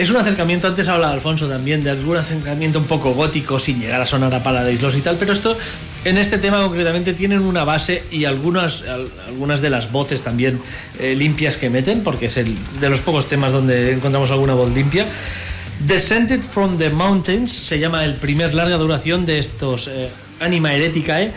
es 0.00 0.10
un 0.10 0.16
acercamiento, 0.16 0.66
antes 0.66 0.88
hablaba 0.88 1.12
Alfonso 1.12 1.46
también, 1.48 1.84
de 1.84 1.90
algún 1.90 2.16
acercamiento 2.16 2.78
un 2.78 2.86
poco 2.86 3.12
gótico, 3.12 3.60
sin 3.60 3.80
llegar 3.80 4.00
a 4.00 4.06
sonar 4.06 4.34
a 4.34 4.42
Paradise 4.42 4.82
Lost 4.82 4.96
y 4.98 5.00
tal, 5.02 5.16
pero 5.16 5.32
esto, 5.32 5.56
en 6.04 6.16
este 6.18 6.38
tema 6.38 6.62
concretamente, 6.62 7.12
tienen 7.12 7.40
una 7.40 7.64
base 7.64 8.04
y 8.10 8.24
algunas, 8.24 8.82
al- 8.82 9.10
algunas 9.26 9.60
de 9.60 9.70
las 9.70 9.92
voces 9.92 10.22
también 10.22 10.60
eh, 10.98 11.14
limpias 11.14 11.56
que 11.56 11.68
meten, 11.70 12.02
porque 12.02 12.26
es 12.26 12.36
el 12.36 12.54
de 12.80 12.88
los 12.88 13.00
pocos 13.00 13.28
temas 13.28 13.52
donde 13.52 13.92
encontramos 13.92 14.30
alguna 14.30 14.54
voz 14.54 14.70
limpia. 14.74 15.06
Descended 15.80 16.40
from 16.40 16.76
the 16.78 16.90
Mountains 16.90 17.50
se 17.52 17.78
llama 17.78 18.04
el 18.04 18.14
primer 18.14 18.52
larga 18.54 18.76
duración 18.76 19.24
de 19.26 19.38
estos 19.38 19.88
eh, 19.88 20.08
Anima 20.40 20.74
Hereticae. 20.74 21.32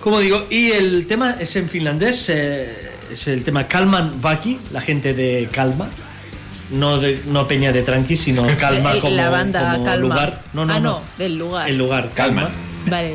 Como 0.00 0.20
digo, 0.20 0.46
y 0.50 0.70
el 0.72 1.06
tema 1.06 1.36
es 1.38 1.56
en 1.56 1.68
finlandés, 1.68 2.26
eh, 2.28 2.90
es 3.12 3.26
el 3.28 3.44
tema 3.44 3.66
Kalman 3.68 4.20
Vaki, 4.20 4.58
la 4.72 4.80
gente 4.80 5.14
de 5.14 5.48
Calma. 5.50 5.88
No, 6.70 6.98
de, 6.98 7.20
no 7.26 7.46
Peña 7.46 7.72
de 7.72 7.82
Tranqui, 7.82 8.16
sino 8.16 8.46
Calma 8.60 8.92
El- 8.92 9.00
como, 9.00 9.14
la 9.14 9.28
banda 9.28 9.72
como 9.74 9.84
Calma. 9.84 10.02
lugar. 10.14 10.42
No, 10.52 10.64
no, 10.64 10.72
ah, 10.74 10.80
no. 10.80 10.90
no, 10.92 11.02
del 11.18 11.36
lugar. 11.38 11.68
El 11.68 11.78
lugar, 11.78 12.10
Calma. 12.14 12.50
Vale. 12.86 13.14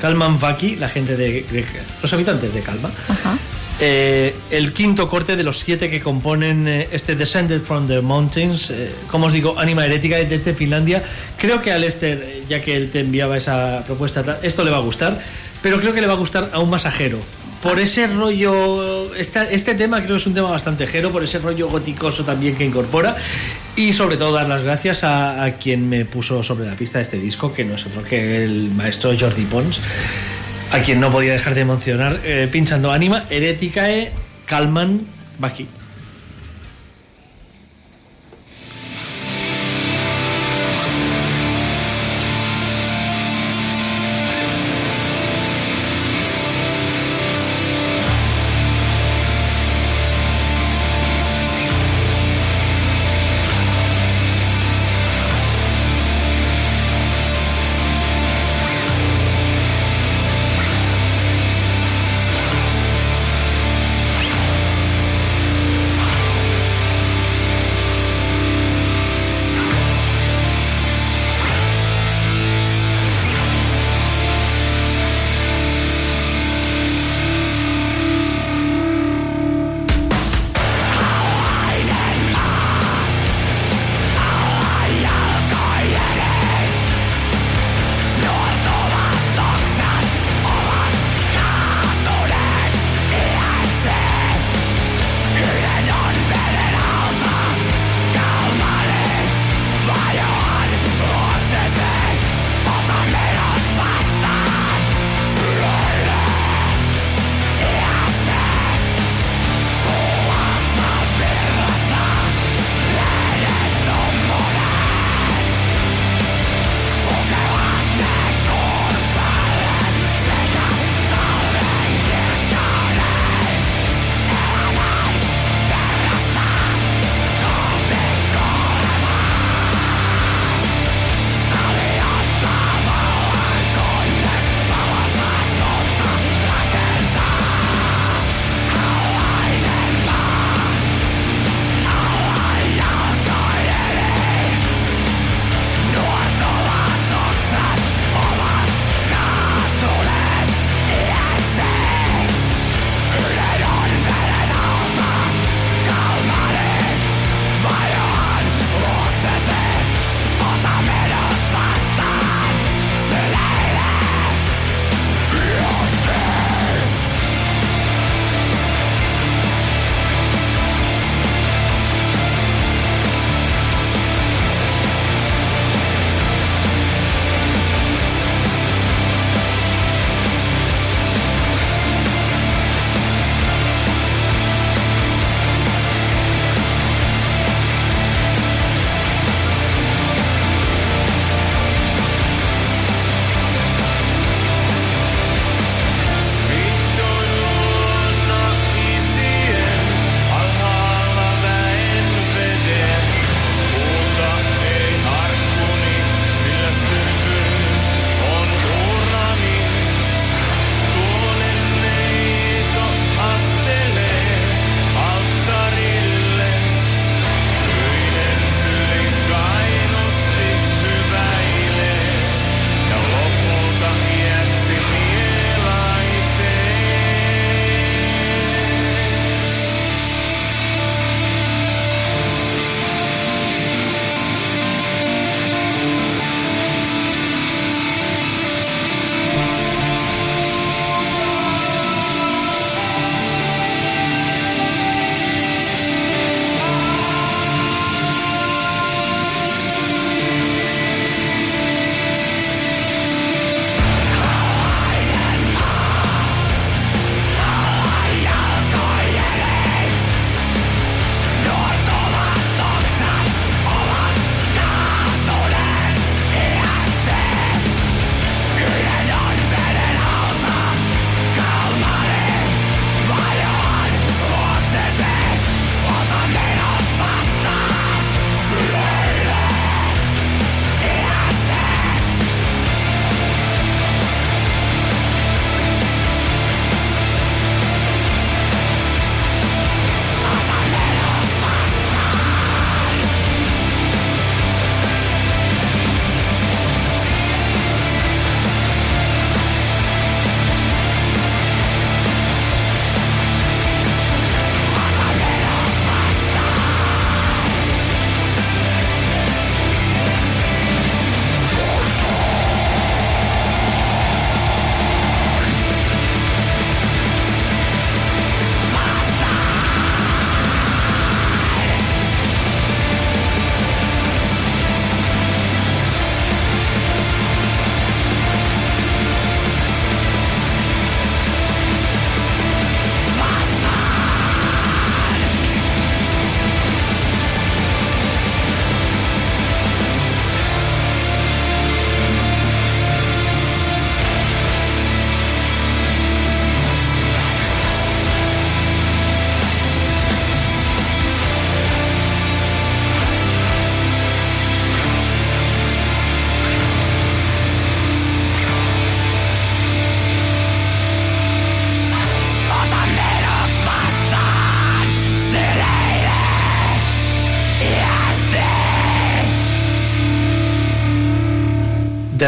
Kalman 0.00 0.38
Vaki, 0.38 0.76
la 0.76 0.88
gente 0.88 1.16
de, 1.16 1.42
de- 1.42 1.64
los 2.02 2.12
habitantes 2.12 2.54
de 2.54 2.60
Calma. 2.60 2.90
Eh, 3.80 4.34
el 4.50 4.72
quinto 4.72 5.08
corte 5.08 5.36
de 5.36 5.42
los 5.44 5.58
siete 5.60 5.88
que 5.88 6.00
componen 6.00 6.66
eh, 6.66 6.88
este 6.90 7.14
Descended 7.14 7.60
from 7.60 7.86
the 7.86 8.00
Mountains, 8.00 8.70
eh, 8.70 8.90
como 9.08 9.26
os 9.26 9.32
digo, 9.32 9.58
Anima 9.58 9.84
Herética 9.86 10.16
desde 10.18 10.52
Finlandia. 10.54 11.02
Creo 11.36 11.62
que 11.62 11.72
a 11.72 11.78
Lester, 11.78 12.42
ya 12.48 12.60
que 12.60 12.74
él 12.76 12.90
te 12.90 13.00
enviaba 13.00 13.36
esa 13.36 13.84
propuesta, 13.86 14.22
ta- 14.24 14.38
esto 14.42 14.64
le 14.64 14.70
va 14.72 14.78
a 14.78 14.80
gustar, 14.80 15.20
pero 15.62 15.78
creo 15.80 15.92
que 15.92 16.00
le 16.00 16.06
va 16.08 16.14
a 16.14 16.16
gustar 16.16 16.50
a 16.52 16.58
un 16.60 16.70
masajero. 16.70 17.18
Por 17.62 17.80
ese 17.80 18.06
rollo, 18.06 19.12
esta- 19.16 19.44
este 19.50 19.74
tema 19.74 19.96
creo 19.98 20.10
que 20.10 20.16
es 20.16 20.26
un 20.26 20.34
tema 20.34 20.50
bastante 20.50 20.86
jero, 20.86 21.10
por 21.10 21.24
ese 21.24 21.38
rollo 21.40 21.68
goticoso 21.68 22.24
también 22.24 22.54
que 22.54 22.64
incorpora. 22.64 23.16
Y 23.74 23.92
sobre 23.92 24.16
todo 24.16 24.32
dar 24.32 24.48
las 24.48 24.62
gracias 24.62 25.02
a, 25.04 25.42
a 25.44 25.52
quien 25.54 25.88
me 25.88 26.04
puso 26.04 26.42
sobre 26.42 26.66
la 26.66 26.74
pista 26.76 26.98
de 26.98 27.02
este 27.02 27.18
disco, 27.18 27.52
que 27.52 27.64
no 27.64 27.74
es 27.74 27.84
otro 27.86 28.02
que 28.04 28.44
el 28.44 28.70
maestro 28.70 29.10
Jordi 29.18 29.44
Pons 29.44 29.80
a 30.70 30.80
quien 30.82 31.00
no 31.00 31.10
podía 31.10 31.32
dejar 31.32 31.54
de 31.54 31.64
mencionar, 31.64 32.20
eh, 32.24 32.48
pinchando 32.52 32.92
Anima, 32.92 33.24
Hereticae, 33.30 34.12
Calman, 34.46 35.00
Baki. 35.38 35.66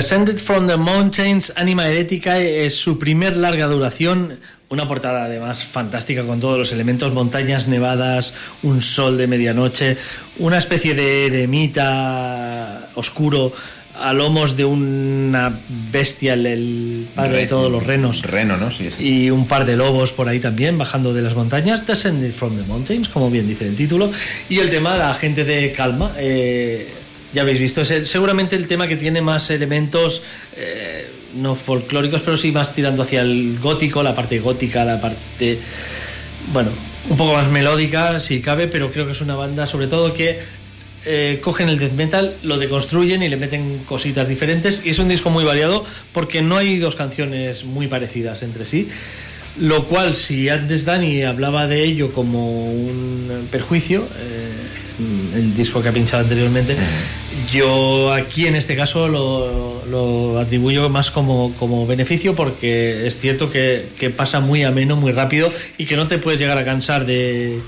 Descended 0.00 0.38
from 0.38 0.66
the 0.66 0.78
Mountains, 0.78 1.52
Anima 1.56 1.86
Herética, 1.86 2.38
es 2.40 2.74
su 2.74 2.98
primer 2.98 3.36
larga 3.36 3.66
duración. 3.66 4.38
Una 4.70 4.88
portada 4.88 5.24
además 5.24 5.62
fantástica 5.62 6.22
con 6.22 6.40
todos 6.40 6.56
los 6.56 6.72
elementos, 6.72 7.12
montañas 7.12 7.68
nevadas, 7.68 8.32
un 8.62 8.80
sol 8.80 9.18
de 9.18 9.26
medianoche, 9.26 9.98
una 10.38 10.56
especie 10.56 10.94
de 10.94 11.26
eremita 11.26 12.88
oscuro 12.94 13.52
a 14.00 14.14
lomos 14.14 14.56
de 14.56 14.64
una 14.64 15.52
bestia, 15.92 16.32
el, 16.32 17.06
padre 17.14 17.40
de 17.40 17.46
todos 17.46 17.70
los 17.70 17.86
renos. 17.86 18.22
Reno, 18.22 18.56
¿no? 18.56 18.70
Sí, 18.70 18.88
sí. 18.90 19.04
Y 19.06 19.30
un 19.30 19.46
par 19.46 19.66
de 19.66 19.76
lobos 19.76 20.12
por 20.12 20.30
ahí 20.30 20.40
también, 20.40 20.78
bajando 20.78 21.12
de 21.12 21.20
las 21.20 21.34
montañas. 21.34 21.86
Descended 21.86 22.32
from 22.32 22.56
the 22.56 22.62
Mountains, 22.62 23.10
como 23.10 23.30
bien 23.30 23.46
dice 23.46 23.66
el 23.66 23.76
título. 23.76 24.10
Y 24.48 24.60
el 24.60 24.70
tema, 24.70 24.96
la 24.96 25.12
gente 25.12 25.44
de 25.44 25.72
calma. 25.72 26.10
eh, 26.16 26.88
ya 27.32 27.42
habéis 27.42 27.60
visto, 27.60 27.82
es 27.82 28.08
seguramente 28.08 28.56
el 28.56 28.66
tema 28.66 28.88
que 28.88 28.96
tiene 28.96 29.22
más 29.22 29.50
elementos, 29.50 30.22
eh, 30.56 31.06
no 31.36 31.54
folclóricos, 31.54 32.22
pero 32.22 32.36
sí 32.36 32.52
más 32.52 32.74
tirando 32.74 33.02
hacia 33.02 33.22
el 33.22 33.58
gótico, 33.60 34.02
la 34.02 34.14
parte 34.14 34.40
gótica, 34.40 34.84
la 34.84 35.00
parte. 35.00 35.58
Bueno, 36.52 36.70
un 37.08 37.16
poco 37.16 37.34
más 37.34 37.48
melódica, 37.48 38.18
si 38.18 38.40
cabe, 38.40 38.66
pero 38.66 38.90
creo 38.90 39.06
que 39.06 39.12
es 39.12 39.20
una 39.20 39.36
banda, 39.36 39.66
sobre 39.66 39.86
todo, 39.86 40.12
que 40.12 40.38
eh, 41.06 41.38
cogen 41.42 41.68
el 41.68 41.78
death 41.78 41.92
metal, 41.92 42.34
lo 42.42 42.58
deconstruyen 42.58 43.22
y 43.22 43.28
le 43.28 43.36
meten 43.36 43.78
cositas 43.86 44.28
diferentes. 44.28 44.82
Y 44.84 44.90
es 44.90 44.98
un 44.98 45.08
disco 45.08 45.30
muy 45.30 45.44
variado 45.44 45.84
porque 46.12 46.42
no 46.42 46.56
hay 46.56 46.78
dos 46.78 46.94
canciones 46.94 47.64
muy 47.64 47.86
parecidas 47.86 48.42
entre 48.42 48.66
sí. 48.66 48.88
Lo 49.58 49.84
cual, 49.84 50.14
si 50.14 50.48
antes 50.48 50.84
Dani 50.84 51.22
hablaba 51.22 51.66
de 51.66 51.84
ello 51.84 52.12
como 52.12 52.70
un 52.70 53.48
perjuicio, 53.50 54.06
eh, 54.18 54.49
el 55.34 55.54
disco 55.56 55.82
que 55.82 55.88
ha 55.88 55.92
pinchado 55.92 56.22
anteriormente, 56.22 56.76
yo 57.52 58.12
aquí 58.12 58.46
en 58.46 58.56
este 58.56 58.76
caso 58.76 59.08
lo, 59.08 59.84
lo 59.86 60.38
atribuyo 60.38 60.88
más 60.88 61.10
como, 61.10 61.52
como 61.58 61.86
beneficio 61.86 62.34
porque 62.34 63.06
es 63.06 63.18
cierto 63.18 63.50
que, 63.50 63.88
que 63.98 64.10
pasa 64.10 64.40
muy 64.40 64.64
ameno, 64.64 64.96
muy 64.96 65.12
rápido 65.12 65.52
y 65.78 65.86
que 65.86 65.96
no 65.96 66.06
te 66.06 66.18
puedes 66.18 66.40
llegar 66.40 66.58
a 66.58 66.64
cansar 66.64 67.06
de, 67.06 67.60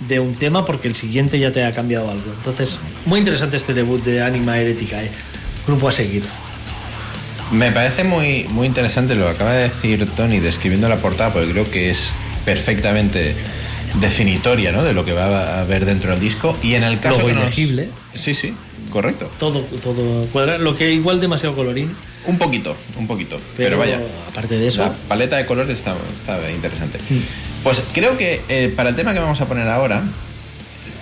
de 0.00 0.20
un 0.20 0.34
tema 0.34 0.64
porque 0.64 0.88
el 0.88 0.94
siguiente 0.94 1.38
ya 1.38 1.52
te 1.52 1.64
ha 1.64 1.72
cambiado 1.72 2.10
algo. 2.10 2.32
Entonces, 2.36 2.78
muy 3.04 3.18
interesante 3.18 3.56
este 3.56 3.74
debut 3.74 4.02
de 4.04 4.22
Anima 4.22 4.58
Herética, 4.58 5.02
¿eh? 5.02 5.10
grupo 5.66 5.88
a 5.88 5.92
seguir. 5.92 6.22
Me 7.50 7.72
parece 7.72 8.04
muy, 8.04 8.44
muy 8.50 8.66
interesante 8.66 9.14
lo 9.14 9.24
que 9.24 9.30
acaba 9.30 9.52
de 9.52 9.64
decir 9.64 10.06
Tony 10.16 10.38
describiendo 10.38 10.88
la 10.88 10.96
portada, 10.96 11.32
porque 11.32 11.50
creo 11.50 11.70
que 11.70 11.90
es 11.90 12.10
perfectamente 12.44 13.34
definitoria 13.94 14.72
¿no? 14.72 14.82
de 14.84 14.92
lo 14.92 15.04
que 15.04 15.12
va 15.12 15.26
a 15.26 15.60
haber 15.60 15.84
dentro 15.84 16.10
del 16.10 16.20
disco. 16.20 16.56
Y 16.62 16.74
en 16.74 16.84
el 16.84 17.00
caso 17.00 17.16
Logo 17.18 17.28
que 17.28 17.34
nos- 17.34 17.44
ilegible. 17.44 17.88
Sí, 18.14 18.34
sí, 18.34 18.54
correcto. 18.90 19.30
Todo, 19.38 19.60
todo 19.82 20.26
cuadra, 20.26 20.58
lo 20.58 20.76
que 20.76 20.92
igual 20.92 21.20
demasiado 21.20 21.54
colorín. 21.54 21.90
Un 22.26 22.38
poquito, 22.38 22.76
un 22.98 23.06
poquito. 23.06 23.40
Pero, 23.56 23.70
Pero, 23.70 23.78
vaya. 23.78 24.00
aparte 24.30 24.58
de 24.58 24.68
eso- 24.68 24.82
La 24.82 24.92
paleta 24.92 25.36
de 25.36 25.46
colores 25.46 25.76
está, 25.78 25.94
está 26.16 26.38
interesante. 26.50 26.98
Pues 27.62 27.82
creo 27.92 28.16
que 28.16 28.40
eh, 28.48 28.72
para 28.74 28.90
el 28.90 28.96
tema 28.96 29.12
que 29.14 29.20
vamos 29.20 29.40
a 29.40 29.46
poner 29.46 29.68
ahora, 29.68 30.02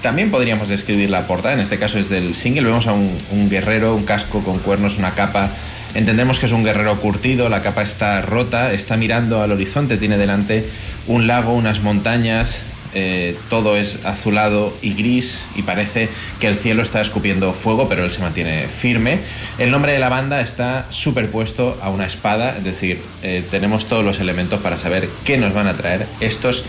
también 0.03 0.31
podríamos 0.31 0.69
describir 0.69 1.11
la 1.11 1.27
portada. 1.27 1.55
En 1.55 1.61
este 1.61 1.79
caso 1.79 1.99
es 1.99 2.09
del 2.09 2.35
single. 2.35 2.63
Vemos 2.65 2.87
a 2.87 2.93
un, 2.93 3.11
un 3.33 3.51
guerrero, 3.51 3.95
un 3.97 4.05
casco 4.05 4.43
con 4.45 4.59
cuernos, 4.61 4.99
una 4.99 5.13
capa. 5.15 5.51
Entendemos 5.95 6.39
que 6.39 6.47
es 6.47 6.53
un 6.53 6.63
guerrero 6.63 7.01
curtido, 7.01 7.49
la 7.49 7.63
capa 7.63 7.83
está 7.83 8.21
rota, 8.21 8.73
está 8.73 8.97
mirando 8.99 9.41
al 9.43 9.51
horizonte, 9.53 9.97
tiene 9.97 10.19
delante 10.19 10.69
un 11.07 11.27
lago, 11.27 11.55
unas 11.55 11.81
montañas, 11.81 12.59
eh, 12.99 13.37
todo 13.51 13.77
es 13.77 14.07
azulado 14.07 14.75
y 14.81 14.95
gris 14.95 15.45
y 15.55 15.61
parece 15.61 16.09
que 16.41 16.47
el 16.47 16.57
cielo 16.57 16.83
está 16.83 17.03
escupiendo 17.03 17.53
fuego, 17.53 17.91
pero 17.91 18.03
él 18.07 18.11
se 18.11 18.21
mantiene 18.21 18.69
firme. 18.69 19.19
El 19.59 19.71
nombre 19.71 19.93
de 19.93 19.99
la 19.99 20.09
banda 20.09 20.41
está 20.41 20.87
superpuesto 20.89 21.79
a 21.83 21.91
una 21.91 22.07
espada, 22.07 22.57
es 22.57 22.65
decir, 22.65 22.99
eh, 23.23 23.45
tenemos 23.51 23.85
todos 23.85 24.03
los 24.03 24.19
elementos 24.19 24.63
para 24.63 24.79
saber 24.79 25.11
qué 25.27 25.37
nos 25.37 25.53
van 25.53 25.67
a 25.67 25.75
traer 25.75 26.07
estos 26.21 26.65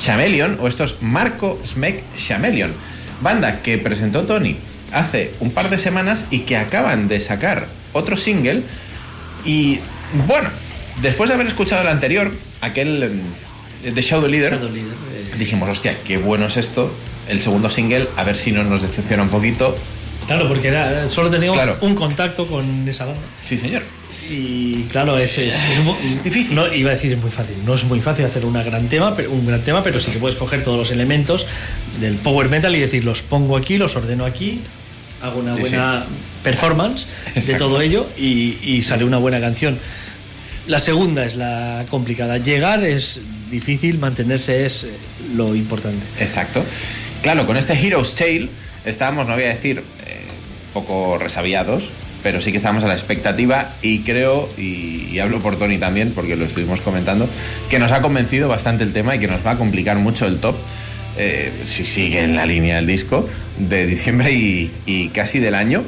Chameleon 0.00 0.58
o 0.60 0.66
estos 0.66 0.96
Marco 1.00 1.60
Smek 1.64 2.02
Chameleon, 2.16 2.72
banda 3.20 3.62
que 3.62 3.78
presentó 3.78 4.24
Tony 4.24 4.56
hace 4.92 5.32
un 5.38 5.52
par 5.52 5.70
de 5.70 5.78
semanas 5.78 6.24
y 6.32 6.40
que 6.40 6.56
acaban 6.56 7.06
de 7.06 7.20
sacar 7.20 7.68
otro 7.92 8.16
single 8.16 8.62
y 9.44 9.78
bueno, 10.26 10.50
después 11.02 11.28
de 11.28 11.34
haber 11.34 11.46
escuchado 11.46 11.82
el 11.82 11.88
anterior, 11.88 12.32
aquel 12.62 13.00
em, 13.04 13.94
de 13.94 14.02
Shadow 14.02 14.28
Leader, 14.28 14.54
eh. 14.54 14.58
Dijimos, 15.38 15.68
hostia, 15.68 15.96
qué 16.04 16.18
bueno 16.18 16.46
es 16.46 16.56
esto, 16.56 16.90
el 17.28 17.38
segundo 17.40 17.70
single, 17.70 18.06
a 18.16 18.24
ver 18.24 18.36
si 18.36 18.52
no 18.52 18.64
nos 18.64 18.82
decepciona 18.82 19.22
un 19.22 19.28
poquito. 19.30 19.76
Claro, 20.26 20.48
porque 20.48 20.68
era, 20.68 21.08
solo 21.08 21.30
teníamos 21.30 21.56
Claro. 21.56 21.78
un 21.80 21.94
contacto 21.94 22.46
con 22.46 22.86
esa 22.88 23.06
banda. 23.06 23.20
Sí, 23.42 23.56
señor. 23.56 23.82
Y 24.30 24.82
claro, 24.92 25.16
es, 25.18 25.38
es, 25.38 25.54
es 25.54 25.84
mu- 25.84 25.96
difícil. 26.22 26.54
No, 26.54 26.70
iba 26.74 26.90
a 26.90 26.94
decir 26.94 27.10
es 27.12 27.18
muy 27.18 27.30
fácil. 27.30 27.54
No 27.64 27.72
es 27.74 27.84
muy 27.84 28.00
fácil 28.00 28.26
hacer 28.26 28.44
una 28.44 28.62
gran 28.62 28.86
tema, 28.88 29.16
pero, 29.16 29.30
un 29.32 29.46
gran 29.46 29.62
tema, 29.62 29.82
pero 29.82 30.00
sí 30.00 30.10
que 30.10 30.18
puedes 30.18 30.36
coger 30.36 30.62
todos 30.62 30.76
los 30.78 30.90
elementos 30.90 31.46
del 31.98 32.16
power 32.16 32.50
metal 32.50 32.76
y 32.76 32.80
decir, 32.80 33.04
los 33.04 33.22
pongo 33.22 33.56
aquí, 33.56 33.78
los 33.78 33.96
ordeno 33.96 34.26
aquí, 34.26 34.60
hago 35.22 35.40
una 35.40 35.54
Sí, 35.54 35.60
buena 35.62 36.04
performance 36.44 37.06
de 37.34 37.54
todo 37.54 37.80
ello 37.80 38.06
y, 38.18 38.58
y 38.62 38.82
sale 38.82 39.04
una 39.04 39.16
buena 39.18 39.40
canción. 39.40 39.78
La 40.68 40.80
segunda 40.80 41.24
es 41.24 41.34
la 41.34 41.86
complicada. 41.88 42.36
Llegar 42.36 42.84
es 42.84 43.20
difícil, 43.50 43.98
mantenerse 43.98 44.66
es 44.66 44.84
eh, 44.84 44.90
lo 45.34 45.54
importante. 45.54 46.04
Exacto. 46.20 46.62
Claro, 47.22 47.46
con 47.46 47.56
este 47.56 47.72
Hero's 47.72 48.14
Tale 48.14 48.50
estábamos, 48.84 49.26
no 49.26 49.32
voy 49.32 49.44
a 49.44 49.48
decir, 49.48 49.78
eh, 49.78 49.82
poco 50.74 51.16
resabiados, 51.16 51.88
pero 52.22 52.42
sí 52.42 52.50
que 52.50 52.58
estábamos 52.58 52.84
a 52.84 52.86
la 52.86 52.92
expectativa 52.92 53.70
y 53.80 54.00
creo, 54.00 54.46
y, 54.58 55.18
hablo 55.18 55.40
por 55.40 55.58
Tony 55.58 55.78
también, 55.78 56.12
porque 56.12 56.36
lo 56.36 56.44
estuvimos 56.44 56.82
comentando, 56.82 57.26
que 57.70 57.78
nos 57.78 57.90
ha 57.92 58.02
convencido 58.02 58.50
bastante 58.50 58.84
el 58.84 58.92
tema 58.92 59.16
y 59.16 59.18
que 59.18 59.26
nos 59.26 59.44
va 59.46 59.52
a 59.52 59.56
complicar 59.56 59.96
mucho 59.96 60.26
el 60.26 60.38
top. 60.38 60.54
eh, 61.16 61.50
si 61.64 61.86
sigue 61.86 62.20
en 62.20 62.36
la 62.36 62.44
línea 62.44 62.76
del 62.76 62.86
disco 62.86 63.26
de 63.58 63.86
diciembre 63.86 64.32
y 64.32 65.10
casi 65.14 65.38
del 65.38 65.54
año. 65.54 65.82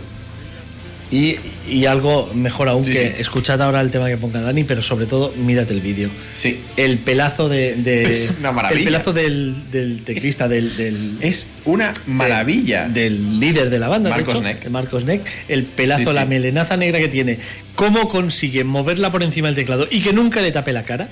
Y, 1.13 1.37
y 1.69 1.87
algo 1.87 2.31
mejor 2.35 2.69
aún 2.69 2.85
Sí, 2.85 2.93
que 2.93 3.09
sí. 3.11 3.15
escuchad 3.19 3.61
ahora 3.63 3.81
el 3.81 3.91
tema 3.91 4.07
que 4.09 4.17
ponga 4.17 4.41
Dani, 4.43 4.63
pero 4.63 4.81
sobre 4.81 5.07
todo 5.07 5.33
mírate 5.37 5.73
el 5.73 5.81
vídeo. 5.81 6.09
Sí. 6.37 6.61
El 6.77 6.99
pelazo 6.99 7.49
de, 7.49 7.75
de- 7.75 8.05
Es 8.05 8.33
una 8.39 8.53
maravilla. 8.53 8.79
El 8.79 8.85
pelazo 8.85 9.13
del, 9.13 9.71
del 9.73 10.03
teclista, 10.05 10.47
del, 10.47 10.77
del- 10.77 11.17
Es 11.21 11.49
una 11.65 11.93
maravilla. 12.07 12.87
del 12.89 13.41
líder 13.41 13.71
de 13.71 13.79
la 13.81 13.89
banda, 13.89 14.09
de 14.09 14.15
Marcos 14.15 14.35
hecho, 14.35 14.43
Neck. 14.45 14.63
de 14.63 14.71
Marcos 14.71 15.05
Neck, 15.05 15.23
el 15.49 15.65
pelazo, 15.65 16.11
Sí, 16.11 16.15
la 16.15 16.27
melenaza 16.27 16.77
negra 16.77 17.01
que 17.01 17.09
tiene, 17.09 17.39
cómo 17.75 18.09
consigue 18.09 18.63
moverla 18.63 19.11
por 19.11 19.25
encima 19.25 19.49
del 19.49 19.57
teclado 19.57 19.89
y 19.91 20.03
que 20.03 20.13
nunca 20.13 20.41
le 20.43 20.53
tape 20.53 20.73
la 20.73 20.85
cara, 20.85 21.09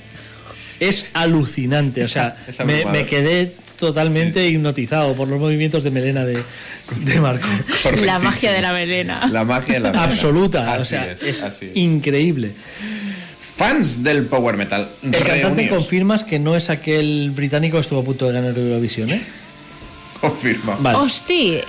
es 0.79 1.09
alucinante. 1.13 2.03
O 2.03 2.07
sea, 2.07 2.37
me 2.65 3.05
quedé 3.05 3.53
totalmente 3.79 4.47
hipnotizado 4.47 5.13
por 5.15 5.27
los 5.27 5.39
movimientos 5.39 5.83
de 5.83 5.91
melena 5.91 6.25
de, 6.25 6.43
de 6.97 7.19
Marco. 7.21 7.47
La 8.03 8.19
magia 8.19 8.51
de 8.51 8.61
la 8.61 8.73
melena. 8.73 9.27
La 9.31 9.43
magia 9.43 9.75
de 9.75 9.79
la 9.79 9.89
melena. 9.91 10.03
Absoluta, 10.03 10.61
o 10.61 10.73
Así 10.81 10.85
sea, 10.89 11.11
es, 11.11 11.23
es, 11.23 11.43
así 11.43 11.65
es. 11.67 11.75
increíble. 11.77 12.51
Fans 13.55 14.03
del 14.03 14.25
power 14.25 14.55
metal. 14.57 14.89
El 15.03 15.11
cantante 15.23 15.67
confirmas 15.69 16.23
que 16.23 16.39
no 16.39 16.55
es 16.55 16.69
aquel 16.69 17.31
británico 17.31 17.77
que 17.77 17.81
estuvo 17.81 17.99
a 17.99 18.03
punto 18.03 18.27
de 18.27 18.33
ganar 18.33 18.57
Eurovisión, 18.57 19.09
¿eh? 19.09 19.21
Confirma. 20.21 20.77
Vale. 20.79 20.97
Hosti, 20.97 21.59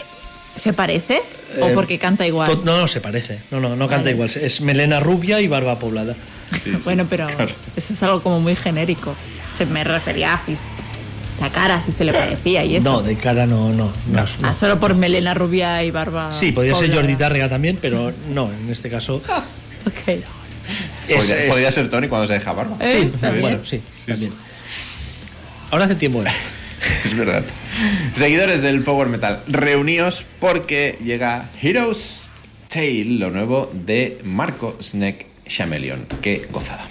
¿se 0.56 0.72
parece? 0.72 1.20
¿O 1.60 1.66
Eh, 1.68 1.72
porque 1.74 1.98
canta 1.98 2.26
igual? 2.26 2.60
No, 2.64 2.78
no, 2.80 2.88
se 2.88 3.00
parece. 3.00 3.38
No, 3.50 3.58
no, 3.60 3.70
no 3.74 3.88
canta 3.88 4.04
Vale. 4.04 4.10
igual. 4.12 4.30
Es 4.40 4.60
melena 4.60 5.00
rubia 5.00 5.40
y 5.40 5.48
barba 5.48 5.78
poblada. 5.78 6.14
bueno, 6.84 7.06
pero 7.10 7.26
eso 7.76 7.92
es 7.92 8.02
algo 8.02 8.22
como 8.22 8.40
muy 8.40 8.54
genérico. 8.56 9.14
Se 9.56 9.66
me 9.66 9.82
refería 9.84 10.34
a 10.34 10.38
fis- 10.46 10.60
la 11.40 11.50
cara, 11.50 11.80
si 11.80 11.90
se 11.92 12.04
le 12.04 12.12
parecía 12.12 12.64
y 12.64 12.76
eso. 12.76 12.90
No, 12.92 13.02
de 13.02 13.16
cara 13.16 13.46
no, 13.46 13.70
no. 13.70 13.90
no, 14.10 14.20
no. 14.20 14.26
Ah, 14.48 14.54
solo 14.54 14.78
por 14.78 14.94
melena 14.94 15.32
rubia 15.34 15.82
y 15.84 15.90
barba. 15.90 16.32
Sí, 16.32 16.52
podría 16.52 16.74
ser. 16.74 16.94
Jordi 16.94 17.16
Tárrega 17.16 17.48
también, 17.48 17.78
pero 17.80 18.12
no, 18.32 18.50
en 18.52 18.70
este 18.70 18.90
caso. 18.90 19.22
Ok. 19.86 20.08
es- 20.08 21.16
Podría, 21.16 21.42
es- 21.44 21.48
podría 21.50 21.72
ser 21.72 21.88
Tony 21.88 22.06
cuando 22.08 22.26
se 22.26 22.34
deja 22.34 22.52
barba. 22.52 22.76
Sí, 22.84 23.10
bueno, 23.40 23.60
sí, 23.64 23.80
también. 24.06 24.30
Ahora 25.70 25.86
hace 25.86 25.94
tiempo. 25.94 26.22
¿eh? 26.22 26.26
Es 27.04 27.16
verdad. 27.16 27.42
Seguidores 28.14 28.62
del 28.62 28.82
Power 28.82 29.08
Metal, 29.08 29.40
reuníos 29.48 30.24
porque 30.38 30.98
llega 31.04 31.48
Heroes 31.62 32.28
Tale, 32.68 33.04
lo 33.04 33.30
nuevo 33.30 33.70
de 33.72 34.18
Marco 34.24 34.76
Snack 34.80 35.26
Chameleon. 35.46 36.06
Qué 36.22 36.46
gozada. 36.52 36.86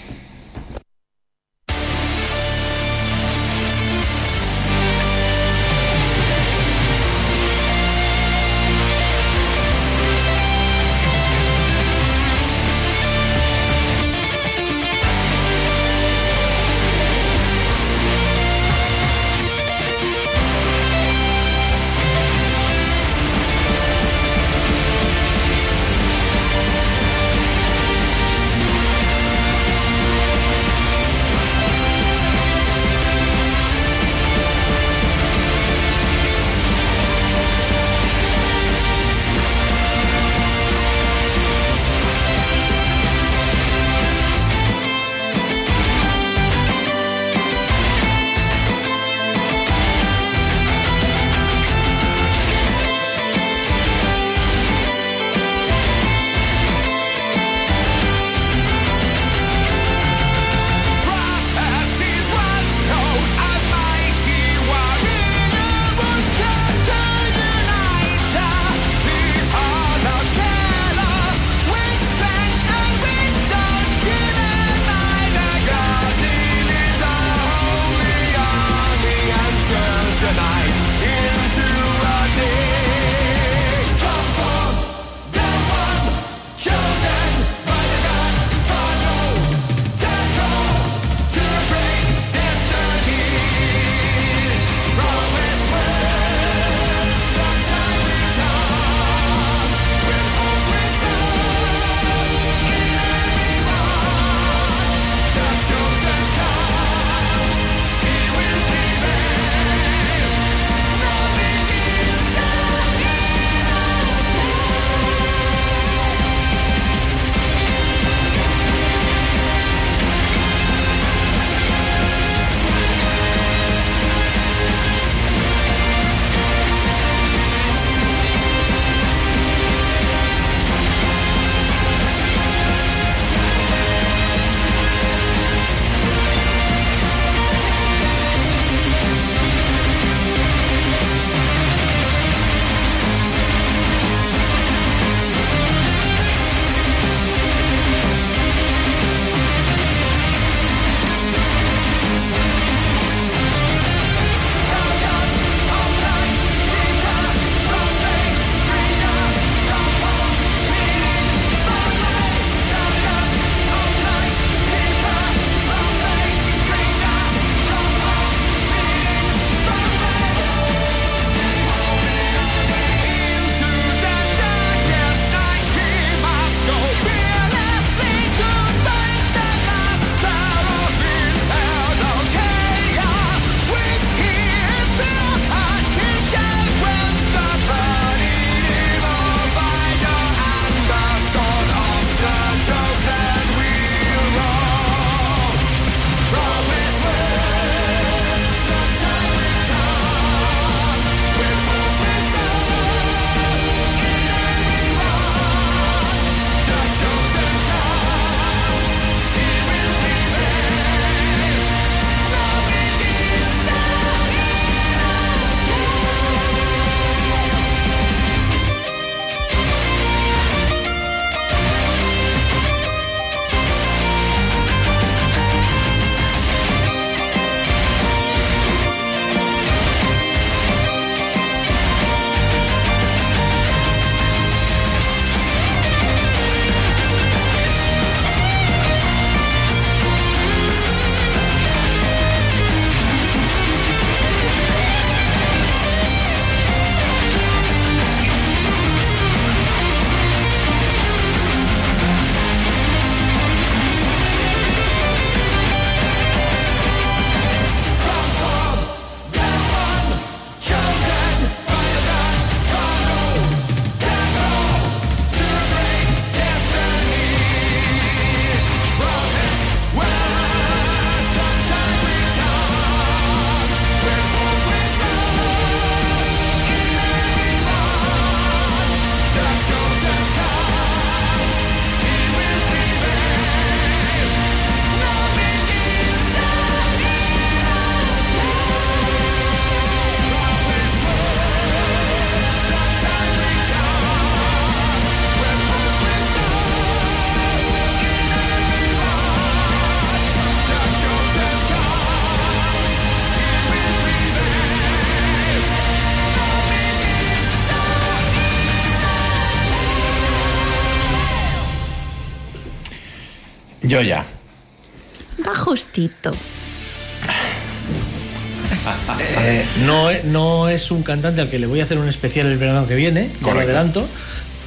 Es 320.89 320.91
un 320.91 321.03
cantante 321.03 321.41
al 321.41 321.49
que 321.49 321.59
le 321.59 321.67
voy 321.67 321.81
a 321.81 321.83
hacer 321.83 321.99
un 321.99 322.07
especial 322.09 322.47
el 322.47 322.57
verano 322.57 322.87
que 322.87 322.95
viene, 322.95 323.29
Correcto. 323.41 323.65
adelanto, 323.71 324.07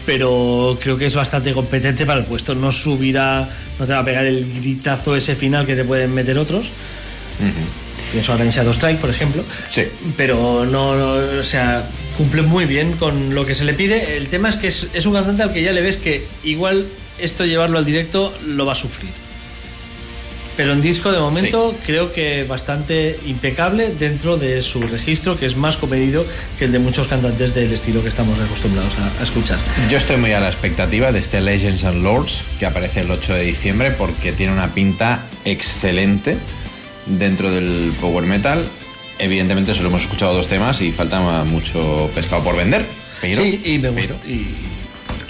pero 0.07 0.79
creo 0.81 0.97
que 0.97 1.07
es 1.07 1.15
bastante 1.17 1.53
competente 1.53 2.07
para 2.07 2.21
el 2.21 2.27
puesto. 2.27 2.55
No 2.55 2.71
subirá, 2.71 3.49
no 3.79 3.87
te 3.87 3.93
va 3.93 3.99
a 3.99 4.05
pegar 4.05 4.25
el 4.25 4.47
gritazo 4.61 5.17
ese 5.17 5.35
final 5.35 5.67
que 5.67 5.75
te 5.75 5.85
pueden 5.85 6.15
meter 6.15 6.39
otros. 6.39 6.71
Pienso 8.13 8.33
ahora 8.33 8.45
en 8.45 8.51
Shadow 8.51 8.73
Strike, 8.73 9.01
por 9.01 9.11
ejemplo. 9.11 9.43
Sí. 9.73 9.83
Pero 10.17 10.65
no, 10.65 10.95
no, 10.95 11.41
o 11.41 11.45
sea, 11.45 11.85
cumple 12.17 12.43
muy 12.43 12.67
bien 12.67 12.93
con 12.93 13.35
lo 13.35 13.45
que 13.45 13.55
se 13.57 13.65
le 13.65 13.75
pide. 13.75 14.17
El 14.17 14.29
tema 14.29 14.49
es 14.49 14.57
que 14.57 14.69
es, 14.69 14.87
es 14.95 15.07
un 15.07 15.15
cantante 15.15 15.43
al 15.43 15.53
que 15.53 15.63
ya 15.63 15.73
le 15.73 15.81
ves 15.81 15.97
que 15.97 16.25
igual 16.45 16.87
esto 17.19 17.45
llevarlo 17.45 17.79
al 17.79 17.85
directo 17.85 18.33
lo 18.47 18.65
va 18.65 18.73
a 18.73 18.77
sufrir. 18.77 19.11
Pero 20.57 20.73
en 20.73 20.83
disco 20.83 21.13
de 21.13 21.19
momento 21.19 21.75
creo 21.87 22.13
que 22.13 22.45
bastante 22.45 23.19
impecable 23.27 23.91
dentro 23.99 24.37
de 24.37 24.63
su 24.63 24.83
registro, 24.83 25.39
que 25.39 25.47
es 25.47 25.57
más 25.57 25.77
comedido 25.77 26.27
que 26.59 26.67
el 26.67 26.73
de 26.73 26.79
muchos 26.79 27.09
cantantes 27.09 27.55
del 27.55 27.73
estilo 27.73 28.03
que 28.03 28.09
estamos 28.09 28.39
acostumbrados 28.39 28.93
a, 28.99 29.21
a 29.21 29.23
escuchar. 29.23 29.59
Yo 29.91 29.97
estoy 29.97 30.17
muy 30.17 30.33
a 30.33 30.41
la 30.41 30.49
expectativa 30.49 31.11
de 31.11 31.21
este 31.21 31.41
Legends 31.41 31.85
and 31.85 32.03
Lords 32.03 32.43
que 32.59 32.67
aparece 32.67 33.01
el 33.01 33.11
8 33.11 33.35
de 33.35 33.45
diciembre 33.45 33.91
porque 33.93 34.33
tiene 34.33 34.53
una 34.53 34.69
pinta 34.69 35.25
excelente 35.45 36.37
dentro 37.07 37.51
del 37.51 37.93
power 38.01 38.25
metal. 38.25 38.65
Evidentemente 39.19 39.75
solo 39.75 39.89
hemos 39.89 40.03
escuchado 40.03 40.35
dos 40.35 40.49
temas 40.49 40.81
y 40.81 40.93
falta 40.93 41.21
mucho 41.45 42.11
pescado 42.15 42.43
por 42.43 42.57
vender. 42.57 42.85
Pero, 43.21 43.43
sí, 43.43 43.61
y 43.65 43.79
me 43.79 43.91
gustó. 43.91 44.15
Y 44.27 44.47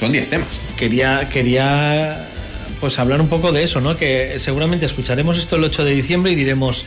son 0.01 0.13
10 0.13 0.31
temas. 0.31 0.49
quería, 0.77 1.29
quería 1.31 2.29
pues 2.83 2.99
hablar 2.99 3.21
un 3.23 3.29
poco 3.29 3.51
de 3.53 3.63
eso, 3.63 3.81
¿no? 3.81 3.97
Que 3.97 4.35
seguramente 4.39 4.85
escucharemos 4.85 5.39
esto 5.39 5.57
el 5.57 5.65
8 5.65 5.85
de 5.87 5.95
diciembre 5.95 6.33
y 6.33 6.35
diremos 6.35 6.85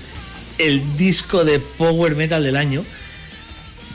el 0.60 0.96
disco 0.98 1.44
de 1.44 1.60
power 1.60 2.16
metal 2.16 2.44
del 2.44 2.58
año. 2.58 2.84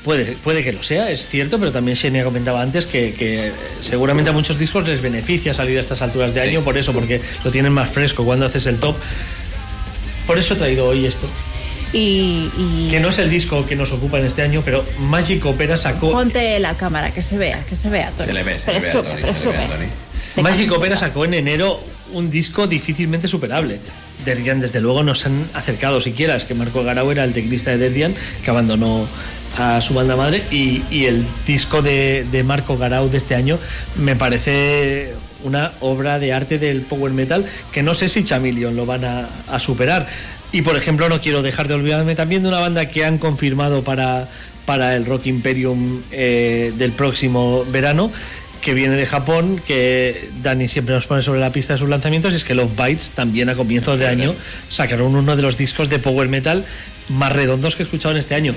Puede, 0.05 0.25
puede 0.43 0.65
que 0.65 0.73
lo 0.73 0.83
sea, 0.83 1.11
es 1.11 1.27
cierto, 1.27 1.59
pero 1.59 1.73
también 1.73 1.95
Xenia 1.97 2.25
comentaba 2.25 2.62
antes 2.62 2.87
que, 2.87 3.12
que 3.12 3.53
seguramente 3.81 4.31
a 4.31 4.33
muchos 4.33 4.59
discos 4.59 4.89
les 4.89 5.03
beneficia 5.03 5.53
salir 5.53 5.77
a 5.77 5.83
estas 5.83 6.01
alturas 6.01 6.33
de 6.35 6.41
Sí. 6.41 6.49
año 6.49 6.62
por 6.62 6.79
eso, 6.79 6.95
porque 6.95 7.20
lo 7.45 7.51
tienen 7.51 7.73
más 7.75 7.91
fresco 7.91 8.25
cuando 8.25 8.47
haces 8.47 8.65
el 8.65 8.79
top. 8.79 8.97
Por 10.27 10.39
eso 10.39 10.55
he 10.55 10.57
traído 10.57 10.87
hoy 10.87 11.05
esto, 11.05 11.27
Y, 11.93 12.51
y 12.57 12.89
que 12.91 12.99
no 13.01 13.11
es 13.11 13.19
el 13.19 13.29
disco 13.29 13.67
que 13.67 13.77
nos 13.77 13.93
ocupa 13.93 14.19
en 14.19 14.25
este 14.25 14.41
año, 14.43 14.62
pero 14.65 14.85
Magic 15.01 15.45
Opera 15.45 15.77
sacó 15.77 16.12
ponte 16.12 16.59
la 16.61 16.75
cámara, 16.77 17.11
que 17.11 17.20
se 17.20 17.37
vea, 17.37 17.62
que 17.69 17.77
se 17.77 17.91
vea. 17.91 18.11
Tony. 18.12 18.27
Se 18.27 18.33
le 18.33 18.43
ve, 18.43 18.59
se 18.59 18.73
le 18.73 18.79
ve 18.81 18.89
a 18.89 18.91
Presume, 18.93 19.03
Tony, 19.03 19.11
se 19.11 19.17
le 19.17 19.23
ve 19.23 19.29
a 19.29 19.33
presume. 19.35 19.67
Tony. 19.67 19.87
Te 20.43 20.51
Magic. 20.51 20.73
Opera 20.73 20.97
sacó 20.97 21.25
en 21.25 21.35
enero 21.35 21.81
un 22.12 22.31
disco 22.31 22.67
difícilmente 22.67 23.28
superable. 23.28 23.78
Derdian, 24.25 24.60
desde 24.60 24.81
luego, 24.81 25.02
no 25.02 25.15
se 25.15 25.28
han 25.28 25.47
acercado 25.55 26.01
siquiera. 26.01 26.36
Es 26.36 26.44
que 26.44 26.55
Marco 26.55 26.83
Garau 26.83 27.10
era 27.10 27.25
el 27.25 27.33
teclista 27.33 27.70
de 27.70 27.78
Derdian, 27.78 28.15
que 28.44 28.51
abandonó 28.51 29.07
a 29.59 29.81
su 29.81 29.94
banda 29.94 30.17
madre. 30.17 30.43
Y, 30.51 30.83
y 30.91 31.07
el 31.07 31.25
disco 31.47 31.83
de, 31.83 32.27
de 32.31 32.43
Marco 32.43 32.77
Garau 32.77 33.09
de 33.09 33.19
este 33.19 33.35
año 33.35 33.59
me 33.97 34.17
parece 34.17 35.15
una 35.43 35.73
obra 35.81 36.19
de 36.19 36.33
arte 36.33 36.59
del 36.59 36.83
power 36.83 37.12
metal 37.12 37.47
que 37.73 37.83
no 37.83 37.94
sé 37.94 38.10
si 38.10 38.25
Chameleon 38.25 38.77
lo 38.77 38.86
van 38.86 39.05
a, 39.05 39.28
a 39.49 39.59
superar. 39.59 40.07
Y 40.52 40.62
por 40.62 40.77
ejemplo, 40.77 41.09
no 41.09 41.20
quiero 41.20 41.43
dejar 41.43 41.69
de 41.69 41.75
olvidarme 41.75 42.15
también 42.15 42.43
de 42.43 42.49
una 42.49 42.59
banda 42.59 42.86
que 42.86 43.05
han 43.05 43.19
confirmado 43.19 43.85
para, 43.85 44.28
para 44.67 44.97
el 44.97 45.07
Rock 45.07 45.27
Imperium 45.27 46.01
eh, 46.10 46.73
del 46.77 46.93
próximo 46.93 47.65
verano, 47.67 48.10
que 48.61 48.75
viene 48.75 48.97
de 48.97 49.07
Japón, 49.07 49.61
que 49.67 50.29
Dani 50.43 50.69
siempre 50.69 50.95
nos 50.95 51.07
pone 51.07 51.23
sobre 51.23 51.41
la 51.41 51.53
pista 51.53 51.75
de 51.75 51.79
sus 51.79 51.89
lanzamientos, 51.89 52.33
y 52.33 52.37
es 52.37 52.45
que 52.45 52.55
Love 52.55 52.77
Bites 52.77 53.11
también 53.11 53.49
a 53.49 53.55
comienzos 53.55 53.99
de 53.99 54.07
año 54.07 54.35
sacaron 54.69 55.15
uno 55.15 55.37
de 55.37 55.43
los 55.43 55.57
discos 55.57 55.89
de 55.89 55.99
power 55.99 56.29
metal 56.29 56.65
más 57.09 57.33
redondos 57.33 57.77
que 57.77 57.83
he 57.83 57.85
escuchado 57.85 58.13
en 58.13 58.19
este 58.19 58.35
año. 58.35 58.55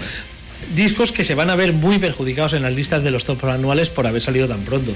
Discos 0.75 1.11
que 1.11 1.23
se 1.23 1.35
van 1.35 1.49
a 1.49 1.55
ver 1.55 1.73
muy 1.73 1.99
perjudicados 1.99 2.53
en 2.53 2.63
las 2.63 2.73
listas 2.73 3.03
de 3.03 3.11
los 3.11 3.25
top 3.25 3.45
anuales 3.45 3.89
por 3.89 4.07
haber 4.07 4.21
salido 4.21 4.47
tan 4.47 4.61
pronto. 4.61 4.91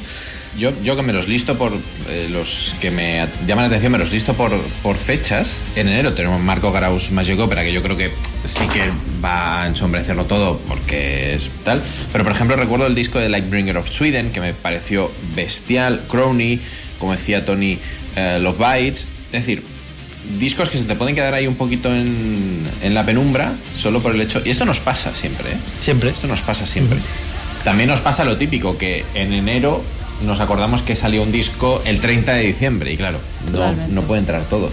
Yo, 0.57 0.71
yo 0.83 0.95
que 0.95 1.01
me 1.03 1.13
los 1.13 1.27
listo 1.27 1.57
por 1.57 1.71
eh, 2.09 2.27
los 2.31 2.73
que 2.81 2.89
me 2.89 3.27
llaman 3.45 3.63
la 3.63 3.67
atención, 3.67 3.91
me 3.91 3.97
los 3.97 4.11
listo 4.11 4.33
por, 4.33 4.51
por 4.81 4.97
fechas. 4.97 5.55
En 5.75 5.87
enero 5.87 6.13
tenemos 6.13 6.41
Marco 6.41 6.71
Garaus 6.71 7.11
Magic 7.11 7.39
Opera, 7.39 7.63
que 7.63 7.73
yo 7.73 7.81
creo 7.83 7.97
que 7.97 8.11
sí 8.45 8.65
que 8.73 8.89
va 9.23 9.63
a 9.63 9.67
ensombrecerlo 9.67 10.25
todo 10.25 10.59
porque 10.67 11.35
es 11.35 11.49
tal. 11.63 11.83
Pero 12.11 12.23
por 12.23 12.33
ejemplo 12.33 12.55
recuerdo 12.55 12.87
el 12.87 12.95
disco 12.95 13.19
de 13.19 13.29
Lightbringer 13.29 13.77
of 13.77 13.89
Sweden, 13.89 14.31
que 14.31 14.41
me 14.41 14.53
pareció 14.53 15.11
bestial. 15.35 16.03
Crony, 16.07 16.59
como 16.99 17.11
decía 17.11 17.45
Tony, 17.45 17.77
eh, 18.15 18.39
Love 18.41 18.57
Bites. 18.57 19.05
Es 19.27 19.45
decir, 19.45 19.61
discos 20.39 20.69
que 20.69 20.77
se 20.77 20.85
te 20.85 20.95
pueden 20.95 21.15
quedar 21.15 21.33
ahí 21.33 21.47
un 21.47 21.55
poquito 21.55 21.93
en, 21.93 22.65
en 22.81 22.93
la 22.93 23.05
penumbra 23.05 23.53
solo 23.77 24.01
por 24.01 24.13
el 24.13 24.21
hecho. 24.21 24.41
Y 24.45 24.49
esto 24.49 24.65
nos 24.65 24.79
pasa 24.79 25.13
siempre, 25.15 25.51
¿eh? 25.51 25.57
Siempre. 25.79 26.09
Esto 26.09 26.27
nos 26.27 26.41
pasa 26.41 26.65
siempre. 26.65 26.99
También 27.63 27.89
nos 27.89 28.01
pasa 28.01 28.23
lo 28.23 28.37
típico, 28.37 28.77
que 28.77 29.05
en 29.13 29.33
enero 29.33 29.83
nos 30.25 30.39
acordamos 30.39 30.81
que 30.81 30.95
salió 30.95 31.23
un 31.23 31.31
disco 31.31 31.81
el 31.85 31.99
30 31.99 32.33
de 32.33 32.43
diciembre 32.43 32.91
y 32.91 32.97
claro, 32.97 33.19
no, 33.51 33.73
no 33.89 34.01
puede 34.03 34.19
entrar 34.19 34.43
todo. 34.43 34.71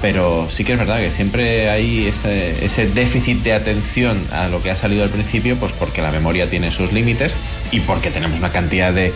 Pero 0.00 0.48
sí 0.50 0.64
que 0.64 0.72
es 0.72 0.78
verdad 0.78 0.98
que 0.98 1.12
siempre 1.12 1.70
hay 1.70 2.08
ese, 2.08 2.64
ese 2.64 2.88
déficit 2.88 3.42
de 3.42 3.52
atención 3.52 4.20
a 4.32 4.48
lo 4.48 4.60
que 4.62 4.70
ha 4.70 4.76
salido 4.76 5.04
al 5.04 5.10
principio, 5.10 5.56
pues 5.56 5.72
porque 5.72 6.02
la 6.02 6.10
memoria 6.10 6.50
tiene 6.50 6.72
sus 6.72 6.92
límites 6.92 7.34
y 7.70 7.80
porque 7.80 8.10
tenemos 8.10 8.40
una 8.40 8.50
cantidad 8.50 8.92
de 8.92 9.12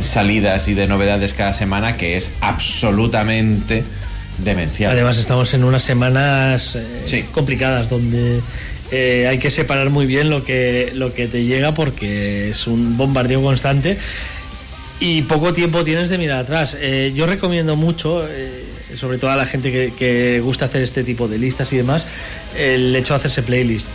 salidas 0.00 0.68
y 0.68 0.74
de 0.74 0.86
novedades 0.86 1.34
cada 1.34 1.52
semana 1.52 1.96
que 1.96 2.16
es 2.16 2.30
absolutamente 2.40 3.82
demencial. 4.44 4.92
Además 4.92 5.18
estamos 5.18 5.52
en 5.54 5.64
unas 5.64 5.82
semanas 5.82 6.76
eh, 6.76 7.24
complicadas 7.32 7.88
donde 7.88 8.40
eh, 8.90 9.26
hay 9.28 9.38
que 9.38 9.50
separar 9.50 9.90
muy 9.90 10.06
bien 10.06 10.30
lo 10.30 10.44
que, 10.44 10.92
lo 10.94 11.12
que 11.14 11.28
te 11.28 11.44
llega 11.44 11.72
porque 11.74 12.50
es 12.50 12.66
un 12.66 12.96
bombardeo 12.96 13.42
constante 13.42 13.98
y 15.02 15.22
poco 15.22 15.52
tiempo 15.52 15.82
tienes 15.82 16.10
de 16.10 16.16
mirar 16.16 16.38
atrás. 16.38 16.76
Eh, 16.80 17.12
yo 17.12 17.26
recomiendo 17.26 17.74
mucho, 17.74 18.24
eh, 18.28 18.64
sobre 18.96 19.18
todo 19.18 19.32
a 19.32 19.36
la 19.36 19.46
gente 19.46 19.72
que, 19.72 19.92
que 19.92 20.38
gusta 20.38 20.66
hacer 20.66 20.80
este 20.82 21.02
tipo 21.02 21.26
de 21.26 21.38
listas 21.38 21.72
y 21.72 21.76
demás, 21.76 22.06
el 22.56 22.94
hecho 22.94 23.12
de 23.12 23.16
hacerse 23.16 23.42
playlist. 23.42 23.88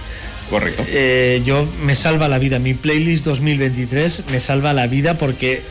Correcto. 0.50 0.84
Eh, 0.90 1.42
yo 1.45 1.66
me 1.82 1.95
salva 1.95 2.27
la 2.27 2.40
vida. 2.40 2.59
Mi 2.59 2.74
playlist 2.74 3.24
2023 3.24 4.24
me 4.32 4.42
salva 4.42 4.74
la 4.74 4.88
vida 4.88 5.14
porque 5.14 5.61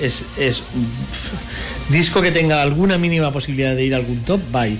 es, 0.00 0.24
es 0.38 0.62
disco 1.88 2.20
que 2.22 2.30
tenga 2.32 2.62
alguna 2.62 2.98
mínima 2.98 3.32
posibilidad 3.32 3.74
de 3.74 3.84
ir 3.84 3.94
a 3.94 3.98
algún 3.98 4.18
top, 4.20 4.40
bye. 4.52 4.76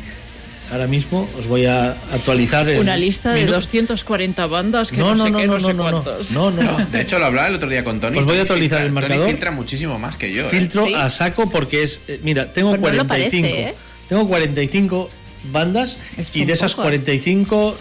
Ahora 0.71 0.87
mismo 0.87 1.29
os 1.39 1.47
voy 1.49 1.67
a 1.67 1.91
actualizar. 2.13 2.67
el 2.69 2.79
Una 2.81 2.97
lista 2.97 3.33
de 3.35 3.45
minu- 3.47 3.51
240 3.53 4.47
bandas 4.47 4.91
que 4.91 4.97
No, 4.97 5.15
no, 5.15 5.17
no, 5.17 5.25
sé 5.25 5.31
no, 5.31 5.39
qué, 5.39 5.47
no, 5.47 5.59
no, 5.59 5.69
sé 5.69 5.75
no, 5.75 5.85
no, 5.85 5.91
no. 5.91 6.03
cuántos. 6.03 6.31
No, 6.31 6.51
no, 6.51 6.63
no. 6.63 6.87
De 6.87 7.01
hecho, 7.03 7.19
lo 7.19 7.27
hablaba 7.27 7.49
el 7.49 7.57
otro 7.57 7.69
día 7.69 7.85
con 7.85 8.01
Tony. 8.01 8.17
Os 8.19 8.25
voy 8.25 8.39
a 8.39 8.43
actualizar 8.43 8.79
filtra- 8.79 8.87
el 8.87 8.93
marcador. 8.93 9.19
Tony 9.19 9.31
filtra 9.33 9.51
muchísimo 9.51 9.99
más 9.99 10.17
que 10.17 10.33
yo. 10.33 10.45
¿eh? 10.45 10.49
filtro 10.49 10.87
a 10.97 11.11
saco 11.11 11.51
porque 11.51 11.83
es 11.83 12.01
eh, 12.09 12.21
mira 12.23 12.51
tengo 12.53 12.71
Pues 12.71 12.81
no 12.81 12.89
lo 13.03 13.07
45 13.07 13.49
parece, 13.49 13.69
¿eh? 13.71 13.75
tengo 14.09 14.27
45 14.29 15.11
bandas 15.53 15.99
Es 16.17 16.31
y 16.35 16.45
de 16.47 16.53
esas 16.55 16.73
pocos. 16.73 16.85
45 16.87 17.77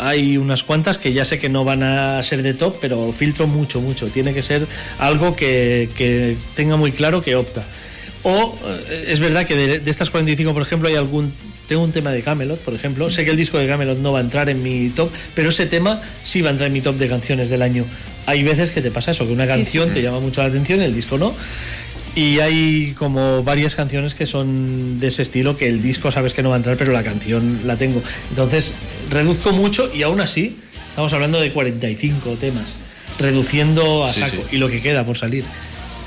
hay 0.00 0.36
unas 0.36 0.64
cuantas 0.64 0.98
que 0.98 1.12
ya 1.12 1.24
sé 1.24 1.38
que 1.38 1.48
no 1.48 1.64
van 1.64 1.84
a 1.84 2.20
ser 2.24 2.42
de 2.42 2.52
top 2.54 2.78
pero 2.80 3.12
filtro 3.12 3.46
mucho 3.46 3.80
mucho 3.80 4.08
tiene 4.08 4.34
que 4.34 4.42
ser 4.42 4.66
algo 4.98 5.36
que, 5.36 5.88
que 5.96 6.36
tenga 6.56 6.76
muy 6.76 6.90
claro 6.90 7.22
que 7.22 7.36
opta 7.36 7.64
o 8.24 8.58
eh, 8.90 9.06
es 9.08 9.20
verdad 9.20 9.46
que 9.46 9.54
de, 9.56 9.78
de 9.80 9.90
estas 9.90 10.10
45 10.10 10.52
por 10.52 10.62
ejemplo 10.62 10.88
hay 10.88 10.96
algún 10.96 11.32
tengo 11.68 11.82
un 11.82 11.92
tema 11.92 12.10
de 12.12 12.20
Camelot, 12.22 12.58
por 12.60 12.74
ejemplo. 12.74 13.08
Sé 13.08 13.24
que 13.24 13.30
el 13.30 13.38
disco 13.38 13.58
de 13.58 13.66
Camelot 13.66 13.96
no 13.98 14.12
va 14.12 14.18
a 14.18 14.22
entrar 14.22 14.50
en 14.50 14.62
mi 14.62 14.90
top, 14.90 15.10
pero 15.34 15.48
ese 15.48 15.64
tema 15.64 16.02
sí 16.22 16.42
va 16.42 16.48
a 16.48 16.52
entrar 16.52 16.66
en 16.66 16.74
mi 16.74 16.82
top 16.82 16.96
de 16.96 17.08
canciones 17.08 17.48
del 17.48 17.62
año. 17.62 17.86
Hay 18.26 18.42
veces 18.42 18.70
que 18.70 18.82
te 18.82 18.90
pasa 18.90 19.12
eso, 19.12 19.26
que 19.26 19.32
una 19.32 19.46
canción 19.46 19.90
te 19.90 20.02
llama 20.02 20.20
mucho 20.20 20.42
la 20.42 20.48
atención 20.48 20.80
y 20.82 20.84
el 20.84 20.94
disco 20.94 21.16
no. 21.16 21.34
Y 22.14 22.38
hay 22.40 22.92
como 22.98 23.42
varias 23.42 23.74
canciones 23.74 24.14
que 24.14 24.26
son 24.26 25.00
de 25.00 25.06
ese 25.08 25.22
estilo, 25.22 25.56
que 25.56 25.66
el 25.66 25.80
disco 25.80 26.12
sabes 26.12 26.34
que 26.34 26.42
no 26.42 26.50
va 26.50 26.56
a 26.56 26.58
entrar, 26.58 26.76
pero 26.76 26.92
la 26.92 27.02
canción 27.02 27.60
la 27.64 27.76
tengo. 27.76 28.02
Entonces, 28.28 28.72
reduzco 29.10 29.52
mucho 29.52 29.90
y 29.94 30.02
aún 30.02 30.20
así, 30.20 30.56
estamos 30.90 31.14
hablando 31.14 31.40
de 31.40 31.50
45 31.50 32.36
temas, 32.38 32.74
reduciendo 33.18 34.04
a 34.04 34.12
Sí, 34.12 34.20
saco 34.20 34.36
sí. 34.48 34.56
y 34.56 34.58
lo 34.58 34.68
que 34.68 34.80
queda 34.80 35.04
por 35.04 35.16
salir. 35.16 35.44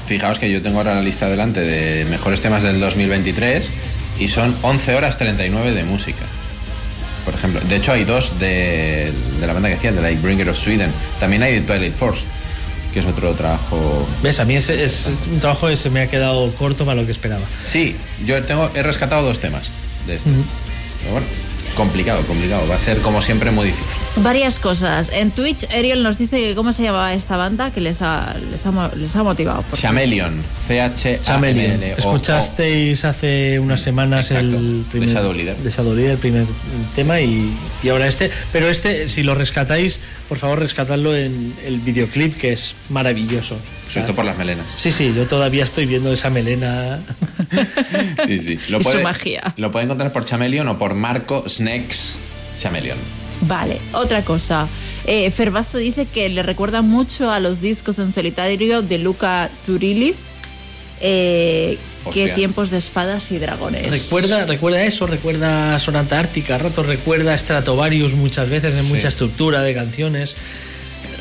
Fijaos 0.08 0.40
que 0.40 0.50
yo 0.50 0.62
tengo 0.62 0.78
ahora 0.78 0.96
la 0.96 1.02
lista 1.02 1.30
delante 1.30 1.60
de 1.60 2.06
mejores 2.06 2.42
temas 2.42 2.64
del 2.64 2.80
2023 2.80 3.70
y 4.20 4.30
son 4.30 4.56
11 4.62 4.96
horas 4.96 5.18
39 5.18 5.74
de 5.74 5.84
música. 5.84 6.24
Por 7.26 7.34
ejemplo, 7.34 7.60
de 7.60 7.76
hecho 7.76 7.92
hay 7.92 8.06
dos 8.06 8.40
de, 8.40 9.12
de 9.40 9.48
la 9.48 9.52
banda 9.52 9.68
que 9.68 9.76
decía, 9.76 9.92
de 9.92 10.02
Lightbringer 10.02 10.48
of 10.50 10.58
Sweden. 10.58 10.92
También 11.20 11.44
hay 11.44 11.56
de 11.56 11.62
Twilight 11.62 11.94
Force, 11.94 12.22
que 12.94 13.00
es 13.02 13.06
otro 13.06 13.34
trabajo. 13.34 14.08
¿Ves? 14.24 14.40
A 14.40 14.46
mí 14.46 14.56
ese 14.56 14.82
es 14.82 15.10
un 15.30 15.40
trabajo 15.40 15.68
que 15.68 15.76
se 15.76 15.90
me 15.90 16.00
ha 16.00 16.08
quedado 16.08 16.50
corto 16.56 16.86
para 16.86 17.02
lo 17.02 17.06
que 17.06 17.12
esperaba. 17.12 17.44
Sí, 17.66 17.98
yo 18.26 18.42
tengo, 18.46 18.72
he 18.76 18.84
rescatado 18.84 19.24
dos 19.26 19.40
temas 19.40 19.70
de 20.08 20.16
este. 20.16 20.30
Pero 21.02 21.12
bueno. 21.12 21.28
Complicado, 21.78 22.22
complicado. 22.24 22.68
Va 22.68 22.76
a 22.76 22.80
ser 22.80 22.98
como 23.00 23.22
siempre 23.22 23.52
muy 23.52 23.68
difícil. 23.68 24.24
Varias 24.24 24.58
cosas. 24.58 25.12
En 25.14 25.30
Twitch, 25.30 25.66
Ariel 25.72 26.02
nos 26.02 26.18
dice 26.18 26.38
que 26.38 26.56
cómo 26.56 26.74
se 26.74 26.82
llamaba 26.82 27.14
esta 27.14 27.38
banda 27.38 27.70
que 27.72 27.80
les 27.82 28.02
ha, 28.02 28.36
les 28.52 28.66
ha, 28.66 28.72
mo- 28.72 28.90
les 28.96 29.16
ha 29.16 29.22
motivado. 29.22 29.64
Chameleon. 29.76 30.34
c 30.68 30.82
h 30.82 31.20
Chameleon. 31.22 31.84
Escuchasteis 31.84 33.06
hace 33.06 33.60
unas 33.60 33.80
semanas 33.82 34.32
el 34.32 34.84
primer 34.90 35.10
de 35.10 35.16
Shadow 35.16 35.34
Leader. 35.34 35.56
de 35.58 35.70
Shadow 35.70 35.94
Leader, 35.94 36.12
el 36.14 36.18
primer 36.18 36.46
tema 36.96 37.22
y, 37.22 37.54
y 37.84 37.90
ahora 37.90 38.08
este. 38.08 38.32
Pero 38.52 38.68
este, 38.70 39.08
si 39.08 39.22
lo 39.22 39.36
rescatáis, 39.36 40.00
por 40.28 40.38
favor 40.38 40.60
rescatadlo 40.60 41.16
en 41.16 41.54
el 41.66 41.80
videoclip 41.80 42.38
que 42.38 42.52
es 42.54 42.76
maravilloso. 42.90 43.56
O 43.56 43.92
sea, 43.92 43.94
Sobre 43.94 44.04
todo 44.08 44.16
por 44.16 44.26
las 44.26 44.38
melenas. 44.38 44.66
Sí, 44.76 44.92
sí, 44.92 45.14
yo 45.16 45.26
todavía 45.26 45.64
estoy 45.64 45.86
viendo 45.86 46.12
esa 46.12 46.30
melena. 46.30 47.00
Sí, 48.28 48.40
sí. 48.40 48.60
Lo 48.68 48.80
Y 48.80 48.84
su 48.84 48.90
puede, 48.90 49.04
magia. 49.04 49.54
Lo 49.56 49.72
puede 49.72 49.86
encontrar 49.86 50.12
por 50.12 50.26
Chameleon 50.26 50.68
o 50.68 50.78
por 50.78 50.94
Marco 50.96 51.48
Snacks 51.48 52.16
Chameleon. 52.60 52.98
Vale, 53.42 53.80
otra 53.94 54.24
cosa. 54.24 54.68
Eh, 55.06 55.32
dice 55.80 56.06
que 56.06 56.28
le 56.28 56.44
recuerda 56.44 56.82
mucho 56.82 57.32
a 57.32 57.40
los 57.40 57.62
discos 57.62 58.00
en 58.00 58.12
solitario 58.12 58.82
de 58.82 58.98
Luca 58.98 59.50
Turilli. 59.66 60.14
Eh, 61.00 61.78
que 62.14 62.30
tiempos 62.30 62.70
de 62.72 62.78
espadas 62.78 63.32
y 63.32 63.40
dragones. 63.40 63.90
Recuerda, 63.92 64.46
recuerda 64.46 64.84
eso, 64.84 65.08
recuerda 65.08 65.78
Sonata 65.80 66.20
Ártica, 66.20 66.56
a 66.56 66.58
ratos 66.58 66.86
recuerda 66.86 67.38
Stratovarius 67.38 68.14
muchas 68.14 68.50
veces 68.50 68.74
en 68.74 68.86
mucha 68.86 69.08
estructura 69.08 69.62
de 69.62 69.74
canciones. 69.74 70.36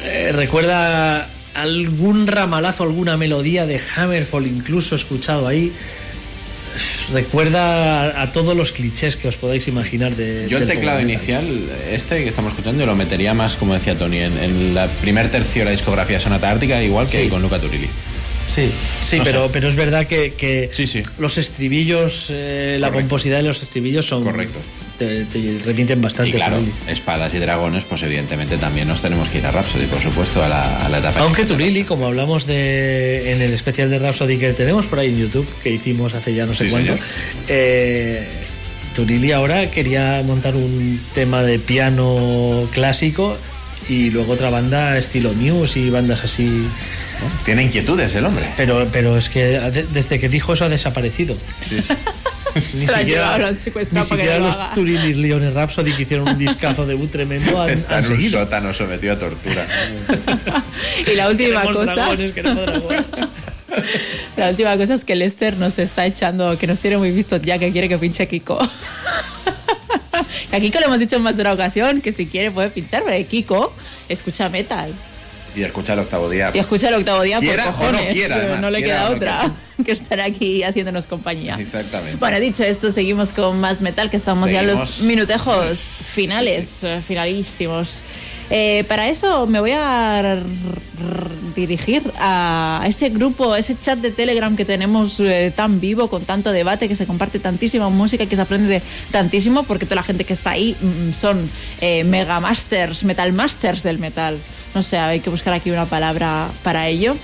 Eh, 0.05 0.33
recuerda 0.35 1.29
algún 1.55 2.27
ramalazo, 2.27 2.83
alguna 2.83 3.17
melodía 3.17 3.67
de 3.67 3.81
Hammerfall 3.97 4.47
incluso 4.47 4.95
escuchado 4.95 5.47
ahí. 5.47 5.73
Recuerda 7.13 8.03
a, 8.21 8.23
a 8.23 8.33
todos 8.33 8.57
los 8.57 8.73
clichés 8.73 9.17
que 9.17 9.29
os 9.29 9.37
podáis 9.37 9.67
imaginar 9.69 10.15
de. 10.17 10.47
Yo 10.49 10.59
el 10.59 10.67
teclado 10.67 11.01
inicial, 11.01 11.47
este 11.91 12.23
que 12.23 12.29
estamos 12.29 12.53
escuchando, 12.53 12.85
lo 12.85 12.97
metería 12.97 13.33
más, 13.33 13.57
como 13.57 13.75
decía 13.75 13.97
Tony, 13.97 14.19
en, 14.19 14.37
en 14.39 14.75
la 14.75 14.87
primer 14.89 15.31
tercio 15.31 15.61
de 15.61 15.67
la 15.67 15.71
discografía 15.71 16.21
Sonata 16.21 16.51
Ártica, 16.51 16.83
igual 16.83 17.09
que 17.09 17.23
Sí. 17.25 17.29
con 17.31 17.41
Luca 17.43 17.59
Turilli. 17.61 17.89
Sí, 18.57 18.70
sí, 19.07 19.18
No 19.18 19.25
pero, 19.25 19.44
sé. 19.44 19.51
pero 19.52 19.68
es 19.68 19.76
verdad 19.76 20.07
que, 20.07 20.33
que 20.33 20.70
los 21.18 21.36
estribillos, 21.39 22.28
eh, 22.31 22.78
la 22.81 22.89
Correcto. 22.89 23.09
composidad 23.10 23.36
de 23.36 23.43
los 23.44 23.62
estribillos 23.62 24.07
son. 24.07 24.25
Correcto. 24.25 24.59
Te, 24.99 25.26
te 25.26 25.59
remiten 25.67 26.01
bastante. 26.01 26.31
Y 26.31 26.33
claro, 26.33 26.59
espadas 26.89 27.35
y 27.35 27.39
dragones, 27.39 27.85
pues 27.85 28.02
evidentemente 28.02 28.57
también 28.57 28.89
nos 28.89 29.02
tenemos 29.02 29.28
que 29.28 29.39
ir 29.39 29.47
a 29.47 29.51
Rhapsody, 29.52 29.85
por 29.85 30.01
supuesto, 30.01 30.43
a 30.43 30.49
la, 30.49 30.86
a 30.86 30.89
la 30.89 30.99
etapa. 31.01 31.20
Aunque 31.20 31.44
Turilli, 31.44 31.85
como 31.85 32.07
hablamos 32.07 32.47
de 32.47 33.33
en 33.33 33.43
el 33.43 33.52
especial 33.52 33.91
de 33.91 33.99
Rhapsody 33.99 34.39
que 34.39 34.55
tenemos 34.55 34.86
por 34.86 35.01
ahí 35.01 35.09
en 35.09 35.18
YouTube, 35.18 35.47
que 35.62 35.70
hicimos 35.70 36.15
hace 36.15 36.33
ya 36.35 36.47
no 36.47 36.55
sé 36.55 36.65
Sí, 36.65 36.70
cuánto, 36.70 36.94
eh, 37.49 38.26
Turilli 38.94 39.33
ahora 39.33 39.70
quería 39.70 40.23
montar 40.25 40.57
un 40.57 40.99
tema 41.15 41.43
de 41.43 41.59
piano 41.59 42.67
clásico 42.73 43.36
y 43.91 44.09
luego 44.09 44.33
otra 44.33 44.49
banda 44.49 44.97
estilo 44.97 45.35
Muse 45.35 45.78
y 45.81 45.91
bandas 45.91 46.25
así. 46.25 46.49
Tiene 47.45 47.62
inquietudes 47.65 48.15
el 48.15 48.25
hombre. 48.25 48.47
Pero, 48.57 48.86
pero 48.93 49.17
es 49.17 49.28
que 49.28 49.45
de- 49.61 49.85
desde 49.85 50.19
que 50.20 50.28
dijo 50.28 50.55
eso 50.55 50.65
ha 50.65 50.69
desaparecido. 50.69 51.36
Ni 51.70 51.83
Se 52.62 52.86
lo 52.86 52.93
han 52.95 53.01
siquiera, 53.01 53.39
lo 53.39 53.49
ni 53.51 53.55
siquiera 54.05 54.39
lo 54.39 54.47
los 54.47 54.57
haga. 54.57 54.73
Turilli 54.73 55.12
Leones 55.15 55.53
Rhapsody 55.53 55.93
que 55.93 56.03
hicieron 56.03 56.27
un 56.28 56.39
discazo 56.39 56.86
debut 56.86 57.11
tremendo 57.11 57.61
han, 57.61 57.69
Está 57.70 57.99
han 57.99 58.05
en 58.05 58.12
un 58.12 58.17
seguido. 58.19 58.41
sótano 58.45 58.73
sometido 58.73 59.12
a 59.12 59.19
tortura. 59.19 59.67
Y 61.07 61.15
la 61.17 61.28
última 61.28 61.62
Queremos 61.62 61.77
cosa. 61.77 61.95
dragones. 61.95 62.33
La 64.36 64.49
última 64.51 64.77
cosa 64.78 64.95
es 64.95 65.05
que 65.05 65.15
Lester 65.17 65.57
nos 65.59 65.78
está 65.78 66.07
echando, 66.07 66.57
que 66.57 66.67
nos 66.67 66.78
tiene 66.78 66.97
muy 66.97 67.11
visto 67.11 67.36
ya 67.36 67.59
que 67.59 67.70
quiere 67.73 67.89
que 67.91 67.99
pinche 67.99 68.23
a 68.23 68.27
Kiko. 68.27 68.59
Que 70.51 70.57
a 70.57 70.61
Kiko 70.61 70.78
le 70.78 70.86
hemos 70.86 70.99
dicho 70.99 71.17
en 71.17 71.23
más 71.23 71.36
de 71.36 71.43
una 71.43 71.53
ocasión 71.53 72.01
que 72.01 72.12
si 72.12 72.27
quiere 72.27 72.51
puede 72.51 72.70
pinchar, 72.70 73.03
pero 73.05 73.28
Kiko 73.28 73.73
escucha 74.09 74.49
metal. 74.49 74.91
Y 75.57 75.62
escucha 75.62 75.94
el 75.94 76.01
octavo 76.01 76.28
día. 76.28 76.51
Y 76.55 76.59
escucha 76.59 76.89
el 76.89 76.94
octavo 76.94 77.23
día 77.23 77.41
Quiera 77.41 77.65
por 77.65 77.73
no 77.73 77.78
cojones. 77.78 78.12
quiera, 78.12 78.36
además, 78.36 78.60
no 78.60 78.70
le 78.70 78.78
quiera 78.83 78.99
queda 78.99 79.09
no 79.09 79.17
otra 79.17 79.52
que 79.85 79.93
estar 79.93 80.20
aquí 80.20 80.62
haciéndonos 80.62 81.07
compañía. 81.07 81.57
Exactamente. 81.59 82.18
Bueno, 82.18 82.39
dicho 82.39 82.62
esto, 82.62 82.93
seguimos 82.93 83.33
con 83.33 83.59
más 83.59 83.81
metal, 83.81 84.10
que 84.10 84.17
estamos 84.17 84.51
ya 84.51 84.60
en 84.60 84.68
los 84.68 85.01
minutejos 85.01 85.78
finales, 86.12 86.85
eh, 86.85 87.01
finalísimos. 87.07 88.02
Eh, 88.49 88.85
para 88.86 89.09
eso 89.09 89.47
me 89.47 89.59
voy 89.59 89.73
a 89.73 90.41
dirigir 91.55 92.02
a 92.18 92.85
ese 92.86 93.09
grupo, 93.09 93.52
a 93.52 93.59
ese 93.59 93.76
chat 93.76 93.99
de 93.99 94.10
Telegram 94.10 94.55
que 94.55 94.65
tenemos 94.65 95.18
eh, 95.20 95.52
tan 95.55 95.81
vivo, 95.81 96.09
con 96.09 96.25
tanto 96.25 96.52
debate, 96.52 96.89
que 96.89 96.94
se 96.94 97.07
comparte 97.07 97.41
tantísima 97.41 97.89
música, 97.89 98.26
que 98.26 98.36
se 98.36 98.43
aprende 98.43 98.68
de 98.68 98.83
tantísimo, 99.10 99.65
porque 99.65 99.85
toda 99.85 99.97
la 99.97 100.02
gente 100.02 100.25
que 100.25 100.33
está 100.35 100.51
ahí 100.51 100.76
mm, 100.81 101.12
son 101.12 101.51
eh, 101.81 102.05
mega 102.05 102.39
masters, 102.39 103.05
metal 103.05 103.33
masters 103.33 103.83
del 103.83 103.99
metal. 103.99 104.39
No 104.77 104.83
sé, 104.83 104.99
hay 104.99 105.21
que 105.21 105.31
buscar 105.31 105.55
aquí 105.55 105.71
una 105.71 105.87
palabra 105.87 106.51
para 106.63 106.87
ello. 106.87 107.17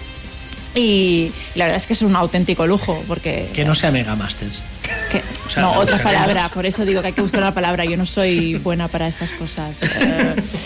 Y 0.75 1.33
la 1.55 1.67
verdad 1.67 1.83
es 1.83 1.87
que 1.87 1.93
es 1.93 2.01
un 2.01 2.17
auténtico 2.17 2.67
lujo, 2.67 3.05
porque 3.07 3.51
Que 3.53 3.67
no 3.67 3.75
sea 3.75 3.91
Mega 3.91 4.17
Masters. 4.17 4.63
Que- 5.11 5.23
sea, 5.53 5.63
no, 5.63 5.73
la 5.73 5.79
otra 5.81 6.03
palabra, 6.03 6.49
por 6.49 6.65
eso 6.65 6.85
digo 6.85 7.01
que 7.03 7.09
hay 7.09 7.13
que 7.13 7.21
buscar 7.21 7.41
una 7.41 7.53
palabra. 7.53 7.85
Yo 7.85 7.97
no 7.99 8.07
soy 8.07 8.55
buena 8.57 8.89
para 8.89 9.07
estas 9.09 9.31
cosas. 9.33 9.79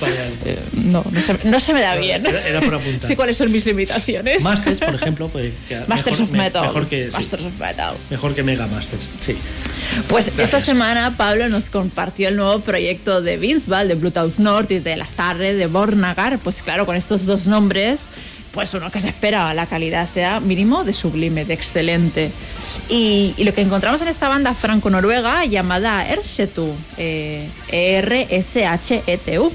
Eh, 0.07 0.35
eh, 0.45 0.59
no, 0.75 1.05
no 1.11 1.21
se, 1.23 1.37
no 1.45 1.59
se 1.59 1.73
me 1.73 1.81
da 1.81 1.97
bien. 1.97 2.25
Era, 2.27 2.47
era 2.47 2.61
por 2.61 2.75
apuntar. 2.75 3.03
Sé 3.09 3.17
cuáles 3.17 3.37
son 3.37 3.51
mis 3.51 3.65
limitaciones. 3.67 4.43
Masters, 4.43 4.79
por 4.79 4.95
ejemplo, 4.95 5.29
pues, 5.29 5.53
Masters 5.89 6.21
mejor, 6.21 6.23
of 6.27 6.31
me- 6.33 6.39
Metal. 6.39 6.63
Mejor 6.67 6.89
que, 6.89 7.07
sí, 7.09 7.13
Masters 7.17 7.45
of 7.45 7.59
Metal. 7.59 7.95
mejor 8.11 8.35
que 8.35 8.43
Mega 8.43 8.67
Masters. 8.67 9.07
Sí. 9.25 9.37
Pues 10.09 10.31
esta 10.39 10.61
semana 10.61 11.17
Pablo 11.17 11.49
nos 11.49 11.71
compartió 11.71 12.29
el 12.29 12.37
nuevo 12.37 12.61
proyecto 12.61 13.23
de 13.23 13.37
Vince 13.39 13.71
Val, 13.71 13.89
de 13.89 13.95
Bluetooth 13.95 14.39
North 14.39 14.71
y 14.71 14.79
de 14.81 14.97
la 14.97 15.07
tarde 15.07 15.55
de 15.55 15.67
Bornagar. 15.67 16.39
Pues 16.39 16.63
claro, 16.63 16.87
con 16.87 16.97
estos 16.97 17.27
dos 17.27 17.47
nombres, 17.47 18.09
pues 18.57 18.73
uno 18.73 18.91
que 18.91 19.01
se 19.01 19.11
espera 19.11 19.53
la 19.53 19.67
calidad 19.67 20.07
sea 20.07 20.41
mínimo 20.41 20.83
de 20.83 20.95
sublime, 20.95 21.45
de 21.45 21.53
excelente. 21.53 22.31
Y, 22.89 23.35
lo 23.37 23.53
que 23.53 23.61
encontramos 23.61 24.01
en 24.01 24.09
esta 24.09 24.31
banda 24.31 24.55
franco-noruega 24.55 25.45
llamada 25.45 26.09
Ershetu, 26.09 26.75
eh, 26.97 27.51
E-R-S-H-E-T-U. 27.69 29.53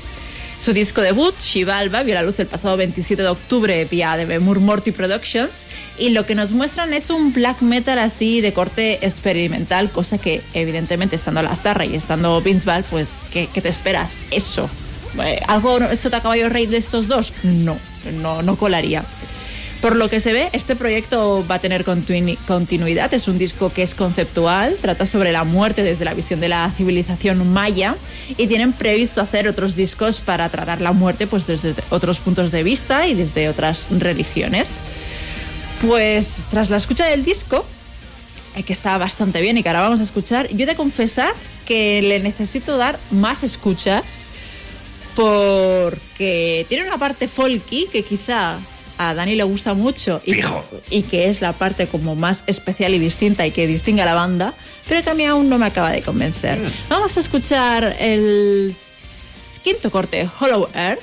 Su 0.60 0.74
disco 0.74 1.02
debut, 1.02 1.34
Shivalba, 1.40 2.04
vio 2.04 2.14
la 2.14 2.22
luz 2.22 2.40
el 2.40 2.46
pasado 2.46 2.78
27 2.78 3.24
de 3.24 3.30
octubre 3.30 3.86
vía 3.86 4.16
de 4.18 4.26
Bemur 4.26 4.60
Morty 4.60 4.92
Productions 4.92 5.64
y 5.98 6.12
lo 6.12 6.28
que 6.28 6.36
nos 6.36 6.52
muestran 6.52 6.94
es 6.94 7.10
un 7.10 7.34
black 7.34 7.64
metal 7.64 7.98
así 7.98 8.40
de 8.40 8.54
corte 8.54 9.04
experimental, 9.04 9.90
cosa 9.90 10.20
que 10.20 10.44
evidentemente 10.54 11.16
estando 11.16 11.42
la 11.42 11.56
zarra 11.56 11.86
y 11.86 11.96
estando 11.96 12.40
Vince 12.42 12.70
pues 12.92 13.18
¿qué, 13.34 13.50
qué 13.52 13.62
te 13.62 13.70
esperas? 13.70 14.16
Eso. 14.30 14.70
Eh, 15.24 15.42
¿Algo 15.48 15.80
eso 15.80 16.12
te 16.12 16.22
caballo 16.22 16.50
rey 16.50 16.68
de 16.68 16.78
estos 16.78 17.08
dos? 17.08 17.34
No, 17.42 17.76
no, 18.22 18.42
no 18.42 18.56
colaría. 18.56 19.04
Por 19.82 19.96
lo 19.96 20.12
que 20.12 20.20
se 20.20 20.32
ve, 20.32 20.50
este 20.54 20.76
proyecto 20.76 21.44
va 21.50 21.56
a 21.56 21.60
tener 21.60 21.84
continu- 21.84 22.38
continuidad. 22.46 23.12
Es 23.16 23.28
un 23.28 23.40
disco 23.40 23.72
que 23.74 23.82
es 23.82 23.96
conceptual, 23.96 24.76
trata 24.80 25.08
sobre 25.08 25.32
la 25.32 25.44
muerte 25.44 25.82
desde 25.82 26.06
la 26.06 26.14
visión 26.14 26.40
de 26.40 26.50
la 26.50 26.70
civilización 26.70 27.52
maya 27.52 27.96
y 28.38 28.46
tienen 28.46 28.74
previsto 28.74 29.22
hacer 29.22 29.48
otros 29.48 29.76
discos 29.76 30.20
para 30.20 30.50
tratar 30.50 30.82
la 30.82 30.92
muerte 30.92 31.26
pues 31.26 31.48
desde 31.48 31.74
otros 31.90 32.20
puntos 32.20 32.52
de 32.52 32.62
vista 32.62 33.08
y 33.08 33.16
desde 33.16 33.50
otras 33.50 33.88
religiones. 33.90 34.78
Pues 35.86 36.44
tras 36.52 36.70
la 36.70 36.78
escucha 36.78 37.08
del 37.08 37.26
disco, 37.26 37.66
eh, 38.56 38.62
que 38.62 38.74
está 38.74 39.00
bastante 39.00 39.42
bien 39.42 39.58
y 39.58 39.64
que 39.64 39.70
ahora 39.70 39.82
vamos 39.82 40.00
a 40.00 40.04
escuchar, 40.04 40.48
yo 40.50 40.64
he 40.64 40.68
de 40.68 40.76
confesar 40.76 41.34
que 41.66 42.04
le 42.04 42.20
necesito 42.20 42.78
dar 42.78 43.00
más 43.10 43.44
escuchas 43.44 44.26
porque 45.16 46.66
tiene 46.70 46.86
una 46.86 46.98
parte 46.98 47.28
folky 47.28 47.88
que 47.92 48.04
quizá 48.04 48.60
a 48.98 49.14
Dani 49.16 49.36
le 49.36 49.44
gusta 49.44 49.74
mucho 49.74 50.22
y, 50.26 50.36
y 50.90 51.04
que 51.04 51.30
es 51.30 51.42
la 51.42 51.54
parte 51.54 51.88
como 51.88 52.16
más 52.16 52.44
especial 52.48 52.94
y 52.94 53.00
distinta 53.00 53.48
y 53.48 53.52
que 53.52 53.66
distingue 53.66 54.04
a 54.04 54.06
la 54.06 54.14
banda, 54.14 54.54
pero 54.88 55.02
también 55.04 55.32
aún 55.32 55.50
no 55.50 55.58
me 55.58 55.66
acaba 55.66 55.92
de 55.92 56.02
convencer. 56.02 56.60
Vamos 56.88 57.18
a 57.18 57.20
escuchar 57.20 57.96
el 58.00 58.74
quinto 59.64 59.90
corte, 59.90 60.30
Hollow 60.40 60.68
Earth, 60.76 61.02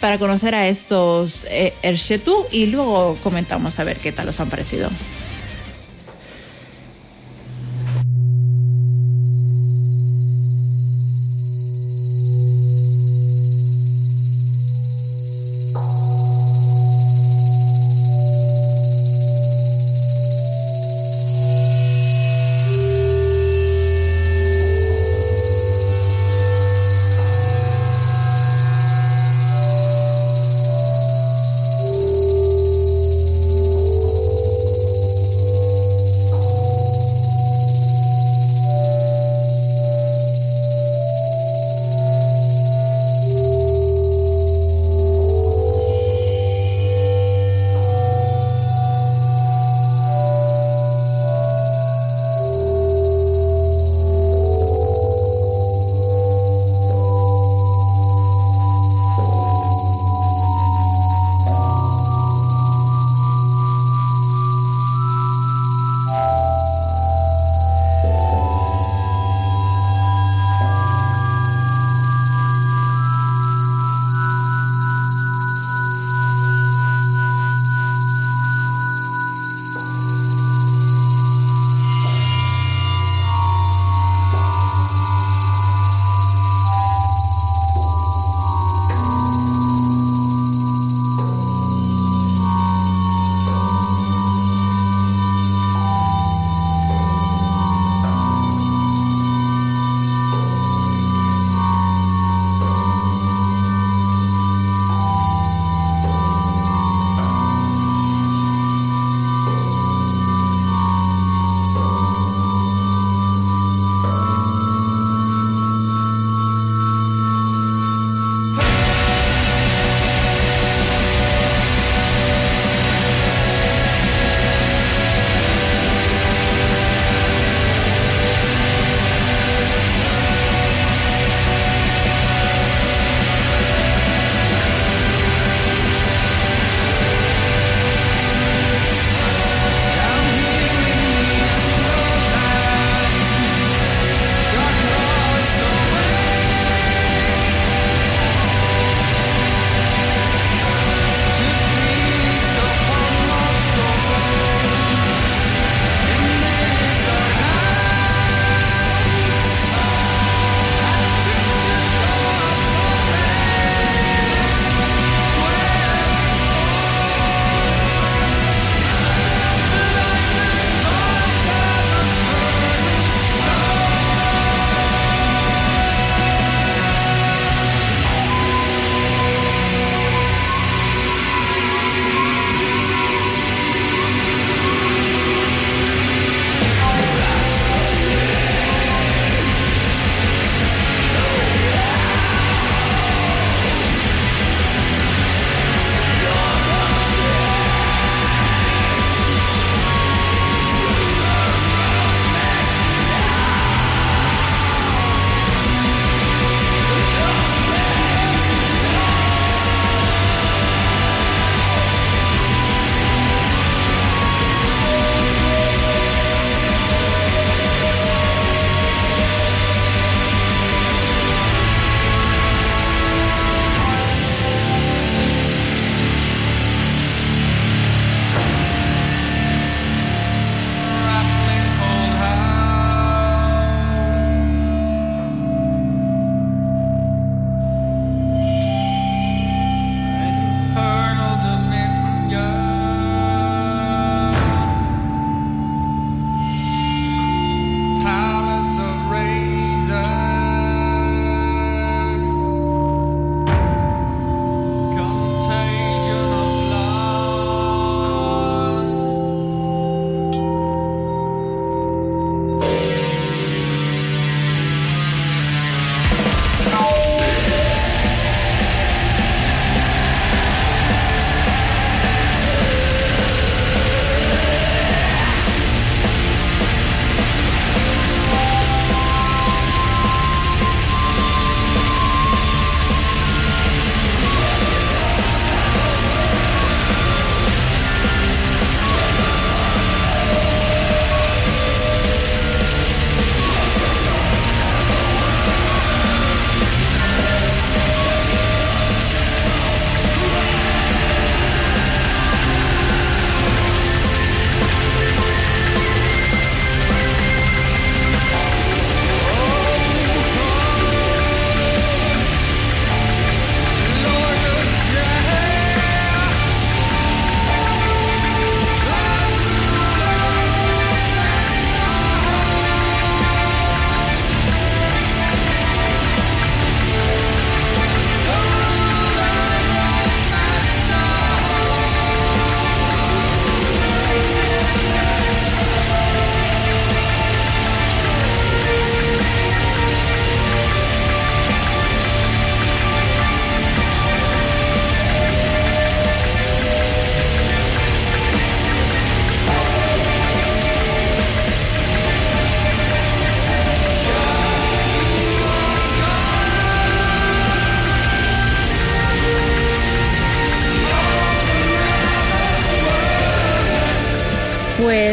para 0.00 0.18
conocer 0.18 0.54
a 0.54 0.68
estos 0.68 1.46
eh, 1.48 1.72
Ershetu 1.82 2.46
y 2.50 2.66
luego 2.66 3.16
comentamos 3.22 3.78
a 3.78 3.84
ver 3.84 3.98
qué 3.98 4.12
tal 4.12 4.28
os 4.28 4.40
han 4.40 4.48
parecido. 4.48 4.90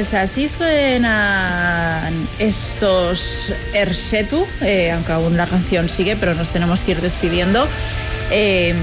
Pues 0.10 0.24
así 0.24 0.50
suenan 0.50 2.12
estos 2.40 3.54
Ersetu, 3.76 4.44
eh, 4.60 4.90
aunque 4.90 5.12
aún 5.12 5.38
la 5.38 5.46
canción 5.46 5.88
sigue, 5.88 6.16
pero 6.16 6.34
nos 6.34 6.50
tenemos 6.50 6.84
que 6.84 6.94
ir 6.94 7.02
despidiendo. 7.02 7.68
Eh, 8.32 8.74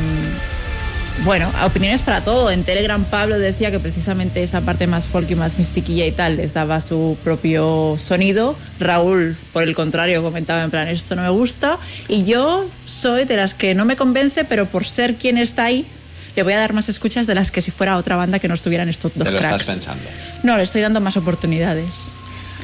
bueno, 1.25 1.51
opiniones 1.65 2.01
para 2.03 2.21
todo. 2.21 2.49
En 2.53 2.63
Telegram 2.63 3.03
Pablo 3.03 3.41
decía 3.41 3.73
que 3.73 3.81
precisamente 3.81 4.45
esa 4.45 4.61
parte 4.61 4.87
más 4.87 5.09
folk 5.09 5.29
y 5.29 5.35
más 5.35 5.59
mistiquilla 5.59 6.07
y 6.07 6.13
tal 6.13 6.37
les 6.37 6.55
daba 6.55 6.81
su 6.81 7.19
propio 7.25 7.97
sonido. 7.99 8.55
Raúl, 8.79 9.37
por 9.53 9.65
el 9.65 9.75
contrario, 9.75 10.23
comentaba 10.23 10.63
en 10.63 10.71
plan, 10.71 10.87
esto 10.87 11.17
no 11.17 11.23
me 11.23 11.31
gusta. 11.31 11.79
Y 12.07 12.25
yo 12.25 12.67
soy 12.85 13.25
de 13.25 13.35
las 13.35 13.55
que 13.55 13.75
no 13.75 13.85
me 13.85 13.97
convence, 13.97 14.45
pero 14.45 14.67
por 14.67 14.87
ser 14.87 15.17
quien 15.17 15.39
está 15.39 15.65
ahí, 15.65 15.87
le 16.36 16.42
voy 16.42 16.52
a 16.52 16.58
dar 16.58 16.73
más 16.74 16.89
escuchas 16.89 17.26
de 17.26 17.34
las 17.34 17.50
que 17.50 17.60
si 17.62 17.70
fuera 17.70 17.97
otra 17.97 18.15
banda 18.16 18.39
que 18.39 18.47
no 18.48 18.55
estuvieran 18.55 18.89
estos 18.89 19.12
dos 19.15 19.24
Te 19.24 19.32
lo 19.32 19.39
cracks. 19.39 19.62
estás 19.62 19.74
pensando. 19.76 20.05
No, 20.42 20.56
le 20.56 20.62
estoy 20.62 20.82
dando 20.82 21.00
más 21.00 21.16
oportunidades. 21.16 22.12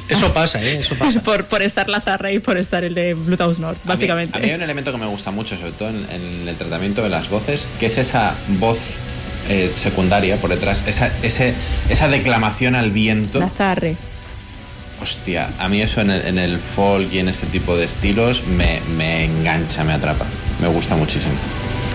Eso 0.09 0.33
pasa, 0.33 0.61
¿eh? 0.61 0.79
Eso 0.79 0.95
pasa. 0.95 1.21
por, 1.23 1.45
por 1.45 1.61
estar 1.63 1.87
la 1.89 2.01
Zarra 2.01 2.31
y 2.31 2.39
por 2.39 2.57
estar 2.57 2.83
el 2.83 2.93
de 2.93 3.13
Bluetooth 3.13 3.57
North, 3.57 3.77
A 3.77 3.85
mí- 3.85 3.89
básicamente. 3.93 4.37
A 4.37 4.41
mí, 4.41 4.49
hay 4.49 4.55
un 4.55 4.61
elemento 4.61 4.91
que 4.91 4.97
me 4.97 5.05
gusta 5.07 5.31
mucho, 5.31 5.57
sobre 5.57 5.71
todo 5.71 5.89
en, 5.89 6.05
en 6.11 6.47
el 6.47 6.55
tratamiento 6.55 7.01
de 7.03 7.09
las 7.09 7.29
voces, 7.29 7.65
que 7.79 7.85
es 7.87 7.97
esa 7.97 8.33
voz 8.59 8.77
eh, 9.49 9.71
secundaria 9.73 10.37
por 10.37 10.49
detrás, 10.49 10.83
esa, 10.87 11.09
ese, 11.23 11.53
esa 11.89 12.07
declamación 12.09 12.75
al 12.75 12.91
viento. 12.91 13.39
La 13.39 13.49
Zarre. 13.49 13.95
Hostia, 15.01 15.49
a 15.59 15.67
mí 15.67 15.81
eso 15.81 15.99
en 16.01 16.11
el, 16.11 16.25
en 16.27 16.37
el 16.37 16.59
folk 16.59 17.11
y 17.11 17.19
en 17.19 17.27
este 17.29 17.47
tipo 17.47 17.75
de 17.75 17.85
estilos 17.85 18.43
me, 18.45 18.79
me 18.97 19.25
engancha, 19.25 19.83
me 19.83 19.93
atrapa. 19.93 20.25
Me 20.61 20.67
gusta 20.67 20.95
muchísimo. 20.95 21.33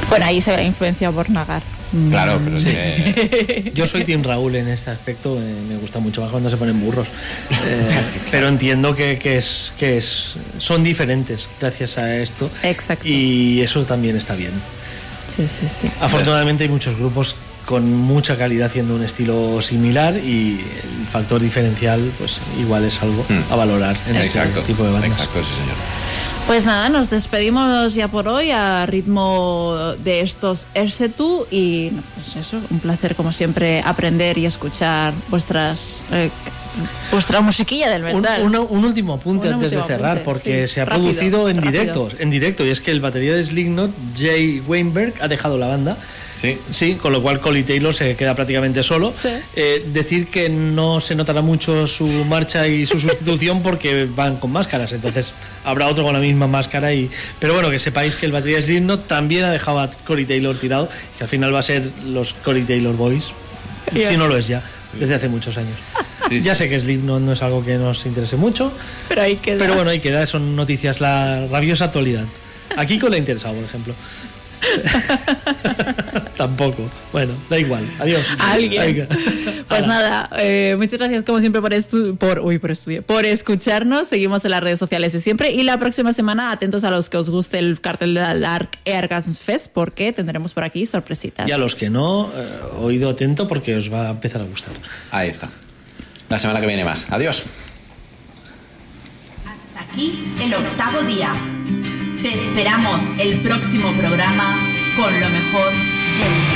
Bueno, 0.09 0.25
ahí 0.27 0.41
se 0.41 0.51
ve 0.51 0.57
la 0.59 0.62
influencia 0.65 1.11
por 1.12 1.28
Nagar. 1.31 1.62
Claro, 2.11 2.39
pero 2.45 2.61
Sí. 2.61 3.70
Yo 3.75 3.87
soy 3.87 4.05
Team 4.05 4.23
Raúl 4.23 4.57
en 4.57 4.69
este 4.69 4.91
aspecto, 4.91 5.39
eh, 5.41 5.55
me 5.69 5.77
gusta 5.77 5.99
mucho 6.01 6.20
más 6.20 6.31
cuando 6.31 6.51
se 6.51 6.57
ponen 6.59 6.78
burros. 6.81 7.09
Eh, 7.51 7.89
Pero 8.31 8.49
entiendo 8.49 8.95
que, 8.95 9.19
que 9.19 9.39
es, 9.39 9.73
que 9.78 9.97
es, 9.97 10.35
son 10.59 10.85
diferentes 10.85 11.49
gracias 11.61 11.97
a 11.97 12.17
esto. 12.17 12.51
Exacto. 12.62 13.09
Y 13.09 13.61
eso 13.62 13.85
también 13.85 14.17
está 14.17 14.35
bien. 14.35 14.53
Sí, 15.35 15.45
sí, 15.49 15.67
sí. 15.81 15.89
Afortunadamente 16.01 16.65
hay 16.65 16.69
muchos 16.69 16.97
grupos 16.99 17.37
con 17.65 17.91
mucha 17.95 18.37
calidad 18.37 18.67
haciendo 18.67 18.95
un 18.95 19.05
estilo 19.05 19.61
similar 19.62 20.15
y 20.17 20.61
el 21.01 21.07
factor 21.11 21.41
diferencial 21.41 22.01
pues 22.19 22.41
igual 22.59 22.85
es 22.85 23.01
algo 23.03 23.25
a 23.51 23.57
valorar 23.57 23.97
en 24.09 24.15
Hmm. 24.15 24.23
Exacto, 24.23 24.61
este 24.61 24.73
tipo 24.73 24.85
de 24.85 24.93
bandas. 24.93 25.11
exacto, 25.11 25.41
sí 25.43 25.55
señor. 25.55 25.77
Pues 26.49 26.65
nada, 26.65 26.89
nos 26.89 27.10
despedimos 27.10 27.94
ya 27.94 28.09
por 28.09 28.27
hoy 28.27 28.51
a 28.51 28.86
ritmo 28.86 29.77
de 30.02 30.23
estos 30.23 30.67
Ersetu 30.75 31.47
y 31.51 31.91
pues 32.15 32.36
eso, 32.36 32.59
un 32.70 32.81
placer 32.81 33.15
como 33.15 33.33
siempre 33.33 33.83
aprender 33.85 34.39
y 34.39 34.47
escuchar 34.47 35.12
vuestras 35.28 36.02
eh, 36.10 36.31
vuestra 37.12 37.43
musiquilla 37.43 37.91
del 37.91 38.02
metal. 38.02 38.43
un- 38.44 38.57
un 38.57 38.85
último 38.86 39.12
apunte 39.15 39.49
Un 39.49 39.55
antes 39.55 39.73
de 39.73 39.83
cerrar, 39.85 40.12
apunte, 40.18 40.25
porque 40.25 40.67
sí. 40.67 40.75
se 40.75 40.81
ha 40.81 40.85
Rápido, 40.86 41.05
producido 41.12 41.49
en 41.51 41.60
directo, 41.60 42.09
en 42.18 42.31
directo, 42.31 42.65
y 42.65 42.70
es 42.70 42.81
que 42.81 42.93
el 42.93 43.01
batería 43.01 43.35
de 43.35 43.44
Slipknot, 43.44 43.91
Jay 44.17 44.60
Weinberg, 44.67 45.15
ha 45.20 45.28
dejado 45.28 45.59
la 45.59 45.67
banda. 45.67 45.99
Sí. 46.39 46.57
Sí, 46.70 46.94
con 46.94 47.12
lo 47.12 47.20
cual 47.20 47.41
Collie 47.41 47.65
Taylor 47.65 47.92
se 47.92 48.15
queda 48.15 48.34
prácticamente 48.36 48.84
solo. 48.84 49.12
Eh, 49.57 49.84
decir 49.92 50.28
que 50.28 50.49
no 50.49 51.00
se 51.00 51.17
notará 51.17 51.42
mucho 51.42 51.89
su 51.89 52.07
marcha 52.07 52.68
y 52.68 52.86
su 52.86 53.00
sustitución 53.00 53.60
porque 53.60 54.05
van 54.05 54.36
con 54.36 54.52
máscaras, 54.52 54.92
entonces 54.92 55.33
habrá 55.65 55.89
otro 55.89 56.05
con 56.05 56.12
la 56.12 56.20
misma 56.20 56.47
máscara. 56.47 56.94
y 56.94 57.10
Pero 57.41 57.55
bueno, 57.55 57.70
que 57.70 57.81
sepáis 57.81 58.15
que 58.15 58.26
el 58.26 58.33
batería 58.33 58.62
Slipknot 58.62 59.08
también 59.08 59.44
ha 59.44 59.50
dejado 59.50 59.81
a 59.81 59.91
Collie 60.07 60.26
Taylor 60.26 60.57
tirado, 60.57 60.89
que 61.17 61.25
al 61.25 61.28
final 61.28 61.52
va 61.52 61.58
a 61.58 61.65
ser 61.65 61.91
los 62.07 62.34
Collie 62.34 62.65
Taylor 62.65 62.94
Boys, 62.94 63.33
si 63.92 64.17
no 64.17 64.28
lo 64.28 64.36
es 64.36 64.47
ya, 64.47 64.62
desde 64.92 65.17
hace 65.17 65.28
muchos 65.28 65.57
años. 65.57 65.76
ya 66.31 66.55
sé 66.55 66.68
que 66.68 66.78
Slipknot 66.78 67.20
no 67.20 67.33
es 67.33 67.42
algo 67.42 67.65
que 67.65 67.75
nos 67.78 68.07
interese 68.07 68.36
mucho, 68.36 68.70
pero 69.08 69.23
ahí 69.23 69.34
queda. 69.36 69.58
pero 69.58 69.75
bueno, 69.75 69.91
ahí 69.91 69.99
queda, 69.99 70.25
son 70.25 70.55
noticias 70.55 71.00
la 71.00 71.49
rabiosa 71.49 71.86
actualidad. 71.86 72.25
A 72.76 72.86
Kiko 72.86 73.08
le 73.08 73.17
ha 73.17 73.18
interesado, 73.18 73.55
por 73.55 73.65
ejemplo. 73.65 73.94
Tampoco. 76.36 76.89
Bueno, 77.12 77.32
da 77.50 77.58
igual. 77.58 77.84
Adiós. 77.98 78.26
Alguien. 78.39 78.82
Venga. 78.82 79.08
Pues 79.68 79.86
nada, 79.86 80.31
eh, 80.39 80.74
muchas 80.78 80.98
gracias 80.98 81.24
como 81.24 81.40
siempre 81.40 81.60
por, 81.60 81.73
estu- 81.73 82.16
por, 82.16 82.39
uy, 82.40 82.58
por, 82.58 82.70
estudio, 82.70 83.02
por 83.02 83.26
escucharnos. 83.26 84.08
Seguimos 84.08 84.44
en 84.44 84.52
las 84.52 84.60
redes 84.62 84.78
sociales 84.78 85.12
de 85.12 85.20
siempre. 85.20 85.52
Y 85.52 85.62
la 85.65 85.78
próxima 85.78 86.12
semana, 86.12 86.52
atentos 86.52 86.84
a 86.84 86.90
los 86.90 87.08
que 87.10 87.16
os 87.16 87.28
guste 87.31 87.58
el 87.58 87.81
cartel 87.81 88.15
de 88.15 88.20
la 88.20 88.39
Dark 88.39 88.70
Orgasm 88.86 89.32
Fest, 89.34 89.70
porque 89.73 90.12
tendremos 90.12 90.55
por 90.55 90.65
aquí 90.65 90.86
sorpresitas. 90.86 91.48
Y 91.48 91.52
a 91.52 91.58
los 91.58 91.74
que 91.74 91.90
no, 91.90 92.31
eh, 92.34 92.47
oído 92.81 93.10
atento 93.10 93.48
porque 93.48 93.76
os 93.76 93.92
va 93.92 94.08
a 94.08 94.10
empezar 94.10 94.40
a 94.40 94.44
gustar. 94.44 94.73
Ahí 95.10 95.28
está. 95.28 95.48
La 96.28 96.39
semana 96.39 96.60
que 96.60 96.66
viene 96.66 96.84
más. 96.84 97.10
Adiós. 97.10 97.42
Aquí 99.78 100.32
el 100.42 100.55
octavo 100.55 101.00
día. 101.02 101.32
Te 102.23 102.35
esperamos 102.35 103.01
el 103.19 103.37
próximo 103.39 103.93
programa 103.93 104.57
con 104.97 105.21
lo 105.21 105.29
mejor 105.31 105.71
del 105.71 106.48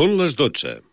Són 0.00 0.14
les 0.16 0.32
12. 0.32 0.89